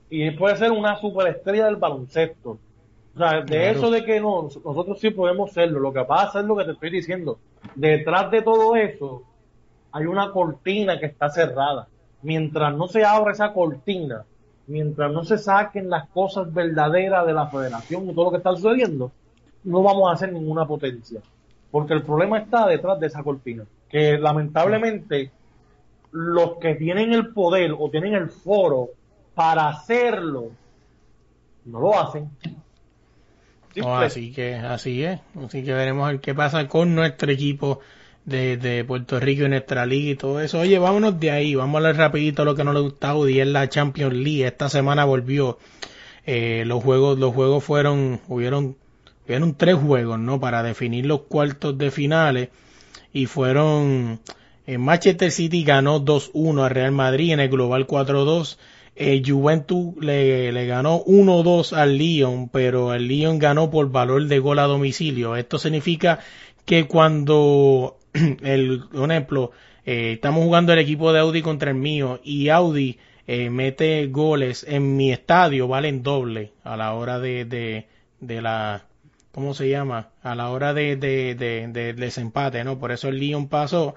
y 0.09 0.31
puede 0.31 0.55
ser 0.55 0.71
una 0.71 0.95
superestrella 0.99 1.65
del 1.65 1.75
baloncesto. 1.75 2.57
O 3.15 3.17
sea, 3.17 3.41
de 3.41 3.45
Claro. 3.47 3.65
eso 3.77 3.91
de 3.91 4.05
que 4.05 4.21
no, 4.21 4.43
nosotros 4.43 4.97
sí 4.99 5.09
podemos 5.09 5.51
serlo. 5.51 5.79
Lo 5.81 5.91
que 5.91 6.03
pasa 6.05 6.39
es 6.39 6.45
lo 6.45 6.55
que 6.55 6.63
te 6.63 6.71
estoy 6.71 6.89
diciendo. 6.89 7.37
Detrás 7.75 8.31
de 8.31 8.41
todo 8.43 8.77
eso 8.77 9.23
hay 9.91 10.05
una 10.05 10.31
cortina 10.31 10.97
que 10.99 11.07
está 11.07 11.29
cerrada. 11.29 11.87
Mientras 12.21 12.75
no 12.75 12.87
se 12.87 13.03
abra 13.05 13.31
esa 13.31 13.53
cortina, 13.53 14.25
mientras 14.67 15.11
no 15.11 15.23
se 15.23 15.37
saquen 15.37 15.89
las 15.89 16.07
cosas 16.09 16.53
verdaderas 16.53 17.25
de 17.25 17.33
la 17.33 17.47
federación 17.47 18.09
y 18.09 18.13
todo 18.13 18.25
lo 18.25 18.31
que 18.31 18.37
está 18.37 18.55
sucediendo, 18.55 19.11
no 19.63 19.83
vamos 19.83 20.09
a 20.09 20.13
hacer 20.13 20.31
ninguna 20.31 20.65
potencia. 20.65 21.21
Porque 21.71 21.93
el 21.93 22.03
problema 22.03 22.39
está 22.39 22.67
detrás 22.67 22.99
de 22.99 23.07
esa 23.07 23.23
cortina. 23.23 23.63
Que 23.89 24.17
lamentablemente 24.17 25.31
los 26.11 26.57
que 26.57 26.75
tienen 26.75 27.13
el 27.13 27.33
poder 27.33 27.73
o 27.77 27.89
tienen 27.89 28.13
el 28.13 28.29
foro 28.29 28.89
para 29.35 29.69
hacerlo, 29.69 30.51
no 31.65 31.79
lo 31.79 31.99
hacen. 31.99 32.29
Así 33.85 34.33
que 34.33 34.55
así 34.55 35.03
es. 35.03 35.19
Así 35.45 35.63
que 35.63 35.73
veremos 35.73 36.13
qué 36.21 36.33
pasa 36.33 36.67
con 36.67 36.95
nuestro 36.95 37.31
equipo 37.31 37.79
de, 38.29 38.85
Puerto 38.87 39.19
Rico 39.19 39.45
y 39.45 39.49
nuestra 39.49 39.85
liga 39.85 40.11
y 40.11 40.15
todo 40.15 40.39
eso. 40.39 40.59
Oye, 40.59 40.79
vámonos 40.79 41.19
de 41.19 41.31
ahí. 41.31 41.55
Vamos 41.55 41.75
a 41.75 41.77
hablar 41.79 41.97
rapidito 41.97 42.45
lo 42.45 42.55
que 42.55 42.63
no 42.63 42.73
le 42.73 42.79
gusta 42.79 43.07
a 43.07 43.11
Audi. 43.11 43.39
Es 43.39 43.47
la 43.47 43.67
Champions 43.67 44.13
League. 44.13 44.45
Esta 44.45 44.69
semana 44.69 45.05
volvió. 45.05 45.57
Eh, 46.25 46.63
los 46.65 46.83
juegos, 46.83 47.17
los 47.17 47.33
juegos 47.33 47.63
fueron, 47.63 48.21
hubieron, 48.27 48.77
hubieron 49.25 49.55
tres 49.55 49.75
juegos, 49.75 50.19
¿no? 50.19 50.39
Para 50.39 50.63
definir 50.63 51.05
los 51.05 51.21
cuartos 51.21 51.77
de 51.77 51.91
finales. 51.91 52.49
Y 53.11 53.25
fueron, 53.25 54.19
eh, 54.67 54.77
Manchester 54.77 55.31
City 55.31 55.63
ganó 55.63 55.99
2-1 55.99 56.63
a 56.63 56.69
Real 56.69 56.91
Madrid 56.91 57.31
en 57.33 57.39
el 57.39 57.49
Global 57.49 57.87
4-2. 57.87 58.57
Eh, 58.95 59.23
Juventus 59.25 59.95
le, 60.01 60.51
le 60.51 60.67
ganó 60.67 61.03
1-2 61.05 61.73
al 61.73 61.97
Lyon, 61.97 62.49
pero 62.49 62.93
el 62.93 63.07
Lyon 63.07 63.39
ganó 63.39 63.71
por 63.71 63.89
valor 63.91 64.27
de 64.27 64.39
gol 64.39 64.59
a 64.59 64.63
domicilio. 64.63 65.35
Esto 65.35 65.57
significa 65.57 66.19
que 66.65 66.85
cuando 66.85 67.98
el, 68.43 68.83
por 68.91 69.11
ejemplo, 69.11 69.51
eh, 69.85 70.13
estamos 70.13 70.43
jugando 70.43 70.73
el 70.73 70.79
equipo 70.79 71.13
de 71.13 71.19
Audi 71.19 71.41
contra 71.41 71.71
el 71.71 71.77
mío 71.77 72.19
y 72.23 72.49
Audi 72.49 72.99
eh, 73.27 73.49
mete 73.49 74.07
goles 74.07 74.65
en 74.67 74.95
mi 74.97 75.11
estadio, 75.11 75.67
valen 75.67 76.03
doble 76.03 76.53
a 76.63 76.75
la 76.77 76.93
hora 76.93 77.19
de, 77.19 77.45
de, 77.45 77.87
de 78.19 78.41
la, 78.41 78.85
¿cómo 79.31 79.53
se 79.53 79.69
llama? 79.69 80.09
A 80.23 80.35
la 80.35 80.49
hora 80.49 80.73
de, 80.73 80.95
de, 80.95 81.35
de, 81.35 81.67
de 81.67 81.93
desempate, 81.93 82.63
¿no? 82.63 82.79
Por 82.79 82.91
eso 82.91 83.07
el 83.07 83.19
Lyon 83.19 83.47
pasó. 83.47 83.95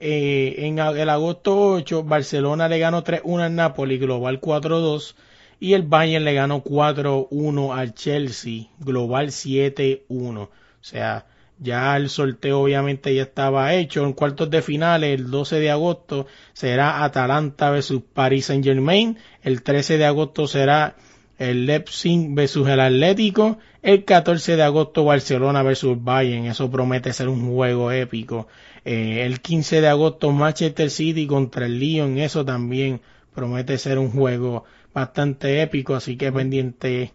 Eh, 0.00 0.66
en 0.66 0.78
el 0.78 1.10
agosto 1.10 1.72
8, 1.74 2.04
Barcelona 2.04 2.68
le 2.68 2.78
ganó 2.78 3.04
3-1 3.04 3.42
al 3.42 3.54
Napoli, 3.54 3.98
global 3.98 4.40
4-2. 4.40 5.14
Y 5.60 5.74
el 5.74 5.82
Bayern 5.82 6.24
le 6.24 6.32
ganó 6.34 6.64
4-1 6.64 7.76
al 7.76 7.94
Chelsea, 7.94 8.68
global 8.78 9.28
7-1. 9.28 10.38
O 10.38 10.48
sea, 10.80 11.26
ya 11.60 11.96
el 11.96 12.08
sorteo 12.08 12.60
obviamente 12.60 13.14
ya 13.14 13.22
estaba 13.22 13.74
hecho. 13.74 14.04
En 14.04 14.14
cuartos 14.14 14.50
de 14.50 14.62
finales, 14.62 15.20
el 15.20 15.30
12 15.30 15.60
de 15.60 15.70
agosto, 15.70 16.26
será 16.52 17.04
Atalanta 17.04 17.70
versus 17.70 18.02
Paris 18.12 18.46
Saint 18.46 18.64
Germain. 18.64 19.18
El 19.42 19.62
13 19.62 19.98
de 19.98 20.06
agosto 20.06 20.46
será 20.46 20.96
el 21.40 21.64
Leipzig 21.64 22.28
versus 22.34 22.68
el 22.68 22.80
Atlético, 22.80 23.58
el 23.82 24.04
14 24.04 24.56
de 24.56 24.62
agosto 24.62 25.04
Barcelona 25.06 25.62
versus 25.62 25.96
Bayern, 26.04 26.44
eso 26.44 26.70
promete 26.70 27.14
ser 27.14 27.30
un 27.30 27.50
juego 27.50 27.90
épico. 27.90 28.46
Eh, 28.84 29.22
el 29.24 29.40
15 29.40 29.80
de 29.80 29.88
agosto 29.88 30.32
Manchester 30.32 30.90
City 30.90 31.26
contra 31.26 31.64
el 31.64 31.80
Lyon, 31.80 32.18
eso 32.18 32.44
también 32.44 33.00
promete 33.34 33.78
ser 33.78 33.98
un 33.98 34.10
juego 34.10 34.64
bastante 34.92 35.62
épico, 35.62 35.94
así 35.94 36.18
que 36.18 36.30
pendiente 36.30 37.14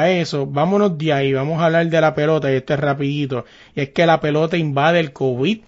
a 0.00 0.10
eso. 0.10 0.46
Vámonos 0.46 0.98
de 0.98 1.12
ahí, 1.12 1.32
vamos 1.32 1.60
a 1.60 1.66
hablar 1.66 1.88
de 1.88 2.00
la 2.00 2.14
pelota 2.14 2.52
y 2.52 2.56
esto 2.56 2.74
es 2.74 2.80
rapidito. 2.80 3.44
Y 3.74 3.82
es 3.82 3.90
que 3.90 4.06
la 4.06 4.20
pelota 4.20 4.56
invade 4.56 5.00
el 5.00 5.12
COVID, 5.12 5.60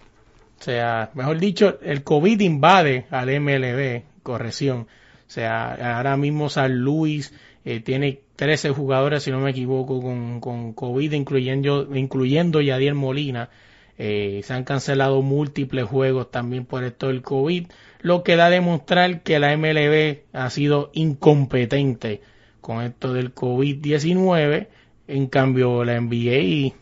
o 0.60 0.62
sea, 0.62 1.10
mejor 1.14 1.38
dicho, 1.38 1.78
el 1.82 2.02
COVID 2.02 2.40
invade 2.40 3.06
al 3.10 3.28
MLB, 3.40 4.02
corrección. 4.22 4.80
O 4.80 5.30
sea, 5.30 5.96
ahora 5.96 6.16
mismo 6.16 6.48
San 6.48 6.80
Luis 6.80 7.32
eh, 7.64 7.80
tiene 7.80 8.20
13 8.36 8.70
jugadores, 8.70 9.22
si 9.22 9.30
no 9.30 9.40
me 9.40 9.50
equivoco, 9.50 10.00
con, 10.00 10.40
con 10.40 10.72
COVID, 10.72 11.12
incluyendo, 11.12 11.94
incluyendo 11.94 12.60
Yadier 12.60 12.94
Molina. 12.94 13.50
Eh, 13.98 14.42
se 14.44 14.54
han 14.54 14.64
cancelado 14.64 15.22
múltiples 15.22 15.84
juegos 15.84 16.30
también 16.30 16.64
por 16.64 16.84
esto 16.84 17.08
del 17.08 17.22
COVID, 17.22 17.66
lo 18.00 18.22
que 18.22 18.36
da 18.36 18.46
a 18.46 18.50
demostrar 18.50 19.22
que 19.22 19.40
la 19.40 19.56
MLB 19.56 20.20
ha 20.32 20.50
sido 20.50 20.90
incompetente 20.94 22.20
con 22.68 22.82
esto 22.82 23.14
del 23.14 23.34
COVID-19. 23.34 24.66
En 25.06 25.26
cambio, 25.28 25.84
la 25.84 25.98
NBA, 25.98 26.74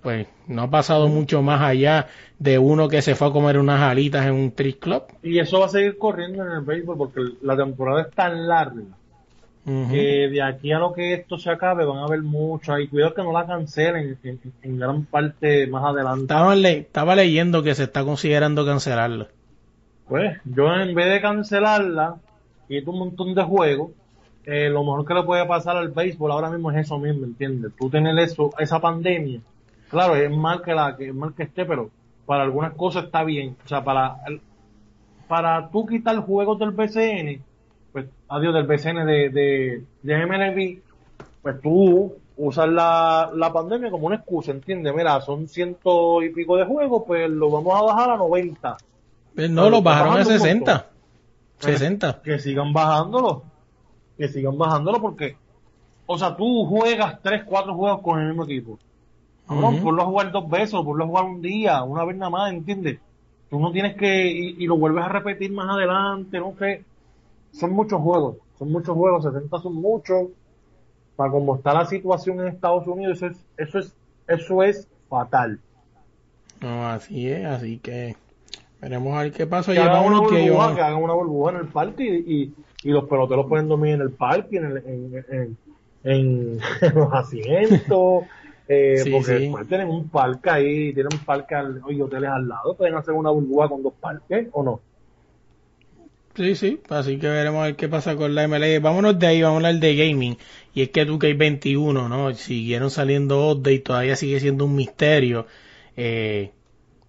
pues, 0.00 0.26
no 0.46 0.62
ha 0.62 0.70
pasado 0.70 1.06
mucho 1.08 1.42
más 1.42 1.60
allá 1.60 2.06
de 2.38 2.58
uno 2.58 2.88
que 2.88 3.02
se 3.02 3.14
fue 3.14 3.28
a 3.28 3.30
comer 3.30 3.58
unas 3.58 3.82
alitas 3.82 4.24
en 4.24 4.32
un 4.32 4.46
strip 4.46 4.80
club. 4.80 5.02
Y 5.22 5.38
eso 5.38 5.60
va 5.60 5.66
a 5.66 5.68
seguir 5.68 5.98
corriendo 5.98 6.42
en 6.46 6.52
el 6.52 6.60
béisbol 6.62 6.96
porque 6.96 7.20
la 7.42 7.58
temporada 7.58 8.00
es 8.08 8.10
tan 8.12 8.48
larga 8.48 8.84
que 9.66 10.28
de 10.32 10.42
aquí 10.42 10.72
a 10.72 10.78
lo 10.78 10.94
que 10.94 11.12
esto 11.12 11.36
se 11.36 11.50
acabe 11.50 11.84
van 11.84 11.98
a 11.98 12.04
haber 12.04 12.22
mucho 12.22 12.72
ahí. 12.72 12.88
Cuidado 12.88 13.12
que 13.12 13.22
no 13.22 13.32
la 13.32 13.46
cancelen 13.46 14.18
en, 14.62 14.78
gran 14.78 15.04
parte 15.04 15.66
más 15.66 15.84
adelante. 15.84 16.22
Estaba, 16.22 16.54
estaba 16.56 17.14
leyendo 17.14 17.62
que 17.62 17.74
se 17.74 17.82
está 17.82 18.02
considerando 18.02 18.64
cancelarla. 18.64 19.28
Pues 20.08 20.38
yo 20.46 20.74
en 20.74 20.94
vez 20.94 21.12
de 21.12 21.20
cancelarla, 21.20 22.16
quito 22.66 22.90
un 22.92 22.98
montón 22.98 23.34
de 23.34 23.42
juegos. 23.42 23.90
Eh, 24.44 24.68
lo 24.70 24.80
mejor 24.82 25.04
que 25.04 25.14
le 25.14 25.22
puede 25.22 25.46
pasar 25.46 25.76
al 25.76 25.88
béisbol 25.88 26.32
ahora 26.32 26.50
mismo 26.50 26.70
es 26.70 26.78
eso 26.78 26.98
mismo, 26.98 27.24
¿entiendes? 27.24 27.72
Tú 27.78 27.90
tener 27.90 28.18
eso, 28.18 28.50
esa 28.58 28.80
pandemia. 28.80 29.40
Claro, 29.88 30.16
es 30.16 30.30
mal 30.30 30.62
que 30.62 30.74
la, 30.74 30.96
que 30.96 31.08
es 31.08 31.14
mal 31.14 31.34
que 31.34 31.42
esté, 31.42 31.64
pero 31.64 31.90
para 32.24 32.44
algunas 32.44 32.74
cosas 32.74 33.04
está 33.04 33.24
bien. 33.24 33.56
O 33.64 33.68
sea, 33.68 33.84
para, 33.84 34.16
para 35.28 35.68
tú 35.70 35.84
quitar 35.84 36.16
juegos 36.18 36.58
del 36.58 36.70
BCN, 36.70 37.42
pues, 37.92 38.06
adiós, 38.28 38.54
del 38.54 38.66
BCN 38.66 39.04
de, 39.04 39.30
de, 39.30 39.84
de 40.02 40.26
MLB, 40.26 40.80
pues 41.42 41.60
tú 41.60 42.14
usas 42.36 42.68
la, 42.68 43.30
la 43.34 43.52
pandemia 43.52 43.90
como 43.90 44.06
una 44.06 44.16
excusa, 44.16 44.52
¿entiendes? 44.52 44.94
Mira, 44.94 45.20
son 45.20 45.46
ciento 45.48 46.22
y 46.22 46.30
pico 46.30 46.56
de 46.56 46.64
juegos, 46.64 47.02
pues 47.06 47.28
lo 47.28 47.50
vamos 47.50 47.74
a 47.76 47.82
bajar 47.82 48.10
a 48.10 48.16
90. 48.16 48.76
Pues 49.34 49.50
no, 49.50 49.68
lo 49.68 49.82
bajaron 49.82 50.18
a 50.18 50.24
60. 50.24 50.86
60. 51.58 52.22
Que 52.22 52.38
sigan 52.38 52.72
bajándolo. 52.72 53.44
Que 54.20 54.28
sigan 54.28 54.58
bajándolo 54.58 55.00
porque, 55.00 55.36
o 56.04 56.18
sea, 56.18 56.36
tú 56.36 56.66
juegas 56.66 57.20
3, 57.22 57.44
4 57.44 57.74
juegos 57.74 58.02
con 58.02 58.20
el 58.20 58.28
mismo 58.28 58.44
equipo. 58.44 58.78
No, 59.48 59.72
por 59.82 59.94
lo 59.94 60.04
jugar 60.04 60.30
dos 60.30 60.48
veces, 60.48 60.78
por 60.84 60.96
lo 60.96 61.06
jugar 61.08 61.24
un 61.24 61.42
día, 61.42 61.82
una 61.82 62.04
vez 62.04 62.16
nada 62.16 62.30
más, 62.30 62.52
¿entiendes? 62.52 63.00
Tú 63.48 63.58
no 63.58 63.72
tienes 63.72 63.96
que, 63.96 64.30
y, 64.30 64.62
y, 64.62 64.66
lo 64.66 64.76
vuelves 64.76 65.04
a 65.04 65.08
repetir 65.08 65.50
más 65.50 65.68
adelante, 65.70 66.38
no 66.38 66.54
sé 66.56 66.84
son 67.52 67.72
muchos 67.72 68.00
juegos, 68.00 68.36
son 68.58 68.70
muchos 68.70 68.96
juegos, 68.96 69.24
60 69.24 69.58
son 69.60 69.74
muchos. 69.74 70.28
Para 71.16 71.30
cómo 71.32 71.56
está 71.56 71.74
la 71.74 71.84
situación 71.84 72.40
en 72.40 72.48
Estados 72.48 72.86
Unidos, 72.86 73.18
eso 73.18 73.26
es, 73.26 73.44
eso 73.58 73.78
es, 73.78 73.94
eso 74.26 74.62
es 74.62 74.88
fatal. 75.08 75.60
No, 76.62 76.88
así 76.88 77.28
es, 77.28 77.44
así 77.44 77.78
que 77.78 78.16
veremos 78.80 79.14
a 79.14 79.22
ver 79.22 79.32
qué 79.32 79.46
pasa. 79.46 79.72
Que 79.72 79.80
hagan 79.80 80.06
una 80.06 80.20
burbuja, 80.20 80.74
que 80.74 80.80
hagan 80.80 81.02
una 81.02 81.12
burbuja 81.12 81.50
en 81.52 81.56
el 81.58 81.66
parque 81.66 82.04
y, 82.04 82.34
y, 82.34 82.54
y 82.82 82.90
los 82.90 83.04
peloteros 83.04 83.46
pueden 83.46 83.68
dormir 83.68 83.94
en 83.94 84.00
el 84.02 84.10
parque, 84.10 84.56
en, 84.56 84.64
el, 84.64 84.76
en, 84.78 85.26
en, 85.30 85.56
en, 86.04 86.60
los 86.94 87.12
asientos. 87.12 88.24
Eh, 88.72 88.98
sí, 88.98 89.10
porque 89.10 89.38
sí. 89.38 89.52
tienen 89.68 89.88
un 89.88 90.08
parque 90.08 90.48
ahí, 90.48 90.94
tienen 90.94 91.08
un 91.12 91.24
parque 91.24 91.56
y 91.88 92.00
hoteles 92.00 92.30
al 92.30 92.46
lado, 92.46 92.76
pueden 92.76 92.94
hacer 92.94 93.12
una 93.14 93.30
burbuja 93.30 93.68
con 93.68 93.82
dos 93.82 93.94
parques 94.00 94.46
o 94.52 94.62
no. 94.62 94.80
Sí, 96.36 96.54
sí, 96.54 96.80
así 96.88 97.18
que 97.18 97.28
veremos 97.28 97.62
a 97.62 97.64
ver 97.64 97.76
qué 97.76 97.88
pasa 97.88 98.14
con 98.14 98.34
la 98.34 98.46
MLB. 98.46 98.80
Vámonos 98.80 99.18
de 99.18 99.26
ahí, 99.26 99.42
vamos 99.42 99.64
a 99.64 99.68
hablar 99.68 99.80
de 99.80 99.96
gaming. 99.96 100.38
Y 100.72 100.82
es 100.82 100.90
que 100.90 101.04
2K21, 101.04 102.08
¿no? 102.08 102.32
Siguieron 102.34 102.90
saliendo 102.90 103.50
updates, 103.50 103.82
todavía 103.82 104.14
sigue 104.14 104.38
siendo 104.38 104.66
un 104.66 104.76
misterio. 104.76 105.48
Eh, 105.96 106.52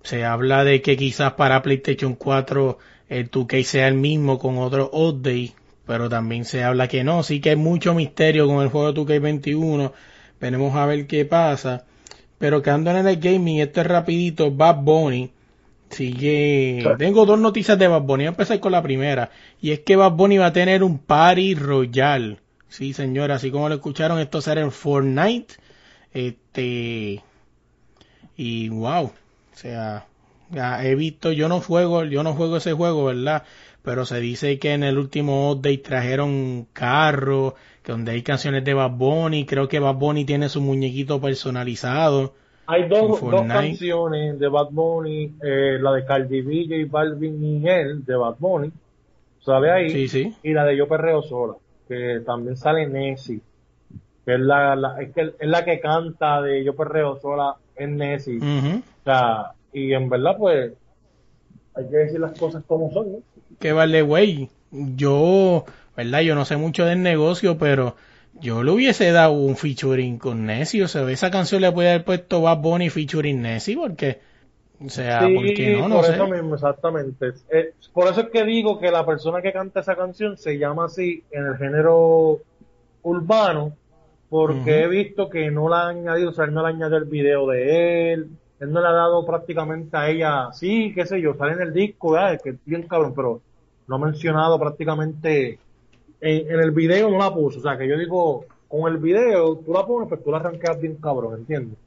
se 0.01 0.26
habla 0.26 0.63
de 0.63 0.82
que 0.82 0.97
quizás 0.97 1.34
para 1.34 1.61
PlayStation 1.61 2.15
4 2.15 2.80
el 3.09 3.30
2K 3.30 3.63
sea 3.63 3.88
el 3.88 3.95
mismo 3.95 4.39
con 4.39 4.57
otro 4.57 4.89
update, 4.91 5.53
pero 5.86 6.09
también 6.09 6.45
se 6.45 6.63
habla 6.63 6.88
que 6.88 7.03
no. 7.03 7.23
Sí 7.23 7.39
que 7.39 7.51
hay 7.51 7.55
mucho 7.55 7.93
misterio 7.93 8.47
con 8.47 8.61
el 8.61 8.69
juego 8.69 8.91
de 8.91 9.01
2K21. 9.01 9.91
Veremos 10.39 10.75
a 10.75 10.86
ver 10.86 11.07
qué 11.07 11.25
pasa. 11.25 11.86
Pero 12.38 12.61
quedando 12.61 12.91
en 12.91 13.07
el 13.07 13.17
gaming, 13.17 13.59
esto 13.59 13.82
es 13.82 13.88
rapidito, 13.88 14.51
Bad 14.51 14.77
Bunny 14.77 15.32
Sigue. 15.91 16.95
Tengo 16.97 17.25
dos 17.25 17.39
noticias 17.39 17.77
de 17.77 17.88
Bad 17.88 18.01
Bunny. 18.01 18.23
Voy 18.23 18.27
a 18.27 18.29
empezar 18.29 18.59
con 18.59 18.71
la 18.71 18.82
primera. 18.82 19.29
Y 19.61 19.71
es 19.71 19.82
que 19.82 19.95
Bad 19.95 20.13
Bunny 20.13 20.38
va 20.38 20.47
a 20.47 20.53
tener 20.53 20.84
un 20.84 20.97
party 20.97 21.55
royal. 21.55 22.39
Sí, 22.69 22.93
señora. 22.93 23.36
Así 23.36 23.51
como 23.51 23.67
lo 23.67 23.75
escucharon, 23.75 24.19
esto 24.19 24.41
será 24.41 24.61
en 24.61 24.71
Fortnite. 24.71 25.55
Este. 26.13 27.21
Y 28.38 28.69
wow. 28.69 29.05
O 29.05 29.13
sea, 29.53 30.05
he 30.82 30.95
visto, 30.95 31.32
yo 31.32 31.49
no 31.49 31.59
juego, 31.59 32.05
yo 32.05 32.23
no 32.23 32.34
juego 32.34 32.57
ese 32.57 32.73
juego, 32.73 33.05
¿verdad? 33.05 33.43
Pero 33.84 34.05
se 34.05 34.19
dice 34.19 34.59
que 34.59 34.73
en 34.73 34.84
el 34.84 34.97
último 34.97 35.51
update 35.51 35.79
trajeron 35.79 36.67
carro, 36.71 37.55
que 37.84 37.91
donde 37.91 38.11
hay 38.11 38.21
canciones 38.21 38.63
de 38.63 38.73
Bad 38.73 38.91
Bunny. 38.91 39.45
Creo 39.45 39.67
que 39.67 39.79
Bad 39.79 39.95
Bunny 39.95 40.23
tiene 40.23 40.49
su 40.49 40.61
muñequito 40.61 41.19
personalizado. 41.19 42.34
Hay 42.67 42.88
dos, 42.88 43.19
dos 43.19 43.47
canciones 43.47 44.39
de 44.39 44.47
Bad 44.47 44.69
Bunny, 44.71 45.34
eh, 45.43 45.77
la 45.82 45.93
de 45.93 46.05
Cardi 46.05 46.41
B, 46.41 46.65
J 46.69 46.89
Balvin 46.89 47.43
y 47.43 47.67
él, 47.67 48.05
de 48.05 48.15
Bad 48.15 48.36
Bunny, 48.39 48.71
sale 49.41 49.71
ahí, 49.71 49.89
sí, 49.89 50.07
sí. 50.07 50.36
y 50.43 50.53
la 50.53 50.63
de 50.63 50.77
Yo 50.77 50.88
Perreo 50.88 51.21
Sola, 51.23 51.55
que 51.88 52.21
también 52.25 52.55
sale 52.55 52.88
Nessie, 52.88 53.41
que 54.25 54.36
es 54.36 54.39
la, 54.39 54.75
la, 54.75 55.01
es, 55.01 55.11
que, 55.11 55.34
es 55.38 55.49
la 55.49 55.65
que 55.65 55.82
canta 55.82 56.41
de 56.41 56.63
Yo 56.63 56.75
Perreo 56.75 57.19
Sola, 57.19 57.55
en 57.75 57.97
Nessie. 57.97 58.38
Uh 58.38 58.41
-huh. 58.41 58.79
O 58.79 59.03
sea, 59.03 59.51
y 59.73 59.91
en 59.91 60.07
verdad, 60.07 60.38
pues, 60.38 60.71
hay 61.73 61.89
que 61.89 61.97
decir 61.97 62.19
las 62.21 62.38
cosas 62.39 62.63
como 62.65 62.91
son, 62.91 63.11
¿no? 63.11 63.17
Que 63.62 63.72
vale, 63.74 64.01
güey, 64.01 64.49
yo, 64.72 65.66
verdad, 65.95 66.22
yo 66.22 66.34
no 66.36 66.45
sé 66.45 66.57
mucho 66.57 66.84
del 66.86 67.03
negocio, 67.03 67.57
pero 67.59 67.95
yo 68.34 68.64
le 68.64 68.72
hubiese 68.72 69.12
dado 69.12 69.34
un 69.34 69.55
featuring 69.55 70.18
con 70.18 70.47
Nessie, 70.47 70.82
o 70.82 70.88
sea, 70.88 71.09
esa 71.12 71.30
canción 71.30 71.62
le 71.62 71.72
puede 71.72 71.89
haber 71.89 72.03
puesto 72.03 72.41
Bad 72.41 72.57
Bunny 72.57 72.89
featuring 72.89 73.41
Nessie, 73.41 73.76
porque, 73.76 74.20
o 74.84 74.89
sea, 74.89 75.28
sí, 75.28 75.36
porque 75.36 75.78
no, 75.80 75.89
no 75.89 75.95
por 75.97 76.05
sé. 76.05 76.16
eso 76.16 76.28
mismo, 76.28 76.55
exactamente. 76.55 77.34
Eh, 77.51 77.74
por 77.93 78.07
eso 78.07 78.22
es 78.22 78.30
que 78.30 78.43
digo 78.45 78.80
que 78.80 78.89
la 78.89 79.05
persona 79.05 79.43
que 79.43 79.53
canta 79.53 79.82
esa 79.82 79.95
canción 79.95 80.38
se 80.38 80.57
llama 80.57 80.86
así 80.86 81.24
en 81.30 81.45
el 81.45 81.57
género 81.57 82.39
urbano, 83.03 83.78
porque 84.28 84.59
uh 84.59 84.64
-huh. 84.64 84.84
he 84.86 84.88
visto 84.88 85.30
que 85.30 85.51
no 85.51 85.70
la 85.70 85.89
han 85.89 85.97
añadido, 85.99 86.32
o 86.32 86.34
sea, 86.34 86.45
él 86.45 86.53
no 86.55 86.62
le 86.62 86.68
ha 86.68 86.72
añadido 86.72 86.97
el 86.97 87.05
video 87.05 87.45
de 87.47 88.14
él, 88.14 88.30
él 88.59 88.72
no 88.72 88.82
le 88.82 88.88
ha 88.88 88.91
dado 88.91 89.24
prácticamente 89.24 89.95
a 89.97 90.09
ella, 90.09 90.49
sí, 90.53 90.93
qué 90.95 91.05
sé 91.05 91.22
yo, 91.22 91.36
sale 91.36 91.53
en 91.53 91.62
el 91.62 91.74
disco, 91.74 92.14
¿verdad? 92.14 92.39
que 92.43 92.51
es 92.51 92.55
bien 92.66 92.88
cabrón, 92.88 93.14
pero 93.16 93.41
no 93.88 93.95
ha 93.95 93.99
mencionado 93.99 94.59
prácticamente 94.59 95.59
en, 96.21 96.51
en, 96.51 96.59
el 96.59 96.71
video 96.71 97.09
no 97.09 97.17
la 97.17 97.34
puso. 97.34 97.59
O 97.59 97.61
sea, 97.61 97.77
que 97.77 97.88
yo 97.88 97.97
digo, 97.97 98.45
con 98.67 98.91
el 98.91 98.99
video 98.99 99.57
tú 99.57 99.73
la 99.73 99.86
pones, 99.86 100.07
pues 100.07 100.23
tú 100.23 100.32
la 100.32 100.38
arranqueas 100.38 100.79
bien 100.79 100.95
cabrón, 100.95 101.39
¿entiendes? 101.39 101.77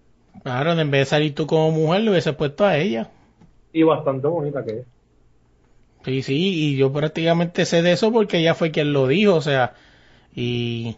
Claro, 0.43 0.73
en 0.73 0.91
vez 0.91 1.03
de 1.03 1.05
salir 1.07 1.35
tú 1.35 1.47
como 1.47 1.71
mujer, 1.71 2.03
le 2.03 2.11
hubiese 2.11 2.33
puesto 2.33 2.65
a 2.65 2.77
ella. 2.77 3.11
Y 3.73 3.83
bastante 3.83 4.27
bonita 4.27 4.65
que 4.65 4.81
es. 4.81 4.87
Sí, 6.05 6.23
sí, 6.23 6.37
y 6.37 6.77
yo 6.77 6.93
prácticamente 6.93 7.65
sé 7.65 7.81
de 7.81 7.93
eso 7.93 8.13
porque 8.13 8.39
ella 8.39 8.55
fue 8.55 8.71
quien 8.71 8.93
lo 8.93 9.07
dijo, 9.07 9.35
o 9.35 9.41
sea, 9.41 9.75
y... 10.35 10.97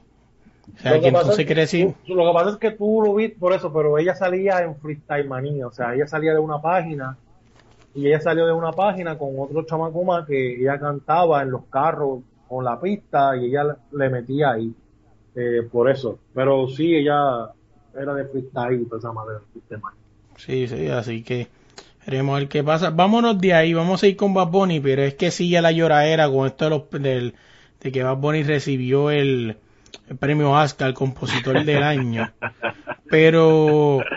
O 0.76 0.80
sea, 0.80 0.96
lo 0.96 1.00
que, 1.00 1.08
entonces 1.08 1.38
es 1.38 1.46
quiere 1.46 1.60
decir... 1.60 1.94
lo 2.08 2.26
que 2.26 2.32
pasa 2.34 2.50
es 2.50 2.56
que 2.56 2.72
tú 2.72 3.00
lo 3.04 3.14
viste 3.14 3.38
por 3.38 3.52
eso, 3.52 3.72
pero 3.72 3.98
ella 3.98 4.16
salía 4.16 4.62
en 4.62 4.74
Freestyle 4.76 5.28
Manía, 5.28 5.68
o 5.68 5.72
sea, 5.72 5.94
ella 5.94 6.08
salía 6.08 6.32
de 6.32 6.40
una 6.40 6.60
página 6.60 7.16
y 7.96 8.06
ella 8.08 8.20
salió 8.20 8.46
de 8.46 8.52
una 8.52 8.72
página 8.72 9.18
con 9.18 9.30
otro 9.38 9.64
chamaco 9.64 10.04
más 10.04 10.26
que 10.26 10.60
ella 10.60 10.78
cantaba 10.78 11.42
en 11.42 11.50
los 11.50 11.64
carros 11.66 12.20
con 12.48 12.64
la 12.64 12.80
pista 12.80 13.36
y 13.36 13.46
ella 13.46 13.76
le 13.92 14.10
metía 14.10 14.52
ahí. 14.52 14.72
Eh, 15.34 15.62
por 15.70 15.90
eso. 15.90 16.18
Pero 16.34 16.68
sí, 16.68 16.94
ella 16.94 17.50
era 17.94 18.14
de 18.14 18.24
freestyle 18.26 18.86
esa 18.96 19.08
del 19.10 19.42
sistema. 19.52 19.92
Sí, 20.36 20.68
sí, 20.68 20.88
así 20.88 21.22
que 21.22 21.48
veremos 22.06 22.38
ver 22.38 22.48
qué 22.48 22.62
pasa. 22.64 22.90
Vámonos 22.90 23.40
de 23.40 23.54
ahí, 23.54 23.74
vamos 23.74 24.02
a 24.02 24.06
ir 24.06 24.16
con 24.16 24.34
Bad 24.34 24.48
Bunny, 24.48 24.80
pero 24.80 25.02
es 25.02 25.14
que 25.14 25.30
sigue 25.30 25.60
la 25.62 25.72
lloradera 25.72 26.28
con 26.30 26.46
esto 26.46 26.64
de, 26.66 26.70
los, 26.70 26.90
del, 26.90 27.34
de 27.80 27.92
que 27.92 28.02
Bad 28.02 28.16
Bunny 28.18 28.42
recibió 28.42 29.10
el, 29.10 29.56
el 30.08 30.16
premio 30.18 30.52
Oscar 30.52 30.88
al 30.88 30.94
compositor 30.94 31.64
del 31.64 31.82
año. 31.82 32.32
Pero 33.08 34.08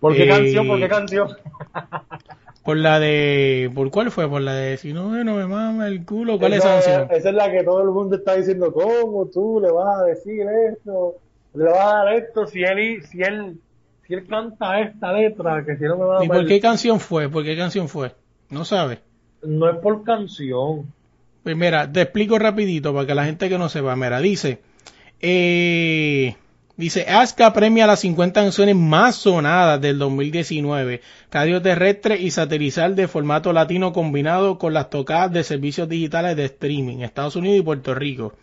¿Por 0.00 0.14
qué 0.14 0.24
Eh, 0.24 0.28
canción? 0.28 0.66
¿Por 0.68 0.78
qué 0.78 0.88
canción? 0.88 1.28
por 2.66 2.76
la 2.76 2.98
de 2.98 3.70
¿por 3.72 3.92
cuál 3.92 4.10
fue? 4.10 4.28
Por 4.28 4.42
la 4.42 4.52
de 4.54 4.76
si 4.76 4.92
no 4.92 5.22
no 5.22 5.36
me 5.36 5.46
mama 5.46 5.86
el 5.86 6.04
culo, 6.04 6.36
¿cuál 6.36 6.52
es 6.52 6.58
esa 6.58 6.80
esa, 6.80 6.90
canción? 6.90 7.16
esa 7.16 7.28
es 7.28 7.34
la 7.36 7.50
que 7.52 7.62
todo 7.62 7.80
el 7.80 7.90
mundo 7.90 8.16
está 8.16 8.34
diciendo, 8.34 8.72
¿cómo 8.72 9.26
tú 9.26 9.60
le 9.60 9.70
vas 9.70 10.00
a 10.00 10.04
decir 10.04 10.44
esto? 10.72 11.14
Le 11.54 11.64
vas 11.64 11.78
a 11.78 11.96
dar 11.98 12.14
esto 12.14 12.48
si 12.48 12.64
él, 12.64 13.04
si 13.04 13.22
él, 13.22 13.60
si 14.04 14.14
él 14.14 14.26
canta 14.26 14.80
esta 14.80 15.12
letra, 15.12 15.64
que 15.64 15.76
si 15.76 15.84
no 15.84 15.96
me 15.96 16.04
va 16.06 16.18
a 16.18 16.24
¿Y 16.24 16.28
por 16.28 16.44
qué 16.44 16.60
canción 16.60 16.98
fue? 16.98 17.28
¿Por 17.28 17.44
qué 17.44 17.56
canción 17.56 17.88
fue? 17.88 18.12
No 18.50 18.64
sabes. 18.64 18.98
No 19.42 19.70
es 19.70 19.76
por 19.76 20.02
canción. 20.02 20.92
Pues 21.44 21.56
mira, 21.56 21.90
te 21.90 22.02
explico 22.02 22.36
rapidito 22.36 22.92
para 22.92 23.06
que 23.06 23.14
la 23.14 23.26
gente 23.26 23.48
que 23.48 23.58
no 23.58 23.68
sepa, 23.68 23.94
mira, 23.94 24.18
dice, 24.18 24.58
eh, 25.20 26.34
dice, 26.76 27.06
ASCA 27.08 27.52
premia 27.52 27.86
las 27.86 28.00
50 28.00 28.40
canciones 28.42 28.76
más 28.76 29.16
sonadas 29.16 29.80
del 29.80 29.98
2019, 29.98 31.00
radio 31.30 31.62
terrestre 31.62 32.20
y 32.20 32.30
satelital 32.30 32.94
de 32.96 33.08
formato 33.08 33.52
latino 33.52 33.92
combinado 33.92 34.58
con 34.58 34.74
las 34.74 34.90
tocadas 34.90 35.32
de 35.32 35.44
servicios 35.44 35.88
digitales 35.88 36.36
de 36.36 36.44
streaming, 36.44 36.98
Estados 36.98 37.36
Unidos 37.36 37.58
y 37.58 37.62
Puerto 37.62 37.94
Rico. 37.94 38.34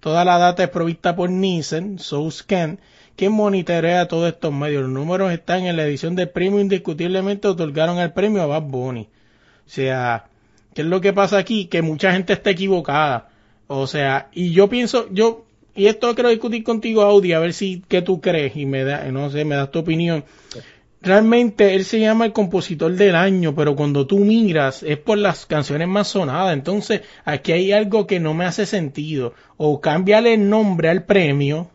Toda 0.00 0.24
la 0.24 0.38
data 0.38 0.64
es 0.64 0.70
provista 0.70 1.14
por 1.14 1.30
Nielsen, 1.30 1.98
SourceScan, 1.98 2.80
que 3.16 3.28
monitorea 3.28 4.08
todos 4.08 4.32
estos 4.32 4.52
medios. 4.52 4.82
Los 4.82 4.90
números 4.90 5.32
están 5.32 5.64
en 5.64 5.76
la 5.76 5.84
edición 5.84 6.16
del 6.16 6.30
premio, 6.30 6.60
indiscutiblemente 6.60 7.48
otorgaron 7.48 7.98
el 7.98 8.12
premio 8.12 8.42
a 8.42 8.46
Bad 8.46 8.62
Bunny. 8.62 9.08
O 9.66 9.70
sea, 9.70 10.26
¿qué 10.74 10.82
es 10.82 10.88
lo 10.88 11.00
que 11.00 11.12
pasa 11.12 11.38
aquí? 11.38 11.66
Que 11.66 11.82
mucha 11.82 12.12
gente 12.12 12.32
está 12.32 12.50
equivocada. 12.50 13.30
O 13.66 13.86
sea, 13.86 14.28
y 14.32 14.52
yo 14.52 14.68
pienso, 14.68 15.08
yo, 15.10 15.46
y 15.74 15.86
esto 15.86 16.14
quiero 16.14 16.30
discutir 16.30 16.64
contigo, 16.64 17.02
Audi, 17.02 17.32
a 17.32 17.38
ver 17.38 17.52
si, 17.54 17.82
qué 17.88 18.02
tú 18.02 18.20
crees, 18.20 18.56
y 18.56 18.66
me 18.66 18.84
da, 18.84 19.04
no 19.10 19.30
sé, 19.30 19.44
me 19.44 19.56
das 19.56 19.70
tu 19.70 19.78
opinión. 19.78 20.24
Realmente 21.00 21.74
él 21.74 21.84
se 21.84 21.98
llama 21.98 22.26
el 22.26 22.32
compositor 22.32 22.92
del 22.92 23.16
año, 23.16 23.54
pero 23.54 23.74
cuando 23.74 24.06
tú 24.06 24.18
miras 24.18 24.82
es 24.84 24.98
por 24.98 25.18
las 25.18 25.46
canciones 25.46 25.88
más 25.88 26.08
sonadas. 26.08 26.52
Entonces, 26.52 27.00
aquí 27.24 27.52
hay 27.52 27.72
algo 27.72 28.06
que 28.06 28.20
no 28.20 28.34
me 28.34 28.44
hace 28.44 28.66
sentido. 28.66 29.34
O 29.56 29.80
cámbiale 29.80 30.34
el 30.34 30.48
nombre 30.48 30.90
al 30.90 31.04
premio, 31.04 31.70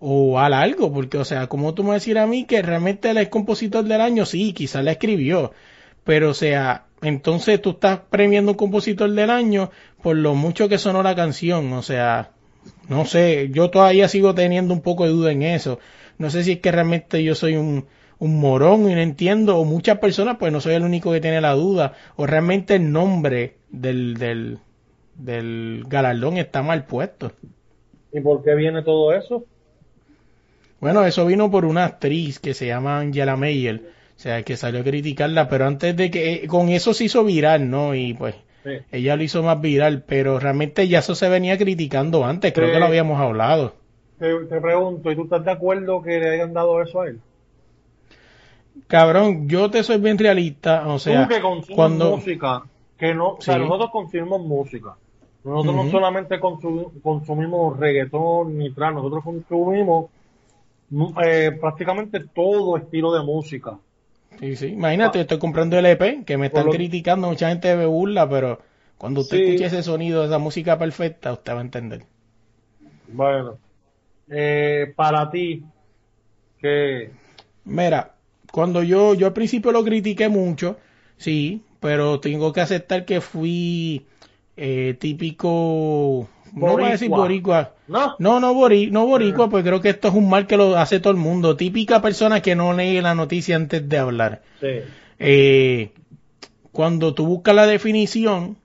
o 0.00 0.38
al 0.38 0.54
algo, 0.54 0.92
porque, 0.92 1.18
o 1.18 1.24
sea, 1.24 1.46
como 1.46 1.74
tú 1.74 1.82
me 1.82 1.90
vas 1.90 1.96
a 1.96 2.00
decir 2.00 2.18
a 2.18 2.26
mí 2.26 2.44
que 2.44 2.62
realmente 2.62 3.10
él 3.10 3.18
es 3.18 3.28
compositor 3.28 3.84
del 3.84 4.00
año, 4.00 4.26
sí, 4.26 4.52
quizás 4.52 4.84
la 4.84 4.92
escribió, 4.92 5.52
pero, 6.04 6.30
o 6.30 6.34
sea, 6.34 6.86
entonces 7.02 7.60
tú 7.62 7.70
estás 7.70 8.00
premiando 8.10 8.52
un 8.52 8.56
compositor 8.56 9.10
del 9.10 9.30
año 9.30 9.70
por 10.02 10.16
lo 10.16 10.34
mucho 10.34 10.68
que 10.68 10.78
sonó 10.78 11.02
la 11.02 11.14
canción, 11.14 11.72
o 11.72 11.82
sea, 11.82 12.30
no 12.88 13.04
sé, 13.04 13.50
yo 13.50 13.70
todavía 13.70 14.08
sigo 14.08 14.34
teniendo 14.34 14.74
un 14.74 14.80
poco 14.80 15.04
de 15.04 15.10
duda 15.10 15.32
en 15.32 15.42
eso. 15.42 15.78
No 16.18 16.30
sé 16.30 16.44
si 16.44 16.52
es 16.52 16.60
que 16.60 16.72
realmente 16.72 17.22
yo 17.22 17.34
soy 17.34 17.56
un, 17.56 17.86
un 18.18 18.40
morón 18.40 18.90
y 18.90 18.94
no 18.94 19.00
entiendo, 19.00 19.58
o 19.58 19.64
muchas 19.64 19.98
personas, 19.98 20.36
pues 20.38 20.52
no 20.52 20.60
soy 20.60 20.74
el 20.74 20.82
único 20.82 21.12
que 21.12 21.20
tiene 21.20 21.40
la 21.40 21.52
duda, 21.52 21.94
o 22.16 22.26
realmente 22.26 22.76
el 22.76 22.90
nombre 22.92 23.56
del, 23.70 24.16
del, 24.16 24.58
del 25.14 25.84
galardón 25.86 26.38
está 26.38 26.62
mal 26.62 26.86
puesto. 26.86 27.32
¿Y 28.12 28.20
por 28.20 28.42
qué 28.42 28.54
viene 28.54 28.82
todo 28.82 29.12
eso? 29.12 29.44
Bueno, 30.80 31.04
eso 31.04 31.26
vino 31.26 31.50
por 31.50 31.64
una 31.64 31.84
actriz 31.84 32.38
que 32.38 32.54
se 32.54 32.66
llama 32.66 32.98
Angela 32.98 33.36
Meyer, 33.36 33.82
o 34.16 34.18
sea, 34.18 34.42
que 34.42 34.56
salió 34.56 34.80
a 34.80 34.84
criticarla, 34.84 35.48
pero 35.48 35.66
antes 35.66 35.96
de 35.96 36.10
que, 36.10 36.34
eh, 36.34 36.46
con 36.46 36.68
eso 36.68 36.94
se 36.94 37.04
hizo 37.04 37.24
viral, 37.24 37.68
¿no? 37.68 37.94
Y 37.94 38.14
pues, 38.14 38.34
Sí. 38.66 38.78
ella 38.90 39.14
lo 39.16 39.22
hizo 39.22 39.42
más 39.44 39.60
viral, 39.60 40.02
pero 40.06 40.40
realmente 40.40 40.88
ya 40.88 40.98
eso 40.98 41.14
se 41.14 41.28
venía 41.28 41.56
criticando 41.56 42.24
antes, 42.24 42.52
creo 42.52 42.66
Sí. 42.66 42.72
que 42.74 42.80
lo 42.80 42.86
habíamos 42.86 43.20
hablado. 43.20 43.74
Te, 44.18 44.34
te 44.46 44.60
pregunto, 44.60 45.10
¿y 45.12 45.14
tú 45.14 45.22
estás 45.24 45.44
de 45.44 45.52
acuerdo 45.52 46.02
que 46.02 46.18
le 46.18 46.30
hayan 46.30 46.52
dado 46.52 46.82
eso 46.82 47.02
a 47.02 47.08
él? 47.08 47.20
Cabrón, 48.88 49.48
yo 49.48 49.70
te 49.70 49.82
soy 49.82 49.98
bien 49.98 50.18
realista, 50.18 50.86
o 50.88 50.98
sea, 50.98 51.26
que 51.28 51.40
cuando... 51.74 52.16
música, 52.16 52.62
que 52.98 53.14
no, 53.14 53.30
o 53.34 53.40
sea, 53.40 53.54
Sí. 53.54 53.60
nosotros 53.60 53.90
consumimos 53.90 54.40
música. 54.42 54.96
Nosotros 55.44 55.76
no 55.76 55.90
solamente 55.90 56.40
consu- 56.40 56.90
consumimos 57.02 57.78
reggaetón 57.78 58.58
ni 58.58 58.72
trap, 58.72 58.94
nosotros 58.94 59.22
consumimos 59.24 60.06
mm, 60.90 61.04
eh, 61.24 61.52
prácticamente 61.60 62.20
todo 62.34 62.76
estilo 62.76 63.12
de 63.12 63.22
música. 63.24 63.78
Sí, 64.40 64.56
sí. 64.56 64.66
Imagínate, 64.68 65.20
estoy 65.20 65.38
comprando 65.38 65.78
el 65.78 65.84
EP, 65.86 66.24
que 66.24 66.36
me 66.38 66.46
están 66.46 66.68
lo- 66.68 66.70
criticando, 66.70 67.28
mucha 67.28 67.48
gente 67.50 67.74
me 67.76 67.84
burla, 67.86 68.26
pero 68.28 68.62
cuando 68.98 69.20
usted 69.22 69.36
Sí. 69.36 69.38
escuche 69.38 69.66
ese 69.66 69.82
sonido, 69.82 70.24
esa 70.24 70.38
música 70.38 70.78
perfecta, 70.78 71.32
usted 71.32 71.52
va 71.54 71.58
a 71.58 71.62
entender. 71.62 72.06
Bueno, 73.06 73.60
eh, 74.28 74.92
para 74.96 75.30
ti, 75.30 75.72
que 76.58 77.18
Mira, 77.64 78.16
cuando 78.52 78.82
yo, 78.82 79.14
yo 79.14 79.26
al 79.26 79.32
principio 79.32 79.72
lo 79.72 79.84
critiqué 79.84 80.28
mucho, 80.28 80.78
sí, 81.16 81.64
pero 81.80 82.20
tengo 82.20 82.52
que 82.52 82.60
aceptar 82.60 83.04
que 83.04 83.20
fui 83.20 84.06
eh, 84.56 84.96
típico, 85.00 86.28
no 86.56 86.72
voy 86.72 86.84
a 86.84 86.90
decir 86.90 87.08
Boricua. 87.08 87.74
no, 87.86 88.16
no, 88.18 88.40
no, 88.40 88.54
bori, 88.54 88.90
no 88.90 89.06
boricua, 89.06 89.48
pues 89.50 89.62
creo 89.62 89.80
que 89.80 89.90
esto 89.90 90.08
es 90.08 90.14
un 90.14 90.28
mal 90.28 90.46
que 90.46 90.56
lo 90.56 90.76
hace 90.76 91.00
todo 91.00 91.12
el 91.12 91.18
mundo, 91.18 91.56
típica 91.56 92.00
persona 92.00 92.40
que 92.40 92.56
no 92.56 92.72
lee 92.72 93.00
la 93.00 93.14
noticia 93.14 93.56
antes 93.56 93.88
de 93.88 93.98
hablar. 93.98 94.42
sí, 94.60 94.80
Eh, 95.18 95.92
cuando 96.72 97.14
tú 97.14 97.26
buscas 97.26 97.54
la 97.54 97.66
definición, 97.66 98.56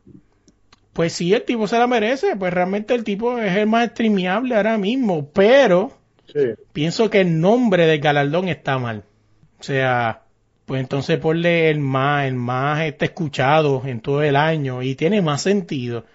pues 0.94 1.14
sí, 1.14 1.34
el 1.34 1.44
tipo 1.44 1.68
se 1.68 1.78
la 1.78 1.88
merece, 1.88 2.36
pues 2.36 2.54
realmente 2.54 2.94
el 2.94 3.04
tipo 3.04 3.38
es 3.38 3.56
el 3.56 3.68
más 3.68 3.90
streameable 3.90 4.56
ahora 4.56 4.78
mismo, 4.78 5.30
pero 5.32 5.92
sí, 6.28 6.40
pienso 6.74 7.10
que 7.10 7.22
el 7.22 7.40
nombre 7.40 7.86
del 7.86 8.00
galardón 8.00 8.48
está 8.48 8.78
mal. 8.78 9.04
O 9.60 9.64
sea, 9.64 10.24
pues 10.66 10.82
entonces 10.82 11.20
ponle 11.20 11.70
el 11.70 11.80
más, 11.80 12.26
el 12.26 12.36
más 12.36 12.82
este 12.82 13.06
escuchado 13.06 13.84
en 13.86 14.00
todo 14.00 14.24
el 14.24 14.36
año 14.36 14.82
y 14.82 14.96
tiene 14.96 15.22
más 15.22 15.42
sentido. 15.42 16.06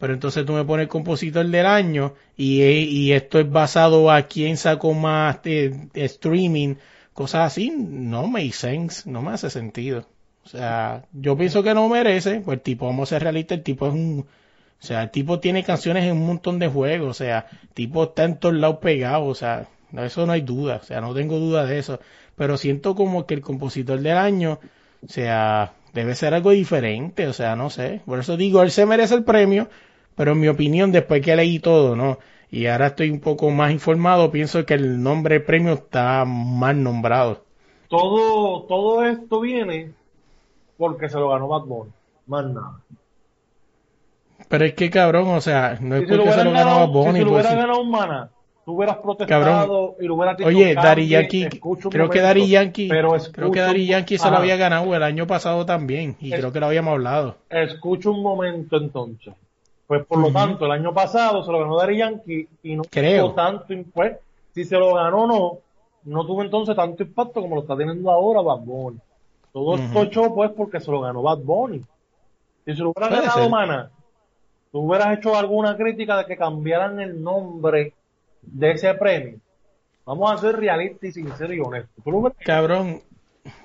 Pero 0.00 0.14
entonces 0.14 0.46
tú 0.46 0.54
me 0.54 0.64
pones 0.64 0.88
compositor 0.88 1.46
del 1.46 1.66
año 1.66 2.14
y, 2.34 3.12
esto 3.12 3.38
es 3.38 3.50
basado 3.50 4.10
a 4.10 4.22
quién 4.22 4.56
sacó 4.56 4.94
más 4.94 5.40
eh, 5.44 5.88
streaming, 5.92 6.76
cosas 7.12 7.48
así, 7.48 7.70
no 7.70 8.26
make 8.26 8.52
sense, 8.52 9.08
no 9.08 9.20
me 9.20 9.32
hace 9.32 9.50
sentido. 9.50 10.06
O 10.42 10.48
sea, 10.48 11.04
yo 11.12 11.36
pienso 11.36 11.62
que 11.62 11.74
no 11.74 11.86
merece, 11.90 12.40
pues 12.40 12.56
el 12.56 12.62
tipo, 12.62 12.86
vamos 12.86 13.12
a 13.12 13.16
ser 13.16 13.24
realistas, 13.24 13.58
el 13.58 13.64
tipo 13.64 13.86
es 13.88 13.92
un, 13.92 14.20
o 14.20 14.86
sea, 14.86 15.02
el 15.02 15.10
tipo 15.10 15.38
tiene 15.38 15.62
canciones 15.64 16.04
en 16.04 16.12
un 16.12 16.26
montón 16.26 16.58
de 16.58 16.68
juegos, 16.68 17.10
o 17.10 17.14
sea, 17.14 17.46
el 17.62 17.68
tipo 17.68 18.04
está 18.04 18.24
en 18.24 18.38
todos 18.38 18.54
lados 18.54 18.78
pegado, 18.80 19.26
o 19.26 19.34
sea, 19.34 19.68
eso 19.98 20.24
no 20.24 20.32
hay 20.32 20.40
duda, 20.40 20.76
o 20.82 20.84
sea, 20.84 21.02
no 21.02 21.12
tengo 21.12 21.38
duda 21.38 21.66
de 21.66 21.78
eso. 21.78 22.00
Pero 22.36 22.56
siento 22.56 22.94
como 22.94 23.26
que 23.26 23.34
el 23.34 23.42
compositor 23.42 24.00
del 24.00 24.16
año, 24.16 24.60
o 25.06 25.08
sea, 25.08 25.74
debe 25.92 26.14
ser 26.14 26.32
algo 26.32 26.52
diferente, 26.52 27.26
o 27.26 27.34
sea, 27.34 27.54
no 27.54 27.68
sé. 27.68 28.00
Por 28.06 28.18
eso 28.18 28.38
digo, 28.38 28.62
él 28.62 28.70
se 28.70 28.86
merece 28.86 29.14
el 29.14 29.24
premio, 29.24 29.68
pero 30.20 30.32
en 30.32 30.40
mi 30.40 30.48
opinión, 30.48 30.92
después 30.92 31.22
que 31.22 31.34
leí 31.34 31.60
todo, 31.60 31.96
¿no? 31.96 32.18
Y 32.50 32.66
ahora 32.66 32.88
estoy 32.88 33.08
un 33.08 33.20
poco 33.20 33.48
más 33.48 33.72
informado, 33.72 34.30
pienso 34.30 34.66
que 34.66 34.74
el 34.74 35.02
nombre 35.02 35.36
del 35.36 35.44
premio 35.44 35.72
está 35.72 36.26
mal 36.26 36.82
nombrado. 36.82 37.42
todo, 37.88 38.64
todo 38.64 39.02
esto 39.06 39.40
viene 39.40 39.92
porque 40.76 41.08
se 41.08 41.18
lo 41.18 41.30
ganó 41.30 41.48
Bad 41.48 41.62
Bunny, 41.62 41.90
más 42.26 42.44
nada. 42.44 42.80
Pero 44.50 44.66
es 44.66 44.74
que 44.74 44.90
cabrón, 44.90 45.28
o 45.28 45.40
sea, 45.40 45.78
no 45.80 45.96
es 45.96 46.02
Si 46.02 46.06
porque 46.08 46.32
se 46.32 46.44
lo 46.44 46.50
ganó 46.50 46.50
a 46.50 46.52
ganado, 46.64 46.86
si 46.86 46.92
se 47.18 47.24
lo 47.24 47.30
pues, 47.30 47.46
hubiera 47.46 47.60
ganado 47.62 47.80
un 47.80 47.90
mana, 47.90 48.30
tú 48.66 48.72
hubieras 48.76 48.96
protestado 48.98 49.42
Cabrón. 49.42 49.94
y 50.00 50.04
lo 50.04 50.14
hubieras 50.16 50.36
dicho 50.36 50.48
Oye, 50.48 50.74
"Cambie, 50.74 51.06
Yankee, 51.08 51.48
creo 51.48 51.78
que 51.88 51.96
momento". 51.96 52.20
Daddy 52.20 52.48
Yankee, 52.48 52.88
pero 52.90 53.08
creo 53.32 53.52
que 53.52 53.60
un- 53.60 53.86
Yankee 53.86 54.18
se 54.18 54.30
lo 54.30 54.36
había 54.36 54.56
ganado 54.56 54.94
el 54.94 55.02
año 55.02 55.26
pasado 55.26 55.64
también, 55.64 56.16
y 56.20 56.30
Es- 56.30 56.40
creo 56.40 56.52
que 56.52 56.60
lo 56.60 56.66
habíamos 56.66 56.92
hablado. 56.92 57.36
Escucha 57.48 58.10
un 58.10 58.22
momento 58.22 58.76
entonces. 58.76 59.32
Pues 59.90 60.06
por 60.06 60.20
lo 60.20 60.30
tanto, 60.30 60.66
el 60.66 60.70
año 60.70 60.94
pasado 60.94 61.42
se 61.42 61.50
lo 61.50 61.58
ganó 61.58 61.76
Daddy 61.76 61.96
Yankee 61.96 62.48
y 62.62 62.76
no 62.76 62.84
Creo. 62.84 63.24
tuvo 63.24 63.34
tanto 63.34 63.72
impacto. 63.72 64.22
Si 64.54 64.64
se 64.64 64.76
lo 64.76 64.94
ganó 64.94 65.26
no, 65.26 65.58
no 66.04 66.24
tuvo 66.24 66.44
entonces 66.44 66.76
tanto 66.76 67.02
impacto 67.02 67.40
como 67.40 67.56
lo 67.56 67.62
está 67.62 67.76
teniendo 67.76 68.08
ahora 68.08 68.40
Bad 68.40 68.60
Bunny. 68.60 69.00
Todo 69.52 69.74
esto 69.74 70.04
echó 70.04 70.32
pues 70.32 70.52
porque 70.52 70.78
se 70.78 70.92
lo 70.92 71.00
ganó 71.00 71.22
Bad 71.22 71.38
Bunny. 71.38 71.82
Si 72.64 72.76
se 72.76 72.82
lo 72.82 72.90
hubiera 72.90 73.08
ganado 73.16 73.40
ser. 73.40 73.50
Mana, 73.50 73.90
tú 74.70 74.78
hubieras 74.78 75.18
hecho 75.18 75.34
alguna 75.34 75.76
crítica 75.76 76.18
de 76.18 76.26
que 76.26 76.36
cambiaran 76.36 77.00
el 77.00 77.20
nombre 77.20 77.92
de 78.42 78.70
ese 78.70 78.94
premio. 78.94 79.40
Vamos 80.06 80.30
a 80.30 80.36
ser 80.36 80.56
realistas 80.56 81.02
y 81.02 81.12
sinceros 81.14 81.56
y 81.56 81.58
honestos. 81.58 82.04
Cabrón, 82.44 83.00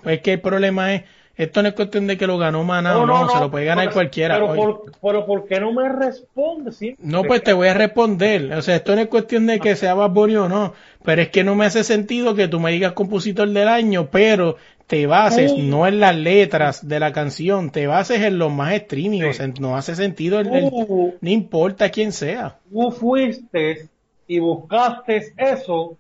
es 0.04 0.22
que 0.22 0.34
el 0.34 0.42
problema 0.42 0.92
es, 0.96 1.04
esto 1.38 1.62
no 1.62 1.68
es 1.70 1.74
cuestión 1.74 2.08
de 2.08 2.18
que 2.18 2.28
lo 2.28 2.38
ganó 2.38 2.64
Maná 2.64 2.98
o 2.98 3.06
no, 3.06 3.30
se 3.30 3.40
lo 3.40 3.52
puede 3.52 3.66
ganar 3.66 3.86
pero- 3.86 3.94
cualquiera. 3.94 4.36
Pero, 4.40 4.56
por, 4.56 4.92
pero 5.02 5.26
¿por 5.26 5.46
qué 5.48 5.60
no 5.60 5.74
me 5.74 5.90
respondes? 5.90 6.78
Sí, 6.78 6.96
No, 7.00 7.24
pues 7.24 7.44
te 7.44 7.54
voy 7.54 7.68
a 7.68 7.74
responder. 7.74 8.54
O 8.54 8.62
sea, 8.62 8.78
esto 8.78 8.96
no 8.96 9.02
es 9.02 9.08
cuestión 9.08 9.46
de 9.48 9.60
que 9.60 9.76
sea 9.76 9.94
Bad 9.94 10.12
Bunny 10.12 10.36
o 10.38 10.48
no. 10.50 10.74
Pero 11.04 11.22
es 11.22 11.30
que 11.30 11.44
no 11.44 11.54
me 11.56 11.66
hace 11.66 11.84
sentido 11.84 12.36
que 12.36 12.48
tú 12.48 12.60
me 12.60 12.72
digas 12.72 12.94
compositor 12.94 13.48
del 13.50 13.68
año, 13.68 14.10
pero 14.12 14.56
te 14.88 15.08
bases 15.08 15.54
no 15.58 15.88
en 15.88 16.00
las 16.00 16.16
letras 16.16 16.88
de 16.88 17.00
la 17.00 17.12
canción, 17.12 17.70
te 17.72 17.86
bases 17.88 18.22
en 18.22 18.38
los 18.40 18.52
más 18.54 18.74
streaming. 18.74 19.24
O 19.24 19.34
sea, 19.34 19.48
no 19.60 19.76
hace 19.76 19.96
sentido. 19.96 20.40
El, 20.40 20.48
el- 20.54 20.70
Tú, 20.70 21.16
no 21.20 21.30
importa 21.30 21.90
quién 21.90 22.12
sea. 22.12 22.58
tú 22.72 22.92
fuiste 22.92 23.88
y 24.28 24.40
buscaste 24.40 25.34
eso 25.38 25.98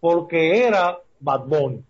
porque 0.00 0.64
era 0.64 0.98
Bad 1.20 1.44
Bunny. 1.46 1.80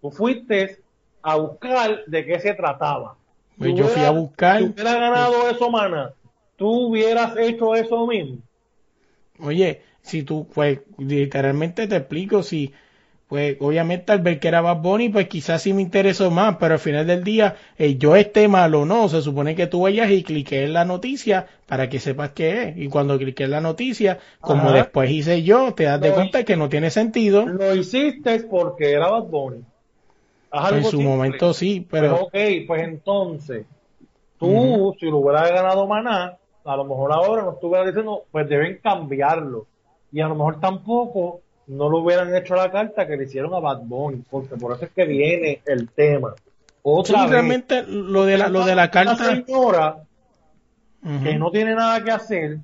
Tú 0.00 0.10
fuiste 0.10 0.78
a 1.22 1.36
buscar 1.36 2.04
de 2.06 2.24
qué 2.24 2.38
se 2.40 2.54
trataba. 2.54 3.16
Pues 3.58 3.74
yo 3.74 3.88
fui 3.88 4.04
a 4.04 4.10
buscar- 4.10 4.58
Si 4.58 4.64
hubieras 4.64 4.94
ganado 4.94 5.48
eso, 5.50 5.70
mana, 5.70 6.12
tú 6.56 6.88
hubieras 6.88 7.36
hecho 7.36 7.74
eso 7.74 8.06
mismo. 8.06 8.38
Oye, 9.40 9.82
si 10.02 10.22
tú, 10.22 10.46
pues, 10.52 10.80
literalmente 10.98 11.86
te 11.86 11.96
explico, 11.96 12.42
si, 12.42 12.72
pues, 13.28 13.56
obviamente 13.60 14.12
al 14.12 14.20
ver 14.20 14.40
que 14.40 14.48
era 14.48 14.60
Bad 14.62 14.78
Bunny, 14.78 15.10
pues 15.10 15.28
quizás 15.28 15.62
sí 15.62 15.72
me 15.74 15.82
interesó 15.82 16.30
más, 16.30 16.56
pero 16.58 16.74
al 16.74 16.80
final 16.80 17.06
del 17.06 17.24
día, 17.24 17.56
eh, 17.78 17.96
yo 17.98 18.16
esté 18.16 18.48
mal 18.48 18.74
o 18.74 18.84
no, 18.86 19.08
se 19.08 19.22
supone 19.22 19.54
que 19.54 19.66
tú 19.66 19.82
vayas 19.82 20.10
y 20.10 20.22
cliques 20.22 20.64
en 20.64 20.72
la 20.72 20.84
noticia 20.84 21.46
para 21.66 21.88
que 21.88 22.00
sepas 22.00 22.30
qué 22.30 22.62
es. 22.64 22.76
Y 22.78 22.88
cuando 22.88 23.18
cliques 23.18 23.44
en 23.44 23.52
la 23.52 23.60
noticia, 23.60 24.18
como 24.40 24.70
Ajá. 24.70 24.72
después 24.72 25.10
hice 25.10 25.42
yo, 25.42 25.74
te 25.74 25.84
das 25.84 26.00
de 26.00 26.12
cuenta 26.12 26.44
que 26.44 26.56
no 26.56 26.68
tiene 26.68 26.90
sentido. 26.90 27.46
Lo 27.46 27.74
hiciste 27.74 28.40
porque 28.40 28.92
era 28.92 29.08
Bad 29.08 29.24
Bunny. 29.24 29.64
Haz 30.50 30.72
En 30.72 30.74
algo 30.74 30.90
su 30.90 30.98
simple. 30.98 31.08
momento 31.08 31.52
sí, 31.54 31.86
Pues, 31.96 32.10
pero 32.10 32.16
ok, 32.22 32.34
pues 32.66 32.82
entonces, 32.84 33.66
tú, 34.38 34.94
si 35.00 35.06
lo 35.06 35.18
hubieras 35.18 35.50
ganado 35.50 35.86
Maná, 35.86 36.38
a 36.64 36.76
lo 36.76 36.84
mejor 36.84 37.12
ahora 37.12 37.42
no 37.42 37.52
estuvieras 37.54 37.86
diciendo, 37.88 38.24
pues 38.30 38.48
deben 38.48 38.78
cambiarlo. 38.82 39.66
Y 40.12 40.20
a 40.20 40.28
lo 40.28 40.34
mejor 40.36 40.60
tampoco 40.60 41.42
no 41.66 41.88
lo 41.90 41.98
hubieran 41.98 42.34
hecho 42.36 42.54
la 42.56 42.70
carta 42.70 43.06
que 43.06 43.16
le 43.16 43.24
hicieron 43.24 43.54
a 43.54 43.60
Bad 43.60 43.82
Bunny, 43.84 44.22
porque 44.30 44.56
por 44.56 44.74
eso 44.74 44.86
es 44.86 44.92
que 44.92 45.04
viene 45.06 45.62
el 45.66 45.90
tema. 45.90 46.36
sí, 47.04 47.12
Otra 47.12 47.26
vez, 47.26 47.30
realmente 47.30 47.84
lo 47.86 48.24
de 48.24 48.38
la, 48.38 48.48
lo 48.48 48.64
de 48.64 48.74
la 48.74 48.90
una 48.92 48.92
carta. 48.94 49.42
señora 49.46 50.04
Ujú. 51.02 51.24
que 51.24 51.38
no 51.38 51.50
tiene 51.50 51.74
nada 51.74 52.02
que 52.02 52.10
hacer, 52.10 52.58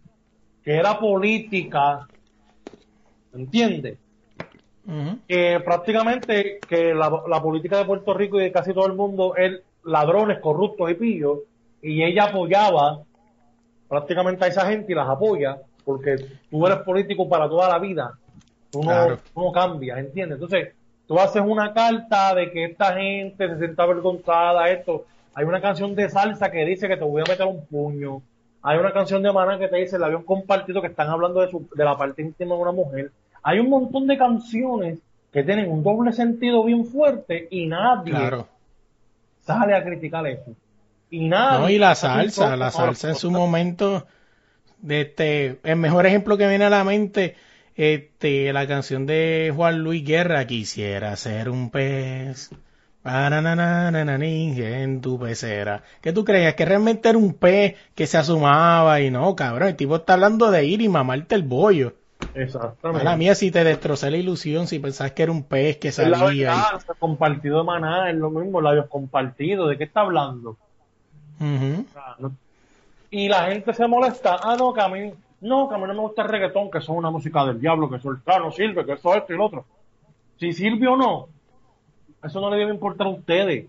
que 0.63 0.75
era 0.77 0.99
política, 0.99 2.09
¿entiendes? 3.33 3.99
Que 5.27 5.61
prácticamente 5.65 6.59
que 6.69 6.93
la, 6.95 7.23
la 7.29 7.43
política 7.43 7.79
de 7.79 7.85
Puerto 7.87 8.13
Rico 8.13 8.39
y 8.39 8.45
de 8.45 8.53
casi 8.53 8.75
todo 8.75 8.87
el 8.87 8.93
mundo 8.93 9.35
es 9.37 9.61
ladrones, 9.85 10.41
corruptos 10.41 10.91
y 10.91 10.95
pillos, 10.95 11.39
y 11.83 12.03
ella 12.03 12.25
apoyaba 12.25 13.01
prácticamente 13.89 14.45
a 14.45 14.49
esa 14.49 14.67
gente 14.67 14.93
y 14.93 14.95
las 14.95 15.09
apoya, 15.09 15.59
porque 15.85 16.17
tú 16.51 16.67
eres 16.67 16.79
político 16.79 17.29
para 17.29 17.49
toda 17.49 17.69
la 17.69 17.79
vida, 17.79 18.13
tú 18.71 18.81
no, 18.83 18.91
Claro. 18.91 19.19
tú 19.33 19.41
no 19.43 19.53
cambias, 19.53 19.99
¿entiendes? 19.99 20.37
Entonces, 20.37 20.75
tú 21.07 21.19
haces 21.19 21.43
una 21.45 21.73
carta 21.73 22.35
de 22.35 22.51
que 22.51 22.65
esta 22.65 22.95
gente 22.95 23.49
se 23.49 23.59
sienta 23.59 23.83
avergonzada, 23.85 24.69
esto, 24.71 25.05
hay 25.35 25.45
una 25.45 25.61
canción 25.61 25.95
de 25.95 26.09
salsa 26.09 26.51
que 26.51 26.65
dice 26.65 26.89
que 26.89 26.97
te 26.97 27.05
voy 27.05 27.23
a 27.27 27.31
meter 27.31 27.47
un 27.47 27.65
puño, 27.67 28.23
hay 28.63 28.79
una 28.79 28.93
canción 28.93 29.23
de 29.23 29.33
Maná 29.33 29.59
que 29.59 29.69
te 29.69 29.77
dice 29.77 29.97
el 29.97 30.05
avión 30.05 30.23
compartido 30.23 30.81
que 30.81 30.89
están 30.89 31.09
hablando 31.11 31.41
de, 31.41 31.51
su, 31.51 31.69
de 31.75 31.85
la 31.85 31.97
parte 31.99 32.23
íntima 32.23 32.55
de 32.55 32.63
una 32.63 32.73
mujer. 32.73 33.11
Hay 33.45 33.61
un 33.61 33.69
montón 33.69 34.07
de 34.07 34.17
canciones 34.19 34.99
que 35.33 35.43
tienen 35.43 35.71
un 35.71 35.83
doble 35.83 36.13
sentido 36.13 36.65
bien 36.65 36.87
fuerte 36.87 37.47
y 37.51 37.67
nadie 37.67 38.13
Claro. 38.13 38.49
sale 39.43 39.75
a 39.75 39.85
criticar 39.85 40.27
eso. 40.27 40.53
Y 41.11 41.29
nadie. 41.29 41.59
No, 41.61 41.71
y 41.71 41.79
la 41.79 41.95
salsa, 41.95 42.57
la 42.57 42.71
salsa 42.71 43.11
en 43.11 43.15
su 43.17 43.31
momento, 43.31 44.07
de 44.79 45.03
este, 45.03 45.61
el 45.63 45.77
mejor 45.77 46.07
ejemplo 46.07 46.39
que 46.39 46.49
viene 46.49 46.65
a 46.65 46.71
la 46.71 46.85
mente, 46.85 47.37
este, 47.77 48.53
la 48.53 48.67
canción 48.67 49.07
de 49.07 49.53
Juan 49.55 49.81
Luis 49.81 50.05
Guerra, 50.05 50.47
quisiera 50.47 51.15
ser 51.17 51.51
un 51.51 51.71
pez, 51.71 52.51
en 53.05 55.01
tu 55.03 55.19
pecera. 55.19 55.83
¿Qué 56.01 56.13
tú 56.13 56.25
creías? 56.25 56.55
Que 56.55 56.65
realmente 56.65 57.09
era 57.11 57.19
un 57.19 57.35
pez 57.35 57.75
que 57.95 58.07
se 58.07 58.17
asomaba 58.17 59.01
y 59.01 59.11
no, 59.11 59.37
cabrón, 59.37 59.69
el 59.69 59.77
tipo 59.77 59.97
está 59.97 60.15
hablando 60.15 60.51
de 60.51 60.65
ir 60.65 60.81
y 60.81 60.89
mamarte 60.89 61.35
el 61.35 61.43
bollo. 61.43 61.95
Exactamente. 62.35 63.05
Mala 63.05 63.17
mía, 63.17 63.35
si 63.35 63.51
te 63.51 63.63
destrocé 63.63 64.11
la 64.11 64.17
ilusión, 64.17 64.67
si 64.67 64.79
pensás 64.81 65.13
que 65.13 65.23
era 65.23 65.33
un 65.33 65.45
pez 65.45 65.77
que 65.77 65.89
Es 65.89 65.99
la 65.99 66.19
salía. 66.19 66.49
verdad, 66.51 66.83
el 66.89 66.97
compartido 66.97 67.59
de 67.59 67.65
maná 67.65 68.11
es 68.11 68.17
lo 68.17 68.31
mismo, 68.31 68.61
labios 68.61 68.87
compartidos. 68.89 69.69
¿De 69.71 69.79
qué 69.79 69.85
está 69.85 70.01
hablando? 70.01 70.57
no- 72.19 72.33
Y 73.11 73.29
la 73.29 73.45
gente 73.47 73.73
se 73.73 73.87
molesta. 73.87 74.39
Ah, 74.43 74.57
no, 74.59 74.73
que 74.73 74.81
a 74.81 74.89
mí, 74.89 75.13
no, 75.41 75.69
que 75.69 75.75
a 75.75 75.79
mí 75.79 75.85
no 75.87 75.95
me 75.95 76.01
gusta 76.01 76.23
el 76.23 76.29
reggaetón, 76.29 76.71
que 76.71 76.79
eso 76.79 76.93
es 76.93 76.99
una 76.99 77.11
música 77.11 77.45
del 77.45 77.61
diablo, 77.61 77.89
que 77.89 77.97
eso 77.97 78.11
el 78.11 78.19
no 78.27 78.51
sirve, 78.51 78.85
que 78.85 78.93
eso 78.95 79.15
es 79.15 79.21
esto 79.21 79.33
y 79.33 79.37
lo 79.37 79.47
otro. 79.47 79.65
Si 80.41 80.53
sirve 80.53 80.89
o 80.89 80.97
no, 80.97 81.29
eso 82.23 82.41
no 82.41 82.51
le 82.51 82.57
debe 82.57 82.73
importar 82.73 83.07
a 83.07 83.11
ustedes. 83.11 83.67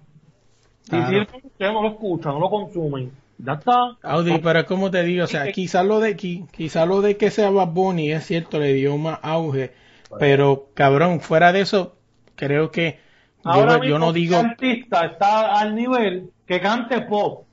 Si 0.84 0.90
Claro. 0.90 1.08
sirve, 1.10 1.28
ustedes 1.44 1.74
no 1.74 1.82
lo 1.84 1.90
escuchan, 1.90 2.34
no 2.34 2.40
lo 2.40 2.50
consumen. 2.50 3.12
Ya 3.38 3.54
está. 3.54 3.98
Audi, 4.02 4.40
pero 4.40 4.66
como 4.66 4.90
te 4.92 5.04
digo, 5.04 5.26
o 5.26 5.28
sea, 5.28 5.52
quizá 5.52 5.84
lo 5.84 6.00
de 6.00 6.16
qui- 6.16 6.48
quizá 6.52 6.86
lo 6.86 7.02
de 7.02 7.18
que 7.18 7.32
sea 7.32 7.50
Bad 7.50 7.68
Bunny 7.70 8.12
es 8.12 8.26
cierto, 8.26 8.60
le 8.60 8.74
dio 8.74 8.98
más 8.98 9.20
auge, 9.22 9.74
pero 10.20 10.70
cabrón, 10.74 11.20
fuera 11.20 11.52
de 11.52 11.62
eso, 11.62 11.96
creo 12.36 12.72
que 12.72 13.00
yo, 13.44 13.52
Ahora 13.52 13.74
yo 13.76 13.80
mismo, 13.82 14.00
no 14.00 14.14
digo, 14.14 14.36
este 14.38 14.48
artista 14.48 15.06
está 15.06 15.60
al 15.60 15.76
nivel 15.76 16.32
que 16.48 16.60
cante 16.62 17.02
pop. 17.02 17.46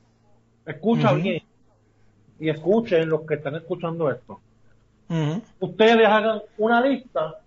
Escucha 0.65 1.13
bien. 1.13 1.43
Y 2.39 2.49
escuchen 2.49 3.09
los 3.09 3.21
que 3.27 3.35
están 3.35 3.55
escuchando 3.55 4.09
esto. 4.09 4.39
Ujú, 5.09 5.41
Ustedes 5.59 6.07
hagan 6.07 6.41
una 6.57 6.81
lista, 6.81 7.39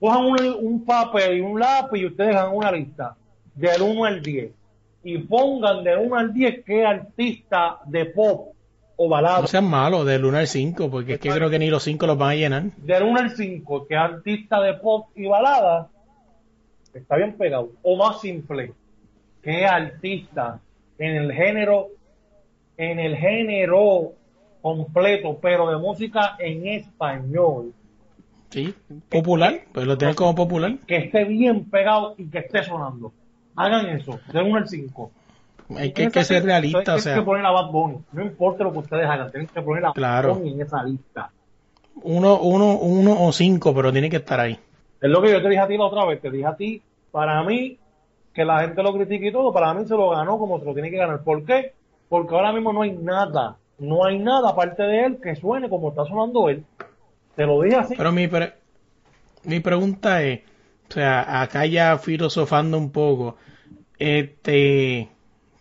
cojan 0.00 0.24
un, 0.24 0.36
un 0.60 0.84
papel 0.84 1.38
y 1.38 1.40
un 1.40 1.60
lápiz 1.60 2.00
y 2.00 2.06
ustedes 2.06 2.34
hagan 2.34 2.54
una 2.56 2.72
lista 2.72 3.14
del 3.54 3.82
1 3.82 4.04
al 4.04 4.22
10. 4.22 4.50
Y 5.04 5.18
pongan 5.18 5.82
del 5.84 5.98
1 5.98 6.16
al 6.16 6.32
10 6.32 6.64
qué 6.64 6.84
artista 6.84 7.78
de 7.86 8.06
pop 8.06 8.54
o 8.96 9.08
balada. 9.08 9.40
no 9.40 9.46
sean 9.46 9.68
malos 9.68 10.06
del 10.06 10.24
1 10.24 10.38
al 10.38 10.46
5, 10.46 10.90
porque 10.90 11.14
es 11.14 11.20
que 11.20 11.30
creo 11.30 11.50
que 11.50 11.58
ni 11.58 11.68
los 11.68 11.82
5 11.82 12.06
los 12.06 12.16
van 12.18 12.30
a 12.30 12.34
llenar. 12.34 12.62
del 12.76 13.02
1 13.02 13.18
al 13.18 13.30
5, 13.30 13.86
que 13.86 13.96
artista 13.96 14.60
de 14.60 14.74
pop 14.74 15.08
y 15.16 15.26
balada 15.26 15.88
está 16.94 17.16
bien 17.16 17.32
pegado. 17.36 17.70
O 17.82 17.96
más 17.96 18.20
simple, 18.20 18.72
que 19.42 19.64
artista 19.66 20.60
en 20.98 21.16
el 21.16 21.32
género, 21.32 21.88
en 22.76 22.98
el 23.00 23.16
género 23.16 24.12
completo, 24.60 25.38
pero 25.42 25.68
de 25.70 25.78
música 25.78 26.36
en 26.38 26.66
español, 26.68 27.72
Sí, 28.50 28.74
popular, 29.08 29.62
pues 29.72 29.86
lo 29.86 29.96
tienen 29.96 30.14
como 30.14 30.34
popular. 30.34 30.76
que 30.86 30.96
esté 30.98 31.24
bien 31.24 31.64
pegado 31.70 32.14
y 32.18 32.26
que 32.28 32.40
esté 32.40 32.62
sonando. 32.62 33.10
Hagan 33.56 33.86
eso, 33.88 34.18
del 34.32 34.44
1 34.44 34.56
al 34.56 34.68
5. 34.68 35.10
Hay 35.78 35.92
que, 35.92 36.10
ser 36.24 36.44
realista, 36.44 36.78
o 36.80 36.82
Tienen 36.84 37.02
sea, 37.02 37.14
que 37.14 37.22
poner 37.22 37.46
a 37.46 37.50
Bad 37.50 37.70
Bunny. 37.70 37.98
No 38.12 38.22
importa 38.22 38.64
lo 38.64 38.72
que 38.72 38.78
ustedes 38.78 39.06
hagan, 39.06 39.30
tienen 39.30 39.48
que 39.48 39.62
poner 39.62 39.86
a 39.86 39.92
Claro. 39.92 40.30
Bad 40.30 40.38
Bunny 40.38 40.52
en 40.52 40.60
esa 40.60 40.82
lista. 40.84 41.30
uno, 42.02 42.38
uno, 42.40 42.76
uno 42.78 43.24
o 43.24 43.32
cinco, 43.32 43.74
pero 43.74 43.92
tiene 43.92 44.10
que 44.10 44.16
estar 44.16 44.40
ahí. 44.40 44.58
Es 45.00 45.10
lo 45.10 45.20
que 45.22 45.30
yo 45.32 45.42
te 45.42 45.48
dije 45.48 45.60
a 45.60 45.66
ti 45.66 45.76
la 45.76 45.84
otra 45.84 46.04
vez, 46.04 46.20
te 46.20 46.30
dije 46.30 46.46
a 46.46 46.54
ti, 46.56 46.82
para 47.10 47.42
mí, 47.42 47.78
que 48.34 48.44
la 48.44 48.60
gente 48.60 48.82
lo 48.82 48.92
critique 48.94 49.28
y 49.28 49.32
todo, 49.32 49.52
para 49.52 49.72
mí 49.74 49.84
se 49.86 49.94
lo 49.94 50.10
ganó 50.10 50.38
como 50.38 50.58
se 50.58 50.64
lo 50.64 50.74
tiene 50.74 50.90
que 50.90 50.96
ganar. 50.96 51.20
¿Por 51.22 51.44
qué? 51.44 51.72
Porque 52.08 52.34
ahora 52.34 52.52
mismo 52.52 52.72
no 52.72 52.82
hay 52.82 52.92
nada, 52.92 53.56
no 53.78 54.04
hay 54.04 54.18
nada 54.18 54.50
aparte 54.50 54.82
de 54.82 55.04
él 55.06 55.18
que 55.22 55.34
suene 55.36 55.68
como 55.68 55.88
está 55.90 56.04
sonando 56.04 56.48
él. 56.48 56.64
Te 57.36 57.46
lo 57.46 57.60
dije 57.62 57.76
así. 57.76 57.94
Pero 57.96 58.12
mi, 58.12 58.28
pre- 58.28 58.52
mi 59.44 59.60
pregunta 59.60 60.22
es, 60.22 60.40
o 60.92 60.94
sea, 60.94 61.40
acá 61.40 61.64
ya 61.64 61.96
filosofando 61.96 62.76
un 62.76 62.90
poco, 62.92 63.36
este, 63.98 65.08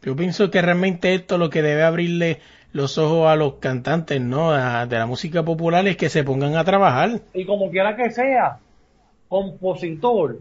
yo 0.04 0.14
pienso 0.16 0.52
que 0.52 0.62
realmente 0.62 1.14
esto 1.14 1.38
lo 1.38 1.50
que 1.50 1.62
debe 1.62 1.84
abrirle 1.84 2.40
los 2.74 2.98
ojos 2.98 3.30
a 3.30 3.38
los 3.38 3.54
cantantes, 3.56 4.20
¿no? 4.20 4.52
A- 4.52 4.86
de 4.88 4.98
la 4.98 5.06
música 5.06 5.44
popular 5.44 5.88
es 5.88 5.96
que 5.96 6.10
se 6.10 6.26
pongan 6.26 6.56
a 6.58 6.66
trabajar. 6.66 7.22
Y 7.34 7.46
como 7.46 7.70
quiera 7.72 7.96
que 7.96 8.12
sea, 8.12 8.58
compositor, 9.30 10.40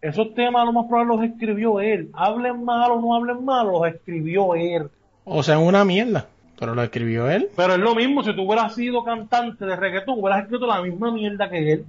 esos 0.00 0.34
temas 0.34 0.64
lo 0.66 0.72
más 0.72 0.86
probable 0.88 1.16
los 1.16 1.24
escribió 1.32 1.80
él. 1.80 2.10
Hablen 2.12 2.64
mal 2.64 2.90
o 2.90 3.00
no 3.00 3.14
hablen 3.14 3.44
mal, 3.44 3.66
los 3.68 3.86
escribió 3.86 4.54
él. 4.56 4.88
O 5.24 5.44
sea, 5.44 5.60
una 5.60 5.84
mierda, 5.84 6.26
pero 6.58 6.74
lo 6.74 6.82
escribió 6.82 7.30
él. 7.30 7.50
Pero 7.56 7.74
es 7.74 7.78
lo 7.78 7.94
mismo, 7.94 8.24
si 8.24 8.34
tú 8.34 8.42
hubieras 8.42 8.74
sido 8.74 9.04
cantante 9.04 9.64
de 9.64 9.76
reggaetón, 9.76 10.18
hubieras 10.18 10.42
escrito 10.42 10.66
la 10.66 10.82
misma 10.82 11.12
mierda 11.12 11.48
que 11.48 11.72
él. 11.74 11.84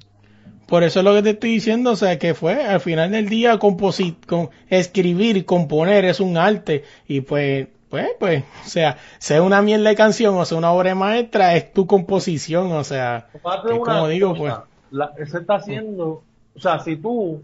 Por 0.73 0.81
eso 0.83 1.01
es 1.01 1.05
lo 1.05 1.13
que 1.13 1.21
te 1.21 1.29
estoy 1.29 1.51
diciendo, 1.51 1.91
o 1.91 1.95
sea, 1.95 2.17
que 2.17 2.33
fue 2.33 2.65
al 2.65 2.79
final 2.79 3.11
del 3.11 3.29
día 3.29 3.59
composi- 3.59 4.15
con, 4.25 4.49
escribir, 4.71 5.45
componer 5.45 6.03
es 6.03 6.19
un 6.19 6.35
arte. 6.35 6.83
Y 7.07 7.21
pues, 7.21 7.67
pues, 7.89 8.07
pues, 8.19 8.43
o 8.65 8.67
sea, 8.69 8.97
sea 9.19 9.43
una 9.43 9.61
mierda 9.61 9.89
de 9.89 9.95
canción 9.95 10.33
o 10.35 10.43
sea 10.45 10.57
una 10.57 10.71
obra 10.71 10.95
maestra, 10.95 11.55
es 11.55 11.71
tu 11.73 11.85
composición, 11.85 12.71
o 12.71 12.83
sea, 12.83 13.27
es 13.35 13.41
como 13.43 14.07
digo, 14.07 14.33
pues, 14.33 14.51
la- 14.89 15.11
se 15.29 15.37
está 15.37 15.57
haciendo, 15.57 16.23
o 16.55 16.59
sea, 16.59 16.79
si 16.79 16.95
tú, 16.95 17.43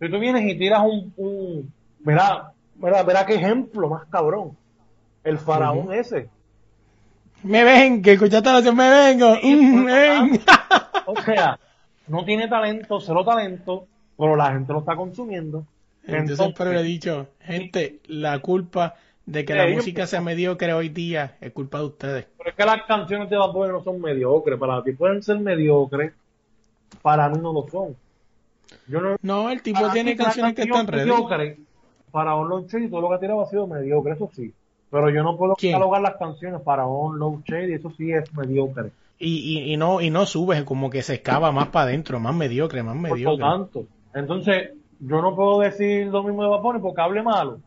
si 0.00 0.08
tú 0.10 0.18
vienes 0.18 0.50
y 0.50 0.56
tiras 0.56 0.80
un, 0.82 1.12
un 1.18 1.70
verá, 1.98 2.52
verá, 2.76 3.02
verá 3.02 3.26
qué 3.26 3.34
ejemplo 3.34 3.90
más 3.90 4.06
cabrón, 4.06 4.56
el 5.24 5.36
faraón 5.36 5.92
ese, 5.92 6.30
me 7.42 7.64
ven, 7.64 8.00
que 8.00 8.12
escuchaste 8.14 8.48
la 8.48 8.54
canción, 8.54 8.76
me 8.76 8.88
vengo, 8.88 9.36
mm, 9.42 9.84
ven. 9.84 10.40
o 11.06 11.20
sea, 11.20 11.58
no 12.12 12.24
tiene 12.26 12.46
talento, 12.46 13.00
cero 13.00 13.24
talento, 13.24 13.86
pero 14.18 14.36
la 14.36 14.52
gente 14.52 14.72
lo 14.72 14.80
está 14.80 14.94
consumiendo. 14.94 15.64
Entonces, 16.04 16.52
pero 16.58 16.72
le 16.72 16.80
he 16.80 16.82
dicho, 16.82 17.28
gente, 17.40 18.00
la 18.06 18.38
culpa 18.40 18.94
de 19.24 19.44
que 19.44 19.54
la 19.54 19.64
ellos- 19.64 19.76
música 19.76 20.06
sea 20.06 20.20
mediocre 20.20 20.72
hoy 20.74 20.88
día 20.90 21.36
es 21.40 21.52
culpa 21.52 21.78
de 21.78 21.84
ustedes. 21.86 22.26
Pero 22.36 22.50
es 22.50 22.56
que 22.56 22.64
las 22.64 22.82
canciones 22.82 23.30
de 23.30 23.36
Bad 23.36 23.52
Bunny 23.52 23.72
no 23.72 23.82
son 23.82 24.00
mediocres. 24.00 24.58
Para 24.58 24.82
ti 24.82 24.92
pueden 24.92 25.22
ser 25.22 25.38
mediocres, 25.38 26.12
para 27.00 27.28
mí 27.28 27.38
no 27.40 27.52
lo 27.52 27.66
son. 27.68 27.96
Yo 28.88 29.00
no, 29.00 29.16
No, 29.22 29.48
el 29.50 29.62
tipo 29.62 29.88
tiene 29.90 30.14
canciones 30.16 30.54
que 30.54 30.62
están 30.62 30.86
ready. 30.86 31.08
mediocre, 31.08 31.56
Para 32.10 32.34
On 32.36 32.46
Low 32.48 32.66
Shady 32.68 32.88
todo 32.90 33.00
lo 33.00 33.08
que 33.08 33.14
ha 33.14 33.20
tirado 33.20 33.40
ha 33.40 33.46
sido 33.48 33.66
mediocre, 33.66 34.12
eso 34.12 34.28
sí. 34.34 34.52
Pero 34.90 35.08
yo 35.08 35.22
no 35.22 35.38
puedo 35.38 35.54
¿Quién? 35.54 35.72
catalogar 35.72 36.02
las 36.02 36.16
canciones 36.16 36.60
para 36.60 36.84
On 36.86 37.18
Low 37.18 37.42
Shady, 37.46 37.72
eso 37.72 37.90
sí 37.96 38.12
es 38.12 38.30
mediocre. 38.34 38.90
Y, 39.24 39.60
y, 39.60 39.72
y 39.72 39.76
no 39.76 40.00
y 40.00 40.10
no 40.10 40.26
sube, 40.26 40.64
como 40.64 40.90
que 40.90 41.02
se 41.02 41.14
excava 41.14 41.52
más 41.52 41.68
para 41.68 41.84
adentro, 41.86 42.18
más 42.18 42.34
mediocre, 42.34 42.82
más 42.82 42.94
Por 42.94 43.10
mediocre. 43.12 43.38
tanto. 43.38 43.84
Entonces, 44.14 44.70
yo 44.98 45.22
no 45.22 45.36
puedo 45.36 45.60
decir 45.60 46.08
lo 46.08 46.24
mismo 46.24 46.42
de 46.42 46.60
Bunny 46.60 46.80
porque 46.80 47.00
hable 47.00 47.22
malo. 47.22 47.60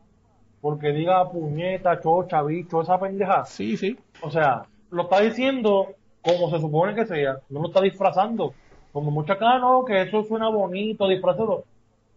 Porque 0.60 0.92
diga 0.92 1.30
puñeta, 1.30 2.00
chocha, 2.00 2.42
bicho, 2.42 2.82
esa 2.82 3.00
pendeja. 3.00 3.44
Sí, 3.46 3.76
sí. 3.76 3.96
O 4.20 4.30
sea, 4.30 4.64
lo 4.90 5.04
está 5.04 5.20
diciendo 5.20 5.88
como 6.22 6.50
se 6.50 6.60
supone 6.60 6.94
que 6.94 7.06
sea, 7.06 7.38
no 7.50 7.62
lo 7.62 7.68
está 7.68 7.80
disfrazando. 7.80 8.52
Como 8.92 9.10
mucha 9.10 9.34
acá, 9.34 9.58
no, 9.58 9.84
que 9.84 10.02
eso 10.02 10.24
suena 10.24 10.48
bonito, 10.48 11.08
disfrazado. 11.08 11.64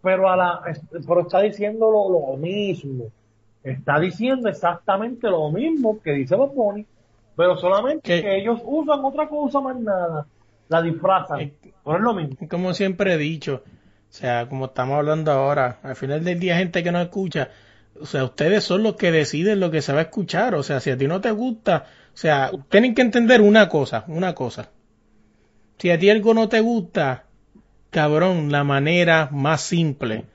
Pero, 0.01 0.29
a 0.29 0.35
la, 0.35 0.61
pero 1.07 1.21
está 1.21 1.41
diciendo 1.41 1.89
lo, 1.91 2.09
lo 2.09 2.37
mismo. 2.37 3.05
Está 3.63 3.99
diciendo 3.99 4.49
exactamente 4.49 5.29
lo 5.29 5.51
mismo 5.51 5.99
que 6.01 6.11
dice 6.13 6.35
Bunny, 6.35 6.85
pero 7.39 7.55
solamente 7.57 8.01
¿Qué? 8.03 8.21
que 8.21 8.37
ellos 8.37 8.59
usan 8.65 8.99
otra 9.05 9.29
cosa 9.29 9.61
más 9.61 9.79
nada. 9.79 10.27
La 10.67 10.81
disfrazan. 10.81 11.39
Eh, 11.39 11.53
Pero 11.85 11.95
es 11.95 12.03
lo 12.03 12.13
mismo. 12.13 12.35
Como 12.49 12.73
siempre 12.73 13.13
he 13.13 13.17
dicho, 13.17 13.63
o 13.63 14.11
sea, 14.13 14.49
como 14.49 14.65
estamos 14.65 14.97
hablando 14.97 15.31
ahora, 15.31 15.79
al 15.81 15.95
final 15.95 16.21
del 16.25 16.37
día 16.37 16.57
gente 16.57 16.83
que 16.83 16.91
no 16.91 16.99
escucha, 16.99 17.47
o 17.97 18.05
sea, 18.05 18.25
ustedes 18.25 18.65
son 18.65 18.83
los 18.83 18.95
que 18.97 19.13
deciden 19.13 19.61
lo 19.61 19.71
que 19.71 19.81
se 19.81 19.93
va 19.93 19.99
a 19.99 20.03
escuchar, 20.03 20.53
o 20.53 20.63
sea, 20.63 20.81
si 20.81 20.89
a 20.91 20.97
ti 20.97 21.07
no 21.07 21.21
te 21.21 21.31
gusta, 21.31 21.85
o 22.13 22.17
sea, 22.17 22.51
tienen 22.67 22.93
que 22.93 23.03
entender 23.03 23.39
una 23.39 23.69
cosa, 23.69 24.03
una 24.09 24.35
cosa. 24.35 24.71
Si 25.77 25.89
a 25.91 25.97
ti 25.97 26.09
algo 26.09 26.33
no 26.33 26.49
te 26.49 26.59
gusta, 26.59 27.23
cabrón, 27.89 28.51
la 28.51 28.65
manera 28.65 29.29
más 29.31 29.61
simple 29.61 30.25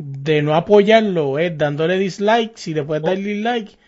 de 0.00 0.42
no 0.42 0.56
apoyarlo 0.56 1.38
es 1.38 1.56
dándole 1.56 1.96
dislike, 1.96 2.56
si 2.56 2.74
después 2.74 3.00
Oh. 3.04 3.06
darle 3.06 3.22
dislike 3.22 3.78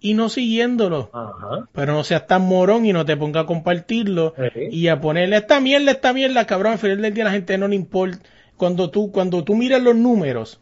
y 0.00 0.14
no 0.14 0.28
siguiéndolo. 0.28 1.10
Ajá. 1.12 1.68
Pero 1.72 1.92
no 1.92 2.04
seas 2.04 2.26
tan 2.26 2.42
morón 2.42 2.86
y 2.86 2.92
no 2.92 3.04
te 3.04 3.16
ponga 3.16 3.40
a 3.40 3.46
compartirlo 3.46 4.34
Sí. 4.54 4.68
y 4.70 4.88
a 4.88 5.00
ponerle 5.00 5.36
esta 5.36 5.60
mierda, 5.60 5.92
esta 5.92 6.12
mierda, 6.12 6.46
cabrón. 6.46 6.72
Al 6.72 6.78
final 6.78 7.02
del 7.02 7.14
día 7.14 7.24
a 7.24 7.26
la 7.26 7.32
gente 7.32 7.58
no 7.58 7.68
le 7.68 7.76
importa. 7.76 8.18
Cuando 8.56 8.90
tú, 8.90 9.10
cuando 9.12 9.44
tú 9.44 9.54
miras 9.54 9.82
los 9.82 9.94
números 9.96 10.60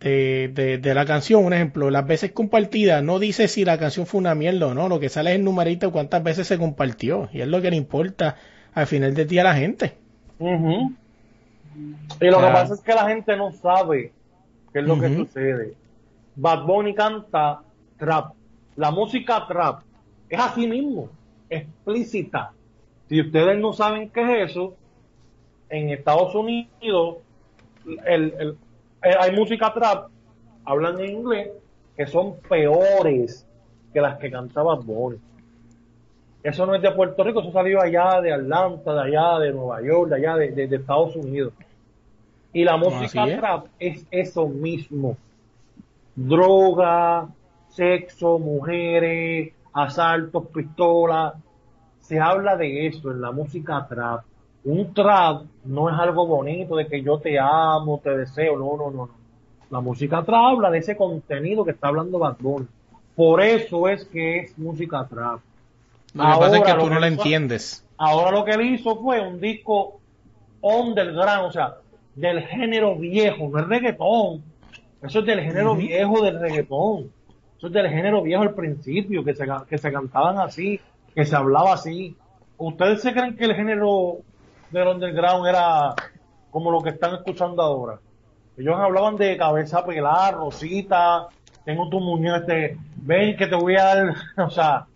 de, 0.00 0.50
de, 0.54 0.78
de 0.78 0.94
la 0.94 1.04
canción, 1.04 1.44
un 1.44 1.52
ejemplo, 1.52 1.90
las 1.90 2.06
veces 2.06 2.32
compartidas, 2.32 3.02
no 3.02 3.18
dice 3.18 3.48
si 3.48 3.64
la 3.64 3.78
canción 3.78 4.06
fue 4.06 4.18
una 4.18 4.34
mierda 4.34 4.66
o 4.68 4.74
no. 4.74 4.88
Lo 4.88 4.98
que 5.00 5.08
sale 5.08 5.30
es 5.30 5.36
el 5.36 5.44
numerito 5.44 5.92
cuántas 5.92 6.22
veces 6.22 6.46
se 6.46 6.58
compartió. 6.58 7.28
Y 7.32 7.40
es 7.40 7.48
lo 7.48 7.60
que 7.60 7.70
le 7.70 7.76
importa 7.76 8.36
al 8.74 8.86
final 8.86 9.14
del 9.14 9.26
día 9.28 9.40
a 9.42 9.44
la 9.44 9.54
gente. 9.54 9.94
Y 12.20 12.26
lo 12.26 12.38
que 12.40 12.46
pasa 12.46 12.74
es 12.74 12.80
que 12.80 12.94
la 12.94 13.08
gente 13.08 13.36
no 13.36 13.52
sabe 13.52 14.12
qué 14.72 14.78
es 14.80 14.84
lo 14.84 14.98
que 15.00 15.14
sucede. 15.14 15.74
Bad 16.36 16.64
Bunny 16.64 16.94
canta 16.94 17.60
trap. 17.98 18.32
La 18.80 18.90
música 18.90 19.46
trap 19.46 19.82
es 20.30 20.40
así 20.40 20.66
mismo, 20.66 21.10
explícita. 21.50 22.52
Si 23.10 23.20
ustedes 23.20 23.58
no 23.58 23.74
saben 23.74 24.08
qué 24.08 24.22
es 24.42 24.50
eso, 24.52 24.74
en 25.68 25.90
Estados 25.90 26.34
Unidos 26.34 27.18
el- 28.06 28.34
el- 28.38 28.56
eh, 29.04 29.14
hay 29.20 29.32
música 29.36 29.72
trap, 29.74 30.08
hablan 30.64 30.98
en 31.00 31.10
inglés, 31.10 31.50
que 31.94 32.06
son 32.06 32.36
peores 32.48 33.46
que 33.92 34.00
las 34.00 34.18
que 34.18 34.30
cantaba 34.30 34.76
Bunny. 34.76 35.18
Eso 36.42 36.64
no 36.64 36.74
es 36.74 36.80
de 36.80 36.90
Puerto 36.92 37.22
Rico, 37.22 37.40
eso 37.42 37.52
salió 37.52 37.82
allá 37.82 38.18
de 38.22 38.32
Atlanta, 38.32 38.94
de 38.94 39.00
allá 39.02 39.38
de 39.40 39.52
Nueva 39.52 39.82
York, 39.82 40.08
de 40.08 40.16
allá 40.16 40.36
de, 40.36 40.52
de- 40.52 40.66
de 40.68 40.76
Estados 40.76 41.14
Unidos. 41.16 41.52
Y 42.54 42.64
la 42.64 42.78
música 42.78 43.26
es. 43.26 43.38
trap 43.38 43.66
es 43.78 44.06
eso 44.10 44.48
mismo. 44.48 45.18
Droga, 46.16 47.28
sexo, 47.80 48.38
mujeres, 48.38 49.54
asaltos, 49.72 50.48
pistolas. 50.54 51.32
Se 52.00 52.20
habla 52.20 52.56
de 52.56 52.86
eso 52.86 53.10
en 53.10 53.22
la 53.22 53.32
música 53.32 53.86
trap. 53.88 54.20
Un 54.64 54.92
trap 54.92 55.44
no 55.64 55.88
es 55.88 55.98
algo 55.98 56.26
bonito 56.26 56.76
de 56.76 56.86
que 56.86 57.02
yo 57.02 57.18
te 57.18 57.38
amo, 57.38 57.98
te 58.04 58.14
deseo, 58.14 58.58
no, 58.58 58.76
no, 58.76 58.90
no. 58.90 59.06
no. 59.06 59.10
La 59.70 59.80
música 59.80 60.22
trap 60.22 60.44
habla 60.44 60.70
de 60.70 60.78
ese 60.78 60.94
contenido 60.94 61.64
que 61.64 61.70
está 61.70 61.88
hablando 61.88 62.18
Bad 62.18 62.36
Bunny. 62.40 62.66
Por 63.16 63.40
eso 63.40 63.88
es 63.88 64.04
que 64.04 64.40
es 64.40 64.58
música 64.58 65.06
trap. 65.08 65.40
Lo 66.12 66.24
que 66.24 66.38
pasa 66.38 66.56
es 66.58 66.62
que 66.64 66.74
tú 66.74 66.90
no 66.90 67.00
la 67.00 67.06
entiendes. 67.06 67.82
Ahora 67.96 68.30
lo 68.30 68.44
que 68.44 68.50
él 68.52 68.74
hizo 68.74 69.00
fue 69.00 69.20
un 69.20 69.40
disco 69.40 70.00
underground, 70.60 71.46
o 71.46 71.52
sea, 71.52 71.76
del 72.14 72.42
género 72.42 72.96
viejo, 72.96 73.48
no 73.48 73.58
es 73.58 73.66
reggaetón. 73.66 74.42
Eso 75.02 75.20
es 75.20 75.24
del 75.26 75.40
género 75.40 75.74
viejo 75.76 76.20
del 76.22 76.38
reggaetón. 76.40 77.10
Eso 77.60 77.66
es 77.66 77.74
del 77.74 77.90
género 77.90 78.22
viejo 78.22 78.40
al 78.42 78.54
principio, 78.54 79.22
que 79.22 79.34
se, 79.34 79.46
que 79.68 79.76
se 79.76 79.92
cantaban 79.92 80.38
así, 80.38 80.80
que 81.14 81.26
se 81.26 81.36
hablaba 81.36 81.74
así. 81.74 82.16
¿Ustedes 82.56 83.02
se 83.02 83.12
creen 83.12 83.36
que 83.36 83.44
el 83.44 83.54
género 83.54 84.20
del 84.70 84.88
underground 84.88 85.46
era 85.46 85.94
como 86.50 86.70
lo 86.70 86.80
que 86.80 86.88
están 86.88 87.16
escuchando 87.16 87.60
ahora? 87.60 87.98
Ellos 88.56 88.76
hablaban 88.78 89.16
de 89.16 89.36
cabeza 89.36 89.84
pelada, 89.84 90.30
rosita, 90.30 91.28
tengo 91.66 91.90
tu 91.90 92.00
muñeco, 92.00 92.36
este, 92.36 92.78
ven 92.96 93.36
que 93.36 93.46
te 93.46 93.56
voy 93.56 93.76
a 93.76 93.84
dar, 93.84 94.14
o 94.38 94.48
sea, 94.48 94.86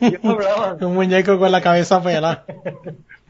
ellos 0.00 0.20
hablaban. 0.22 0.84
Un 0.84 0.94
muñeco 0.94 1.36
con 1.40 1.50
la 1.50 1.60
cabeza 1.60 2.00
pelada. 2.00 2.44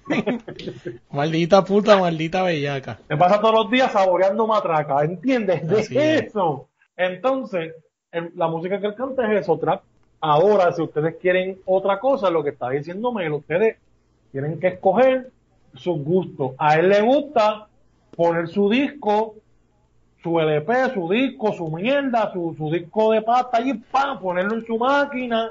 maldita 1.11 1.65
puta, 1.65 1.97
maldita 1.97 2.43
bellaca. 2.43 2.99
Me 3.09 3.17
pasa 3.17 3.41
todos 3.41 3.55
los 3.55 3.71
días 3.71 3.91
saboreando 3.91 4.47
matraca, 4.47 5.03
¿entiendes? 5.03 5.67
De 5.67 5.81
es. 5.81 5.91
eso. 6.27 6.69
Entonces, 6.95 7.73
el- 8.17 8.33
la 8.37 8.49
música 8.49 8.81
que 8.81 8.87
él 8.87 8.95
canta 8.95 9.31
es 9.33 9.43
eso, 9.43 9.59
trap. 9.59 9.83
Ahora, 10.21 10.73
si 10.73 10.83
ustedes 10.83 11.17
quieren 11.17 11.59
otra 11.67 11.99
cosa, 12.01 12.31
lo 12.31 12.43
que 12.43 12.51
está 12.51 12.71
diciendo 12.71 13.13
Melo, 13.13 13.37
ustedes 13.37 13.77
tienen 14.33 14.59
que 14.59 14.69
escoger 14.69 15.31
sus 15.75 16.03
gustos. 16.03 16.53
A 16.59 16.77
él 16.79 16.89
le 16.89 17.01
gusta 17.03 17.69
poner 18.17 18.49
su 18.49 18.69
disco, 18.71 19.35
su 20.23 20.41
LP, 20.41 20.91
su 20.95 21.09
disco, 21.09 21.53
su 21.53 21.69
mierda, 21.69 22.33
su, 22.33 22.55
su 22.57 22.71
disco 22.71 23.13
de 23.13 23.23
pasta 23.23 23.61
y 23.61 23.75
¡pam! 23.75 24.19
ponerlo 24.19 24.55
en 24.55 24.67
su 24.67 24.77
máquina 24.79 25.51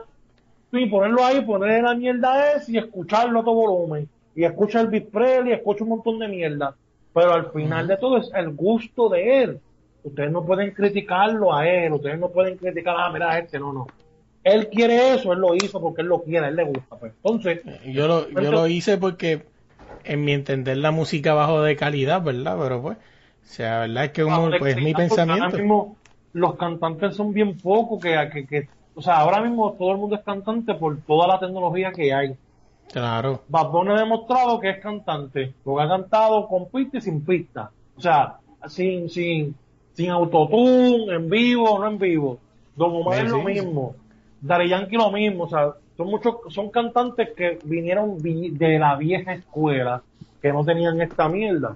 y 0.71 0.87
ponerlo 0.87 1.23
ahí, 1.23 1.41
ponerle 1.41 1.81
la 1.83 1.95
mierda 1.95 2.53
esa 2.53 2.71
y 2.71 2.77
escucharlo 2.77 3.39
a 3.39 3.43
todo 3.43 3.53
volumen. 3.55 4.09
Y 4.35 4.43
escucha 4.43 4.81
el 4.81 4.87
Big 4.87 5.09
Presley, 5.09 5.53
escucha 5.53 5.83
un 5.83 5.91
montón 5.91 6.19
de 6.19 6.27
mierda. 6.27 6.75
Pero 7.13 7.31
al 7.33 7.51
final 7.51 7.87
de 7.87 7.95
todo 7.95 8.17
es 8.17 8.29
el 8.33 8.49
gusto 8.53 9.07
de 9.07 9.43
él. 9.43 9.59
Ustedes 10.05 10.31
no 10.31 10.45
pueden 10.45 10.71
criticarlo 10.71 11.51
a 11.51 11.67
él, 11.67 11.91
ustedes 11.91 12.19
no 12.19 12.29
pueden 12.29 12.57
criticar, 12.57 12.95
ah, 12.97 13.09
mira, 13.11 13.39
este, 13.39 13.59
no, 13.59 13.73
no. 13.73 13.87
Él 14.43 14.69
quiere 14.69 15.15
eso, 15.15 15.33
él 15.33 15.39
lo 15.39 15.55
hizo 15.55 15.81
porque 15.81 16.03
él 16.03 16.07
lo 16.07 16.21
quiere, 16.21 16.45
a 16.45 16.49
él 16.49 16.55
le 16.55 16.63
gusta. 16.63 16.95
Pues. 16.95 17.13
Entonces, 17.15 17.61
Yo 17.85 18.07
lo, 18.07 18.29
yo 18.29 18.51
lo 18.51 18.67
hice 18.67 18.99
porque, 18.99 19.47
en 20.03 20.23
mi 20.23 20.33
entender, 20.33 20.77
la 20.77 20.91
música 20.91 21.33
bajo 21.33 21.63
de 21.63 21.75
calidad, 21.75 22.21
¿verdad? 22.21 22.55
Pero 22.61 22.81
pues, 22.83 22.97
o 22.97 23.47
sea, 23.47 23.79
¿verdad? 23.79 24.05
Es 24.05 24.11
que 24.11 24.23
pues, 24.23 24.77
es 24.77 24.83
mi 24.83 24.93
porque 24.93 25.03
Ahora 25.03 25.25
pensamiento. 25.25 25.57
mismo 25.57 25.95
los 26.33 26.55
cantantes 26.55 27.15
son 27.15 27.33
bien 27.33 27.57
pocos 27.57 27.99
que, 27.99 28.15
que, 28.31 28.45
que, 28.45 28.69
o 28.93 29.01
sea, 29.01 29.17
ahora 29.17 29.41
mismo 29.41 29.73
todo 29.73 29.91
el 29.93 29.97
mundo 29.97 30.17
es 30.17 30.21
cantante 30.21 30.75
por 30.75 30.97
toda 31.01 31.27
la 31.27 31.39
tecnología 31.39 31.91
que 31.91 32.13
hay. 32.13 32.35
Claro. 32.91 33.41
Bad 33.47 33.69
Bunny 33.69 33.91
ha 33.93 33.99
demostrado 34.01 34.59
que 34.59 34.69
es 34.69 34.79
cantante, 34.79 35.53
porque 35.63 35.83
ha 35.83 35.87
cantado 35.89 36.47
con 36.47 36.67
pista 36.69 36.99
y 36.99 37.01
sin 37.01 37.25
pista. 37.25 37.71
O 37.97 38.01
sea, 38.01 38.35
sin, 38.67 39.09
sin, 39.09 39.55
sin 39.95 40.09
autotune, 40.11 41.13
en 41.15 41.29
vivo, 41.29 41.79
no 41.79 41.87
en 41.87 41.97
vivo. 41.97 42.39
Don 42.75 42.91
Omar 42.95 43.19
Sí, 43.19 43.25
es 43.25 43.31
lo 43.31 43.39
sí, 43.39 43.45
mismo. 43.45 43.95
Daddy 44.41 44.69
Yankee 44.69 44.97
lo 44.97 45.11
mismo. 45.11 45.45
O 45.45 45.49
sea, 45.49 45.71
son 45.97 46.07
muchos, 46.07 46.35
son 46.49 46.69
cantantes 46.69 47.29
que 47.35 47.57
vinieron 47.63 48.21
vi- 48.21 48.51
de 48.51 48.77
la 48.77 48.95
vieja 48.97 49.33
escuela, 49.33 50.01
que 50.41 50.51
no 50.51 50.63
tenían 50.63 50.99
esta 51.01 51.27
mierda. 51.29 51.75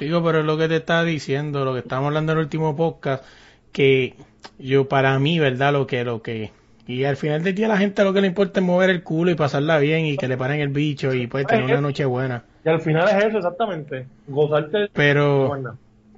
Digo, 0.00 0.22
pero 0.22 0.40
es 0.40 0.44
lo 0.44 0.56
que 0.58 0.68
te 0.68 0.76
estaba 0.76 1.02
diciendo, 1.04 1.64
lo 1.64 1.72
que 1.72 1.80
estábamos 1.80 2.08
hablando 2.08 2.32
en 2.32 2.38
el 2.38 2.44
último 2.44 2.76
podcast, 2.76 3.24
que 3.72 4.14
yo 4.58 4.86
para 4.88 5.18
mí, 5.18 5.38
¿verdad? 5.38 5.72
Lo 5.72 5.86
que, 5.86 6.04
lo 6.04 6.20
que, 6.22 6.52
y 6.86 7.04
al 7.04 7.16
final 7.16 7.42
del 7.42 7.54
día 7.54 7.66
a 7.66 7.70
la 7.70 7.78
gente 7.78 8.04
lo 8.04 8.12
que 8.12 8.20
le 8.20 8.26
importa 8.28 8.60
es 8.60 8.66
mover 8.66 8.90
el 8.90 9.02
culo 9.02 9.30
y 9.30 9.34
pasarla 9.34 9.78
bien 9.78 10.04
y 10.06 10.16
que 10.16 10.28
le 10.28 10.36
paren 10.36 10.60
el 10.60 10.68
bicho 10.68 11.12
y 11.14 11.26
pues 11.26 11.46
tener 11.46 11.64
una 11.64 11.80
noche 11.80 12.04
buena. 12.04 12.44
Y 12.64 12.68
al 12.68 12.80
final 12.82 13.08
es 13.08 13.24
eso, 13.24 13.38
exactamente. 13.38 14.06
Gozarte. 14.26 14.88
Pero, 14.92 15.56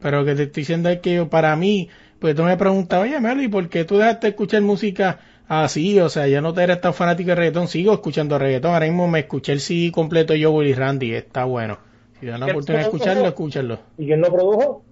pero 0.01 0.21
lo 0.21 0.25
que 0.25 0.35
te 0.35 0.43
estoy 0.45 0.63
diciendo 0.63 0.89
es 0.89 1.01
que 1.01 1.15
yo, 1.17 1.29
para 1.29 1.55
mí, 1.57 1.89
pues 2.19 2.35
tú 2.35 2.43
me 2.43 2.57
preguntas, 2.57 3.01
oye 3.03 3.21
Melo, 3.21 3.43
¿y 3.43 3.49
por 3.49 3.69
qué 3.69 3.85
tú 3.85 3.97
dejaste 3.99 4.27
de 4.27 4.31
escuchar 4.31 4.63
música 4.63 5.21
así? 5.49 5.99
O 6.01 6.09
sea, 6.09 6.27
ya 6.29 6.41
no 6.41 6.53
te 6.53 6.63
eres 6.63 6.81
tan 6.81 6.95
fanático 6.95 7.31
de 7.31 7.35
reggaetón, 7.37 7.69
sigo 7.69 7.93
escuchando 7.93 8.39
reggaetón, 8.39 8.73
ahora 8.75 8.87
mismo 8.87 9.09
me 9.09 9.21
escuché 9.21 9.53
el 9.53 9.61
CD 9.61 9.91
completo 9.93 10.35
Yo 10.35 10.53
Willy 10.53 10.75
Randy, 10.75 11.15
está 11.15 11.45
bueno. 11.45 11.79
Si 12.21 12.27
dan 12.27 12.41
la 12.41 12.47
¿Qué 12.47 12.53
oportunidad 12.53 12.83
de 12.83 12.89
escucharlo, 12.89 13.27
escúchalo. 13.27 13.79
¿Y 13.97 14.07
quién 14.07 14.21
lo 14.21 14.33
produjo? 14.33 14.85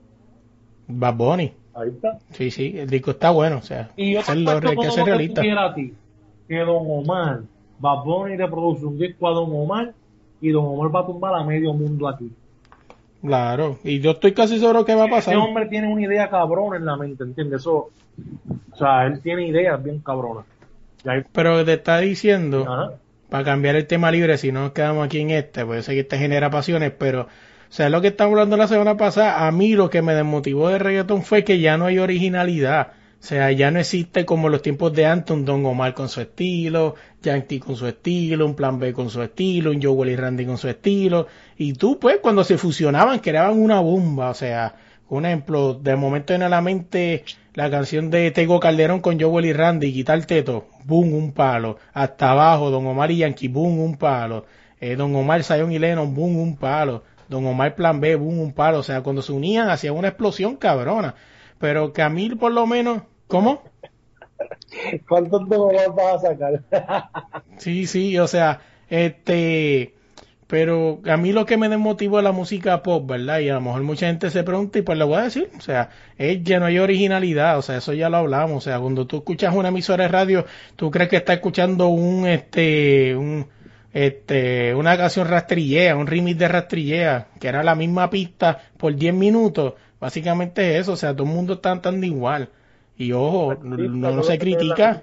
Bad 0.87 1.15
Bunny. 1.15 1.53
Ahí 1.75 1.89
está. 1.91 2.19
Sí, 2.31 2.51
sí, 2.51 2.75
el 2.79 2.89
disco 2.89 3.11
está 3.13 3.31
bueno, 3.31 3.59
o 3.59 3.63
sea, 3.63 3.91
Y 3.97 4.15
yo 4.15 4.23
ser 4.23 4.35
te 4.37 4.41
lo- 4.41 4.51
apuesto 4.53 4.69
hay 4.71 4.77
que 4.77 4.91
ser 4.91 5.05
que 5.05 5.11
realista. 5.11 5.43
a 5.67 5.75
ti, 5.75 5.95
que 6.49 6.59
Don 6.59 6.87
Omar, 6.89 7.43
Bad 7.79 8.05
Bunny 8.05 8.37
le 8.37 8.49
produce 8.49 8.85
un 8.87 8.99
disco 8.99 9.29
a 9.29 9.33
Don 9.33 9.51
Omar 9.55 9.93
y 10.41 10.51
Don 10.51 10.65
Omar 10.65 10.95
va 10.95 11.01
a 11.01 11.07
tumbar 11.07 11.35
a 11.35 11.45
medio 11.45 11.73
mundo 11.75 12.09
aquí. 12.09 12.31
Claro, 13.23 13.79
y 13.83 14.01
yo 14.01 14.13
estoy 14.13 14.33
casi 14.33 14.61
seguro 14.61 14.85
que 14.85 14.95
va 14.95 15.05
a 15.05 15.09
pasar. 15.09 15.35
Ese 15.35 15.43
hombre 15.43 15.67
tiene 15.67 15.93
una 15.93 16.03
idea 16.03 16.31
cabrona 16.31 16.77
en 16.77 16.87
la 16.87 16.97
mente, 16.97 17.25
¿entiendes? 17.25 17.63
Eso, 17.63 17.91
o 18.73 18.77
sea, 18.77 19.07
él 19.07 19.21
tiene 19.21 19.49
ideas 19.49 19.83
bien 19.83 19.99
cabronas. 20.01 20.45
Pero 21.33 21.65
te 21.65 21.75
está 21.75 21.99
diciendo, 21.99 22.65
ajá. 22.69 22.93
para 23.29 23.45
cambiar 23.45 23.77
el 23.77 23.87
tema 23.87 24.11
libre, 24.11 24.39
si 24.39 24.53
no 24.53 24.63
nos 24.63 24.73
quedamos 24.73 25.05
aquí 25.05 25.21
en 25.21 25.31
este, 25.31 25.65
pues 25.65 25.85
sé 25.85 25.95
que 25.95 26.01
este 26.01 26.19
genera 26.19 26.51
pasiones, 26.51 26.93
pero, 26.97 27.23
o 27.23 27.27
sea, 27.71 27.89
lo 27.89 28.01
que 28.01 28.09
estamos 28.09 28.33
hablando 28.33 28.57
la 28.57 28.69
semana 28.69 28.97
pasada, 28.97 29.47
a 29.47 29.53
mí 29.53 29.75
lo 29.75 29.91
que 29.91 30.03
me 30.03 30.15
desmotivó 30.15 30.69
de 30.69 30.79
reggaetón 30.79 31.23
fue 31.23 31.45
que 31.45 31.59
ya 31.59 31.77
no 31.77 31.87
hay 31.87 31.99
originalidad. 31.99 32.93
O 33.21 33.25
sea, 33.29 33.51
ya 33.51 33.71
no 33.71 33.81
existe 33.81 34.25
como 34.25 34.49
los 34.49 34.63
tiempos 34.63 34.93
de 34.93 35.05
antes 35.07 35.37
un 35.37 35.45
Don 35.45 35.67
Omar 35.67 35.93
con 35.93 36.09
su 36.09 36.21
estilo, 36.21 36.95
Yankee 37.21 37.59
con 37.59 37.75
su 37.75 37.87
estilo, 37.89 38.47
un 38.47 38.55
Plan 38.55 38.79
B 38.79 38.93
con 38.93 39.11
su 39.11 39.21
estilo, 39.23 39.73
un 39.73 39.83
Joel 39.83 40.11
y 40.11 40.17
Randy 40.17 40.47
con 40.47 40.57
su 40.57 40.69
estilo. 40.69 41.27
Y 41.57 41.73
tú, 41.73 41.99
pues, 41.99 42.19
cuando 42.23 42.45
se 42.45 42.59
fusionaban, 42.59 43.19
creaban 43.19 43.59
una 43.59 43.81
bomba. 43.81 44.31
O 44.31 44.35
sea, 44.35 44.77
un 45.09 45.27
ejemplo, 45.27 45.75
de 45.75 45.97
momento 45.97 46.33
en 46.33 46.49
la 46.49 46.61
mente 46.61 47.25
la 47.55 47.71
canción 47.71 48.09
de 48.09 48.31
Tego 48.31 48.61
Calderón 48.61 49.01
con 49.01 49.21
Joel 49.21 49.47
y 49.47 49.53
Randy, 49.53 49.93
quitar 49.93 50.25
teto, 50.25 50.69
boom, 50.85 51.13
un 51.13 51.33
palo. 51.33 51.79
Hasta 51.93 52.31
abajo, 52.31 52.71
Don 52.71 52.87
Omar 52.87 53.11
y 53.11 53.19
Yankee, 53.19 53.49
boom, 53.49 53.81
un 53.81 53.97
palo. 53.97 54.47
Eh, 54.81 54.95
Don 54.95 55.15
Omar, 55.17 55.43
Zion 55.43 55.73
y 55.73 55.81
Lennon, 55.81 56.15
boom, 56.15 56.39
un 56.39 56.57
palo. 56.57 57.03
Don 57.29 57.45
Omar 57.47 57.75
Plan 57.75 58.01
B, 58.01 58.15
boom, 58.15 58.39
un 58.39 58.53
palo. 58.53 58.79
O 58.79 58.83
sea, 58.85 59.03
cuando 59.03 59.23
se 59.23 59.33
unían 59.33 59.71
hacía 59.71 59.93
una 59.93 60.09
explosión 60.09 60.55
cabrona. 60.55 61.17
Pero 61.59 61.93
que 61.93 62.03
a 62.03 62.09
mí 62.09 62.31
por 62.31 62.53
lo 62.53 62.67
menos, 62.67 63.03
¿cómo? 63.27 63.63
¿Cuántos 65.09 65.43
Omar 65.43 65.95
vas 65.95 66.25
a 66.25 66.29
sacar? 66.29 66.63
Sí, 67.59 67.87
sí, 67.87 68.19
o 68.19 68.29
sea, 68.29 68.61
este, 68.89 69.95
pero 70.47 71.01
a 71.07 71.17
mí 71.17 71.33
lo 71.33 71.45
que 71.45 71.57
me 71.57 71.69
desmotivó 71.69 72.19
es 72.19 72.25
la 72.25 72.33
música 72.33 72.83
pop, 72.83 73.07
¿verdad? 73.07 73.41
Y 73.41 73.51
a 73.51 73.55
lo 73.55 73.61
mejor 73.61 73.83
mucha 73.83 74.07
gente 74.07 74.31
se 74.31 74.45
pregunta 74.45 74.79
y 74.79 74.83
pues 74.83 74.97
le 74.97 75.05
voy 75.05 75.19
a 75.19 75.25
decir, 75.25 75.51
o 75.57 75.61
sea, 75.61 75.91
es 76.17 76.43
que 76.43 76.59
no 76.59 76.67
hay 76.67 76.79
originalidad, 76.79 77.59
o 77.59 77.63
sea, 77.63 77.77
eso 77.77 77.93
ya 77.93 78.09
lo 78.09 78.17
hablamos, 78.17 78.57
o 78.57 78.61
sea, 78.71 78.81
cuando 78.81 79.07
tú 79.07 79.19
escuchas 79.19 79.55
una 79.55 79.69
emisora 79.69 80.05
de 80.05 80.09
radio, 80.09 80.47
tú 80.75 80.91
crees 80.91 81.11
que 81.11 81.17
estás 81.17 81.37
escuchando 81.37 81.89
un, 81.89 82.27
este, 82.27 83.15
un, 83.15 83.47
este, 83.93 84.75
una 84.75 84.97
canción 84.97 85.29
rastrillea, 85.29 85.97
un 85.97 86.07
remix 86.07 86.39
de 86.39 86.49
rastrillea, 86.49 87.27
que 87.39 87.49
era 87.49 87.63
la 87.63 87.75
misma 87.75 88.09
pista 88.09 88.59
por 88.79 88.95
10 88.95 89.15
minutos, 89.15 89.75
básicamente 90.01 90.75
es 90.75 90.83
eso, 90.83 90.93
o 90.93 90.97
sea, 90.97 91.13
todo 91.13 91.27
el 91.27 91.35
mundo 91.35 91.55
está 91.55 91.71
cantando 91.71 92.07
igual. 92.07 92.51
Y 92.97 93.13
ojo, 93.13 93.55
no, 93.63 94.13
no 94.13 94.23
se 94.23 94.39
critica. 94.39 95.03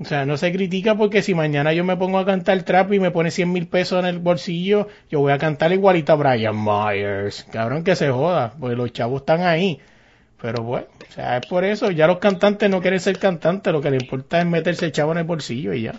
O 0.00 0.04
sea, 0.04 0.26
no 0.26 0.36
se 0.36 0.52
critica 0.52 0.96
porque 0.96 1.22
si 1.22 1.34
mañana 1.34 1.72
yo 1.72 1.84
me 1.84 1.96
pongo 1.96 2.18
a 2.18 2.26
cantar 2.26 2.60
trap 2.64 2.92
y 2.92 2.98
me 2.98 3.12
pone 3.12 3.30
100 3.30 3.52
mil 3.52 3.68
pesos 3.68 4.00
en 4.00 4.06
el 4.06 4.18
bolsillo, 4.18 4.88
yo 5.08 5.20
voy 5.20 5.32
a 5.32 5.38
cantar 5.38 5.72
igualito 5.72 6.12
a 6.12 6.16
Brian 6.16 6.56
Myers. 6.56 7.46
Cabrón 7.52 7.84
que 7.84 7.94
se 7.94 8.10
joda, 8.10 8.54
porque 8.58 8.74
los 8.74 8.92
chavos 8.92 9.20
están 9.20 9.42
ahí. 9.42 9.78
Pero 10.42 10.64
bueno, 10.64 10.88
o 11.08 11.12
sea, 11.12 11.36
es 11.36 11.46
por 11.46 11.64
eso. 11.64 11.92
Ya 11.92 12.08
los 12.08 12.18
cantantes 12.18 12.68
no 12.68 12.80
quieren 12.80 12.98
ser 12.98 13.18
cantantes, 13.20 13.72
lo 13.72 13.80
que 13.80 13.92
les 13.92 14.02
importa 14.02 14.40
es 14.40 14.46
meterse 14.46 14.86
el 14.86 14.92
chavo 14.92 15.12
en 15.12 15.18
el 15.18 15.24
bolsillo 15.24 15.72
y 15.72 15.82
ya. 15.82 15.94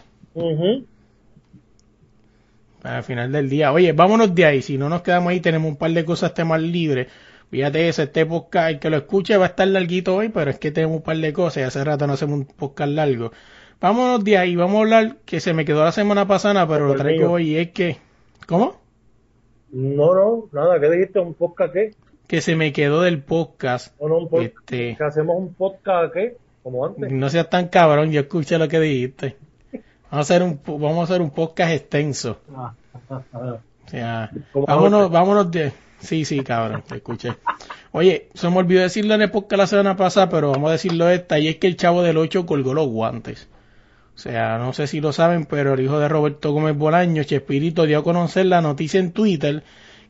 Al 2.84 3.04
final 3.04 3.32
del 3.32 3.50
día. 3.50 3.72
Oye, 3.72 3.94
vámonos 3.94 4.36
de 4.36 4.46
ahí. 4.46 4.62
Si 4.62 4.78
no 4.78 4.90
nos 4.90 5.04
quedamos 5.04 5.32
ahí, 5.32 5.40
tenemos 5.40 5.70
un 5.70 5.78
par 5.78 5.92
de 5.92 6.04
cosas 6.04 6.34
temas 6.34 6.62
libres. 6.62 7.08
Fíjate 7.52 7.88
eso, 7.88 8.04
este 8.04 8.26
podcast, 8.26 8.70
el 8.70 8.80
que 8.80 8.90
lo 8.90 8.98
escuche 8.98 9.38
va 9.38 9.46
a 9.46 9.50
estar 9.50 9.68
larguito 9.68 10.16
hoy, 10.16 10.30
pero 10.30 10.52
es 10.52 10.60
que 10.60 10.72
tenemos 10.72 10.98
un 10.98 11.04
par 11.04 11.18
de 11.18 11.32
cosas 11.32 11.58
y 11.58 11.62
hace 11.62 11.84
rato 11.84 12.08
no 12.08 12.14
hacemos 12.14 12.40
un 12.40 12.46
podcast 12.46 12.92
largo. 12.92 13.32
Vámonos 13.80 14.24
de 14.24 14.38
ahí, 14.38 14.56
vamos 14.56 14.78
a 14.78 14.80
hablar 14.80 15.18
que 15.26 15.40
se 15.40 15.54
me 15.54 15.64
quedó 15.64 15.84
la 15.84 15.92
semana 15.92 16.28
pasada, 16.28 16.68
pero 16.68 16.88
lo 16.88 16.94
El 16.94 17.00
traigo 17.00 17.32
hoy, 17.32 17.56
es 17.58 17.72
que... 17.72 17.98
¿Cómo? 18.48 18.78
No, 19.72 20.16
no, 20.16 20.50
nada, 20.52 20.80
¿qué 20.80 20.90
dijiste? 20.90 21.20
¿Un 21.20 21.34
podcast 21.34 21.74
qué? 21.74 21.92
Que 22.28 22.42
se 22.42 22.56
me 22.56 22.74
quedó 22.74 23.02
del 23.02 23.22
podcast. 23.22 23.94
¿O 24.00 24.10
no 24.10 24.18
un 24.18 24.30
podcast? 24.30 24.54
Este, 24.60 24.96
¿Que 24.98 25.04
hacemos 25.04 25.36
un 25.38 25.54
podcast 25.54 26.14
qué? 26.14 26.38
Como 26.64 26.86
antes. 26.86 27.12
no 27.12 27.30
seas 27.30 27.50
tan 27.50 27.68
cabrón, 27.68 28.12
yo 28.12 28.22
escuché 28.22 28.58
lo 28.58 28.68
que 28.68 28.80
dijiste. 28.80 29.36
Vamos 29.72 29.86
a 30.12 30.20
hacer 30.20 30.44
un, 30.44 30.60
vamos 30.66 31.00
a 31.00 31.04
hacer 31.04 31.22
un 31.22 31.30
podcast 31.30 31.74
extenso. 31.74 32.40
Ah. 32.56 32.74
O 33.10 33.90
sea, 33.90 34.32
vámonos, 34.54 35.12
vámonos 35.12 35.52
de... 35.52 35.72
Sí, 36.00 36.26
sí, 36.26 36.44
cabrón, 36.44 36.84
te 36.88 36.96
escuché. 36.98 37.38
Oye, 37.92 38.30
se 38.34 38.50
me 38.50 38.58
olvidó 38.58 38.82
decirlo 38.82 39.16
en 39.16 39.22
el 39.24 39.32
podcast 39.32 39.58
la 39.60 39.68
semana 39.68 39.96
pasada, 39.96 40.30
pero 40.30 40.52
vamos 40.52 40.70
a 40.70 40.74
decirlo 40.74 41.10
esta, 41.10 41.40
y 41.40 41.48
es 41.48 41.58
que 41.58 41.68
el 41.68 41.78
chavo 41.78 42.04
del 42.04 42.18
8 42.18 42.46
colgó 42.46 42.74
los 42.74 42.88
guantes. 42.88 43.50
O 44.16 44.18
sea, 44.18 44.58
no 44.58 44.74
sé 44.74 44.88
si 44.88 45.02
lo 45.02 45.12
saben, 45.14 45.46
pero 45.46 45.74
el 45.74 45.82
hijo 45.82 46.00
de 46.00 46.08
Roberto 46.10 46.52
Gómez 46.52 46.78
Bolaño, 46.78 47.24
Chespirito, 47.24 47.86
dio 47.86 48.00
a 48.00 48.04
conocer 48.04 48.46
la 48.46 48.62
noticia 48.62 49.00
en 49.00 49.12
Twitter 49.12 49.64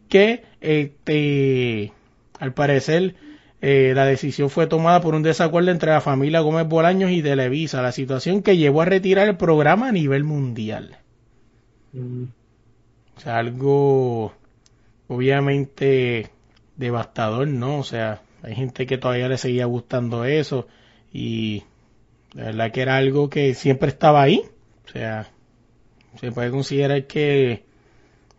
que, 0.10 0.44
este, 0.62 1.94
al 2.40 2.54
parecer, 2.54 3.16
eh, 3.62 3.94
la 3.96 4.06
decisión 4.06 4.50
fue 4.50 4.68
tomada 4.68 5.02
por 5.02 5.16
un 5.16 5.24
desacuerdo 5.24 5.72
entre 5.72 5.92
la 5.92 6.02
familia 6.02 6.42
Gómez 6.42 6.68
Bolaños 6.68 7.12
y 7.12 7.24
Televisa, 7.24 7.82
la 7.82 7.92
situación 7.92 8.44
que 8.44 8.58
llevó 8.58 8.82
a 8.82 8.86
retirar 8.86 9.28
el 9.28 9.38
programa 9.38 9.90
a 9.90 9.92
nivel 9.92 10.24
mundial. 10.24 11.00
Mm, 11.94 12.26
O 13.18 13.20
sea, 13.20 13.38
algo 13.40 14.34
obviamente 15.08 16.30
devastador, 16.76 17.48
¿no? 17.48 17.80
O 17.80 17.84
sea, 17.84 18.22
hay 18.44 18.56
gente 18.56 18.86
que 18.86 18.98
todavía 18.98 19.30
le 19.30 19.38
seguía 19.38 19.66
gustando 19.66 20.26
eso 20.26 20.68
y 21.12 21.64
la 22.34 22.46
verdad 22.46 22.72
que 22.72 22.82
era 22.82 22.98
algo 22.98 23.30
que 23.30 23.54
siempre 23.54 23.90
estaba 23.90 24.22
ahí. 24.22 24.44
O 24.86 24.90
sea, 24.90 25.30
se 26.20 26.32
puede 26.32 26.52
considerar 26.52 27.08
que, 27.08 27.66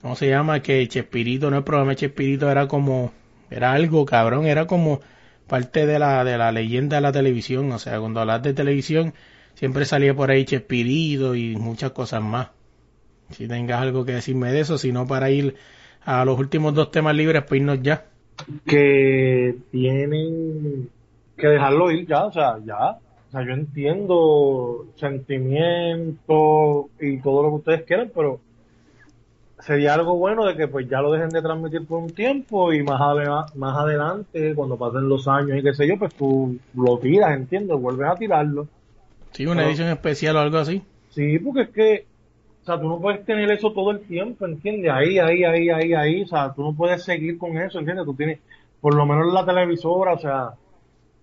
¿cómo 0.03 0.17
se 0.17 0.29
llama? 0.29 0.61
Que 0.61 0.87
Chespirito, 0.89 1.51
no 1.51 1.59
el 1.59 1.65
programa 1.65 1.95
Chespirito 1.95 2.51
era 2.51 2.69
como, 2.69 3.13
era 3.51 3.73
algo 3.73 4.05
cabrón, 4.05 4.47
era 4.47 4.67
como 4.67 5.01
parte 5.47 5.87
de 5.87 5.99
la, 5.99 6.25
de 6.25 6.39
la 6.39 6.53
leyenda 6.53 6.97
de 6.97 7.03
la 7.03 7.13
televisión. 7.13 7.71
O 7.73 7.79
sea, 7.79 7.99
cuando 8.01 8.21
hablas 8.21 8.43
de 8.43 8.55
televisión 8.55 9.15
siempre 9.55 9.85
salía 9.87 10.15
por 10.15 10.31
ahí 10.31 10.45
Chespirito 10.45 11.35
y 11.35 11.57
muchas 11.57 11.93
cosas 11.93 12.23
más 12.23 12.49
si 13.31 13.49
tengas 13.49 13.83
algo 13.83 14.05
que 14.05 14.13
decirme 14.13 14.53
de 14.53 14.61
eso, 14.61 14.79
sino 14.79 15.07
para 15.07 15.31
ir 15.31 15.57
a 16.07 16.25
los 16.25 16.39
últimos 16.39 16.73
dos 16.75 16.91
temas 16.91 17.15
libres, 17.15 17.43
pues 17.47 17.61
irnos 17.61 17.83
ya. 17.83 18.05
que 18.65 19.57
tienen 19.71 20.89
que 21.37 21.47
dejarlo 21.49 21.91
ir 21.91 22.07
ya, 22.07 22.25
o 22.27 22.33
sea, 22.33 22.59
ya. 22.65 22.91
O 23.29 23.31
sea, 23.31 23.45
yo 23.45 23.53
entiendo 23.53 24.87
sentimientos 24.97 26.87
y 27.01 27.19
todo 27.21 27.43
lo 27.43 27.49
que 27.51 27.55
ustedes 27.57 27.83
quieran, 27.83 28.11
pero 28.15 28.41
sería 29.59 29.95
algo 29.95 30.17
bueno 30.17 30.45
de 30.45 30.57
que 30.57 30.69
pues 30.69 30.89
ya 30.89 31.01
lo 31.01 31.11
dejen 31.13 31.31
de 31.31 31.43
transmitir 31.43 31.85
por 31.87 31.99
un 32.03 32.11
tiempo 32.13 32.73
y 32.73 32.83
más, 32.83 33.01
adela- 33.01 33.47
más 33.57 33.77
adelante, 33.77 34.55
cuando 34.55 34.77
pasen 34.77 35.09
los 35.09 35.27
años 35.27 35.59
y 35.59 35.63
qué 35.63 35.75
sé 35.75 35.89
yo, 35.89 35.99
pues 35.99 36.15
tú 36.15 36.57
lo 36.75 36.99
tiras, 36.99 37.35
¿entiendes? 37.37 37.77
Vuelves 37.81 38.09
a 38.09 38.15
tirarlo. 38.15 38.69
Sí, 39.33 39.45
una 39.47 39.67
edición 39.67 39.89
especial 39.89 40.37
o 40.37 40.41
algo 40.41 40.59
así. 40.59 40.83
Sí, 41.11 41.39
porque 41.39 41.63
es 41.63 41.69
que, 41.71 42.07
o 42.67 42.69
sea, 42.69 42.81
tú 42.81 42.89
no 42.89 42.99
puedes 42.99 43.25
tener 43.25 43.49
eso 43.53 43.71
todo 43.73 43.93
el 43.93 44.01
tiempo, 44.01 44.45
¿entiendes? 44.45 44.91
Ahí, 44.91 45.21
ahí, 45.21 45.45
ahí, 45.45 45.71
ahí, 45.71 45.95
ahí, 45.95 46.23
o 46.23 46.27
sea, 46.27 46.53
tú 46.53 46.65
no 46.65 46.75
puedes 46.75 47.05
seguir 47.05 47.39
con 47.39 47.57
eso, 47.57 47.79
¿entiendes? 47.79 48.05
Tú 48.05 48.15
tienes, 48.15 48.41
por 48.81 48.93
lo 48.93 49.07
menos 49.07 49.33
la 49.33 49.47
televisora, 49.47 50.15
o 50.15 50.19
sea, 50.19 50.51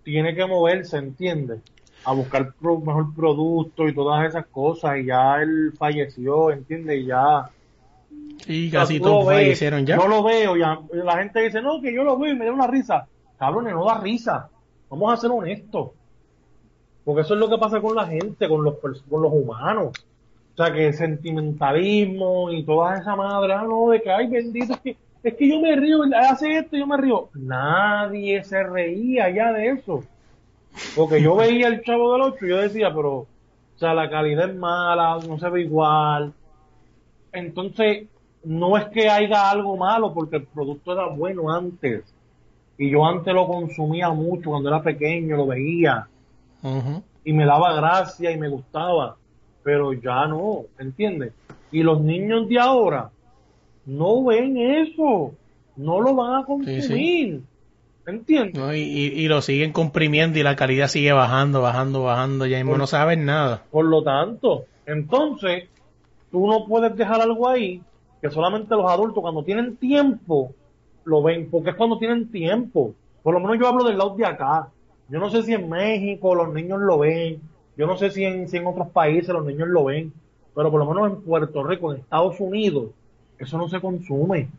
tiene 0.06 0.34
que 0.34 0.46
moverse, 0.46 0.96
¿entiendes? 0.96 1.60
A 2.06 2.14
buscar 2.14 2.54
pro- 2.54 2.80
mejor 2.80 3.14
producto 3.14 3.90
y 3.90 3.94
todas 3.94 4.26
esas 4.26 4.46
cosas, 4.46 5.00
y 5.00 5.08
ya 5.08 5.42
él 5.42 5.74
falleció, 5.78 6.50
¿entiendes? 6.52 7.02
Y 7.02 7.06
ya... 7.08 7.40
O 7.40 8.72
sea, 8.72 8.80
casi 8.80 9.00
todos 9.02 9.26
fallecieron 9.26 9.86
ya. 9.86 9.98
Yo 9.98 10.08
lo 10.08 10.24
veo, 10.24 10.56
ya, 10.56 10.80
la 10.94 11.18
gente 11.18 11.42
dice, 11.42 11.62
no, 11.62 11.82
que 11.82 11.94
yo 11.94 12.06
lo 12.06 12.18
veo 12.18 12.32
y 12.34 12.38
me 12.38 12.46
da 12.46 12.54
una 12.54 12.68
risa. 12.68 13.06
Cabrones, 13.38 13.74
no 13.74 13.84
da 13.84 14.00
risa. 14.00 14.50
Vamos 14.90 15.12
a 15.14 15.18
ser 15.18 15.30
honestos. 15.30 15.90
Porque 17.04 17.22
eso 17.22 17.34
es 17.34 17.40
lo 17.42 17.50
que 17.50 17.58
pasa 17.58 17.82
con 17.82 17.96
la 17.98 18.08
gente, 18.08 18.48
con 18.48 18.64
los, 18.64 18.76
con 18.78 19.22
los 19.22 19.34
humanos. 19.34 19.92
O 20.54 20.56
sea, 20.58 20.72
que 20.72 20.94
sentimentalismo 20.94 22.52
y 22.52 22.64
toda 22.64 22.98
esa 22.98 23.16
madre, 23.16 23.54
ah, 23.54 23.66
no, 23.68 23.90
de 23.90 24.02
que, 24.02 24.12
ay, 24.12 24.28
bendito, 24.28 24.74
es 24.74 24.80
que, 24.80 24.98
es 25.24 25.34
que 25.36 25.50
yo 25.50 25.60
me 25.60 25.76
río, 25.76 26.00
hace 26.16 26.58
esto 26.58 26.76
y 26.76 26.80
yo 26.80 26.88
me 26.88 26.98
río. 26.98 27.30
Nadie 27.34 28.44
se 28.44 28.64
reía 28.64 29.30
ya 29.30 29.52
de 29.52 29.70
eso. 29.70 30.04
Porque 30.96 31.22
yo 31.22 31.36
veía 31.36 31.68
el 31.68 31.84
chavo 31.84 32.14
del 32.14 32.22
8 32.22 32.46
y 32.46 32.50
yo 32.50 32.58
decía, 32.58 32.94
pero, 32.94 33.12
o 33.12 33.28
sea, 33.78 33.94
la 33.94 34.10
calidad 34.10 34.50
es 34.50 34.56
mala, 34.56 35.18
no 35.28 35.40
se 35.40 35.50
ve 35.50 35.62
igual. 35.62 36.34
Entonces, 37.32 38.08
no 38.44 38.78
es 38.78 38.86
que 38.86 39.10
haya 39.10 39.50
algo 39.50 39.76
malo, 39.76 40.14
porque 40.14 40.38
el 40.38 40.44
producto 40.44 40.94
era 40.94 41.08
bueno 41.08 41.52
antes. 41.52 42.04
Y 42.78 42.90
yo 42.90 43.06
antes 43.06 43.34
lo 43.34 43.48
consumía 43.48 44.10
mucho, 44.10 44.52
cuando 44.52 44.70
era 44.70 44.82
pequeño, 44.82 45.38
lo 45.38 45.48
veía 45.48 46.08
y 47.26 47.34
me 47.34 47.46
daba 47.46 47.74
gracia 47.74 48.32
y 48.32 48.38
me 48.38 48.50
gustaba, 48.50 49.18
pero 49.64 49.94
ya 49.94 50.28
no, 50.28 50.66
¿entiendes? 50.80 51.34
Y 51.72 51.84
los 51.84 52.02
niños 52.02 52.48
de 52.50 52.60
ahora 52.60 53.10
no 53.86 54.24
ven 54.24 54.58
eso, 54.58 55.34
no 55.76 56.02
lo 56.02 56.16
van 56.16 56.42
a 56.42 56.46
consumir. 56.46 56.84
Sí, 56.84 57.42
¿entiendes? 58.06 58.56
No, 58.56 58.74
y, 58.74 58.82
y, 58.82 59.06
y 59.08 59.28
lo 59.28 59.42
siguen 59.42 59.72
comprimiendo 59.72 60.38
y 60.38 60.44
la 60.44 60.56
calidad 60.56 60.88
sigue 60.88 61.14
bajando, 61.14 61.62
bajando, 61.62 62.04
bajando. 62.04 62.46
Ya 62.46 62.58
mismo 62.58 62.78
no 62.78 62.88
saben 62.88 63.26
nada. 63.26 63.64
Por 63.72 63.86
lo 63.86 64.04
tanto, 64.04 64.66
entonces, 64.86 65.70
tú 66.32 66.48
no 66.48 66.66
puedes 66.66 66.96
dejar 66.96 67.22
algo 67.22 67.48
ahí 67.48 67.82
que 68.22 68.30
solamente 68.30 68.74
los 68.76 68.90
adultos 68.90 69.22
cuando 69.22 69.44
tienen 69.44 69.76
tiempo 69.76 70.54
lo 71.06 71.22
ven, 71.22 71.50
porque 71.50 71.72
es 71.72 71.76
cuando 71.76 71.98
tienen 71.98 72.32
tiempo. 72.32 72.94
Por 73.22 73.34
lo 73.34 73.40
menos 73.42 73.58
yo 73.60 73.68
hablo 73.68 73.84
del 73.84 73.98
lado 73.98 74.16
de 74.16 74.26
acá. 74.26 74.70
Yo 75.10 75.20
no 75.20 75.30
sé 75.30 75.44
si 75.44 75.54
en 75.54 75.70
México 75.70 76.34
los 76.34 76.54
niños 76.54 76.80
lo 76.80 77.00
ven, 77.00 77.42
yo 77.76 77.88
no 77.88 77.98
sé 77.98 78.12
si 78.12 78.24
en, 78.24 78.48
si 78.48 78.58
en 78.58 78.68
otros 78.68 78.90
países 78.90 79.30
los 79.30 79.46
niños 79.46 79.68
lo 79.68 79.86
ven, 79.86 80.14
pero 80.56 80.70
por 80.70 80.80
lo 80.80 80.94
menos 80.94 81.12
en 81.12 81.22
Puerto 81.24 81.64
Rico, 81.64 81.94
en 81.94 82.02
Estados 82.02 82.40
Unidos, 82.40 82.92
eso 83.38 83.58
no 83.58 83.68
se 83.68 83.82
consume. 83.82 84.50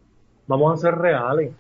Vamos 0.47 0.75
a 0.75 0.77
ser 0.83 0.95
reales. 0.97 1.53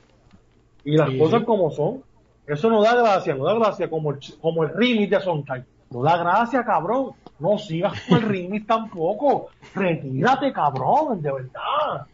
Y 0.84 0.96
las 0.96 1.10
Sí, 1.10 1.18
cosas 1.18 1.44
como 1.44 1.70
son. 1.70 2.02
Eso 2.46 2.68
no 2.68 2.82
da 2.82 2.94
gracia, 2.94 3.34
no 3.34 3.44
da 3.44 3.54
gracia 3.54 3.88
como 3.88 4.10
el, 4.10 4.18
como 4.40 4.64
el 4.64 4.70
remix 4.70 5.10
de 5.10 5.20
Sunshine. 5.20 5.64
No 5.90 6.02
da 6.02 6.16
gracia, 6.18 6.64
cabrón. 6.64 7.12
No 7.38 7.56
sigas 7.58 7.98
con 8.02 8.18
el 8.18 8.28
remix 8.28 8.66
tampoco. 8.66 9.48
Retírate, 9.74 10.52
cabrón, 10.52 11.22
de 11.22 11.32
verdad. 11.32 12.06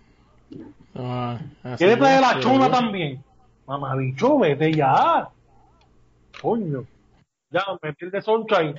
Ah, 0.94 1.38
¿Quieres 1.76 1.98
traer 1.98 2.20
la 2.20 2.40
chona 2.40 2.66
sí. 2.66 2.70
también? 2.70 3.24
Mamabicho, 3.66 4.38
vete 4.38 4.72
ya. 4.72 5.28
Coño. 6.40 6.84
Ya, 7.50 7.62
el 7.82 8.10
de 8.10 8.22
Sunshine. 8.22 8.74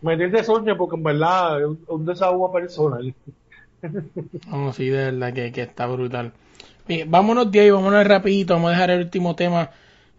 Me- 0.00 0.14
el 0.14 0.32
de 0.32 0.44
Sunshine 0.44 0.76
porque 0.76 0.96
en 0.96 1.02
verdad 1.02 1.60
es 1.60 1.66
un, 1.66 1.84
un 1.88 2.06
desahogo 2.06 2.52
personal. 2.52 3.14
No, 4.46 4.72
sí, 4.72 4.88
de 4.88 5.04
verdad 5.10 5.32
que, 5.34 5.52
que 5.52 5.62
está 5.62 5.86
brutal. 5.86 6.32
Bien, 6.86 7.10
vámonos 7.10 7.50
de 7.50 7.60
ahí, 7.60 7.70
vámonos 7.70 8.06
rapidito, 8.06 8.54
vamos 8.54 8.68
a 8.68 8.72
dejar 8.72 8.90
el 8.90 9.00
último 9.04 9.34
tema. 9.36 9.70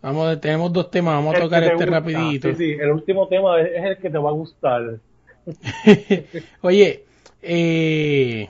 Vamos, 0.01 0.39
tenemos 0.41 0.71
dos 0.73 0.91
temas, 0.91 1.15
vamos 1.15 1.35
a 1.35 1.37
El 1.37 1.43
tocar 1.43 1.63
este 1.63 1.85
gusta. 1.85 1.91
rapidito. 1.91 2.49
Sí, 2.49 2.55
sí, 2.55 2.71
el 2.79 2.91
último 2.91 3.27
tema 3.27 3.59
es, 3.61 3.71
es 3.73 3.83
el 3.85 3.97
que 3.97 4.09
te 4.09 4.17
va 4.17 4.29
a 4.29 4.33
gustar. 4.33 4.99
Oye, 6.61 7.03
eh, 7.41 8.49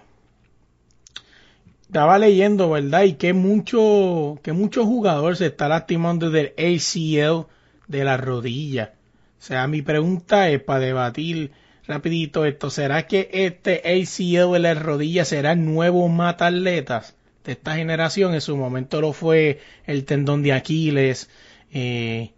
estaba 1.82 2.18
leyendo, 2.18 2.70
¿verdad? 2.72 3.04
Y 3.04 3.14
que 3.14 3.34
mucho, 3.34 4.40
que 4.42 4.54
mucho 4.54 4.86
jugador 4.86 5.36
se 5.38 5.48
está 5.48 5.68
lastimando 5.68 6.30
del 6.30 6.54
ACL 6.58 7.46
de 7.88 8.04
la 8.04 8.18
rodilla. 8.18 8.94
O 9.44 9.46
sea, 9.46 9.68
mi 9.68 9.82
pregunta 9.82 10.50
es 10.50 10.62
para 10.64 10.80
debatir 10.80 11.52
rapidito 11.86 12.46
esto. 12.46 12.70
¿Será 12.70 13.08
que 13.08 13.30
este 13.30 13.82
ACL 13.84 14.54
de 14.54 14.60
la 14.60 14.74
rodilla 14.74 15.26
será 15.26 15.52
el 15.52 15.66
nuevo 15.66 16.08
mata 16.08 16.48
atletas 16.48 17.18
de 17.44 17.52
esta 17.52 17.76
generación? 17.76 18.34
En 18.34 18.40
su 18.40 18.56
momento 18.56 19.02
lo 19.02 19.12
fue 19.12 19.60
el 19.86 20.06
tendón 20.06 20.44
de 20.44 20.54
Aquiles. 20.54 21.30
Eh, 21.74 22.32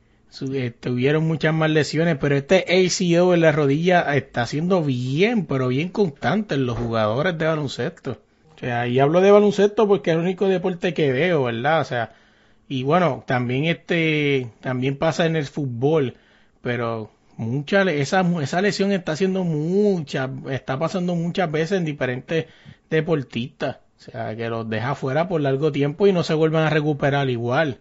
eh, 0.51 0.73
tuvieron 0.79 1.27
muchas 1.27 1.53
más 1.53 1.69
lesiones, 1.69 2.17
pero 2.19 2.35
este 2.35 2.61
ACL 2.63 3.35
en 3.35 3.41
la 3.41 3.51
rodilla 3.51 4.15
está 4.15 4.47
siendo 4.47 4.81
bien, 4.81 5.45
pero 5.45 5.67
bien 5.67 5.89
constante 5.89 6.55
en 6.55 6.65
los 6.65 6.75
jugadores 6.75 7.37
de 7.37 7.45
baloncesto. 7.45 8.19
O 8.55 8.57
sea, 8.57 8.87
y 8.87 8.99
hablo 8.99 9.21
de 9.21 9.29
baloncesto 9.29 9.87
porque 9.87 10.09
es 10.09 10.15
el 10.15 10.23
único 10.23 10.47
deporte 10.47 10.95
que 10.95 11.11
veo, 11.11 11.43
¿verdad? 11.43 11.81
O 11.81 11.85
sea, 11.85 12.15
y 12.67 12.81
bueno, 12.81 13.23
también 13.27 13.65
este, 13.65 14.49
también 14.59 14.97
pasa 14.97 15.27
en 15.27 15.35
el 15.35 15.45
fútbol, 15.45 16.15
pero 16.65 17.11
mucha, 17.37 17.83
esa, 17.83 18.25
esa 18.41 18.59
lesión 18.59 18.91
está 18.91 19.11
haciendo 19.11 19.43
mucha, 19.43 20.31
está 20.49 20.79
pasando 20.79 21.13
muchas 21.13 21.51
veces 21.51 21.77
en 21.77 21.85
diferentes 21.85 22.47
deportistas. 22.89 23.77
O 23.99 24.01
sea, 24.01 24.35
que 24.35 24.49
los 24.49 24.67
deja 24.67 24.95
fuera 24.95 25.27
por 25.27 25.41
largo 25.41 25.71
tiempo 25.71 26.07
y 26.07 26.11
no 26.11 26.23
se 26.23 26.33
vuelven 26.33 26.61
a 26.61 26.71
recuperar 26.71 27.29
igual. 27.29 27.77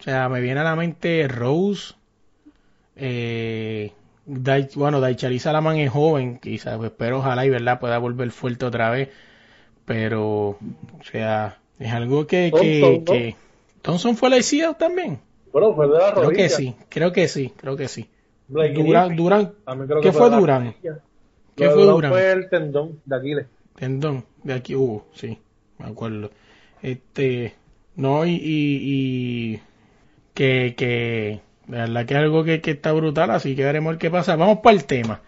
O 0.00 0.02
sea, 0.02 0.30
me 0.30 0.40
viene 0.40 0.60
a 0.60 0.64
la 0.64 0.74
mente 0.74 1.28
Rose. 1.28 1.92
Eh, 2.96 3.92
Dai- 4.24 4.70
bueno, 4.74 5.00
Daichari 5.00 5.38
Salaman 5.38 5.76
es 5.76 5.90
joven, 5.90 6.38
quizás, 6.38 6.78
pues, 6.78 6.90
espero 6.90 7.18
ojalá 7.18 7.44
y 7.44 7.50
verdad 7.50 7.78
pueda 7.78 7.98
volver 7.98 8.30
fuerte 8.30 8.64
otra 8.64 8.88
vez. 8.90 9.10
Pero, 9.84 10.48
o 10.50 11.04
sea, 11.12 11.58
es 11.78 11.92
algo 11.92 12.26
que, 12.26 12.50
que, 12.58 12.80
Thompson, 12.80 12.94
¿no? 13.00 13.04
que 13.04 13.36
Thompson 13.82 14.16
fue 14.16 14.30
la 14.30 14.38
también. 14.78 15.20
Bueno, 15.58 15.74
fue 15.74 15.88
de 15.88 15.98
la 15.98 16.14
Creo 16.14 16.30
que 16.30 16.48
sí, 16.48 16.76
creo 16.88 17.12
que 17.12 17.28
sí, 17.28 17.52
creo 17.56 17.76
que 17.76 17.88
sí. 17.88 18.08
También 18.46 18.74
creo 18.74 20.00
¿qué 20.00 20.12
fue 20.12 20.30
la 20.30 20.40
rodilla. 20.40 21.00
¿Qué 21.54 21.68
fue 21.70 21.82
Durán 21.82 21.94
Durán? 21.94 22.10
Fue 22.12 22.32
el 22.32 22.48
tendón 22.48 23.00
de 23.04 23.16
Aquiles. 23.16 23.46
Tendón, 23.74 24.24
de 24.42 24.54
aquí, 24.54 24.74
uh, 24.74 25.02
sí, 25.12 25.38
me 25.78 25.86
acuerdo. 25.86 26.30
Este, 26.82 27.54
no, 27.96 28.24
y, 28.24 28.30
y, 28.30 28.80
y 28.82 29.60
que, 30.34 30.74
que, 30.76 31.40
de 31.66 31.76
verdad 31.76 32.06
que 32.06 32.14
es 32.14 32.20
algo 32.20 32.44
que, 32.44 32.60
que 32.60 32.70
está 32.72 32.92
brutal, 32.92 33.30
así 33.32 33.56
que 33.56 33.64
veremos 33.64 33.96
qué 33.96 34.10
pasa. 34.10 34.36
Vamos 34.36 34.58
para 34.62 34.76
el 34.76 34.84
tema, 34.84 35.20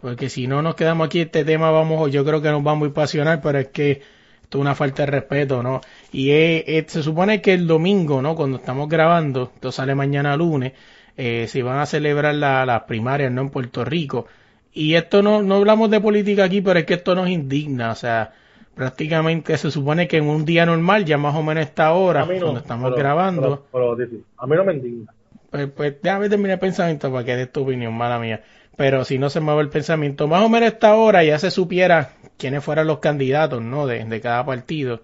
porque 0.00 0.28
si 0.28 0.46
no 0.46 0.60
nos 0.62 0.74
quedamos 0.74 1.06
aquí, 1.06 1.20
este 1.20 1.44
tema 1.44 1.70
vamos, 1.70 2.10
yo 2.10 2.24
creo 2.24 2.42
que 2.42 2.50
nos 2.50 2.62
vamos 2.62 2.88
a 2.88 2.90
apasionar, 2.90 3.40
pero 3.40 3.58
es 3.58 3.68
que 3.68 4.02
esto 4.42 4.58
es 4.58 4.62
una 4.62 4.74
falta 4.74 5.04
de 5.04 5.10
respeto, 5.12 5.62
¿no? 5.62 5.80
Y 6.16 6.30
es- 6.30 6.64
es- 6.66 6.92
se 6.92 7.02
supone 7.02 7.42
que 7.42 7.52
el 7.52 7.66
domingo, 7.66 8.22
¿no? 8.22 8.34
Cuando 8.34 8.56
estamos 8.56 8.88
grabando, 8.88 9.50
esto 9.54 9.70
sale 9.70 9.94
mañana 9.94 10.34
lunes, 10.36 10.72
eh, 11.16 11.46
se 11.46 11.62
van 11.62 11.78
a 11.78 11.84
celebrar 11.84 12.34
la- 12.34 12.64
las 12.64 12.82
primarias, 12.84 13.30
¿no? 13.30 13.42
En 13.42 13.50
Puerto 13.50 13.84
Rico. 13.84 14.26
Y 14.72 14.94
esto 14.94 15.22
no, 15.22 15.42
no 15.42 15.56
hablamos 15.56 15.90
de 15.90 16.00
política 16.00 16.44
aquí, 16.44 16.62
pero 16.62 16.78
es 16.78 16.86
que 16.86 16.94
esto 16.94 17.14
nos 17.14 17.28
indigna, 17.28 17.90
o 17.90 17.94
sea, 17.94 18.32
prácticamente 18.74 19.56
se 19.58 19.70
supone 19.70 20.06
que 20.08 20.18
en 20.18 20.26
un 20.28 20.44
día 20.44 20.64
normal, 20.64 21.04
ya 21.04 21.18
más 21.18 21.34
o 21.34 21.42
menos 21.42 21.62
a 21.62 21.66
esta 21.66 21.92
hora, 21.92 22.22
A 22.22 22.26
mí 22.26 22.34
no. 22.36 22.40
cuando 22.42 22.60
estamos 22.60 22.90
pero- 22.90 22.96
grabando, 23.02 23.66
Pero, 23.72 23.92
a 24.38 24.46
mí 24.46 24.56
no 24.56 24.64
me 24.64 24.72
indigna. 24.74 25.12
pues, 25.50 25.68
pues 25.74 25.94
déjame 26.02 26.28
terminar 26.28 26.52
el 26.54 26.60
pensamiento 26.60 27.10
para 27.10 27.24
que 27.24 27.36
des 27.36 27.50
tu 27.52 27.62
opinión, 27.62 27.94
mala 27.94 28.18
mía. 28.18 28.42
Pero 28.76 29.04
si 29.04 29.18
no 29.18 29.28
se 29.30 29.40
mueve 29.40 29.62
el 29.62 29.68
pensamiento, 29.70 30.28
más 30.28 30.42
o 30.42 30.48
menos 30.48 30.66
a 30.70 30.72
esta 30.72 30.94
hora 30.94 31.24
ya 31.24 31.38
se 31.38 31.50
supiera 31.50 32.10
quiénes 32.36 32.62
fueran 32.62 32.86
los 32.86 32.98
candidatos, 32.98 33.62
¿no? 33.62 33.86
De, 33.86 34.04
de 34.04 34.20
cada 34.20 34.44
partido. 34.44 35.00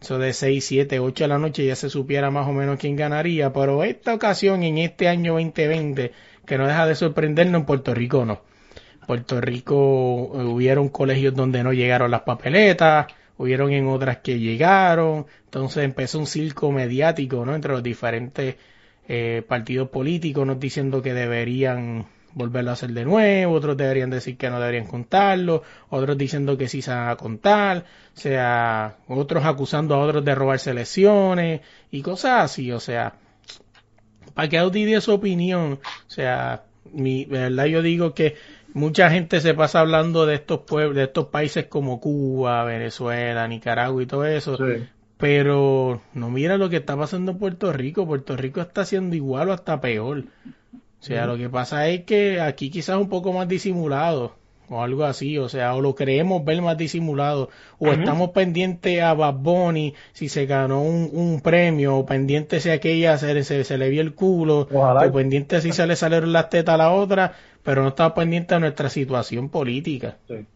Eso 0.00 0.18
de 0.18 0.32
6, 0.32 0.64
7, 0.64 0.98
8 0.98 1.24
de 1.24 1.28
la 1.28 1.38
noche 1.38 1.66
ya 1.66 1.76
se 1.76 1.90
supiera 1.90 2.30
más 2.30 2.48
o 2.48 2.52
menos 2.52 2.78
quién 2.78 2.96
ganaría. 2.96 3.52
Pero 3.52 3.84
esta 3.84 4.14
ocasión, 4.14 4.62
en 4.62 4.78
este 4.78 5.08
año 5.08 5.34
2020, 5.34 6.12
que 6.46 6.58
no 6.58 6.66
deja 6.66 6.86
de 6.86 6.94
sorprendernos, 6.94 7.60
en 7.60 7.66
Puerto 7.66 7.94
Rico 7.94 8.24
no. 8.24 8.42
Puerto 9.06 9.40
Rico 9.40 10.30
eh, 10.34 10.44
hubieron 10.44 10.88
colegios 10.88 11.34
donde 11.34 11.62
no 11.64 11.72
llegaron 11.72 12.10
las 12.10 12.22
papeletas, 12.22 13.06
hubieron 13.38 13.72
en 13.72 13.88
otras 13.88 14.18
que 14.18 14.38
llegaron, 14.38 15.26
entonces 15.44 15.84
empezó 15.84 16.18
un 16.18 16.26
circo 16.26 16.70
mediático, 16.70 17.44
¿no? 17.44 17.54
Entre 17.54 17.72
los 17.72 17.82
diferentes 17.82 18.56
eh, 19.08 19.42
partidos 19.48 19.88
políticos, 19.88 20.46
nos 20.46 20.60
diciendo 20.60 21.02
que 21.02 21.12
deberían 21.12 22.06
volverlo 22.34 22.70
a 22.70 22.74
hacer 22.74 22.90
de 22.90 23.04
nuevo, 23.04 23.52
otros 23.54 23.76
deberían 23.76 24.10
decir 24.10 24.36
que 24.36 24.50
no 24.50 24.60
deberían 24.60 24.86
contarlo, 24.86 25.62
otros 25.88 26.16
diciendo 26.16 26.56
que 26.56 26.68
sí 26.68 26.82
se 26.82 26.90
van 26.92 27.08
a 27.08 27.16
contar, 27.16 27.84
o 28.16 28.18
sea, 28.20 28.96
otros 29.08 29.44
acusando 29.44 29.94
a 29.94 29.98
otros 29.98 30.24
de 30.24 30.34
robarse 30.34 30.70
elecciones 30.70 31.60
y 31.90 32.02
cosas 32.02 32.44
así, 32.44 32.70
o 32.72 32.80
sea, 32.80 33.14
para 34.34 34.48
que 34.48 34.58
Audi 34.58 34.84
dé 34.84 35.00
su 35.00 35.12
opinión, 35.12 35.80
o 35.82 36.10
sea, 36.10 36.62
mi, 36.92 37.24
de 37.24 37.38
verdad 37.38 37.66
yo 37.66 37.82
digo 37.82 38.14
que 38.14 38.36
mucha 38.72 39.10
gente 39.10 39.40
se 39.40 39.54
pasa 39.54 39.80
hablando 39.80 40.26
de 40.26 40.36
estos 40.36 40.60
pueblos, 40.60 40.96
de 40.96 41.04
estos 41.04 41.26
países 41.26 41.66
como 41.66 42.00
Cuba, 42.00 42.64
Venezuela, 42.64 43.46
Nicaragua 43.48 44.02
y 44.02 44.06
todo 44.06 44.24
eso, 44.24 44.56
Sí. 44.56 44.86
pero 45.16 46.00
no 46.14 46.30
mira 46.30 46.56
lo 46.56 46.70
que 46.70 46.76
está 46.76 46.96
pasando 46.96 47.32
en 47.32 47.38
Puerto 47.38 47.72
Rico. 47.72 48.06
Puerto 48.06 48.36
Rico 48.36 48.60
está 48.60 48.82
haciendo 48.82 49.16
igual 49.16 49.48
o 49.50 49.52
hasta 49.52 49.80
peor. 49.80 50.24
O 51.00 51.02
sea, 51.02 51.26
lo 51.26 51.36
que 51.38 51.48
pasa 51.48 51.88
es 51.88 52.04
que 52.04 52.40
aquí 52.40 52.70
quizás 52.70 52.98
un 52.98 53.08
poco 53.08 53.32
más 53.32 53.48
disimulado 53.48 54.34
o 54.70 54.82
algo 54.82 55.04
así, 55.04 55.36
o 55.36 55.48
sea, 55.48 55.74
o 55.74 55.80
lo 55.80 55.96
creemos 55.96 56.44
ver 56.44 56.62
más 56.62 56.78
disimulado, 56.78 57.50
o 57.78 57.88
estamos 57.88 58.30
pendientes 58.30 59.02
a 59.02 59.14
Bad 59.14 59.34
Bunny 59.34 59.94
si 60.12 60.28
se 60.28 60.46
ganó 60.46 60.82
un, 60.82 61.10
un 61.12 61.40
premio, 61.40 61.96
o 61.96 62.06
pendiente 62.06 62.60
si 62.60 62.70
aquella 62.70 63.18
se, 63.18 63.42
se, 63.42 63.64
se 63.64 63.78
le 63.78 63.88
vio 63.90 64.00
el 64.00 64.14
culo, 64.14 64.68
Ojalá. 64.72 65.08
o 65.08 65.12
pendiente 65.12 65.60
si 65.60 65.72
se 65.72 65.88
le 65.88 65.96
salieron 65.96 66.32
las 66.32 66.50
tetas 66.50 66.74
a 66.74 66.78
la 66.78 66.92
otra, 66.92 67.32
pero 67.64 67.82
no 67.82 67.88
estamos 67.88 68.12
pendientes 68.12 68.54
de 68.56 68.60
nuestra 68.60 68.88
situación 68.88 69.48
política. 69.48 70.18
Sí. 70.28 70.46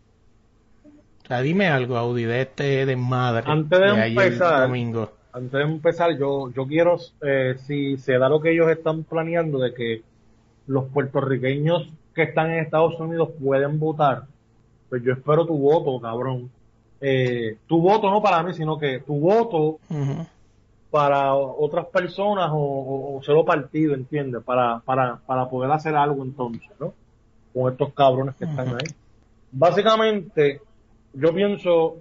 O 1.24 1.26
sea, 1.26 1.40
dime 1.40 1.66
algo, 1.66 1.96
Audi, 1.96 2.24
de 2.24 2.42
este 2.42 2.86
desmadre 2.86 3.50
Antes 3.50 3.80
de 3.80 3.90
ayer 3.90 4.22
empezar, 4.22 4.60
domingo. 4.60 5.10
Antes 5.32 5.52
de 5.52 5.62
empezar, 5.62 6.16
yo, 6.16 6.52
yo 6.52 6.66
quiero, 6.66 6.98
eh, 7.20 7.56
si 7.66 7.96
se 7.96 8.18
da 8.18 8.28
lo 8.28 8.40
que 8.40 8.52
ellos 8.52 8.70
están 8.70 9.02
planeando 9.02 9.58
de 9.58 9.74
que 9.74 10.02
los 10.66 10.84
puertorriqueños 10.86 11.90
que 12.14 12.22
están 12.22 12.50
en 12.50 12.60
Estados 12.60 12.98
Unidos 13.00 13.30
pueden 13.42 13.78
votar, 13.78 14.22
pues 14.88 15.02
yo 15.02 15.12
espero 15.12 15.46
tu 15.46 15.56
voto, 15.58 16.00
cabrón. 16.00 16.50
Eh, 17.00 17.56
tu 17.66 17.80
voto 17.80 18.10
no 18.10 18.22
para 18.22 18.42
mí, 18.42 18.54
sino 18.54 18.78
que 18.78 19.00
tu 19.00 19.18
voto 19.20 19.78
para 20.90 21.34
otras 21.34 21.86
personas 21.86 22.50
o, 22.52 22.56
o, 22.56 23.16
o 23.18 23.22
solo 23.22 23.44
partido, 23.44 23.94
¿entiendes? 23.94 24.42
Para, 24.44 24.78
para, 24.84 25.16
para 25.26 25.48
poder 25.48 25.70
hacer 25.72 25.96
algo 25.96 26.22
entonces, 26.22 26.70
¿no? 26.78 26.94
Con 27.52 27.72
estos 27.72 27.92
cabrones 27.92 28.36
que 28.36 28.44
están 28.44 28.68
ahí. 28.68 28.94
Básicamente, 29.50 30.60
yo 31.12 31.34
pienso 31.34 31.96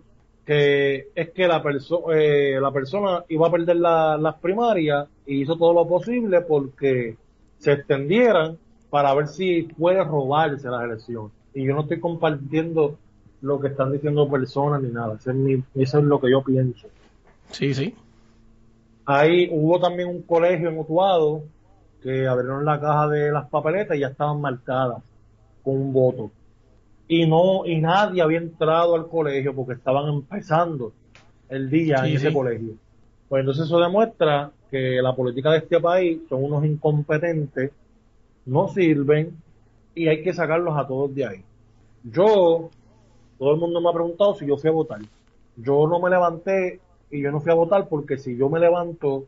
que 0.45 1.07
es 1.15 1.29
que 1.31 1.47
la, 1.47 1.63
perso 1.63 2.11
eh, 2.11 2.59
la 2.61 2.71
persona 2.71 3.23
iba 3.29 3.47
a 3.47 3.51
perder 3.51 3.77
la- 3.77 4.17
las 4.17 4.35
primarias 4.35 5.07
y 5.25 5.41
hizo 5.41 5.55
todo 5.57 5.73
lo 5.73 5.87
posible 5.87 6.41
porque 6.41 7.15
se 7.63 7.73
extendieran 7.73 8.57
para 8.89 9.13
ver 9.15 9.27
si 9.27 9.63
puede 9.63 10.03
robarse 10.03 10.69
las 10.69 10.83
elecciones. 10.83 11.31
Y 11.53 11.65
yo 11.65 11.73
no 11.75 11.81
estoy 11.81 11.99
compartiendo 11.99 12.99
lo 13.41 13.59
que 13.59 13.69
están 13.69 13.91
diciendo 13.91 14.29
personas 14.29 14.81
ni 14.81 14.89
nada. 14.91 15.15
Eso 15.15 15.31
es, 15.31 15.35
mi- 15.37 15.63
eso 15.75 15.99
es 15.99 16.05
lo 16.05 16.19
que 16.21 16.31
yo 16.31 16.43
pienso. 16.43 16.87
Sí, 17.51 17.73
sí. 17.73 17.95
Ahí 19.05 19.49
hubo 19.51 19.79
también 19.79 20.09
un 20.09 20.23
colegio 20.23 20.69
en 20.69 20.79
Utuado 20.79 21.43
que 22.01 22.27
abrieron 22.27 22.65
la 22.65 22.79
caja 22.79 23.07
de 23.09 23.31
las 23.31 23.49
papeletas 23.49 23.97
y 23.97 24.01
ya 24.01 24.07
estaban 24.07 24.41
marcadas 24.41 25.03
con 25.63 25.75
un 25.75 25.93
voto. 25.93 26.31
Y 27.07 27.27
no, 27.27 27.65
y 27.65 27.79
nadie 27.81 28.21
había 28.21 28.39
entrado 28.39 28.95
al 28.95 29.09
colegio 29.09 29.55
porque 29.55 29.73
estaban 29.73 30.07
empezando 30.13 30.93
el 31.49 31.69
día 31.69 32.05
Sí, 32.05 32.07
en 32.07 32.15
ese 32.15 32.29
sí. 32.29 32.33
colegio. 32.33 32.75
Pues 33.27 33.41
entonces 33.41 33.65
eso 33.65 33.79
demuestra 33.79 34.51
que 34.73 35.03
la 35.03 35.15
política 35.15 35.51
de 35.51 35.59
este 35.59 35.79
país 35.79 36.19
son 36.27 36.45
unos 36.45 36.65
incompetentes, 36.65 37.69
no 38.47 38.67
sirven 38.69 39.37
y 39.93 40.07
hay 40.07 40.23
que 40.23 40.33
sacarlos 40.33 40.75
a 40.75 40.87
todos 40.87 41.13
de 41.13 41.27
ahí. 41.27 41.43
Yo, 42.03 42.71
todo 43.37 43.53
el 43.53 43.59
mundo 43.59 43.79
me 43.79 43.89
ha 43.89 43.93
preguntado 43.93 44.33
si 44.33 44.47
yo 44.47 44.57
fui 44.57 44.71
a 44.71 44.73
votar. 44.73 44.99
Yo 45.57 45.87
no 45.87 45.99
me 45.99 46.09
levanté 46.09 46.79
y 47.11 47.21
yo 47.21 47.31
no 47.31 47.39
fui 47.39 47.51
a 47.51 47.55
votar 47.55 47.87
porque 47.87 48.17
si 48.17 48.35
yo 48.35 48.49
me 48.49 48.59
levanto 48.59 49.25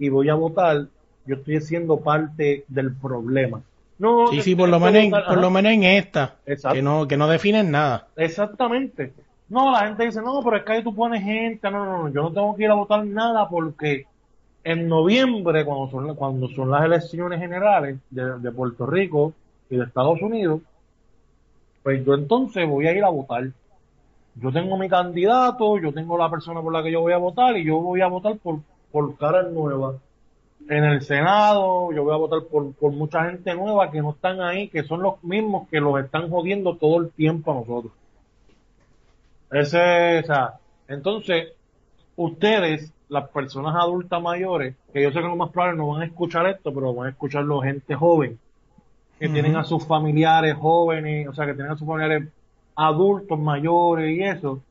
y 0.00 0.08
voy 0.08 0.28
a 0.28 0.34
votar, 0.34 0.88
yo 1.24 1.36
estoy 1.36 1.60
siendo 1.60 2.00
parte 2.00 2.64
del 2.66 2.92
problema. 2.92 3.62
No, 3.96 4.26
Sí, 4.32 4.42
sí, 4.42 4.56
por 4.56 4.68
lo 4.68 4.80
menos, 4.80 5.04
en, 5.04 5.10
por 5.12 5.40
lo 5.40 5.50
menos 5.50 5.70
en 5.70 5.84
esta, 5.84 6.34
Exacto. 6.46 6.74
que 6.74 6.82
no, 6.82 7.06
que 7.06 7.16
no 7.16 7.28
definen 7.28 7.70
nada. 7.70 8.08
Exactamente. 8.16 9.12
No, 9.48 9.70
la 9.70 9.86
gente 9.86 10.06
dice, 10.06 10.20
no, 10.20 10.40
pero 10.42 10.56
es 10.56 10.64
que 10.64 10.72
ahí 10.72 10.82
tú 10.82 10.92
pones 10.92 11.22
gente. 11.22 11.70
No, 11.70 11.84
no, 11.84 12.02
no, 12.02 12.08
yo 12.08 12.22
no 12.22 12.32
tengo 12.32 12.56
que 12.56 12.64
ir 12.64 12.70
a 12.70 12.74
votar 12.74 13.06
nada 13.06 13.48
porque 13.48 14.06
en 14.64 14.88
noviembre, 14.88 15.64
cuando 15.64 15.90
son, 15.90 16.14
cuando 16.14 16.48
son 16.48 16.70
las 16.70 16.84
elecciones 16.84 17.40
generales 17.40 17.98
de, 18.10 18.38
de 18.38 18.52
Puerto 18.52 18.86
Rico 18.86 19.32
y 19.70 19.76
de 19.76 19.84
Estados 19.84 20.20
Unidos, 20.20 20.60
pues 21.82 22.04
yo 22.04 22.14
entonces 22.14 22.68
voy 22.68 22.86
a 22.86 22.92
ir 22.92 23.04
a 23.04 23.08
votar. 23.08 23.48
Yo 24.34 24.52
tengo 24.52 24.76
mi 24.76 24.88
candidato, 24.88 25.78
yo 25.78 25.92
tengo 25.92 26.16
la 26.16 26.30
persona 26.30 26.60
por 26.60 26.72
la 26.72 26.82
que 26.82 26.92
yo 26.92 27.00
voy 27.00 27.12
a 27.12 27.18
votar 27.18 27.56
y 27.56 27.64
yo 27.64 27.80
voy 27.80 28.00
a 28.00 28.06
votar 28.06 28.36
por, 28.38 28.60
por 28.92 29.16
caras 29.16 29.50
nuevas. 29.50 29.96
En 30.68 30.84
el 30.84 31.02
Senado, 31.02 31.90
yo 31.92 32.04
voy 32.04 32.14
a 32.14 32.18
votar 32.18 32.42
por, 32.44 32.72
por 32.74 32.92
mucha 32.92 33.24
gente 33.24 33.54
nueva 33.54 33.90
que 33.90 34.00
no 34.00 34.10
están 34.10 34.40
ahí, 34.40 34.68
que 34.68 34.84
son 34.84 35.02
los 35.02 35.22
mismos 35.24 35.68
que 35.68 35.80
los 35.80 35.98
están 35.98 36.30
jodiendo 36.30 36.76
todo 36.76 37.00
el 37.00 37.10
tiempo 37.10 37.50
a 37.50 37.54
nosotros. 37.54 37.92
Ese, 39.50 40.20
o 40.20 40.26
sea, 40.26 40.54
entonces, 40.86 41.54
ustedes, 42.16 42.92
las 43.08 43.28
personas 43.30 43.74
adultas 43.76 44.22
mayores, 44.22 44.76
que 44.92 45.02
yo 45.02 45.10
sé 45.10 45.16
que 45.20 45.26
lo 45.28 45.36
más 45.36 45.50
probable 45.50 45.78
no 45.78 45.88
van 45.88 46.02
a 46.02 46.06
escuchar 46.06 46.46
esto, 46.46 46.72
pero 46.74 46.94
van 46.94 47.08
a 47.08 47.10
escucharlo 47.10 47.60
gente 47.60 47.94
joven, 47.94 48.38
que 49.18 49.28
tienen 49.28 49.56
a 49.56 49.64
sus 49.64 49.86
familiares 49.86 50.54
jóvenes, 50.54 51.28
o 51.28 51.34
sea, 51.34 51.46
que 51.46 51.54
tienen 51.54 51.72
a 51.72 51.76
sus 51.76 51.86
familiares 51.86 52.28
adultos 52.74 53.38
mayores 53.38 54.16
y 54.16 54.22
eso, 54.22 54.62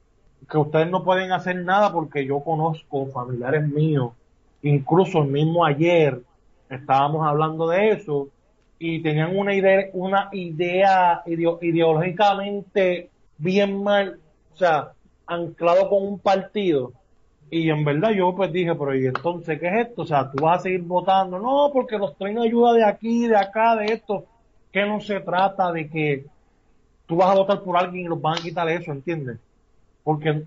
que 0.49 0.57
ustedes 0.57 0.90
no 0.90 1.03
pueden 1.03 1.32
hacer 1.32 1.57
nada 1.57 1.91
porque 1.91 2.26
yo 2.26 2.41
conozco 2.44 3.07
familiares 3.07 3.68
míos, 3.68 4.14
incluso 4.61 5.20
el 5.24 5.30
mismo 5.30 5.66
ayer 5.66 6.22
estábamos 6.70 7.28
hablando 7.28 7.68
de 7.68 7.90
eso 7.91 8.30
y 8.80 9.02
tenían 9.03 9.38
una 9.38 9.53
idea, 9.53 9.90
una 9.94 10.30
idea 10.32 11.22
ideo- 11.26 11.60
ideológicamente 11.61 13.11
bien 13.38 13.84
mal, 13.84 14.20
o 14.53 14.56
sea, 14.56 14.94
anclado 15.28 15.90
con 15.90 16.03
un 16.07 16.20
partido. 16.20 16.94
Y 17.51 17.69
en 17.69 17.84
verdad 17.84 18.11
yo 18.11 18.35
pues 18.35 18.51
dije, 18.51 18.76
pero 18.76 18.95
¿y 18.95 19.07
entonces 19.07 19.59
qué 19.59 19.67
es 19.67 19.88
esto? 19.88 20.03
O 20.03 20.05
sea, 20.05 20.30
tú 20.30 20.43
vas 20.43 20.59
a 20.59 20.63
seguir 20.63 20.81
votando. 20.81 21.39
No, 21.39 21.71
porque 21.73 21.97
los 21.97 22.15
traen 22.17 22.39
ayuda 22.39 22.73
de 22.73 22.84
aquí, 22.84 23.27
de 23.27 23.38
acá, 23.38 23.76
de 23.76 23.85
esto. 23.85 24.26
Que 24.71 24.85
no 24.85 24.99
se 24.99 25.19
trata 25.21 25.71
de 25.71 25.89
que 25.89 26.26
tú 27.07 27.15
vas 27.15 27.31
a 27.31 27.39
votar 27.39 27.61
por 27.61 27.76
alguien 27.76 28.05
y 28.05 28.09
los 28.09 28.21
van 28.21 28.38
a 28.38 28.41
quitar 28.41 28.69
eso, 28.69 28.91
¿entiendes? 28.91 29.39
Porque 30.03 30.43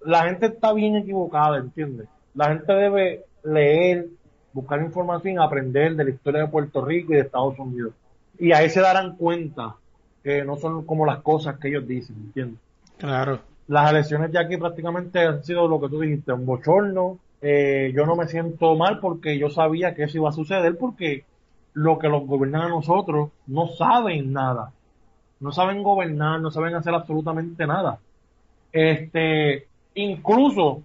la 0.00 0.24
gente 0.24 0.46
está 0.46 0.72
bien 0.72 0.96
equivocada, 0.96 1.58
¿entiendes? 1.58 2.08
La 2.34 2.48
gente 2.48 2.72
debe 2.72 3.24
leer, 3.44 4.06
buscar 4.52 4.80
información, 4.80 5.38
aprender 5.38 5.94
de 5.94 6.04
la 6.04 6.10
historia 6.10 6.40
de 6.42 6.48
Puerto 6.48 6.82
Rico 6.84 7.12
y 7.12 7.16
de 7.16 7.22
Estados 7.22 7.58
Unidos. 7.58 7.92
Y 8.38 8.52
ahí 8.52 8.70
se 8.70 8.80
darán 8.80 9.16
cuenta 9.16 9.76
que 10.22 10.42
no 10.42 10.56
son 10.56 10.86
como 10.86 11.04
las 11.04 11.20
cosas 11.20 11.58
que 11.58 11.68
ellos 11.68 11.86
dicen, 11.86 12.16
¿entiendes? 12.16 12.60
Claro. 12.96 13.40
Las 13.66 13.90
elecciones 13.90 14.30
de 14.30 14.38
aquí 14.38 14.56
prácticamente 14.56 15.20
han 15.20 15.42
sido 15.42 15.66
lo 15.68 15.80
que 15.80 15.88
tú 15.88 16.00
dijiste, 16.00 16.32
un 16.32 16.46
bochorno. 16.46 17.18
Eh, 17.40 17.92
yo 17.94 18.06
no 18.06 18.16
me 18.16 18.26
siento 18.26 18.74
mal 18.74 19.00
porque 19.00 19.38
yo 19.38 19.50
sabía 19.50 19.94
que 19.94 20.04
eso 20.04 20.18
iba 20.18 20.28
a 20.28 20.32
suceder 20.32 20.76
porque 20.78 21.24
lo 21.72 21.98
que 21.98 22.08
los 22.08 22.26
gobiernan 22.26 22.62
a 22.62 22.68
nosotros 22.68 23.30
no 23.46 23.68
saben 23.68 24.32
nada. 24.32 24.72
No 25.40 25.52
saben 25.52 25.82
gobernar, 25.82 26.40
no 26.40 26.50
saben 26.50 26.74
hacer 26.74 26.94
absolutamente 26.94 27.66
nada. 27.66 27.98
Este, 28.72 29.66
incluso 29.94 30.82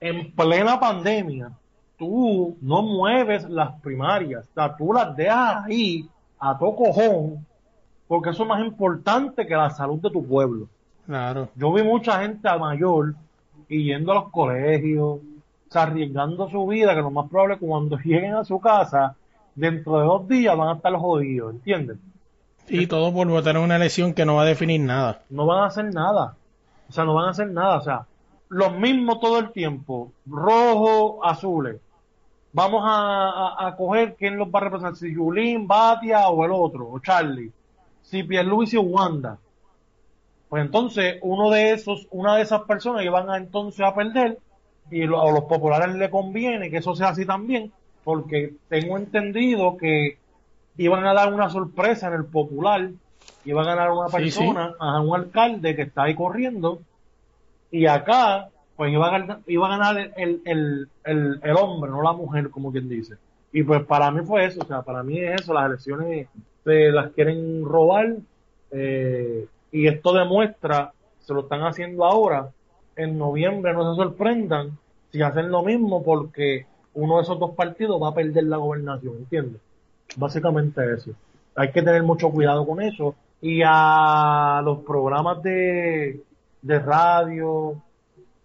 en 0.00 0.32
plena 0.32 0.78
pandemia, 0.80 1.52
tú 1.96 2.56
no 2.60 2.82
mueves 2.82 3.48
las 3.48 3.80
primarias, 3.80 4.44
o 4.50 4.54
sea, 4.54 4.76
tú 4.76 4.92
las 4.92 5.16
dejas 5.16 5.64
ahí 5.64 6.08
a 6.38 6.58
todo 6.58 6.74
cojón, 6.74 7.46
porque 8.08 8.30
eso 8.30 8.42
es 8.42 8.48
más 8.48 8.64
importante 8.64 9.46
que 9.46 9.54
la 9.54 9.70
salud 9.70 10.00
de 10.00 10.10
tu 10.10 10.26
pueblo. 10.26 10.68
Claro. 11.12 11.50
Yo 11.56 11.70
vi 11.74 11.82
mucha 11.82 12.22
gente 12.22 12.48
mayor 12.58 13.14
y 13.68 13.84
yendo 13.84 14.12
a 14.12 14.14
los 14.14 14.30
colegios, 14.30 15.18
o 15.18 15.20
sea, 15.68 15.82
arriesgando 15.82 16.48
su 16.48 16.66
vida, 16.66 16.94
que 16.94 17.02
lo 17.02 17.10
más 17.10 17.28
probable 17.28 17.56
es 17.56 17.60
que 17.60 17.66
cuando 17.66 17.98
lleguen 18.02 18.34
a 18.34 18.46
su 18.46 18.58
casa, 18.58 19.14
dentro 19.54 19.98
de 19.98 20.06
dos 20.06 20.26
días 20.26 20.56
van 20.56 20.68
a 20.68 20.72
estar 20.76 20.94
jodidos, 20.94 21.52
¿entiendes? 21.52 21.98
Y 22.66 22.86
todo 22.86 23.12
por 23.12 23.28
votar 23.28 23.56
en 23.56 23.62
una 23.62 23.76
elección 23.76 24.14
que 24.14 24.24
no 24.24 24.36
va 24.36 24.42
a 24.44 24.46
definir 24.46 24.80
nada. 24.80 25.20
No 25.28 25.44
van 25.44 25.64
a 25.64 25.66
hacer 25.66 25.92
nada. 25.92 26.34
O 26.88 26.92
sea, 26.94 27.04
no 27.04 27.12
van 27.12 27.26
a 27.26 27.30
hacer 27.32 27.50
nada. 27.50 27.76
O 27.76 27.82
sea, 27.82 28.06
los 28.48 28.72
mismos 28.78 29.20
todo 29.20 29.38
el 29.38 29.52
tiempo, 29.52 30.12
rojo, 30.24 31.22
azules. 31.26 31.76
Vamos 32.54 32.84
a, 32.86 33.58
a, 33.58 33.66
a 33.66 33.76
coger 33.76 34.16
quién 34.18 34.38
los 34.38 34.48
va 34.48 34.60
a 34.60 34.62
representar, 34.62 34.96
si 34.96 35.12
Yulín, 35.12 35.68
Batia 35.68 36.26
o 36.28 36.42
el 36.42 36.52
otro, 36.52 36.88
o 36.88 36.98
Charlie. 37.00 37.52
Si 38.00 38.22
Pierluisi 38.22 38.78
o 38.78 38.82
Wanda. 38.82 39.36
Pues 40.52 40.64
entonces, 40.66 41.18
uno 41.22 41.50
de 41.50 41.72
esos, 41.72 42.06
una 42.10 42.36
de 42.36 42.42
esas 42.42 42.62
personas 42.64 43.02
que 43.02 43.08
van 43.10 43.30
a 43.30 43.38
entonces 43.38 43.80
a 43.86 43.94
perder, 43.94 44.38
y 44.90 45.04
lo- 45.06 45.22
a 45.26 45.32
los 45.32 45.44
populares 45.44 45.94
le 45.96 46.10
conviene 46.10 46.70
que 46.70 46.76
eso 46.78 46.94
sea 46.94 47.08
así 47.10 47.24
también, 47.26 47.72
porque 48.02 48.56
tengo 48.68 48.98
entendido 48.98 49.76
que 49.78 50.20
iban 50.76 51.06
a 51.06 51.14
dar 51.14 51.32
una 51.34 51.50
sorpresa 51.50 52.08
en 52.08 52.14
el 52.14 52.26
popular, 52.26 52.92
iba 53.44 53.62
a 53.62 53.64
ganar 53.66 53.90
una 53.92 54.10
Sí, 54.14 54.30
persona, 54.30 54.74
a 54.80 55.00
un 55.00 55.14
alcalde 55.16 55.76
que 55.76 55.82
está 55.82 56.04
ahí 56.04 56.14
corriendo, 56.16 56.84
y 57.70 57.86
acá, 57.86 58.50
pues 58.76 58.92
iba 58.92 59.08
a 59.08 59.10
ganar, 59.18 59.42
iba 59.46 59.66
a 59.66 59.70
ganar 59.78 60.12
el, 60.16 60.42
el, 60.44 60.90
el, 61.04 61.40
el 61.42 61.56
hombre, 61.56 61.90
no 61.90 62.02
la 62.02 62.12
mujer, 62.12 62.50
como 62.50 62.72
quien 62.72 62.88
dice. 62.88 63.16
Y 63.52 63.62
pues 63.64 63.84
para 63.86 64.10
mí 64.10 64.24
fue 64.26 64.46
eso, 64.46 64.62
o 64.62 64.66
sea, 64.66 64.82
para 64.82 65.02
mí 65.02 65.18
es 65.20 65.42
eso, 65.42 65.54
las 65.54 65.66
elecciones 65.66 66.28
se 66.64 66.90
las 66.92 67.12
quieren 67.12 67.64
robar, 67.64 68.16
eh, 68.70 69.48
y 69.72 69.88
esto 69.88 70.12
demuestra, 70.12 70.92
se 71.20 71.32
lo 71.32 71.40
están 71.40 71.62
haciendo 71.62 72.04
ahora, 72.04 72.50
en 72.94 73.18
noviembre 73.18 73.72
no 73.72 73.94
se 73.94 74.02
sorprendan 74.02 74.78
si 75.10 75.22
hacen 75.22 75.50
lo 75.50 75.62
mismo 75.62 76.02
porque 76.02 76.66
uno 76.94 77.16
de 77.16 77.22
esos 77.22 77.38
dos 77.38 77.52
partidos 77.52 78.00
va 78.00 78.08
a 78.08 78.14
perder 78.14 78.44
la 78.44 78.58
gobernación, 78.58 79.16
¿entiendes? 79.16 79.60
Básicamente 80.16 80.80
eso. 80.92 81.12
Hay 81.54 81.70
que 81.72 81.82
tener 81.82 82.02
mucho 82.02 82.30
cuidado 82.30 82.66
con 82.66 82.82
eso. 82.82 83.14
Y 83.40 83.62
a 83.64 84.62
los 84.64 84.80
programas 84.80 85.42
de, 85.42 86.22
de 86.60 86.78
radio 86.78 87.82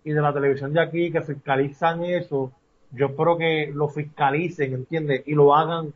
y 0.04 0.12
de 0.12 0.22
la 0.22 0.34
televisión 0.34 0.74
de 0.74 0.82
aquí 0.82 1.12
que 1.12 1.22
fiscalizan 1.22 2.04
eso, 2.04 2.52
yo 2.92 3.08
espero 3.08 3.38
que 3.38 3.72
lo 3.74 3.90
fiscalicen, 3.90 4.74
¿entiendes? 4.74 5.24
Y 5.26 5.34
lo 5.34 5.54
hagan 5.54 5.94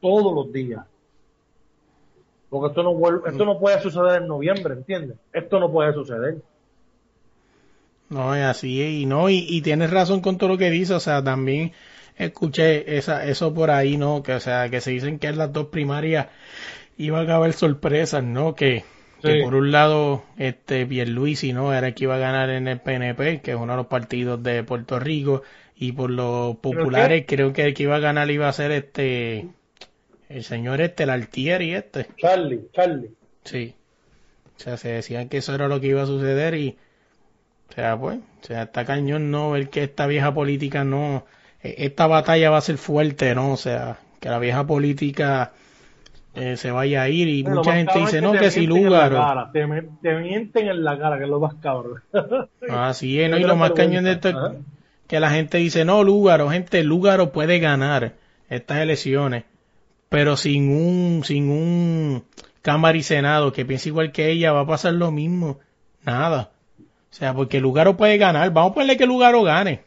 todos 0.00 0.34
los 0.34 0.52
días. 0.52 0.84
Porque 2.52 2.68
esto 2.68 2.82
no, 2.82 2.92
vuelve- 2.92 3.30
esto 3.30 3.46
no 3.46 3.58
puede 3.58 3.80
suceder 3.80 4.20
en 4.20 4.28
noviembre, 4.28 4.74
¿entiendes? 4.74 5.16
Esto 5.32 5.58
no 5.58 5.72
puede 5.72 5.94
suceder. 5.94 6.36
No, 8.10 8.34
es 8.34 8.42
así, 8.44 9.00
y 9.00 9.06
no, 9.06 9.30
y, 9.30 9.46
y 9.48 9.62
tienes 9.62 9.90
razón 9.90 10.20
con 10.20 10.36
todo 10.36 10.50
lo 10.50 10.58
que 10.58 10.70
dices, 10.70 10.90
o 10.90 11.00
sea, 11.00 11.24
también 11.24 11.72
escuché 12.18 12.98
esa, 12.98 13.24
eso 13.24 13.54
por 13.54 13.70
ahí, 13.70 13.96
¿no? 13.96 14.22
Que, 14.22 14.34
o 14.34 14.40
sea, 14.40 14.68
que 14.68 14.82
se 14.82 14.90
dicen 14.90 15.18
que 15.18 15.28
en 15.28 15.38
las 15.38 15.50
dos 15.50 15.68
primarias 15.68 16.26
iban 16.98 17.30
a 17.30 17.36
haber 17.36 17.54
sorpresas, 17.54 18.24
¿no? 18.24 18.54
Que, 18.54 18.84
por 19.40 19.54
un 19.54 19.72
lado, 19.72 20.24
este, 20.38 20.86
Pierluisi, 20.86 21.52
¿no? 21.54 21.72
Era 21.74 21.88
el 21.88 21.94
que 21.94 22.04
iba 22.04 22.16
a 22.16 22.18
ganar 22.18 22.50
en 22.50 22.68
el 22.68 22.80
PNP, 22.80 23.40
que 23.42 23.52
es 23.52 23.56
uno 23.56 23.72
de 23.74 23.78
los 23.78 23.86
partidos 23.88 24.42
de 24.42 24.64
Puerto 24.64 24.98
Rico, 25.00 25.42
y 25.76 25.92
por 25.92 26.10
los 26.10 26.56
populares, 26.58 27.24
creo 27.26 27.52
que 27.52 27.64
el 27.64 27.74
que 27.74 27.84
iba 27.84 27.96
a 27.96 28.00
ganar 28.00 28.30
iba 28.30 28.48
a 28.48 28.52
ser 28.52 28.72
este, 28.72 29.48
el 30.36 30.44
señor 30.44 30.80
este, 30.80 31.04
el 31.04 31.10
Altieri 31.10 31.74
este. 31.74 32.08
Charlie, 32.16 32.68
Charlie. 32.72 33.10
Sí. 33.44 33.74
O 34.56 34.60
sea, 34.60 34.76
se 34.76 34.92
decían 34.92 35.28
que 35.28 35.38
eso 35.38 35.54
era 35.54 35.68
lo 35.68 35.80
que 35.80 35.88
iba 35.88 36.02
a 36.02 36.06
suceder 36.06 36.54
y 36.54 36.76
O 37.70 37.72
sea, 37.74 37.98
pues, 37.98 38.18
o 38.18 38.46
sea, 38.46 38.64
está 38.64 38.84
cañón 38.84 39.30
no 39.30 39.52
ver 39.52 39.70
que 39.70 39.82
esta 39.82 40.06
vieja 40.06 40.32
política 40.32 40.84
no, 40.84 41.24
e- 41.62 41.74
esta 41.78 42.06
batalla 42.06 42.50
va 42.50 42.58
a 42.58 42.62
ser 42.62 42.78
fuerte, 42.78 43.34
¿no? 43.34 43.52
O 43.52 43.56
sea, 43.56 43.98
que 44.20 44.28
la 44.28 44.38
vieja 44.38 44.66
política 44.66 45.52
eh, 46.34 46.56
se 46.56 46.70
vaya 46.70 47.02
a 47.02 47.08
ir 47.08 47.28
y 47.28 47.44
mucha 47.44 47.74
gente 47.74 47.98
dice, 47.98 48.16
es 48.18 48.22
no, 48.22 48.32
que 48.32 48.50
si 48.50 48.66
cara, 48.66 49.50
Te, 49.52 49.66
te 50.00 50.14
mienten 50.14 50.68
en 50.68 50.84
la 50.84 50.98
cara, 50.98 51.18
que 51.18 51.24
es 51.24 51.30
lo 51.30 51.40
más 51.40 51.54
cabrón. 51.56 52.02
Así 52.70 53.20
es, 53.20 53.30
¿no? 53.30 53.38
Y 53.38 53.44
lo 53.44 53.56
más 53.56 53.72
cañón 53.72 54.04
de 54.04 54.12
esto 54.12 54.28
es 54.30 54.36
que 55.06 55.20
la 55.20 55.30
gente 55.30 55.58
dice, 55.58 55.84
no, 55.84 56.04
Lúgaro, 56.04 56.48
gente, 56.48 56.82
Lúgaro 56.84 57.32
puede 57.32 57.58
ganar 57.58 58.14
estas 58.48 58.78
elecciones, 58.78 59.44
pero 60.12 60.36
sin 60.36 60.70
un, 60.70 61.24
sin 61.24 61.48
un 61.48 62.24
Cámara 62.60 62.96
y 62.98 63.02
Senado 63.02 63.52
que 63.52 63.64
piense 63.64 63.88
igual 63.88 64.12
que 64.12 64.30
ella, 64.30 64.52
va 64.52 64.60
a 64.60 64.66
pasar 64.66 64.92
lo 64.92 65.10
mismo. 65.10 65.58
Nada. 66.04 66.50
O 66.78 67.14
sea, 67.14 67.34
porque 67.34 67.60
Lugaro 67.60 67.96
puede 67.96 68.18
ganar, 68.18 68.52
vamos 68.52 68.72
a 68.72 68.74
ponerle 68.74 68.98
que 68.98 69.06
Lugaro 69.06 69.42
gane, 69.42 69.82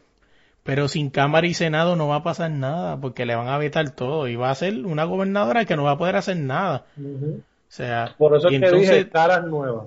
pero 0.64 0.88
sin 0.88 1.10
Cámara 1.10 1.46
y 1.46 1.54
Senado 1.54 1.94
no 1.94 2.08
va 2.08 2.16
a 2.16 2.22
pasar 2.24 2.50
nada, 2.50 3.00
porque 3.00 3.24
le 3.24 3.36
van 3.36 3.48
a 3.48 3.56
vetar 3.56 3.88
todo 3.90 4.26
y 4.26 4.34
va 4.34 4.50
a 4.50 4.54
ser 4.56 4.84
una 4.84 5.04
gobernadora 5.04 5.64
que 5.64 5.76
no 5.76 5.84
va 5.84 5.92
a 5.92 5.98
poder 5.98 6.16
hacer 6.16 6.36
nada. 6.38 6.86
O 6.98 7.40
sea, 7.68 8.14
Por 8.18 8.36
eso 8.36 8.50
y 8.50 8.56
es 8.56 8.60
que 8.60 8.66
entonces, 8.66 8.90
dije 8.90 9.08
caras 9.08 9.44
nuevas. 9.46 9.86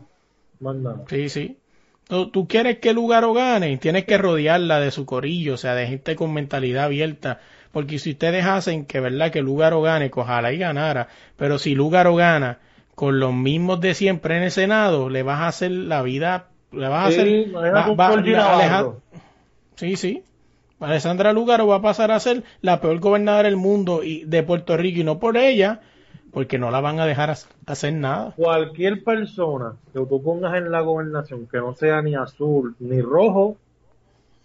Más 0.62 0.76
nada. 0.76 1.04
Sí, 1.10 1.28
sí. 1.28 1.58
Tú, 2.08 2.30
tú 2.30 2.48
quieres 2.48 2.80
que 2.80 2.94
Lugaro 2.94 3.34
gane, 3.34 3.78
tienes 3.78 4.06
que 4.06 4.18
rodearla 4.18 4.80
de 4.80 4.92
su 4.92 5.06
corillo, 5.06 5.56
o 5.56 5.58
sea, 5.58 5.76
de 5.76 5.88
gente 5.88 6.16
con 6.16 6.34
mentalidad 6.34 6.86
abierta. 6.86 7.40
Porque 7.72 8.00
si 8.00 8.12
ustedes 8.12 8.46
hacen 8.46 8.86
que, 8.86 9.00
¿verdad?, 9.00 9.32
que 9.32 9.42
Lugaro 9.42 9.82
gane, 9.82 10.10
que 10.10 10.20
ojalá 10.20 10.52
y 10.52 10.58
ganara, 10.58 11.08
pero 11.38 11.60
si 11.60 11.76
Lugaro 11.76 12.16
gana 12.16 12.58
con 12.96 13.20
los 13.20 13.34
mismos 13.34 13.80
de 13.80 13.94
siempre 13.94 14.38
en 14.38 14.44
el 14.44 14.52
Senado, 14.52 15.10
le 15.10 15.24
vas 15.24 15.40
a 15.42 15.48
hacer 15.48 15.72
la 15.72 16.02
vida, 16.02 16.48
le 16.72 16.88
vas 16.88 17.06
a 17.06 17.08
hacer... 17.08 17.28
va- 17.76 17.86
va- 17.96 18.10
la-. 18.32 18.48
Sí, 19.76 19.96
sí. 19.96 20.24
Alessandra 20.80 21.32
Lugaro 21.34 21.68
va 21.68 21.76
a 21.78 21.82
pasar 21.82 22.12
a 22.12 22.20
ser 22.20 22.44
la 22.62 22.82
peor 22.82 23.00
gobernadora 23.00 23.48
del 23.50 23.58
mundo 23.58 24.02
y 24.04 24.24
de 24.26 24.44
Puerto 24.44 24.76
Rico 24.78 25.00
y 25.02 25.04
no 25.04 25.20
por 25.20 25.38
ella, 25.38 25.82
porque 26.32 26.58
no 26.58 26.72
la 26.72 26.80
van 26.82 27.00
a 27.00 27.06
dejar 27.06 27.30
hac- 27.30 27.48
hacer 27.66 27.94
nada. 27.94 28.34
Cualquier 28.36 29.04
persona 29.04 29.74
que 29.94 30.00
tú 30.00 30.22
pongas 30.24 30.56
en 30.56 30.72
la 30.72 30.80
gobernación 30.82 31.48
que 31.48 31.58
no 31.58 31.74
sea 31.76 32.02
ni 32.02 32.16
azul 32.16 32.76
ni 32.80 33.02
rojo, 33.02 33.58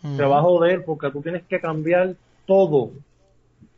Mm. 0.02 0.16
te 0.18 0.22
va 0.24 0.38
a 0.38 0.42
joder 0.42 0.84
porque 0.84 1.10
tú 1.10 1.22
tienes 1.22 1.44
que 1.44 1.60
cambiar 1.60 2.14
todo. 2.46 2.90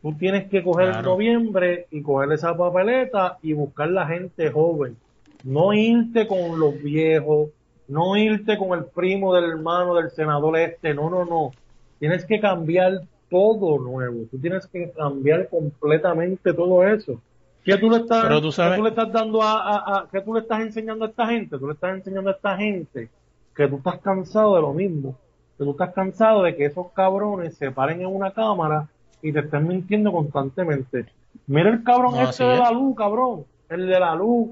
Tú 0.01 0.13
tienes 0.13 0.47
que 0.49 0.63
coger 0.63 0.89
Claro. 0.91 1.11
noviembre 1.11 1.87
y 1.91 2.01
coger 2.01 2.31
esa 2.31 2.55
papeleta 2.55 3.37
y 3.41 3.53
buscar 3.53 3.89
la 3.89 4.05
gente 4.07 4.51
joven. 4.51 4.95
No 5.43 5.73
irte 5.73 6.27
con 6.27 6.59
los 6.59 6.81
viejos, 6.81 7.49
no 7.87 8.15
irte 8.17 8.57
con 8.57 8.77
el 8.77 8.85
primo 8.85 9.33
del 9.33 9.45
hermano 9.51 9.95
del 9.95 10.09
senador 10.11 10.57
este, 10.57 10.93
no, 10.93 11.09
no, 11.09 11.25
no. 11.25 11.51
Tienes 11.99 12.25
que 12.25 12.39
cambiar 12.39 13.01
todo 13.29 13.79
nuevo. 13.79 14.25
Tú 14.31 14.37
tienes 14.39 14.67
que 14.67 14.91
cambiar 14.91 15.49
completamente 15.49 16.53
todo 16.53 16.85
eso. 16.87 17.19
¿Qué 17.65 17.77
tú 17.77 17.89
le 17.89 17.97
estás, 17.97 18.23
Pero 18.23 18.41
tú 18.41 18.51
sabes- 18.51 18.73
qué 18.73 18.77
tú 18.77 18.83
le 18.83 18.89
estás 18.89 19.11
dando 19.11 19.41
a, 19.41 19.53
a, 19.61 19.75
a- 19.99 20.07
qué 20.09 20.21
tú 20.21 20.33
le 20.33 20.39
estás 20.41 20.61
enseñando 20.61 21.05
a 21.05 21.09
esta 21.09 21.27
gente? 21.27 21.57
Tú 21.57 21.67
le 21.67 21.73
estás 21.73 21.95
enseñando 21.95 22.29
a 22.29 22.33
esta 22.33 22.55
gente 22.55 23.09
que 23.55 23.67
tú 23.67 23.77
estás 23.77 23.99
cansado 23.99 24.55
de 24.55 24.61
lo 24.61 24.73
mismo. 24.73 25.15
Que 25.57 25.63
tú 25.65 25.71
estás 25.71 25.91
cansado 25.93 26.43
de 26.43 26.55
que 26.55 26.65
esos 26.65 26.91
cabrones 26.93 27.55
se 27.57 27.71
paren 27.71 28.01
en 28.01 28.07
una 28.07 28.31
cámara 28.31 28.87
y 29.21 29.31
te 29.33 29.39
estén 29.39 29.67
mintiendo 29.67 30.11
constantemente. 30.11 31.05
Mira 31.47 31.69
el 31.69 31.83
cabrón 31.83 32.13
No, 32.15 32.29
este 32.29 32.43
de 32.43 32.57
la 32.57 32.71
luz, 32.71 32.95
cabrón. 32.95 33.45
El 33.69 33.87
de 33.87 33.99
la 33.99 34.15
luz. 34.15 34.49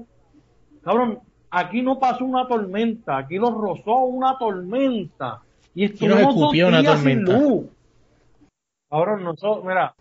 Cabrón, 0.82 1.18
aquí 1.50 1.82
no 1.82 1.98
pasó 1.98 2.24
una 2.24 2.46
tormenta, 2.46 3.18
aquí 3.18 3.36
los 3.36 3.52
rozó 3.54 3.98
una 4.04 4.36
tormenta. 4.38 5.42
Y 5.74 5.84
estuvimos 5.84 6.22
dos 6.22 6.36
escupió 6.36 6.68
una 6.68 6.80
días 6.80 6.98
sin 7.00 7.24
tormenta. 7.24 7.38
luz. 7.48 7.66
Cabrón, 8.90 9.24
nosotros, 9.24 9.64
mira, 9.64 9.94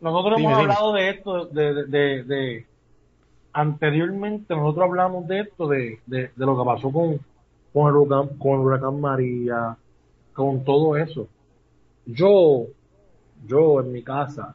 nosotros 0.00 0.36
Dime, 0.36 0.48
hemos 0.50 0.60
dime. 0.62 0.72
hablado 0.74 0.92
de 0.92 1.08
esto, 1.10 1.46
de, 1.46 1.74
de, 1.74 1.84
de- 1.86 2.24
de- 2.24 2.66
anteriormente 3.52 4.54
nosotros 4.54 4.84
hablamos 4.84 5.26
de 5.28 5.40
esto, 5.40 5.66
de, 5.68 5.98
de, 6.06 6.30
de 6.34 6.46
lo 6.46 6.58
que 6.58 6.64
pasó 6.64 6.90
con, 6.92 7.18
con, 7.72 7.88
el 7.88 7.96
huracán, 7.96 8.36
con 8.38 8.52
el 8.52 8.58
huracán 8.66 9.00
María, 9.00 9.76
con 10.34 10.62
todo 10.64 10.96
eso. 10.96 11.26
Yo, 12.04 12.64
yo 13.46 13.80
en 13.80 13.92
mi 13.92 14.02
casa, 14.02 14.54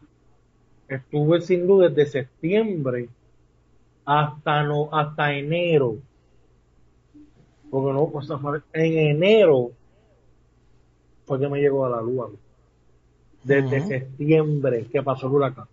estuve 0.88 1.42
sin 1.42 1.66
luz 1.66 1.94
desde 1.94 2.12
septiembre 2.12 3.10
hasta 4.06 4.64
no, 4.64 4.90
hasta 4.92 5.34
enero. 5.34 5.98
Porque 7.70 7.94
no, 7.94 8.04
o 8.04 8.22
sea, 8.22 8.38
en 8.74 8.98
enero 8.98 9.72
fue 11.26 11.40
que 11.40 11.48
me 11.48 11.62
llegó 11.62 11.86
a 11.86 11.90
la 11.90 12.02
luz. 12.02 12.26
a 12.26 12.28
mí. 12.30 12.38
Desde 13.44 13.82
septiembre 13.88 14.86
que 14.92 15.02
pasó 15.02 15.28
el 15.28 15.34
huracán. 15.34 15.66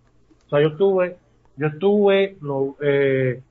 O 0.47 0.49
sea, 0.49 0.61
yo 0.61 0.69
estuve, 0.69 1.17
yo 1.57 1.67
estuve, 1.67 2.37
no, 2.41 2.75
eh, 2.81 3.41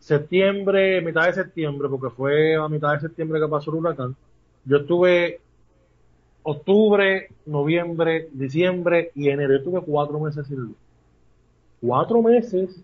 septiembre, 0.00 1.00
mitad 1.00 1.26
de 1.26 1.34
septiembre, 1.34 1.88
porque 1.88 2.10
fue 2.10 2.56
a 2.56 2.68
mitad 2.68 2.92
de 2.94 3.00
septiembre 3.00 3.38
que 3.40 3.48
pasó 3.48 3.70
el 3.70 3.76
huracán. 3.76 4.16
Yo 4.64 4.78
estuve 4.78 5.40
octubre, 6.44 7.28
noviembre, 7.46 8.28
diciembre 8.32 9.10
y 9.14 9.30
enero. 9.30 9.54
Yo 9.54 9.58
estuve 9.58 9.80
cuatro 9.80 10.20
meses 10.20 10.46
sin 10.46 10.60
luz. 10.60 10.76
Cuatro 11.80 12.22
meses 12.22 12.80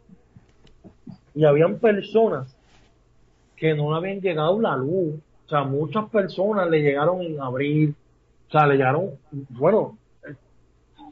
y 1.35 1.45
habían 1.45 1.79
personas 1.79 2.55
que 3.57 3.75
no 3.75 3.95
habían 3.95 4.21
llegado 4.21 4.61
la 4.61 4.77
luz. 4.77 5.15
O 5.47 5.49
sea, 5.49 5.63
muchas 5.63 6.09
personas 6.09 6.69
le 6.69 6.83
llegaron 6.83 7.23
en 7.23 7.41
abril. 7.41 7.95
O 8.49 8.53
sea, 8.53 8.67
le 8.67 8.77
llegaron, 8.77 9.11
bueno, 9.51 9.97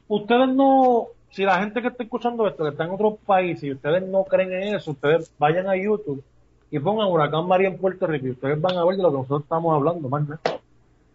ustedes 0.08 0.48
no, 0.48 1.08
si 1.30 1.44
la 1.44 1.60
gente 1.60 1.80
que 1.80 1.88
está 1.88 2.02
escuchando 2.02 2.48
esto, 2.48 2.64
que 2.64 2.70
está 2.70 2.84
en 2.84 2.90
otros 2.90 3.14
países 3.24 3.64
y 3.64 3.72
ustedes 3.72 4.02
no 4.08 4.24
creen 4.24 4.52
en 4.52 4.74
eso, 4.74 4.92
ustedes 4.92 5.32
vayan 5.38 5.68
a 5.68 5.76
YouTube 5.76 6.22
y 6.70 6.78
pongan 6.78 7.08
Huracán 7.08 7.46
María 7.46 7.68
en 7.68 7.78
Puerto 7.78 8.06
Rico 8.06 8.26
y 8.26 8.30
ustedes 8.30 8.60
van 8.60 8.76
a 8.76 8.84
ver 8.84 8.96
de 8.96 9.02
lo 9.02 9.10
que 9.10 9.18
nosotros 9.18 9.42
estamos 9.42 9.74
hablando, 9.74 10.08
man. 10.08 10.38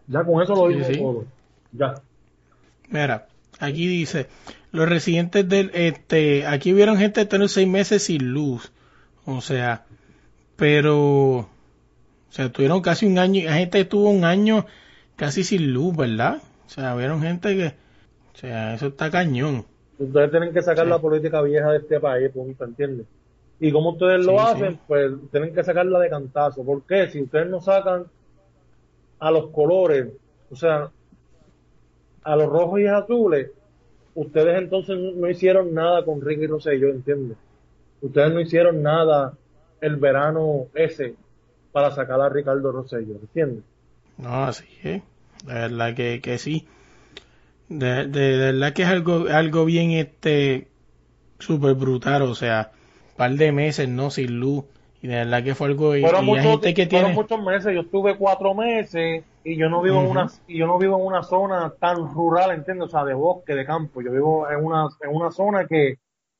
Ya 0.07 0.23
con 0.23 0.41
eso 0.41 0.55
lo 0.55 0.67
digo 0.67 0.85
sí. 0.85 0.97
todo. 0.97 1.25
Ya. 1.71 1.95
Mira, 2.89 3.27
aquí 3.59 3.87
dice, 3.87 4.27
los 4.71 4.87
residentes 4.87 5.47
del, 5.47 5.71
este, 5.73 6.45
aquí 6.45 6.73
vieron 6.73 6.97
gente 6.97 7.25
tener 7.25 7.49
seis 7.49 7.67
meses 7.67 8.03
sin 8.03 8.31
luz, 8.31 8.71
o 9.25 9.41
sea, 9.41 9.85
pero, 10.55 11.37
o 11.37 11.47
sea, 12.29 12.51
tuvieron 12.51 12.81
casi 12.81 13.05
un 13.05 13.17
año, 13.17 13.45
la 13.45 13.53
gente 13.53 13.79
estuvo 13.79 14.09
un 14.09 14.25
año 14.25 14.65
casi 15.15 15.43
sin 15.43 15.73
luz, 15.73 15.95
¿verdad? 15.95 16.41
O 16.65 16.69
sea, 16.69 16.95
vieron 16.95 17.21
gente 17.21 17.55
que, 17.55 17.67
o 17.67 18.37
sea, 18.37 18.73
eso 18.75 18.87
está 18.87 19.09
cañón. 19.09 19.65
Ustedes 19.97 20.31
tienen 20.31 20.53
que 20.53 20.61
sacar 20.61 20.85
Sí. 20.85 20.89
la 20.89 20.99
política 20.99 21.41
vieja 21.41 21.71
de 21.71 21.77
este 21.77 21.99
país, 21.99 22.29
punto, 22.31 22.65
¿entiendes? 22.65 23.05
Y 23.59 23.71
como 23.71 23.91
ustedes 23.91 24.25
lo 24.25 24.41
hacen, 24.41 24.73
sí. 24.73 24.79
pues 24.87 25.11
tienen 25.31 25.53
que 25.53 25.63
sacarla 25.63 25.99
de 25.99 26.09
cantazo. 26.09 26.63
¿Por 26.65 26.81
qué? 26.83 27.07
Si 27.09 27.21
ustedes 27.21 27.49
no 27.49 27.61
sacan 27.61 28.05
a 29.23 29.31
los 29.31 29.51
colores, 29.51 30.07
o 30.51 30.55
sea, 30.57 30.91
a 32.23 32.35
los 32.35 32.49
rojos 32.49 32.81
y 32.81 32.87
azules, 32.87 33.51
ustedes 34.15 34.61
entonces 34.61 34.97
no 35.15 35.29
hicieron 35.29 35.73
nada 35.73 36.03
con 36.03 36.19
Ricky 36.19 36.45
Rosselló, 36.45 36.89
¿entiendes? 36.89 37.37
Ustedes 38.01 38.33
no 38.33 38.41
hicieron 38.41 38.83
nada 38.83 39.33
el 39.79 39.95
verano 39.95 40.67
ese 40.75 41.15
para 41.71 41.91
sacar 41.91 42.19
a 42.19 42.27
Ricardo 42.27 42.73
Rosselló, 42.73 43.15
¿entiendes? 43.15 43.63
No, 44.17 44.43
así 44.43 44.65
es, 44.83 45.01
de 45.45 45.53
verdad 45.53 45.95
que, 45.95 46.19
que 46.21 46.37
sí. 46.37 46.67
De 47.69 48.05
verdad 48.05 48.73
que 48.73 48.81
es 48.81 48.89
algo, 48.89 49.27
algo 49.29 49.63
bien, 49.63 49.91
este, 49.91 50.67
súper 51.39 51.75
brutal, 51.75 52.23
o 52.23 52.35
sea, 52.35 52.73
par 53.15 53.31
de 53.31 53.53
meses, 53.53 53.87
¿no? 53.87 54.11
Sin 54.11 54.41
luz, 54.41 54.65
y 55.03 55.07
de 55.09 55.15
verdad 55.15 55.43
que 55.43 55.53
fue 55.53 55.67
algo, 55.67 55.97
y, 55.97 56.01
fueron, 56.01 56.23
y 56.23 56.27
muchos, 56.27 56.45
gente 56.45 56.73
que 56.73 56.87
fueron 56.87 57.11
tiene... 57.11 57.21
muchos 57.21 57.43
meses, 57.43 57.73
yo 57.75 57.81
estuve 57.81 58.15
cuatro 58.15 58.55
meses 58.55 59.21
y 59.43 59.57
yo 59.57 59.67
no 59.67 59.81
vivo 59.81 59.99
en 59.99 60.07
una 60.07 60.31
y 60.47 60.57
yo 60.57 60.65
no 60.65 60.77
vivo 60.77 60.97
en 60.97 61.05
una 61.05 61.23
zona 61.23 61.73
tan 61.77 62.13
rural, 62.13 62.51
¿entiendes? 62.51 62.87
O 62.87 62.89
sea, 62.89 63.03
de 63.03 63.13
bosque, 63.13 63.53
de 63.53 63.65
campo. 63.65 64.01
Yo 64.01 64.13
vivo 64.13 64.49
en 64.49 64.63
una 64.63 64.87
en 65.01 65.13
una 65.13 65.29
zona 65.29 65.67
que 65.67 65.97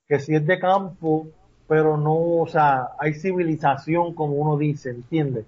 que 0.07 0.17
sí 0.21 0.33
es 0.33 0.47
de 0.47 0.59
campo, 0.59 1.27
pero 1.67 1.97
no, 1.97 2.13
o 2.13 2.47
sea, 2.47 2.91
hay 2.99 3.15
civilización 3.15 4.13
como 4.13 4.35
uno 4.35 4.57
dice, 4.57 4.91
¿entiendes? 4.91 5.45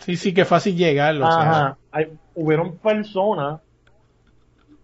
Sí, 0.00 0.16
sí, 0.16 0.34
que 0.34 0.44
fácil 0.44 0.76
llegarlo, 0.76 1.26
o 1.26 1.32
sea, 1.32 1.40
Ajá. 1.40 1.78
Hay, 1.90 2.12
hubieron 2.34 2.76
personas 2.76 3.62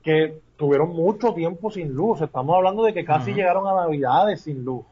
que 0.03 0.41
tuvieron 0.57 0.89
mucho 0.89 1.35
tiempo 1.35 1.71
sin 1.71 1.93
luz. 1.93 2.23
Estamos 2.23 2.57
hablando 2.57 2.83
de 2.85 2.95
que 2.95 3.05
casi 3.05 3.35
llegaron 3.35 3.67
a 3.67 3.75
Navidades 3.75 4.41
sin 4.41 4.65
luz. 4.65 4.87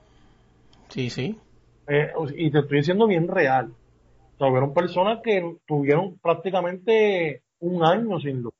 sí, 0.91 1.09
sí. 1.09 1.39
Eh, 1.89 2.13
y 2.37 2.51
te 2.51 2.61
estoy 2.61 2.79
diciendo 2.79 3.07
bien 3.07 3.29
real. 3.29 3.73
O 4.35 4.39
sea, 4.39 4.49
hubieron 4.49 4.75
personas 4.75 5.21
que 5.23 5.57
tuvieron 5.67 6.19
prácticamente 6.19 7.43
un 7.61 7.85
año 7.85 8.19
sin 8.21 8.43
luz. 8.43 8.55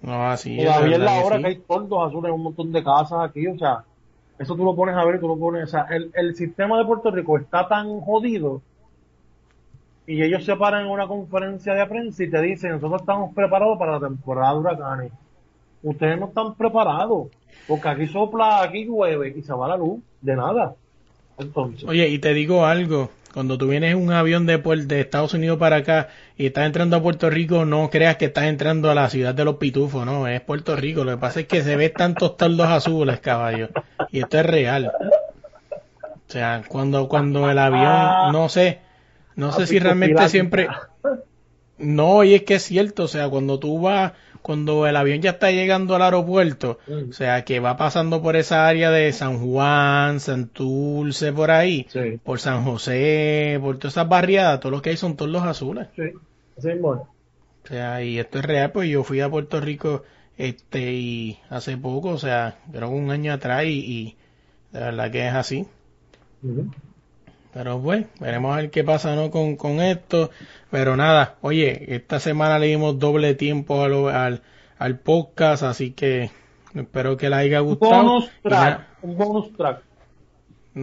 No, 0.00 0.30
así 0.30 0.58
es. 0.58 0.66
Todavía 0.66 0.96
es 0.96 1.02
la 1.02 1.18
que 1.18 1.24
hora 1.24 1.36
sí. 1.36 1.42
que 1.42 1.48
hay 1.48 1.58
tordos 1.58 2.08
azules 2.08 2.28
en 2.28 2.34
un 2.34 2.42
montón 2.42 2.72
de 2.72 2.82
casas 2.82 3.18
aquí. 3.22 3.46
O 3.46 3.58
sea, 3.58 3.84
eso 4.38 4.56
tú 4.56 4.64
lo 4.64 4.74
pones 4.74 4.96
a 4.96 5.04
ver 5.04 5.16
y 5.16 5.20
tú 5.20 5.28
lo 5.28 5.38
pones. 5.38 5.64
O 5.64 5.66
sea, 5.66 5.86
el, 5.90 6.10
el 6.14 6.34
sistema 6.34 6.78
de 6.78 6.84
Puerto 6.84 7.10
Rico 7.10 7.38
está 7.38 7.68
tan 7.68 8.00
jodido 8.00 8.62
y 10.06 10.22
ellos 10.22 10.44
se 10.44 10.56
paran 10.56 10.86
en 10.86 10.90
una 10.90 11.06
conferencia 11.06 11.74
de 11.74 11.86
prensa 11.86 12.24
y 12.24 12.30
te 12.30 12.40
dicen, 12.40 12.72
nosotros 12.72 13.02
estamos 13.02 13.34
preparados 13.34 13.78
para 13.78 13.92
la 13.92 14.08
temporada 14.08 14.52
de 14.52 14.58
huracanes. 14.58 15.12
Ustedes 15.82 16.18
no 16.18 16.26
están 16.26 16.54
preparados, 16.54 17.28
porque 17.68 17.88
aquí 17.88 18.06
sopla, 18.06 18.62
aquí 18.62 18.84
llueve 18.84 19.34
y 19.36 19.42
se 19.42 19.52
va 19.52 19.68
la 19.68 19.76
luz, 19.76 20.02
de 20.20 20.36
nada. 20.36 20.74
Entonces, 21.42 21.88
Oye, 21.88 22.08
y 22.08 22.18
te 22.18 22.34
digo 22.34 22.66
algo, 22.66 23.10
cuando 23.32 23.56
tú 23.58 23.68
vienes 23.68 23.92
en 23.92 23.98
un 23.98 24.12
avión 24.12 24.46
de, 24.46 24.58
de 24.58 25.00
Estados 25.00 25.34
Unidos 25.34 25.58
para 25.58 25.76
acá 25.76 26.08
y 26.36 26.46
estás 26.46 26.66
entrando 26.66 26.96
a 26.96 27.02
Puerto 27.02 27.30
Rico, 27.30 27.64
no 27.64 27.90
creas 27.90 28.16
que 28.16 28.26
estás 28.26 28.44
entrando 28.44 28.90
a 28.90 28.94
la 28.94 29.08
ciudad 29.08 29.34
de 29.34 29.44
los 29.44 29.56
pitufos, 29.56 30.04
no, 30.04 30.28
es 30.28 30.40
Puerto 30.40 30.76
Rico. 30.76 31.04
Lo 31.04 31.12
que 31.12 31.18
pasa 31.18 31.40
es 31.40 31.46
que 31.46 31.62
se 31.62 31.76
ve 31.76 31.88
tantos 31.88 32.36
toldos 32.36 32.68
azules, 32.68 33.20
caballo, 33.20 33.68
y 34.10 34.20
esto 34.20 34.38
es 34.38 34.46
real. 34.46 34.92
O 36.28 36.32
sea, 36.32 36.62
cuando, 36.66 37.08
cuando 37.08 37.50
el 37.50 37.58
avión, 37.58 38.32
no 38.32 38.48
sé, 38.48 38.80
no 39.36 39.52
sé 39.52 39.66
si 39.66 39.78
realmente 39.78 40.28
siempre... 40.28 40.68
No, 41.78 42.22
y 42.22 42.34
es 42.34 42.44
que 42.44 42.54
es 42.54 42.62
cierto, 42.62 43.04
o 43.04 43.08
sea, 43.08 43.28
cuando 43.28 43.58
tú 43.58 43.80
vas, 43.80 44.12
cuando 44.42 44.86
el 44.86 44.96
avión 44.96 45.20
ya 45.22 45.30
está 45.30 45.50
llegando 45.50 45.94
al 45.94 46.02
aeropuerto, 46.02 46.78
Mm. 46.86 47.10
o 47.10 47.12
sea, 47.12 47.44
que 47.44 47.60
va 47.60 47.76
pasando 47.76 48.20
por 48.22 48.36
esa 48.36 48.66
área 48.68 48.90
de 48.90 49.12
San 49.12 49.38
Juan, 49.38 50.20
Santurce, 50.20 51.32
por 51.32 51.50
ahí, 51.50 51.86
Sí. 51.90 52.18
por 52.22 52.40
San 52.40 52.64
José, 52.64 53.58
por 53.60 53.78
todas 53.78 53.94
esas 53.94 54.08
barriadas, 54.08 54.60
todo 54.60 54.72
lo 54.72 54.82
que 54.82 54.90
hay 54.90 54.96
son 54.96 55.16
todos 55.16 55.30
los 55.30 55.42
azules. 55.44 55.86
sí, 55.96 56.12
mismo 56.68 56.94
es. 56.94 57.00
O 57.64 57.68
sea, 57.68 58.02
y 58.02 58.18
esto 58.18 58.40
es 58.40 58.44
real, 58.44 58.72
pues 58.72 58.90
yo 58.90 59.04
fui 59.04 59.20
a 59.20 59.30
Puerto 59.30 59.60
Rico, 59.60 60.02
este, 60.36 60.92
y 60.92 61.38
hace 61.48 61.76
poco, 61.76 62.08
o 62.08 62.18
sea, 62.18 62.56
creo 62.72 62.88
que 62.88 62.94
un 62.96 63.10
año 63.12 63.32
atrás, 63.32 63.64
y, 63.66 63.68
y 63.78 64.16
de 64.72 64.80
verdad 64.80 65.10
que 65.12 65.28
es 65.28 65.32
así. 65.34 65.66
Pero 67.52 67.80
pues, 67.80 68.06
veremos 68.18 68.52
a 68.52 68.56
ver 68.62 68.70
qué 68.70 68.82
pasa 68.82 69.14
¿no? 69.14 69.30
con, 69.30 69.56
con 69.56 69.80
esto. 69.80 70.30
Pero 70.72 70.96
nada, 70.96 71.36
oye, 71.42 71.94
esta 71.94 72.18
semana 72.18 72.58
le 72.58 72.66
dimos 72.66 72.98
doble 72.98 73.34
tiempo 73.34 73.82
al, 73.82 74.08
al, 74.08 74.42
al 74.78 74.98
podcast, 74.98 75.62
así 75.62 75.92
que 75.92 76.30
espero 76.74 77.16
que 77.18 77.28
les 77.28 77.38
haya 77.40 77.60
Un 77.62 77.68
gustado. 77.68 78.02
bonus 78.02 78.30
track, 78.42 78.88
un 79.02 79.16
bonus 79.18 79.52
track. 79.54 79.82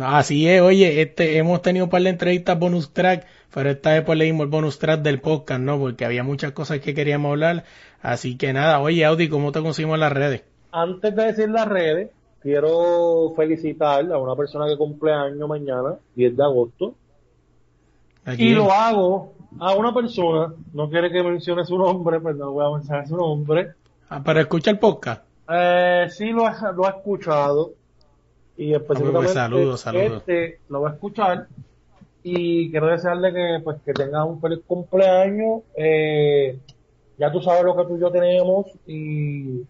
así 0.02 0.48
es, 0.48 0.62
oye, 0.62 1.02
este, 1.02 1.38
hemos 1.38 1.64
tenido 1.64 1.86
un 1.86 1.90
par 1.90 2.04
de 2.04 2.10
entrevistas 2.12 2.60
bonus 2.60 2.94
track, 2.94 3.26
pero 3.52 3.72
esta 3.72 3.94
vez 3.94 4.04
pues 4.04 4.16
le 4.20 4.26
dimos 4.26 4.44
el 4.46 4.52
bonus 4.52 4.78
track 4.78 5.02
del 5.02 5.22
podcast, 5.22 5.60
¿no? 5.60 5.80
Porque 5.80 6.06
había 6.06 6.24
muchas 6.24 6.52
cosas 6.52 6.80
que 6.82 6.94
queríamos 6.94 7.32
hablar. 7.32 7.64
Así 8.04 8.38
que 8.38 8.54
nada, 8.54 8.80
oye, 8.80 9.04
Audi, 9.06 9.28
¿cómo 9.28 9.52
te 9.52 9.60
conseguimos 9.62 9.96
en 9.96 10.02
las 10.02 10.14
redes? 10.14 10.44
Antes 10.72 11.16
de 11.16 11.24
decir 11.26 11.50
las 11.50 11.68
redes, 11.68 12.12
quiero 12.44 13.34
felicitar 13.36 14.06
a 14.12 14.20
una 14.20 14.36
persona 14.36 14.68
que 14.68 14.78
cumple 14.78 15.12
año 15.14 15.48
mañana, 15.48 15.96
10 16.16 16.38
de 16.38 16.44
agosto. 16.44 16.94
Aquí. 18.24 18.50
Y 18.50 18.54
lo 18.54 18.72
hago 18.72 19.34
a 19.60 19.74
una 19.74 19.94
persona, 19.94 20.54
no 20.74 20.90
quiere 20.90 21.12
que 21.12 21.24
mencione 21.24 21.66
su 21.66 21.78
nombre, 21.78 22.20
pero 22.20 22.36
no 22.36 22.52
voy 22.52 22.66
a 22.66 22.76
mencionar 22.78 23.08
su 23.08 23.16
nombre. 23.18 23.72
Ah, 24.10 24.22
pero 24.24 24.40
escucha 24.42 24.72
el 24.72 24.80
podcast. 24.80 25.24
Eh, 25.52 26.08
sí 26.10 26.30
lo 26.30 26.46
ha, 26.46 26.72
lo 26.72 26.86
ha 26.86 26.90
escuchado 26.90 27.74
y 28.58 28.74
específicamente 28.74 29.20
pues, 29.20 29.34
saludos, 29.34 29.82
saludos. 29.82 30.18
este 30.20 30.60
lo 30.70 30.82
va 30.82 30.90
a 30.90 30.94
escuchar 30.94 31.48
y 32.24 32.70
quiero 32.70 32.88
desearle 32.88 33.34
que 33.34 33.60
pues 33.64 33.78
que 33.86 33.94
tenga 33.94 34.26
un 34.26 34.42
feliz 34.42 34.60
cumpleaños 34.68 35.62
eh, 35.78 36.60
ya 37.18 37.32
tú 37.32 37.42
sabes 37.42 37.64
lo 37.64 37.76
que 37.78 37.84
tú 37.86 37.98
y 37.98 38.02
yo 38.02 38.12
tenemos 38.12 38.66
y 38.86 39.62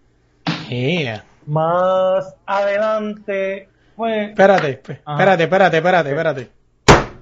Yeah. 0.69 1.23
más 1.45 2.35
adelante 2.45 3.69
pues 3.95 4.29
Espérate, 4.29 4.69
espérate, 4.71 5.43
espérate, 5.43 5.77
espérate, 5.77 6.09
espérate. 6.09 6.49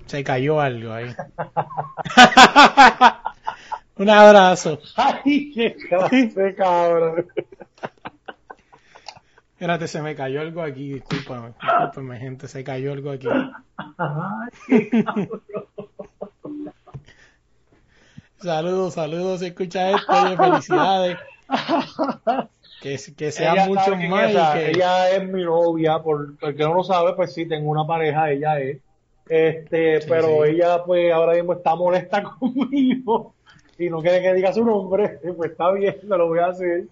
Se 0.08 0.24
cayó 0.24 0.60
algo 0.60 0.94
ahí. 0.94 1.16
Un 3.98 4.10
abrazo. 4.10 4.80
ay 4.96 5.52
qué 5.54 5.76
clase 5.76 6.56
cabrón 6.56 7.28
Espérate, 9.54 9.88
se 9.88 10.02
me 10.04 10.16
cayó 10.16 10.42
algo 10.42 10.62
aquí, 10.62 10.94
discúlpame. 10.94 11.54
Discúlpame, 11.60 12.20
gente, 12.20 12.48
se 12.48 12.64
cayó 12.64 12.94
algo 12.94 13.10
aquí. 13.10 13.28
Saludos, 18.40 18.94
saludos, 18.94 19.40
si 19.40 19.48
escucha 19.48 19.90
esto, 19.90 20.14
oye, 20.14 20.38
felicidades. 20.38 21.18
Que, 22.82 23.00
que 23.18 23.32
sea 23.32 23.54
ella 23.54 23.66
mucho 23.66 23.96
más 23.96 24.30
ella, 24.30 24.54
que... 24.54 24.70
ella 24.70 25.10
es 25.10 25.28
mi 25.28 25.44
novia 25.44 25.98
por 26.04 26.36
el 26.40 26.56
que 26.56 26.64
no 26.64 26.76
lo 26.76 26.84
sabe 26.84 27.14
pues 27.14 27.34
sí 27.34 27.48
tengo 27.48 27.72
una 27.72 27.88
pareja 27.88 28.30
ella 28.30 28.60
es 28.60 28.78
este 29.30 30.02
Sí, 30.02 30.08
pero 30.10 30.44
sí. 30.44 30.52
ella 30.52 30.84
pues 30.86 31.12
ahora 31.14 31.34
mismo 31.34 31.54
está 31.54 31.76
molesta 31.76 32.24
conmigo 32.40 33.36
y 33.78 33.90
no 33.90 34.02
quiere 34.02 34.22
que 34.22 34.34
diga 34.34 34.54
su 34.54 34.64
nombre 34.66 35.20
pues 35.38 35.52
está 35.52 35.72
bien 35.72 35.98
me 36.04 36.18
lo 36.18 36.28
voy 36.28 36.40
a 36.40 36.48
hacer 36.48 36.86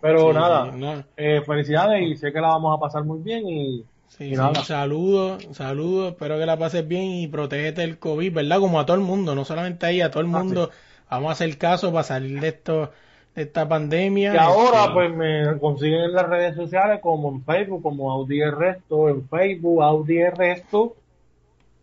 pero 0.00 0.32
Sí, 0.32 0.34
nada 0.34 0.70
no. 0.72 1.04
eh, 1.16 1.42
felicidades 1.46 2.02
y 2.02 2.16
sé 2.16 2.32
que 2.32 2.40
la 2.40 2.48
vamos 2.48 2.76
a 2.76 2.80
pasar 2.80 3.04
muy 3.04 3.20
bien 3.20 3.48
y, 3.48 3.84
Sí, 4.08 4.36
sí, 4.36 4.36
saludos, 4.64 5.48
saludos, 5.52 6.12
espero 6.12 6.38
que 6.38 6.46
la 6.46 6.56
pases 6.56 6.86
bien 6.86 7.02
y 7.10 7.26
protégete 7.26 7.80
del 7.80 7.98
COVID, 7.98 8.32
¿verdad? 8.32 8.60
Como 8.60 8.78
a 8.78 8.86
todo 8.86 8.96
el 8.96 9.02
mundo, 9.02 9.34
no 9.34 9.44
solamente 9.44 9.86
a 9.86 9.90
ella, 9.90 10.06
a 10.06 10.10
todo 10.12 10.20
el 10.22 10.28
Ah, 10.32 10.38
mundo. 10.38 10.70
Vamos 11.10 11.30
a 11.30 11.32
hacer 11.32 11.58
caso 11.58 11.90
para 11.92 12.04
salir 12.04 12.38
de 12.40 12.48
esto, 12.48 12.92
de 13.34 13.42
esta 13.42 13.66
pandemia. 13.68 14.32
y 14.34 14.36
ahora 14.36 14.82
Este, 14.82 14.92
pues 14.94 15.14
me 15.16 15.58
consiguen 15.58 16.00
en 16.04 16.12
las 16.12 16.28
redes 16.28 16.54
sociales 16.54 17.00
como 17.02 17.28
en 17.30 17.44
Facebook 17.44 17.82
como 17.82 18.12
Audi 18.12 18.40
el 18.40 18.52
Resto 18.56 19.08
en 19.08 19.28
Facebook 19.28 19.82
Audi 19.82 20.18
el 20.18 20.32
Resto 20.36 20.94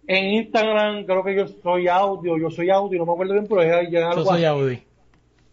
en 0.08 0.26
Instagram 0.36 1.06
creo 1.06 1.24
que 1.24 1.36
yo 1.36 1.48
soy 1.48 1.88
audio 1.88 2.38
yo 2.38 2.50
soy 2.50 2.70
audio 2.70 3.00
no 3.00 3.06
me 3.06 3.12
acuerdo 3.14 3.34
bien 3.34 3.48
pero 3.48 3.62
es 3.62 3.90
yo 3.92 4.08
algo 4.08 4.26
soy 4.26 4.38
así. 4.38 4.46
Audi. 4.46 4.84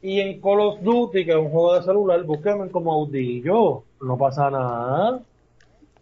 Y 0.01 0.21
en 0.21 0.41
Call 0.41 0.61
of 0.61 0.81
Duty, 0.81 1.25
que 1.25 1.33
es 1.33 1.37
un 1.37 1.51
juego 1.51 1.75
de 1.75 1.83
celular, 1.83 2.23
búsquenme 2.23 2.71
como 2.71 2.93
Audillo. 2.93 3.83
No 4.01 4.17
pasa 4.17 4.49
nada. 4.49 5.21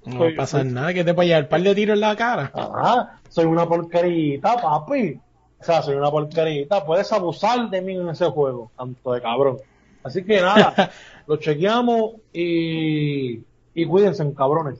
No 0.05 0.19
Soy- 0.19 0.35
pasa 0.37 0.61
soy- 0.61 0.71
nada, 0.71 0.93
que 0.93 1.03
te 1.03 1.15
llevar 1.15 1.43
un 1.45 1.49
par 1.49 1.63
de 1.63 1.75
tiros 1.75 1.95
en 1.95 2.01
la 2.01 2.15
cara. 2.15 2.53
Ah, 2.55 3.17
soy 3.31 3.47
una 3.47 3.67
porquerita, 3.67 4.57
papi. 4.61 5.19
O 5.59 5.65
sea, 5.65 5.81
soy 5.81 5.97
una 5.97 6.11
porquerita. 6.11 6.85
Puedes 6.85 7.11
abusar 7.11 7.71
de 7.71 7.81
mí 7.81 7.97
en 7.97 8.11
ese 8.11 8.27
juego, 8.27 8.71
tanto 8.77 9.13
de 9.15 9.23
cabrón. 9.23 9.57
Así 10.05 10.23
que 10.23 10.43
nada, 10.43 10.91
lo 11.27 11.39
chequeamos 11.39 12.17
y, 12.35 13.41
y 13.75 13.87
cuídense, 13.87 14.31
cabrones. 14.35 14.79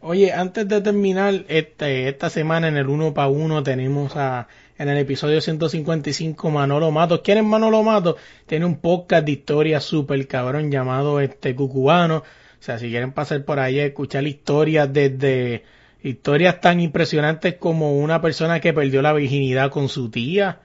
Oye, 0.00 0.32
antes 0.32 0.68
de 0.68 0.80
terminar, 0.80 1.44
este, 1.48 2.08
esta 2.08 2.30
semana 2.30 2.68
en 2.68 2.76
el 2.76 2.86
uno 2.88 3.12
para 3.12 3.28
uno 3.28 3.64
tenemos 3.64 4.14
a, 4.16 4.46
en 4.78 4.88
el 4.88 4.96
episodio 4.98 5.40
155 5.40 6.50
Manolo 6.52 6.92
Matos. 6.92 7.20
¿Quién 7.24 7.38
es 7.38 7.44
Manolo 7.44 7.82
Matos? 7.82 8.14
Tiene 8.46 8.64
un 8.64 8.76
podcast 8.78 9.24
de 9.26 9.32
historia 9.32 9.80
súper 9.80 10.28
cabrón 10.28 10.70
llamado 10.70 11.18
este 11.18 11.52
Cucubano. 11.56 12.18
O 12.18 12.62
sea, 12.62 12.78
si 12.78 12.90
quieren 12.90 13.10
pasar 13.12 13.44
por 13.44 13.58
ahí 13.58 13.80
a 13.80 13.86
escuchar 13.86 14.24
historias 14.24 14.92
desde 14.92 15.64
historias 16.00 16.60
tan 16.60 16.78
impresionantes 16.78 17.56
como 17.56 17.98
una 17.98 18.20
persona 18.20 18.60
que 18.60 18.72
perdió 18.72 19.02
la 19.02 19.12
virginidad 19.12 19.70
con 19.70 19.88
su 19.88 20.10
tía, 20.12 20.60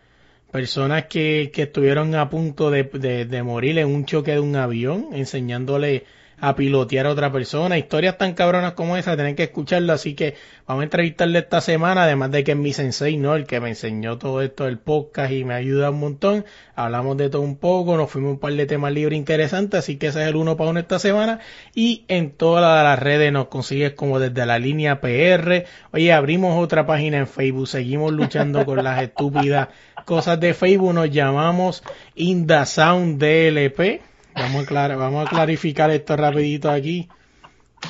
personas 0.52 1.06
que, 1.06 1.50
que 1.52 1.64
estuvieron 1.64 2.14
a 2.14 2.30
punto 2.30 2.70
de, 2.70 2.84
de, 2.84 3.26
de 3.26 3.44
morir 3.44 3.80
en 3.80 3.88
un 3.88 4.06
choque 4.06 4.34
de 4.34 4.40
un 4.40 4.56
avión, 4.56 5.08
enseñándole 5.12 6.06
a 6.44 6.58
pilotear 6.58 7.06
a 7.06 7.12
otra 7.12 7.32
persona. 7.32 7.78
Historias 7.78 8.18
tan 8.18 8.34
cabronas 8.34 8.74
como 8.74 8.98
esa, 8.98 9.16
tienen 9.16 9.38
que 9.38 9.44
escucharlo. 9.44 9.94
Así 9.94 10.14
que 10.14 10.36
vamos 10.68 10.82
a 10.82 10.84
entrevistarle 10.84 11.40
esta 11.40 11.62
semana, 11.62 12.04
además 12.04 12.32
de 12.32 12.44
que 12.44 12.52
es 12.52 12.58
mi 12.58 12.74
sensei, 12.74 13.16
¿no? 13.16 13.36
El 13.36 13.46
que 13.46 13.62
me 13.62 13.70
enseñó 13.70 14.18
todo 14.18 14.42
esto 14.42 14.66
del 14.66 14.78
podcast 14.78 15.32
y 15.32 15.46
me 15.46 15.54
ayuda 15.54 15.92
un 15.92 16.02
montón. 16.02 16.44
Hablamos 16.76 17.16
de 17.16 17.30
todo 17.30 17.44
un 17.44 17.56
poco, 17.56 17.96
nos 17.96 18.12
fuimos 18.12 18.32
un 18.32 18.40
par 18.40 18.52
de 18.52 18.66
temas 18.66 18.92
libres 18.92 19.18
interesantes, 19.18 19.80
así 19.80 19.96
que 19.96 20.08
ese 20.08 20.22
es 20.22 20.28
el 20.28 20.36
uno 20.36 20.58
para 20.58 20.72
uno 20.72 20.82
esta 20.82 21.00
semana. 21.00 21.40
Y 21.74 22.04
en 22.10 22.32
todas 22.32 22.84
las 22.84 23.00
redes 23.00 23.32
nos 23.32 23.48
consigues 23.48 23.94
como 23.94 24.20
desde 24.20 24.46
la 24.46 24.60
línea 24.60 25.00
PR. 25.00 25.64
Oye, 25.94 26.12
abrimos 26.12 26.62
otra 26.62 26.86
página 26.86 27.20
en 27.20 27.28
Facebook, 27.28 27.70
seguimos 27.70 28.12
luchando 28.12 28.66
con 28.66 28.84
las 28.84 29.02
estúpidas 29.02 29.70
cosas 30.04 30.42
de 30.42 30.54
Facebook, 30.54 30.94
nos 30.94 31.10
llamamos 31.10 31.84
Inda 32.16 32.66
Sound 32.66 33.18
DLP. 33.18 34.13
Vamos 34.36 34.64
a, 34.64 34.66
clar- 34.68 34.98
vamos 34.98 35.26
a 35.26 35.30
clarificar 35.30 35.92
esto 35.92 36.16
rapidito 36.16 36.70
aquí. 36.70 37.08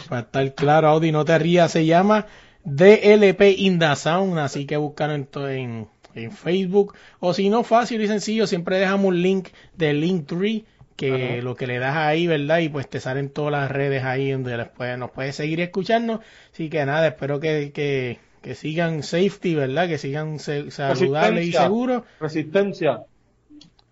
Para 0.10 0.22
estar 0.22 0.56
claro, 0.56 0.88
Audi, 0.90 1.12
no 1.12 1.24
te 1.24 1.38
rías, 1.38 1.72
se 1.72 1.86
llama 1.86 2.26
DLP 2.64 3.42
Inda 3.58 3.96
Sound, 3.96 4.40
así 4.40 4.66
que 4.66 4.78
búscalo 4.78 5.14
en, 5.14 5.28
en, 5.50 5.88
en 6.16 6.32
Facebook. 6.32 6.96
O 7.20 7.34
si 7.34 7.50
no, 7.50 7.64
fácil 7.64 8.02
y 8.02 8.08
sencillo, 8.08 8.48
siempre 8.48 8.80
dejamos 8.80 9.08
un 9.08 9.22
link 9.22 9.50
de 9.76 9.94
Linktree, 9.94 10.66
que 10.96 11.42
lo 11.42 11.56
que 11.56 11.68
le 11.68 11.80
das 11.80 11.96
ahí, 11.96 12.28
¿verdad? 12.28 12.60
Y 12.60 12.70
pues 12.70 12.90
te 12.90 13.00
salen 13.00 13.30
todas 13.30 13.52
las 13.52 13.72
redes 13.72 14.04
ahí 14.04 14.32
donde 14.32 14.58
les 14.58 14.68
puede- 14.70 14.98
nos 14.98 15.12
puedes 15.12 15.36
seguir 15.36 15.60
escuchando. 15.62 16.22
Así 16.52 16.70
que 16.70 16.86
nada, 16.86 17.08
espero 17.08 17.40
que, 17.40 17.72
que, 17.74 18.20
que 18.42 18.56
sigan 18.56 19.04
safety, 19.04 19.56
¿verdad? 19.56 19.88
Que 19.88 19.98
sigan 19.98 20.40
saludables 20.40 21.48
y 21.48 21.52
seguros. 21.66 22.04
Resistencia. 22.20 23.02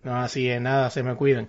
No, 0.02 0.16
así 0.16 0.48
es, 0.48 0.60
nada, 0.60 0.90
se 0.90 1.02
me 1.04 1.14
cuidan. 1.14 1.48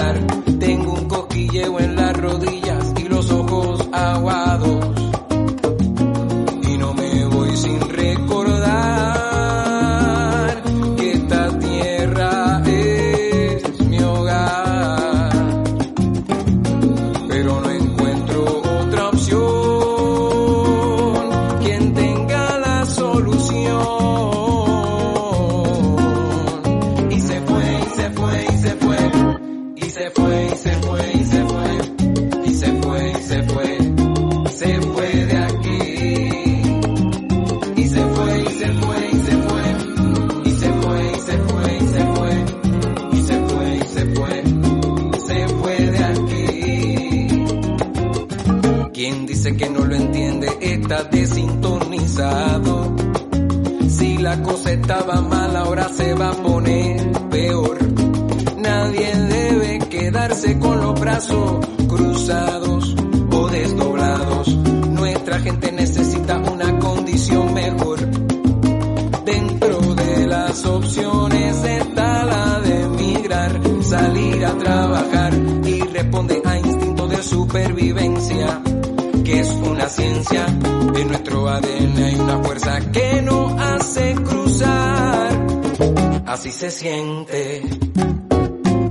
Siente, 86.71 87.61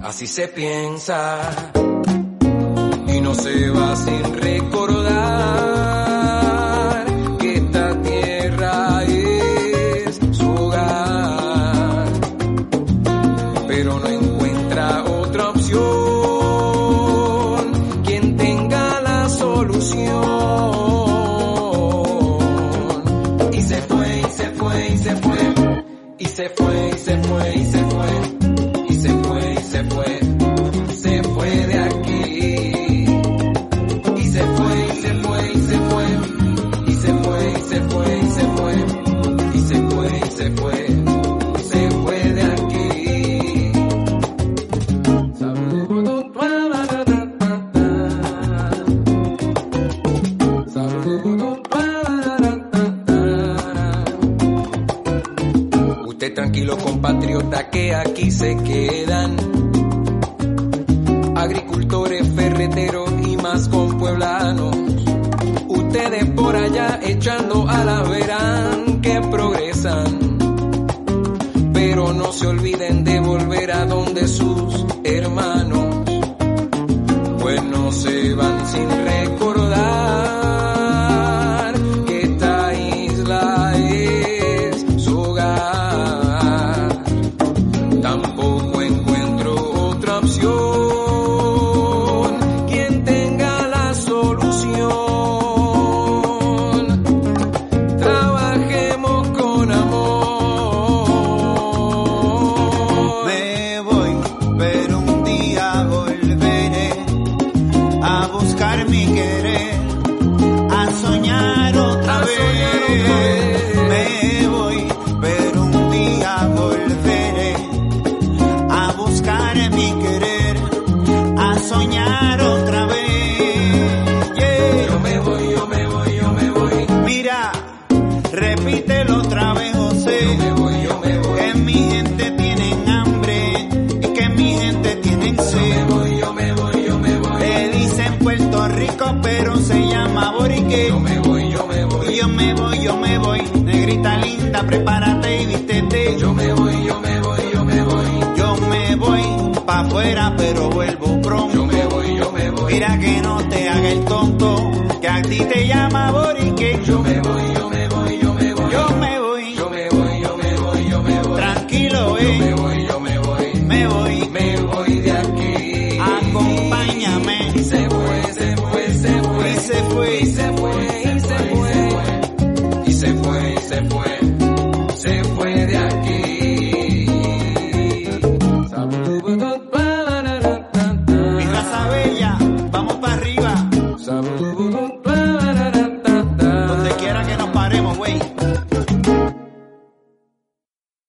así 0.03 0.27
se 0.27 0.49
piensa 0.49 1.73